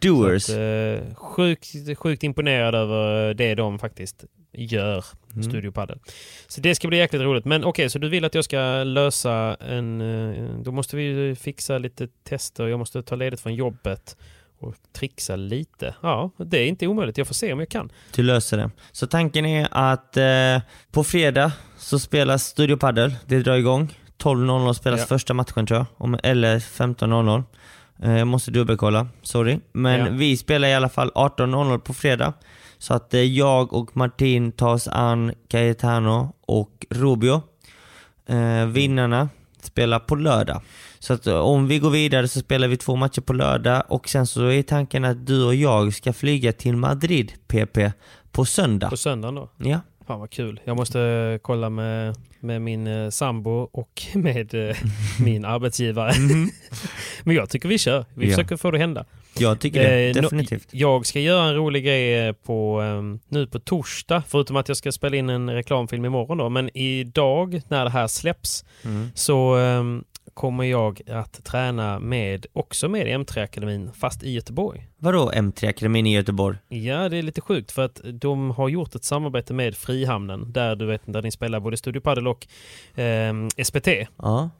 Doers. 0.00 0.42
Så 0.44 0.52
att, 0.52 0.58
eh, 0.58 1.14
sjukt, 1.14 1.66
sjukt 1.98 2.22
imponerad 2.22 2.74
över 2.74 3.34
det 3.34 3.54
de 3.54 3.78
faktiskt 3.78 4.24
gör, 4.52 5.04
Mm. 5.32 5.42
Studio 5.42 5.70
Padel. 5.70 5.98
Så 6.48 6.60
det 6.60 6.74
ska 6.74 6.88
bli 6.88 6.98
jäkligt 6.98 7.22
roligt. 7.22 7.44
Men 7.44 7.64
okej, 7.64 7.90
så 7.90 7.98
du 7.98 8.08
vill 8.08 8.24
att 8.24 8.34
jag 8.34 8.44
ska 8.44 8.58
lösa 8.84 9.56
en... 9.60 10.00
eh, 10.00 10.44
Då 10.62 10.72
måste 10.72 10.96
vi 10.96 11.36
fixa 11.40 11.78
lite 11.78 12.08
tester. 12.28 12.66
Jag 12.66 12.78
måste 12.78 13.02
ta 13.02 13.14
ledigt 13.16 13.40
från 13.40 13.54
jobbet 13.54 14.16
och 14.58 14.74
trixa 14.92 15.36
lite. 15.36 15.94
Ja, 16.02 16.30
det 16.36 16.58
är 16.58 16.66
inte 16.66 16.86
omöjligt. 16.86 17.18
Jag 17.18 17.26
får 17.26 17.34
se 17.34 17.52
om 17.52 17.58
jag 17.58 17.68
kan. 17.68 17.92
Du 18.14 18.22
löser 18.22 18.56
det. 18.56 18.70
Så 18.92 19.06
tanken 19.06 19.46
är 19.46 19.68
att 19.70 20.16
eh, 20.16 20.62
på 20.92 21.04
fredag 21.04 21.52
så 21.78 21.98
spelas 21.98 22.44
Studio 22.44 22.76
Padel. 22.76 23.14
Det 23.26 23.38
drar 23.40 23.56
igång. 23.56 23.94
12.00 24.18 24.72
spelas 24.72 25.00
Ja. 25.00 25.06
första 25.06 25.34
matchen 25.34 25.66
tror 25.66 25.86
jag. 25.98 26.20
Eller 26.22 26.58
15.00. 26.58 27.42
Eh, 28.02 28.18
jag 28.18 28.26
måste 28.26 28.50
dubbelkolla. 28.50 29.06
Sorry. 29.22 29.58
Men 29.72 30.00
Ja. 30.00 30.06
vi 30.10 30.36
spelar 30.36 30.68
i 30.68 30.74
alla 30.74 30.88
fall 30.88 31.10
18.00 31.14 31.78
på 31.78 31.94
fredag. 31.94 32.32
Så 32.78 32.94
att 32.94 33.14
eh, 33.14 33.20
jag 33.20 33.72
och 33.72 33.96
Martin 33.96 34.52
tar 34.52 34.72
oss 34.74 34.88
an 34.88 35.32
Cayetano 35.48 36.32
och 36.46 36.86
Rubio. 36.90 37.42
Eh, 38.28 38.66
vinnarna 38.66 39.28
spelar 39.62 39.98
på 39.98 40.14
lördag. 40.14 40.60
Så 40.98 41.12
att 41.12 41.26
om 41.26 41.66
vi 41.68 41.78
går 41.78 41.90
vidare 41.90 42.28
så 42.28 42.40
spelar 42.40 42.68
vi 42.68 42.76
två 42.76 42.96
matcher 42.96 43.20
på 43.20 43.32
lördag 43.32 43.82
och 43.88 44.08
sen 44.08 44.26
så 44.26 44.46
är 44.46 44.62
tanken 44.62 45.04
att 45.04 45.26
du 45.26 45.44
och 45.44 45.54
jag 45.54 45.94
ska 45.94 46.12
flyga 46.12 46.52
till 46.52 46.76
Madrid, 46.76 47.32
PP, 47.48 47.92
på 48.32 48.44
söndag. 48.44 48.90
På 48.90 48.96
söndagen 48.96 49.34
då? 49.34 49.48
Ja. 49.56 49.80
Fan 50.06 50.20
vad 50.20 50.30
kul. 50.30 50.60
Jag 50.64 50.76
måste 50.76 51.38
kolla 51.42 51.70
med, 51.70 52.16
med 52.40 52.62
min 52.62 52.86
eh, 52.86 53.10
sambo 53.10 53.50
och 53.72 54.02
med 54.14 54.54
eh, 54.70 54.76
min 55.24 55.44
arbetsgivare. 55.44 56.12
Men 57.24 57.36
jag 57.36 57.50
tycker 57.50 57.68
vi 57.68 57.78
kör. 57.78 58.04
Vi 58.14 58.26
Ja. 58.26 58.36
försöker 58.36 58.56
få 58.56 58.70
det 58.70 58.76
att 58.76 58.80
hända. 58.80 59.04
Jag 59.38 59.60
tycker 59.60 59.80
det, 59.82 60.08
Eh, 60.08 60.22
definitivt. 60.22 60.68
Jag 60.70 61.06
ska 61.06 61.20
göra 61.20 61.44
en 61.48 61.54
rolig 61.54 61.84
grej 61.84 62.26
eh, 62.26 62.32
på, 62.32 62.82
eh, 62.82 63.18
nu 63.28 63.46
på 63.46 63.58
torsdag, 63.58 64.22
förutom 64.28 64.56
att 64.56 64.68
jag 64.68 64.76
ska 64.76 64.92
spela 64.92 65.16
in 65.16 65.28
en 65.28 65.50
reklamfilm 65.50 66.04
imorgon 66.04 66.38
då. 66.38 66.48
Men 66.48 66.76
idag 66.76 67.60
när 67.68 67.84
det 67.84 67.90
här 67.90 68.06
släpps 68.06 68.64
Mm. 68.84 69.08
så 69.14 69.58
eh, 69.58 69.82
kommer 70.38 70.64
jag 70.64 71.00
att 71.10 71.44
träna 71.44 71.98
med, 71.98 72.46
också 72.52 72.88
med 72.88 73.06
M3-akademin, 73.06 73.92
fast 73.92 74.22
i 74.22 74.30
Göteborg. 74.30 74.88
Vadå 74.98 75.30
M3-akademin 75.30 76.06
i 76.06 76.14
Göteborg? 76.14 76.58
Ja, 76.68 77.08
det 77.08 77.16
är 77.16 77.22
lite 77.22 77.40
sjukt 77.40 77.72
för 77.72 77.84
att 77.84 78.00
de 78.04 78.50
har 78.50 78.68
gjort 78.68 78.94
ett 78.94 79.04
samarbete 79.04 79.54
med 79.54 79.76
Frihamnen 79.76 80.52
där 80.52 80.76
du 80.76 80.86
vet 80.86 81.02
där 81.06 81.22
ni 81.22 81.30
spelar 81.30 81.60
både 81.60 81.76
Studio 81.76 82.00
Padel 82.00 82.28
och 82.28 82.46
eh, 83.00 83.34
SPT. 83.64 83.88
Ja. 84.16 84.50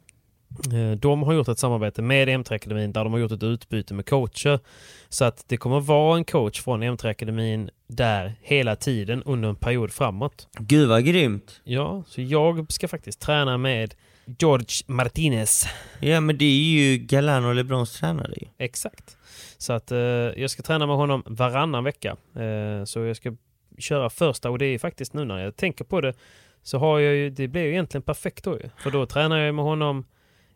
De 0.98 1.22
har 1.22 1.32
gjort 1.32 1.48
ett 1.48 1.58
samarbete 1.58 2.02
med 2.02 2.28
M3-akademin 2.28 2.92
där 2.92 3.04
de 3.04 3.12
har 3.12 3.20
gjort 3.20 3.32
ett 3.32 3.42
utbyte 3.42 3.94
med 3.94 4.08
coacher. 4.08 4.60
Så 5.08 5.24
att 5.24 5.44
det 5.48 5.56
kommer 5.56 5.80
vara 5.80 6.16
en 6.16 6.24
coach 6.24 6.62
från 6.62 6.82
M3-akademin 6.82 7.70
där 7.88 8.34
hela 8.40 8.76
tiden 8.76 9.22
under 9.22 9.48
en 9.48 9.56
period 9.56 9.92
framåt. 9.92 10.48
Gud 10.58 10.88
vad 10.88 11.04
grymt! 11.04 11.60
Ja, 11.64 12.02
så 12.06 12.20
jag 12.20 12.72
ska 12.72 12.88
faktiskt 12.88 13.20
träna 13.20 13.58
med 13.58 13.94
George 14.38 14.84
Martinez. 14.86 15.66
Ja 16.00 16.20
men 16.20 16.38
det 16.38 16.44
är 16.44 16.58
ju 16.58 16.98
Galano 16.98 17.52
Lebrons 17.52 17.92
tränare 17.92 18.34
ju. 18.36 18.46
Exakt. 18.58 19.16
Så 19.58 19.72
att 19.72 19.92
eh, 19.92 19.98
jag 19.98 20.50
ska 20.50 20.62
träna 20.62 20.86
med 20.86 20.96
honom 20.96 21.22
varannan 21.26 21.84
vecka. 21.84 22.16
Eh, 22.34 22.84
så 22.84 23.00
jag 23.00 23.16
ska 23.16 23.36
köra 23.78 24.10
första 24.10 24.50
och 24.50 24.58
det 24.58 24.66
är 24.66 24.78
faktiskt 24.78 25.12
nu 25.12 25.24
när 25.24 25.38
jag 25.38 25.56
tänker 25.56 25.84
på 25.84 26.00
det 26.00 26.14
så 26.62 26.78
har 26.78 26.98
jag 26.98 27.14
ju, 27.14 27.30
det 27.30 27.48
blir 27.48 27.62
ju 27.62 27.70
egentligen 27.70 28.02
perfekt 28.02 28.44
då 28.44 28.58
ju. 28.58 28.70
För 28.76 28.90
då 28.90 29.06
tränar 29.06 29.38
jag 29.38 29.54
med 29.54 29.64
honom 29.64 30.04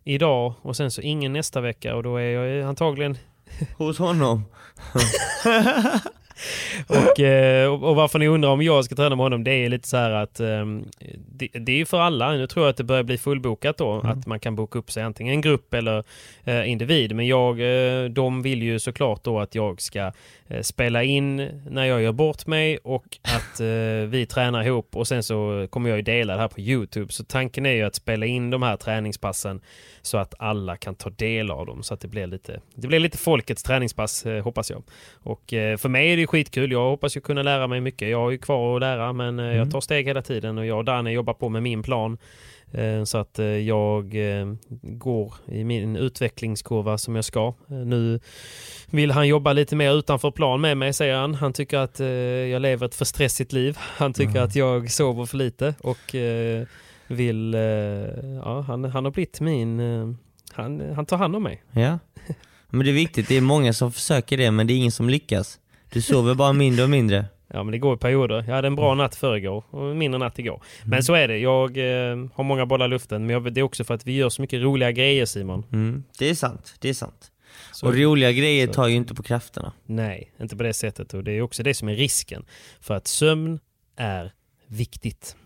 idag 0.05 0.55
och 0.63 0.77
sen 0.77 0.91
så 0.91 1.01
ingen 1.01 1.33
nästa 1.33 1.61
vecka 1.61 1.97
och 1.97 2.03
då 2.03 2.17
är 2.17 2.31
jag 2.31 2.49
ju 2.49 2.63
antagligen 2.63 3.19
Hos 3.77 3.99
honom. 3.99 4.45
och, 6.87 7.21
eh, 7.21 7.73
och 7.73 7.93
och 7.93 7.97
varför 7.97 8.19
ni 8.19 8.29
undrar 8.29 8.51
om 8.51 8.63
jag 8.63 8.85
ska 8.85 8.95
träna 8.95 9.17
med 9.17 9.25
honom, 9.25 9.45
det 9.45 9.51
är 9.51 9.69
lite 9.69 9.89
så 9.89 9.97
här 9.97 10.11
att 10.11 10.41
ehm, 10.41 10.85
det, 11.29 11.49
det 11.49 11.81
är 11.81 11.85
för 11.85 12.01
alla. 12.01 12.33
Nu 12.33 12.47
tror 12.47 12.65
jag 12.65 12.71
att 12.71 12.77
det 12.77 12.85
börjar 12.85 13.03
bli 13.03 13.19
fullbokat 13.19 13.79
då, 13.79 14.01
att 14.05 14.27
man 14.27 14.41
kan 14.41 14.57
boka 14.57 14.79
upp 14.79 14.91
sig 14.91 15.03
antingen 15.03 15.35
en 15.35 15.41
grupp 15.41 15.75
eller 15.75 16.05
eh, 16.45 16.71
individ. 16.71 17.17
Men 17.17 17.27
jag, 17.27 17.61
eh, 17.61 18.05
de 18.05 18.43
vill 18.43 18.63
ju 18.63 18.79
såklart 18.79 19.25
då 19.25 19.41
att 19.41 19.55
jag 19.55 19.81
ska 19.81 20.13
spela 20.61 21.03
in 21.03 21.49
när 21.71 21.85
jag 21.85 22.03
gör 22.03 22.13
bort 22.13 22.47
mig 22.47 22.79
och 22.79 23.05
att 23.23 23.61
vi 24.09 24.27
tränar 24.31 24.65
ihop 24.65 24.97
och 24.97 25.09
sen 25.09 25.23
så 25.23 25.67
kommer 25.71 25.89
jag 25.89 25.97
ju 25.97 26.03
dela 26.03 26.35
det 26.35 26.41
här 26.41 26.49
på 26.49 26.61
Youtube. 26.61 27.13
Så 27.13 27.25
tanken 27.25 27.67
är 27.67 27.73
ju 27.73 27.83
att 27.83 27.95
spela 27.95 28.27
in 28.27 28.51
de 28.51 28.63
här 28.63 28.77
träningspassen 28.77 29.61
så 30.03 30.19
att 30.19 30.35
alla 30.39 30.77
kan 30.77 30.95
ta 30.95 31.11
del 31.11 31.51
av 31.51 31.67
dem 31.67 31.83
så 31.83 31.95
att 31.95 32.01
det 32.01 32.09
blir 32.09 32.27
lite, 32.27 32.61
det 32.75 32.87
blir 32.87 32.99
lite 32.99 33.19
folkets 33.19 33.63
träningspass 33.63 34.25
hoppas 34.45 34.71
jag. 34.71 34.83
Och 35.13 35.43
för 35.49 35.89
mig 35.89 36.13
är 36.13 36.17
det 36.17 36.21
ju 36.21 36.27
skitkul. 36.33 36.73
Jag 36.73 36.91
hoppas 36.91 37.17
ju 37.17 37.21
kunna 37.21 37.43
lära 37.43 37.67
mig 37.67 37.81
mycket. 37.81 38.09
Jag 38.09 38.19
har 38.19 38.31
ju 38.31 38.39
kvar 38.39 38.75
att 38.77 38.81
lära 38.81 39.13
men 39.13 39.39
eh, 39.39 39.57
jag 39.57 39.71
tar 39.71 39.81
steg 39.81 40.07
hela 40.07 40.23
tiden 40.23 40.59
och 40.59 40.67
jag 40.67 40.79
och 40.79 40.85
Danne 40.85 41.13
jobbar 41.13 41.35
på 41.35 41.49
med 41.49 41.63
min 41.63 41.83
plan. 41.83 42.19
Eh, 42.73 43.05
Så 43.05 43.19
att 43.19 43.39
eh, 43.39 43.47
jag 43.47 44.17
går 44.83 45.35
i 45.47 45.65
min 45.65 45.97
utvecklingskurva 45.97 46.99
som 46.99 47.17
jag 47.17 47.25
ska. 47.25 47.55
Nu 47.67 48.21
vill 48.91 49.11
han 49.11 49.29
jobba 49.29 49.53
lite 49.53 49.77
mer 49.77 49.93
utanför 49.99 50.31
plan 50.31 50.61
med 50.61 50.77
mig 50.77 50.93
säger 50.93 51.17
han. 51.17 51.35
Han 51.35 51.53
tycker 51.53 51.79
att 51.79 52.01
jag 52.51 52.63
lever 52.63 52.87
ett 52.87 52.95
för 52.95 53.05
stressigt 53.05 53.53
liv. 53.53 53.79
Han 53.79 54.13
tycker 54.13 54.41
att 54.41 54.57
jag 54.57 54.91
sover 54.91 55.27
för 55.27 55.37
lite 55.37 55.75
och 55.81 56.15
vill... 57.07 57.55
Ja, 58.45 58.61
han, 58.61 58.85
han 58.85 59.05
har 59.05 59.13
blivit 59.13 59.41
min... 59.41 59.81
Han, 60.53 60.95
han 60.95 61.07
tar 61.07 61.17
hand 61.17 61.37
om 61.37 61.43
mig. 61.43 61.63
Ja. 61.71 61.99
Men 62.71 62.87
det 62.87 62.91
är 62.91 62.95
viktigt, 62.95 63.29
det 63.29 63.37
är 63.37 63.41
många 63.41 63.73
som 63.73 63.93
försöker 63.93 64.37
det 64.37 64.51
men 64.51 64.67
det 64.67 64.73
är 64.73 64.77
ingen 64.77 64.93
som 64.93 65.09
lyckas. 65.09 65.59
Du 65.93 66.03
sover 66.03 66.35
bara 66.35 66.53
mindre 66.53 66.83
och 66.85 66.91
mindre. 66.91 67.25
Ja 67.55 67.63
men 67.63 67.73
det 67.73 67.79
går 67.79 67.95
i 67.95 67.99
perioder. 67.99 68.45
Jag 68.47 68.55
hade 68.55 68.67
en 68.67 68.75
bra 68.77 68.95
natt 68.95 69.15
förrgår 69.15 69.65
och 69.71 69.91
en 69.91 69.99
mindre 69.99 70.19
natt 70.19 70.39
igår. 70.39 70.63
Men 70.85 71.03
så 71.03 71.15
är 71.15 71.29
det. 71.29 71.39
Jag 71.39 71.79
eh, 71.79 72.17
har 72.35 72.45
många 72.45 72.67
bollar 72.67 72.87
i 72.87 72.89
luften. 72.89 73.27
Men 73.27 73.35
jag, 73.35 73.53
det 73.55 73.61
är 73.61 73.63
också 73.63 73.85
för 73.85 73.95
att 73.95 74.07
vi 74.07 74.13
gör 74.13 74.29
så 74.29 74.43
mycket 74.43 74.63
roliga 74.63 74.93
grejer 74.93 75.27
Simon. 75.27 75.65
Mm. 75.73 76.05
Det 76.19 76.31
är 76.31 76.35
sant, 76.35 76.75
det 76.81 76.89
är 76.89 76.95
sant. 76.95 77.31
Så, 77.73 77.87
Och 77.87 77.95
roliga 77.97 78.33
grejer 78.33 78.67
så- 78.67 78.73
tar 78.73 78.89
ju 78.89 78.95
inte 78.95 79.15
på 79.15 79.23
krafterna. 79.23 79.73
Nej, 79.87 80.33
inte 80.41 80.57
på 80.57 80.63
det 80.63 80.75
sättet. 80.75 81.15
Och 81.15 81.25
det 81.25 81.33
är 81.33 81.43
också 81.43 81.63
det 81.63 81.75
som 81.75 81.89
är 81.89 81.95
risken. 81.95 82.45
För 82.81 82.95
att 82.95 83.07
sömn 83.07 83.61
är 83.97 84.33
viktigt. 84.67 85.37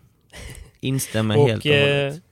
Instämmer 0.79 1.35
helt 1.47 1.65
och 1.65 1.71
eh, 1.71 2.05
hållet. 2.07 2.23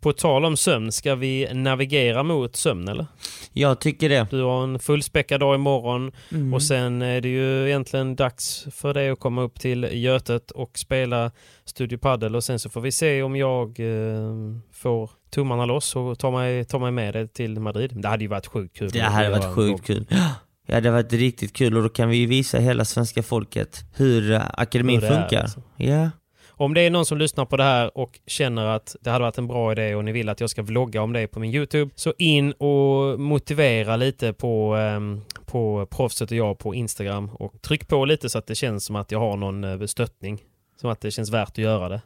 På 0.00 0.12
tal 0.12 0.44
om 0.44 0.56
sömn, 0.56 0.92
ska 0.92 1.14
vi 1.14 1.48
navigera 1.54 2.22
mot 2.22 2.56
sömn 2.56 2.88
eller? 2.88 3.06
Jag 3.52 3.80
tycker 3.80 4.08
det. 4.08 4.26
Du 4.30 4.42
har 4.42 4.64
en 4.64 4.78
fullspäckad 4.78 5.40
dag 5.40 5.54
imorgon 5.54 6.12
Mm. 6.32 6.54
och 6.54 6.62
sen 6.62 7.02
är 7.02 7.20
det 7.20 7.28
ju 7.28 7.66
egentligen 7.68 8.16
dags 8.16 8.66
för 8.72 8.94
dig 8.94 9.10
att 9.10 9.20
komma 9.20 9.42
upp 9.42 9.60
till 9.60 9.88
Götet 9.92 10.50
och 10.50 10.78
spela 10.78 11.30
Studio 11.64 11.98
Padel 11.98 12.36
och 12.36 12.44
sen 12.44 12.58
så 12.58 12.68
får 12.70 12.80
vi 12.80 12.92
se 12.92 13.22
om 13.22 13.36
jag 13.36 13.80
eh, 13.80 14.32
får 14.72 15.10
tummarna 15.34 15.64
loss 15.66 15.96
och 15.96 16.18
ta 16.18 16.30
mig, 16.30 16.64
ta 16.64 16.78
mig 16.78 16.90
med 16.90 17.14
dig 17.14 17.28
till 17.28 17.60
Madrid. 17.60 17.92
Det 17.94 18.08
hade 18.08 18.24
ju 18.24 18.28
varit 18.28 18.46
sjukt 18.46 18.76
kul. 18.78 18.90
Det 18.90 19.00
hade 19.00 19.30
varit 19.30 19.54
sjukt 19.54 19.86
kul. 19.86 20.06
Ja, 20.08 20.30
det 20.66 20.74
hade 20.74 20.90
varit 20.90 21.12
riktigt 21.12 21.52
kul 21.52 21.76
och 21.76 21.82
då 21.82 21.88
kan 21.88 22.08
vi 22.08 22.16
ju 22.16 22.26
visa 22.26 22.58
hela 22.58 22.84
svenska 22.84 23.22
folket 23.22 23.84
hur 23.96 24.32
eh, 24.32 24.42
akademin 24.52 25.00
Hur 25.00 25.08
funkar. 25.08 25.40
alltså. 25.42 25.62
Ja. 25.76 26.10
Om 26.58 26.74
det 26.74 26.80
är 26.80 26.90
någon 26.90 27.06
som 27.06 27.18
lyssnar 27.18 27.44
på 27.44 27.56
det 27.56 27.62
här 27.64 27.98
och 27.98 28.20
känner 28.26 28.66
att 28.66 28.96
det 29.00 29.10
hade 29.10 29.22
varit 29.24 29.38
en 29.38 29.46
bra 29.46 29.72
idé 29.72 29.94
och 29.94 30.04
ni 30.04 30.12
vill 30.12 30.28
att 30.28 30.40
jag 30.40 30.50
ska 30.50 30.62
vlogga 30.62 31.02
om 31.02 31.12
det 31.12 31.26
på 31.26 31.40
min 31.40 31.54
YouTube, 31.54 31.90
så 31.94 32.14
in 32.18 32.52
och 32.52 33.20
motivera 33.20 33.96
lite 33.96 34.32
på, 34.32 34.74
ehm, 34.74 35.20
på 35.46 35.86
proffset 35.90 36.30
och 36.30 36.36
jag 36.36 36.58
på 36.58 36.74
Instagram 36.74 37.30
och 37.34 37.62
tryck 37.62 37.88
på 37.88 38.04
lite 38.04 38.28
så 38.28 38.38
att 38.38 38.46
det 38.46 38.54
känns 38.54 38.84
som 38.84 38.96
att 38.96 39.12
jag 39.12 39.18
har 39.18 39.36
någon 39.36 39.64
eh, 39.64 39.86
stöttning. 39.86 40.38
Som 40.80 40.90
att 40.90 41.00
det 41.00 41.10
känns 41.10 41.30
värt 41.30 41.48
att 41.48 41.58
göra 41.58 41.88
det. 41.88 42.00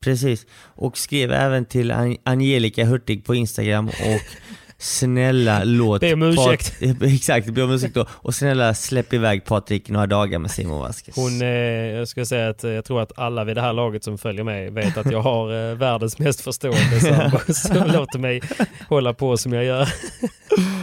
Precis. 0.00 0.46
Och 0.62 0.98
skriv 0.98 1.32
även 1.32 1.64
till 1.64 1.90
An- 1.92 2.16
Angelica 2.24 2.84
Hurtig 2.84 3.24
på 3.24 3.34
Instagram 3.34 3.88
och 3.88 4.20
snälla 4.84 5.64
låt... 5.64 6.00
Be 6.00 6.12
om 6.12 6.22
ursäkt. 6.22 6.80
Pat- 6.80 7.02
Exakt, 7.14 7.48
be 7.50 7.62
om 7.62 7.70
ursäkt 7.70 7.94
då. 7.94 8.06
Och 8.10 8.34
snälla 8.34 8.74
släpp 8.74 9.12
iväg 9.12 9.44
Patrik 9.44 9.88
några 9.90 10.06
dagar 10.06 10.38
med 10.38 10.50
Simon 10.50 10.78
Vasquez. 10.80 11.16
Hon, 11.16 11.42
eh, 11.42 11.48
jag 11.48 12.08
ska 12.08 12.24
säga 12.26 12.48
att 12.48 12.64
eh, 12.64 12.70
jag 12.70 12.84
tror 12.84 13.00
att 13.02 13.18
alla 13.18 13.44
vid 13.44 13.56
det 13.56 13.60
här 13.60 13.72
laget 13.72 14.04
som 14.04 14.18
följer 14.18 14.44
mig 14.44 14.70
vet 14.70 14.96
att 14.96 15.10
jag 15.12 15.20
har 15.22 15.70
eh, 15.70 15.74
världens 15.78 16.18
mest 16.18 16.40
förstående 16.40 17.00
sambo 17.00 17.38
som 17.54 17.86
låter 17.92 18.18
mig 18.18 18.40
hålla 18.88 19.14
på 19.14 19.36
som 19.36 19.52
jag 19.52 19.64
gör. 19.64 19.88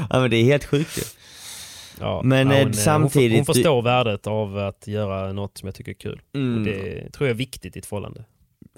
Ja 0.09 0.19
men 0.19 0.29
det 0.29 0.37
är 0.37 0.43
helt 0.43 0.65
sjukt 0.65 0.97
ju. 0.97 1.01
Ja, 1.99 2.21
Men, 2.23 2.51
eh, 2.51 2.63
hon, 2.63 2.73
samtidigt- 2.73 3.37
Hon, 3.37 3.45
förstår 3.55 3.81
värdet 3.81 4.27
av 4.27 4.57
att 4.57 4.87
göra 4.87 5.33
något 5.33 5.57
som 5.57 5.67
jag 5.67 5.75
tycker 5.75 5.91
är 5.91 5.95
kul. 5.95 6.21
Mm. 6.35 6.57
Och 6.57 6.65
det 6.65 7.09
tror 7.11 7.27
jag 7.27 7.33
är 7.33 7.37
viktigt 7.37 7.75
i 7.75 7.79
ett 7.79 7.85
förhållande. 7.85 8.23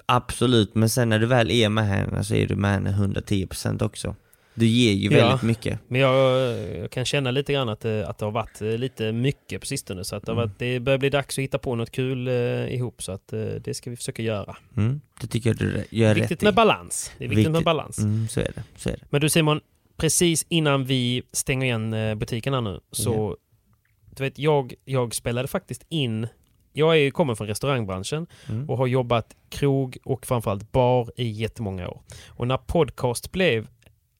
Absolut, 0.06 0.74
men 0.74 0.88
sen 0.88 1.08
när 1.08 1.18
du 1.18 1.26
väl 1.26 1.50
är 1.50 1.68
med 1.68 1.86
henne 1.86 2.24
så 2.24 2.34
är 2.34 2.46
du 2.46 2.56
med 2.56 2.70
henne 2.72 2.90
110% 2.90 3.82
också. 3.84 4.14
Du 4.54 4.66
ger 4.66 4.92
ju 4.92 5.10
Ja. 5.18 5.26
väldigt 5.26 5.42
mycket. 5.42 5.78
Men 5.88 6.00
jag, 6.00 6.40
jag 6.78 6.90
kan 6.90 7.04
känna 7.04 7.30
lite 7.30 7.52
grann 7.52 7.68
att 7.68 7.80
det, 7.80 8.06
att 8.08 8.18
det 8.18 8.24
har 8.24 8.32
varit 8.32 8.62
eh, 8.62 8.68
lite 8.68 9.12
mycket 9.12 9.60
på 9.60 9.66
sistone. 9.66 10.04
Så 10.04 10.16
att 10.16 10.26
det, 10.26 10.32
Mm. 10.32 10.44
varit, 10.48 10.58
det 10.58 10.80
börjar 10.80 10.98
bli 10.98 11.10
dags 11.10 11.38
att 11.38 11.42
hitta 11.42 11.58
på 11.58 11.74
något 11.74 11.90
kul 11.90 12.28
eh, 12.28 12.34
ihop. 12.74 13.02
Så 13.02 13.12
att 13.12 13.32
eh, 13.32 13.40
det 13.40 13.74
ska 13.74 13.90
vi 13.90 13.96
försöka 13.96 14.22
göra. 14.22 14.56
Mm, 14.76 15.00
det 15.20 15.26
tycker 15.26 15.50
jag 15.50 15.56
du 15.56 15.84
gör 15.90 16.14
Viktigt 16.14 16.30
rätt 16.32 16.42
i. 16.42 16.44
med 16.44 16.54
balans. 16.54 17.12
Det 17.18 17.24
är 17.24 17.28
viktigt, 17.28 17.44
med 17.46 17.52
Viktigt. 17.52 17.64
balans. 17.64 17.98
Mm, 17.98 18.28
så 18.28 18.40
är 18.40 18.52
det. 18.54 18.62
Så 18.76 18.88
är 18.88 18.92
det. 18.92 19.04
Men 19.10 19.20
du 19.20 19.28
Simon, 19.28 19.60
precis 19.96 20.46
innan 20.48 20.84
vi 20.84 21.22
stänger 21.32 21.66
igen 21.66 21.92
eh, 21.94 22.14
butikerna 22.14 22.60
nu 22.60 22.80
så 22.92 23.36
du 24.16 24.22
vet, 24.24 24.38
jag, 24.38 24.74
jag 24.84 25.14
spelade 25.14 25.48
faktiskt 25.48 25.86
in 25.88 26.26
jag 26.76 26.98
är, 26.98 27.10
kommer 27.10 27.34
från 27.34 27.46
restaurangbranschen 27.46 28.26
Mm. 28.48 28.70
och 28.70 28.78
har 28.78 28.86
jobbat 28.86 29.36
krog 29.48 29.96
och 30.04 30.26
framförallt 30.26 30.72
bar 30.72 31.10
i 31.16 31.28
jättemånga 31.28 31.88
år. 31.88 32.00
Och 32.28 32.48
när 32.48 32.56
podcast 32.56 33.32
blev 33.32 33.58
eh, 33.62 33.66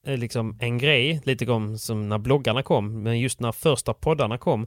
liksom 0.04 0.56
en 0.60 0.78
grej, 0.78 1.20
lite 1.24 1.44
grann 1.44 1.78
som 1.78 2.08
när 2.08 2.18
bloggarna 2.18 2.62
kom, 2.62 3.02
men 3.02 3.20
just 3.20 3.40
när 3.40 3.52
första 3.52 3.94
poddarna 3.94 4.38
kom, 4.38 4.66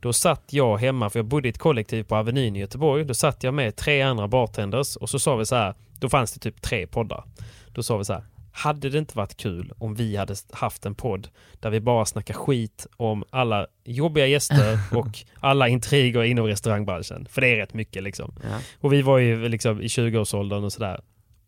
då 0.00 0.12
satt 0.12 0.52
jag 0.52 0.78
hemma, 0.78 1.10
för 1.10 1.18
jag 1.18 1.26
bodde 1.26 1.48
i 1.48 1.50
ett 1.50 1.58
kollektiv 1.58 2.02
på 2.02 2.16
Avenyn 2.16 2.56
i 2.56 2.60
Göteborg. 2.60 3.04
Då 3.04 3.14
satt 3.14 3.42
jag 3.42 3.54
med 3.54 3.76
tre 3.76 4.02
andra 4.02 4.28
bartenders 4.28 4.96
och 4.96 5.10
så 5.10 5.18
sa 5.18 5.36
vi 5.36 5.46
så 5.46 5.54
här, 5.54 5.74
då 6.00 6.08
fanns 6.08 6.32
det 6.32 6.40
typ 6.40 6.62
tre 6.62 6.86
poddar. 6.86 7.24
Då 7.72 7.82
sa 7.82 7.96
vi 7.96 8.04
så 8.04 8.12
här, 8.12 8.24
hade 8.52 8.90
det 8.90 8.98
inte 8.98 9.16
varit 9.16 9.36
kul 9.36 9.72
om 9.78 9.94
vi 9.94 10.16
hade 10.16 10.34
haft 10.50 10.86
en 10.86 10.94
podd 10.94 11.28
där 11.60 11.70
vi 11.70 11.80
bara 11.80 12.04
snackar 12.04 12.34
skit 12.34 12.86
om 12.96 13.24
alla 13.30 13.66
jobbiga 13.84 14.26
gäster 14.26 14.78
och 14.96 15.18
alla 15.40 15.68
intriger 15.68 16.22
inom 16.22 16.46
restaurangbranschen? 16.46 17.26
För 17.30 17.40
det 17.40 17.48
är 17.48 17.56
rätt 17.56 17.74
mycket 17.74 18.02
liksom. 18.02 18.34
Ja. 18.42 18.58
Och 18.80 18.92
vi 18.92 19.02
var 19.02 19.18
ju 19.18 19.48
liksom 19.48 19.82
i 19.82 19.86
20-årsåldern 19.86 20.64
och 20.64 20.72
sådär. 20.72 21.00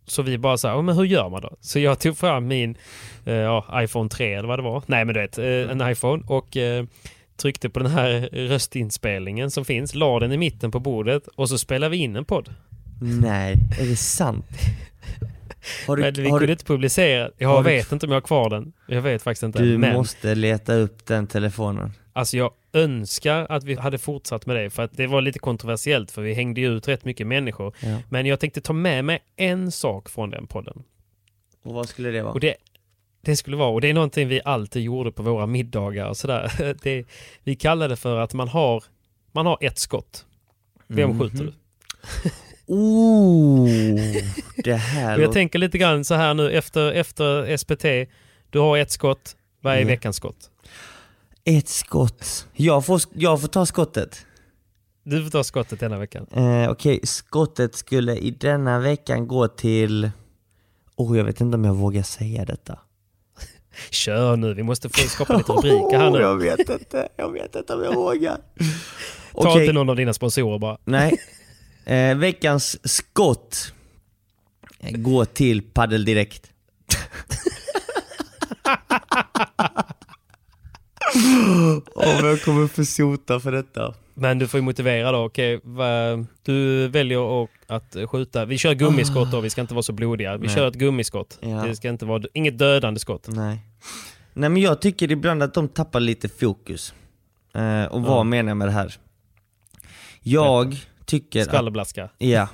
Så 0.07 0.23
vi 0.23 0.39
bara 0.39 0.57
så 0.59 0.69
här, 0.69 0.75
"Ja, 0.75 0.83
men 0.83 0.97
hur 0.97 1.05
gör 1.05 1.29
man 1.29 1.41
då? 1.43 1.57
Så 1.61 1.79
jag 1.79 2.01
tog 2.01 2.17
fram 2.19 2.47
min 2.47 2.77
eh, 3.25 3.63
iPhone 3.75 4.09
3 4.09 4.35
eller 4.35 4.49
vad 4.49 4.59
det 4.59 4.63
var. 4.63 4.83
Nej 4.87 5.05
men 5.05 5.15
du 5.15 5.21
vet, 5.21 5.39
eh, 5.39 5.45
en 5.47 5.91
iPhone 5.91 6.23
och 6.27 6.57
eh, 6.57 6.85
tryckte 7.37 7.69
på 7.71 7.79
den 7.81 7.91
här 7.91 8.29
röstinspelningen 8.33 9.51
som 9.51 9.65
finns, 9.65 9.95
la 9.95 10.21
den 10.21 10.33
i 10.33 10.37
mitten 10.37 10.71
på 10.71 10.81
bordet 10.81 11.27
och 11.37 11.49
så 11.49 11.59
spelade 11.59 11.91
vi 11.91 11.97
in 11.97 12.17
en 12.17 12.25
podd. 12.25 12.55
Nej, 13.01 13.55
är 13.81 13.87
det 13.87 13.97
sant? 13.97 14.47
Har 15.87 15.97
men 15.97 16.15
vi 16.15 16.29
har 16.31 16.39
kunde 16.39 16.53
inte 16.53 16.65
publicera. 16.65 17.31
Jag 17.39 17.49
har 17.49 17.63
du- 17.65 17.71
vet 17.71 17.93
inte 17.93 18.07
om 18.07 18.13
jag 18.13 18.17
har 18.17 18.27
kvar 18.27 18.51
den. 18.51 18.73
Jag 18.87 19.03
vet 19.03 19.23
faktiskt 19.23 19.43
inte. 19.43 19.63
du 19.63 19.79
men 19.79 19.93
måste 19.93 20.35
leta 20.35 20.75
upp 20.75 21.07
den 21.07 21.27
telefonen. 21.27 21.93
Alltså 22.17 22.37
jag 22.37 22.51
önskar 22.73 23.47
att 23.49 23.65
vi 23.65 23.75
hade 23.75 23.99
fortsatt 23.99 24.47
med 24.47 24.57
det 24.57 24.71
för 24.71 24.83
att 24.83 24.93
det 24.97 25.07
var 25.07 25.21
lite 25.21 25.39
kontroversiellt 25.39 26.11
för 26.11 26.23
vi 26.23 26.35
hängde 26.35 26.61
ju 26.61 26.77
ut 26.77 26.89
rätt 26.89 27.05
mycket 27.05 27.27
människor. 27.27 27.75
Ja. 27.81 27.99
Men 28.09 28.27
jag 28.27 28.41
tänkte 28.41 28.61
ta 28.61 28.73
med 28.73 29.05
mig 29.05 29.19
en 29.37 29.73
sak 29.73 30.09
från 30.09 30.31
den 30.31 30.47
podden. 30.47 30.83
Och 31.65 31.75
vad 31.75 31.89
skulle 31.89 32.11
det 32.11 32.23
vara? 32.23 32.33
Och 32.33 32.41
det, 32.41 32.55
det 33.21 33.37
skulle 33.37 33.57
vara, 33.57 33.69
och 33.71 33.81
det 33.81 33.89
är 33.91 33.95
någonting 33.95 34.29
vi 34.29 34.41
alltid 34.45 34.83
gjorde 34.83 35.13
på 35.13 35.23
våra 35.23 35.47
middagar 35.47 36.09
och 36.09 36.17
sådär. 36.17 36.75
Det, 36.83 37.05
vi 37.45 37.57
kallar 37.57 37.89
det 37.89 37.97
för 37.97 38.17
att 38.19 38.35
man 38.35 38.49
har, 38.49 38.85
man 39.33 39.47
har 39.47 39.59
ett 39.61 39.79
skott. 39.79 40.27
Vem 40.87 41.11
Mhm. 41.11 41.21
skjuter 41.21 41.45
du? 41.45 41.53
Oh, 42.69 43.69
det 44.65 44.75
här 44.75 45.19
jag 45.19 45.33
tänker 45.33 45.59
lite 45.59 45.79
grann 45.79 46.05
så 46.05 46.15
här 46.15 46.35
nu 46.35 46.51
efter, 46.51 46.93
efter 46.93 47.57
SPT. 47.57 48.11
Du 48.51 48.59
har 48.59 48.79
ett 48.79 48.91
skott. 48.91 49.37
Vad 49.61 49.75
är 49.75 49.81
Ja. 49.81 49.87
veckans 49.87 50.17
skott? 50.17 50.51
Ett 51.49 51.69
skott. 51.69 52.47
Jag 52.53 52.87
får, 52.87 53.01
jag 53.15 53.41
får 53.41 53.49
ta 53.49 53.67
skottet. 53.67 54.27
Du 55.05 55.23
får 55.25 55.31
ta 55.31 55.45
skottet 55.45 55.81
denna 55.81 55.99
veckan. 55.99 56.27
Eh, 56.33 56.71
Okej, 56.71 57.01
skottet 57.03 57.75
skulle 57.75 58.17
i 58.17 58.31
denna 58.31 58.79
veckan 58.79 59.29
gå 59.29 59.49
till... 59.49 60.11
Oh, 60.97 61.17
jag 61.19 61.25
vet 61.25 61.41
inte 61.41 61.55
om 61.57 61.65
jag 61.65 61.75
vågar 61.75 62.03
säga 62.03 62.45
detta. 62.45 62.79
Kör 63.91 64.37
nu, 64.37 64.55
vi 64.55 64.63
måste 64.63 64.89
få 64.89 65.09
skapa 65.09 65.37
lite 65.37 65.53
rubriker 65.53 65.99
här 65.99 66.11
Oh, 66.13 66.21
jag 66.21 66.39
nu. 66.39 66.45
vet 66.45 66.69
inte, 66.81 67.09
jag 67.17 67.33
vet 67.33 67.57
inte 67.57 67.75
om 67.75 67.83
jag 67.85 67.95
vågar. 67.95 68.37
Ta 68.37 68.43
Okej, 69.33 69.61
inte 69.63 69.73
någon 69.73 69.91
av 69.91 69.97
dina 69.97 70.13
sponsorer 70.13 70.59
bara. 70.59 70.79
nej. 70.85 71.19
Eh, 71.89 72.17
veckans 72.17 72.89
skott 72.93 73.73
går 74.93 75.25
till 75.25 75.63
Paddel 75.63 76.05
Direkt. 76.05 76.51
Om 81.47 81.83
jag 82.27 82.43
kommer 82.43 82.67
få 82.67 82.85
sota 82.85 83.41
för 83.41 83.53
detta. 83.53 83.95
Men 84.15 84.39
du 84.39 84.49
får 84.49 84.59
ju 84.59 84.65
motivera 84.65 85.13
då. 85.13 85.19
Okej, 85.25 85.61
du 86.43 86.89
väljer 86.89 87.45
att, 87.45 87.51
att 87.67 87.97
skjuta. 88.11 88.45
Vi 88.45 88.59
kör 88.59 88.75
gummiskott 88.75 89.31
då, 89.33 89.41
vi 89.41 89.51
ska 89.51 89.61
inte 89.61 89.75
vara 89.75 89.83
så 89.83 89.93
blodiga. 89.93 90.37
Vi 90.37 90.47
Nej. 90.47 90.57
kör 90.57 90.69
ett 90.69 90.75
gummiskott. 90.75 91.39
Ja. 91.41 91.49
Det 91.49 91.77
ska 91.77 91.89
inte 91.89 92.05
vara, 92.05 92.23
inget 92.35 92.59
dödande 92.59 93.01
skott. 93.01 93.27
Nej. 93.29 93.59
Nej 94.35 94.49
men 94.51 94.63
jag 94.63 94.81
tycker 94.81 95.13
ibland 95.13 95.43
att 95.43 95.55
de 95.55 95.69
tappar 95.69 96.01
lite 96.01 96.29
fokus. 96.29 96.95
Eh, 97.55 97.85
och 97.85 98.03
vad 98.03 98.19
Ja. 98.19 98.25
menar 98.25 98.51
jag 98.51 98.57
med 98.57 98.69
det 98.69 98.73
här? 98.73 98.95
Jag 100.23 100.77
tycker 101.05 101.41
att, 101.41 101.47
Skvallerblaska. 101.47 102.09
ja. 102.19 102.49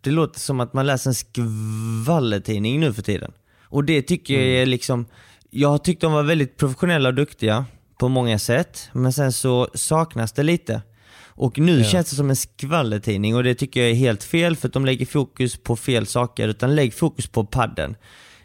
Det 0.00 0.10
låter 0.10 0.40
som 0.40 0.60
att 0.60 0.72
man 0.72 0.86
läser 0.86 1.10
en 1.10 1.14
skvallertidning 1.14 2.80
nu 2.80 2.92
för 2.92 3.02
tiden. 3.02 3.32
Och 3.62 3.84
det 3.84 4.02
tycker 4.02 4.34
jag 4.34 4.44
är 4.62 4.66
liksom, 4.66 5.06
jag 5.50 5.68
har 5.68 5.78
tyckt 5.78 6.00
de 6.00 6.12
var 6.12 6.22
väldigt 6.22 6.56
professionella 6.56 7.08
och 7.08 7.14
duktiga 7.14 7.64
på 8.02 8.08
många 8.08 8.38
sätt, 8.38 8.88
men 8.92 9.12
sen 9.12 9.32
så 9.32 9.68
saknas 9.74 10.32
det 10.32 10.42
lite. 10.42 10.82
Och 11.26 11.58
nu 11.58 11.78
Ja. 11.78 11.84
känns 11.84 12.10
det 12.10 12.16
som 12.16 12.30
en 12.30 12.36
skvallertidning 12.36 13.36
och 13.36 13.44
det 13.44 13.54
tycker 13.54 13.80
jag 13.80 13.90
är 13.90 13.94
helt 13.94 14.22
fel 14.24 14.56
för 14.56 14.68
att 14.68 14.74
de 14.74 14.84
lägger 14.86 15.06
fokus 15.06 15.56
på 15.56 15.76
fel 15.76 16.06
saker, 16.06 16.48
utan 16.48 16.74
lägg 16.74 16.94
fokus 16.94 17.26
på 17.26 17.44
padden. 17.44 17.96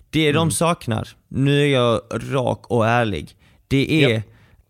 Det 0.10 0.32
de 0.32 0.52
saknar, 0.52 1.10
nu 1.28 1.62
är 1.62 1.68
jag 1.68 2.02
rak 2.12 2.66
och 2.68 2.88
ärlig, 2.88 3.36
det 3.68 4.04
är 4.04 4.16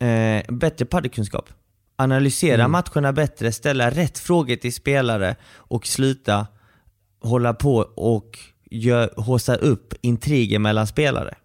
eh, 0.08 0.44
bättre 0.54 0.86
paddelkunskap. 0.86 1.50
Analysera 1.96 2.68
matcherna 2.68 3.14
bättre, 3.14 3.52
ställa 3.52 3.90
rätt 3.92 4.18
frågor 4.20 4.56
till 4.56 4.74
spelare 4.74 5.36
och 5.56 5.88
sluta 5.88 6.48
hålla 7.22 7.54
på 7.54 7.76
och 7.96 8.40
gör, 8.72 9.14
håsa 9.18 9.56
upp 9.56 9.94
intriger 10.02 10.60
mellan 10.60 10.88
spelare. 10.88 11.36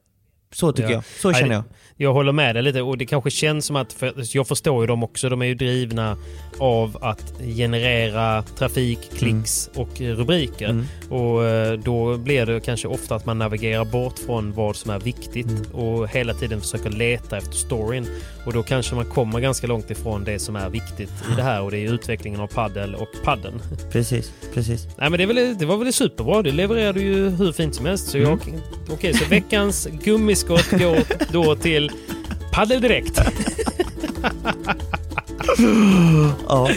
Så 0.53 0.73
tycker 0.73 0.89
Ja. 0.91 0.95
jag. 0.95 1.05
Så 1.21 1.33
känner 1.33 1.55
jag. 1.55 1.65
Jag 1.97 2.13
håller 2.13 2.33
med 2.33 2.57
dig 2.57 2.63
lite 2.63 2.83
och 2.83 2.99
det 2.99 3.07
kanske 3.07 3.31
känns 3.31 3.67
som 3.67 3.77
att, 3.77 3.93
för 3.93 4.13
jag 4.37 4.49
förstår 4.49 4.83
ju 4.83 4.87
dem 4.87 5.03
också, 5.03 5.29
de 5.29 5.43
är 5.43 5.47
ju 5.47 5.55
drivna 5.55 6.17
av 6.59 6.99
att 7.01 7.33
generera 7.57 8.43
trafik, 8.43 8.99
klicks 9.19 9.71
och 9.75 10.01
rubriker. 10.01 10.69
Mm. 10.69 10.85
Och 11.11 11.45
eh, 11.45 11.73
då 11.79 12.17
blir 12.17 12.47
det 12.47 12.61
kanske 12.61 12.89
ofta 12.89 13.15
att 13.15 13.27
man 13.27 13.39
navigerar 13.39 13.85
bort 13.85 14.19
från 14.19 14.53
vad 14.53 14.77
som 14.77 14.91
är 14.91 14.99
viktigt 15.01 15.47
Mm. 15.47 15.71
och 15.73 16.09
hela 16.09 16.35
tiden 16.35 16.61
försöker 16.61 16.91
leta 16.91 17.37
efter 17.39 17.53
storyn. 17.53 18.07
Och 18.47 18.53
då 18.53 18.63
kanske 18.63 18.95
man 18.95 19.05
kommer 19.05 19.41
ganska 19.41 19.67
långt 19.67 19.91
ifrån 19.91 20.25
det 20.25 20.39
som 20.39 20.57
är 20.57 20.71
viktigt 20.71 21.11
i 21.33 21.35
det 21.37 21.43
här 21.43 21.63
och 21.63 21.71
det 21.71 21.79
är 21.79 21.93
utvecklingen 21.93 22.41
av 22.41 22.47
paddel 22.47 22.95
och 22.95 23.09
padden. 23.25 23.63
Precis, 23.93 24.33
precis. 24.55 24.87
Nej 24.99 25.11
men 25.11 25.19
det, 25.21 25.27
väl, 25.27 25.59
det 25.59 25.67
var 25.67 25.77
väl 25.77 25.93
superbra, 25.93 26.43
det 26.43 26.53
levererar 26.53 26.93
du 26.93 27.01
ju 27.01 27.29
hur 27.31 27.53
fint 27.53 27.75
som 27.75 27.87
helst. 27.87 28.09
Så 28.09 28.19
jag, 28.19 28.41
Okej, 28.91 29.15
så 29.15 29.25
veckans 29.25 29.89
gummiskott 30.05 30.71
går 30.71 31.33
då 31.33 31.57
till 31.57 31.82
till 31.89 31.99
Paddel 32.53 32.81
Direkt. 32.81 33.21
Ja, 36.49 36.69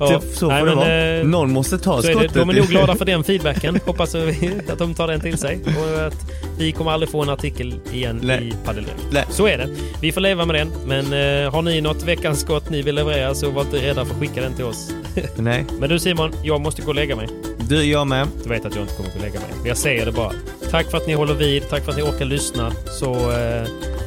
Ja, 0.00 0.06
det, 0.30 0.36
så 0.36 0.48
nej, 0.48 0.60
får 0.60 0.66
det 0.66 0.74
men, 0.74 0.78
vara. 0.78 1.18
eh, 1.18 1.24
Någon 1.24 1.50
måste 1.52 1.78
ta 1.78 2.02
Så 2.02 2.08
är 2.08 2.12
det, 2.12 2.18
skottet. 2.18 2.34
de 2.34 2.50
är 2.50 2.54
nog 2.54 2.66
glada 2.66 2.94
för 2.96 3.04
den 3.12 3.24
feedbacken. 3.24 3.80
Hoppas 3.86 4.14
att 4.14 4.78
de 4.78 4.94
tar 4.94 5.06
den 5.08 5.20
till 5.20 5.38
sig. 5.38 5.58
Och 5.66 6.06
att 6.06 6.16
vi 6.58 6.72
kommer 6.72 6.90
aldrig 6.90 7.10
få 7.10 7.22
en 7.22 7.28
artikel 7.28 7.74
igen 7.92 8.20
Nej. 8.22 8.48
i 8.48 8.52
Padel. 8.64 8.84
Nej. 9.12 9.24
Så 9.30 9.46
är 9.48 9.58
det. 9.58 9.68
Vi 10.00 10.12
får 10.12 10.20
leva 10.20 10.46
med 10.46 10.54
den. 10.56 10.70
Men 10.86 11.04
eh, 11.44 11.52
har 11.52 11.62
ni 11.62 11.80
något 11.80 12.02
veckans 12.02 12.40
skott 12.40 12.70
ni 12.70 12.82
vill 12.82 12.94
leverera 12.94 13.34
så 13.34 13.50
var 13.50 13.62
inte 13.62 13.76
rädda 13.76 14.04
för 14.04 14.14
att 14.14 14.20
skicka 14.20 14.40
den 14.40 14.54
till 14.54 14.64
oss. 14.64 14.90
Nej, 15.36 15.64
Men 15.80 15.88
du 15.88 15.98
Simon, 15.98 16.32
jag 16.42 16.60
måste 16.60 16.82
gå 16.82 16.88
och 16.88 16.94
lägga 16.94 17.16
mig. 17.16 17.28
du, 17.68 17.84
jag 17.84 18.06
med. 18.06 18.26
Du 18.42 18.48
vet 18.48 18.64
att 18.64 18.74
jag 18.74 18.84
inte 18.84 18.94
kommer 18.94 19.08
att 19.08 19.14
gå 19.14 19.20
och 19.20 19.26
lägga 19.26 19.40
mig. 19.40 19.48
Men 19.58 19.66
jag 19.68 19.76
säger 19.76 20.06
det 20.06 20.12
bara. 20.12 20.32
Tack 20.70 20.90
för 20.90 20.96
att 20.98 21.06
ni 21.06 21.12
håller 21.12 21.34
vid. 21.34 21.68
Tack 21.68 21.84
för 21.84 21.90
att 21.90 21.96
ni 21.98 22.02
orkar 22.02 22.24
lyssna. 22.24 22.72
Så 23.00 23.14
eh, 23.14 23.62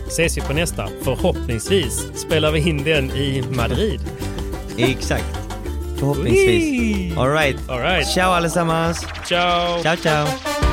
ses 0.08 0.38
vi 0.38 0.41
på 0.41 0.54
nästa. 0.54 0.88
Förhoppningsvis 1.02 2.04
spelar 2.16 2.52
vi 2.52 2.70
in 2.70 2.84
den 2.84 3.12
i 3.12 3.44
Madrid. 3.52 4.00
Exakt. 4.78 5.26
Talking 6.04 6.36
Space. 6.36 7.18
Alright. 7.18 7.58
Alright. 7.70 8.06
Ciao 8.06 8.34
allesammans. 8.34 8.99
Ciao. 9.24 9.82
Ciao 9.82 9.95
ciao. 9.95 10.72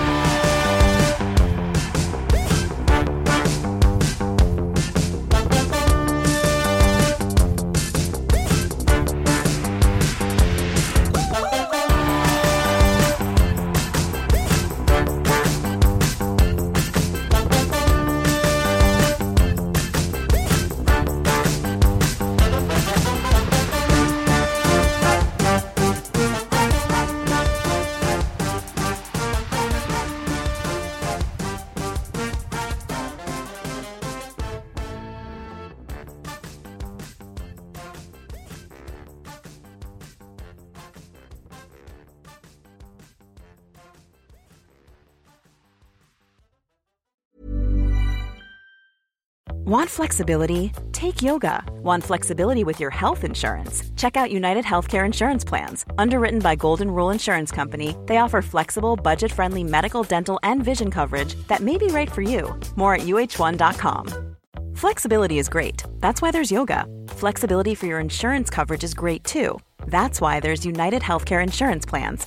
Flexibility? 50.00 50.72
Take 50.92 51.20
yoga. 51.20 51.62
Want 51.82 52.02
flexibility 52.02 52.64
with 52.64 52.80
your 52.80 52.88
health 52.88 53.22
insurance? 53.22 53.82
Check 53.96 54.16
out 54.16 54.30
United 54.30 54.64
Healthcare 54.64 55.04
Insurance 55.04 55.44
Plans. 55.44 55.84
Underwritten 55.98 56.38
by 56.40 56.56
Golden 56.56 56.90
Rule 56.90 57.10
Insurance 57.10 57.52
Company, 57.52 57.94
they 58.06 58.16
offer 58.16 58.40
flexible, 58.40 58.96
budget 58.96 59.30
friendly 59.30 59.62
medical, 59.62 60.02
dental, 60.02 60.40
and 60.42 60.64
vision 60.64 60.90
coverage 60.90 61.34
that 61.48 61.60
may 61.60 61.76
be 61.76 61.88
right 61.88 62.10
for 62.10 62.22
you. 62.22 62.58
More 62.76 62.94
at 62.94 63.02
uh1.com. 63.02 64.36
Flexibility 64.74 65.38
is 65.38 65.50
great. 65.50 65.82
That's 65.98 66.22
why 66.22 66.30
there's 66.30 66.50
yoga. 66.50 66.86
Flexibility 67.08 67.74
for 67.74 67.84
your 67.84 68.00
insurance 68.00 68.48
coverage 68.48 68.84
is 68.84 68.94
great 68.94 69.22
too. 69.24 69.58
That's 69.86 70.18
why 70.18 70.40
there's 70.40 70.64
United 70.64 71.02
Healthcare 71.02 71.42
Insurance 71.42 71.84
Plans. 71.84 72.26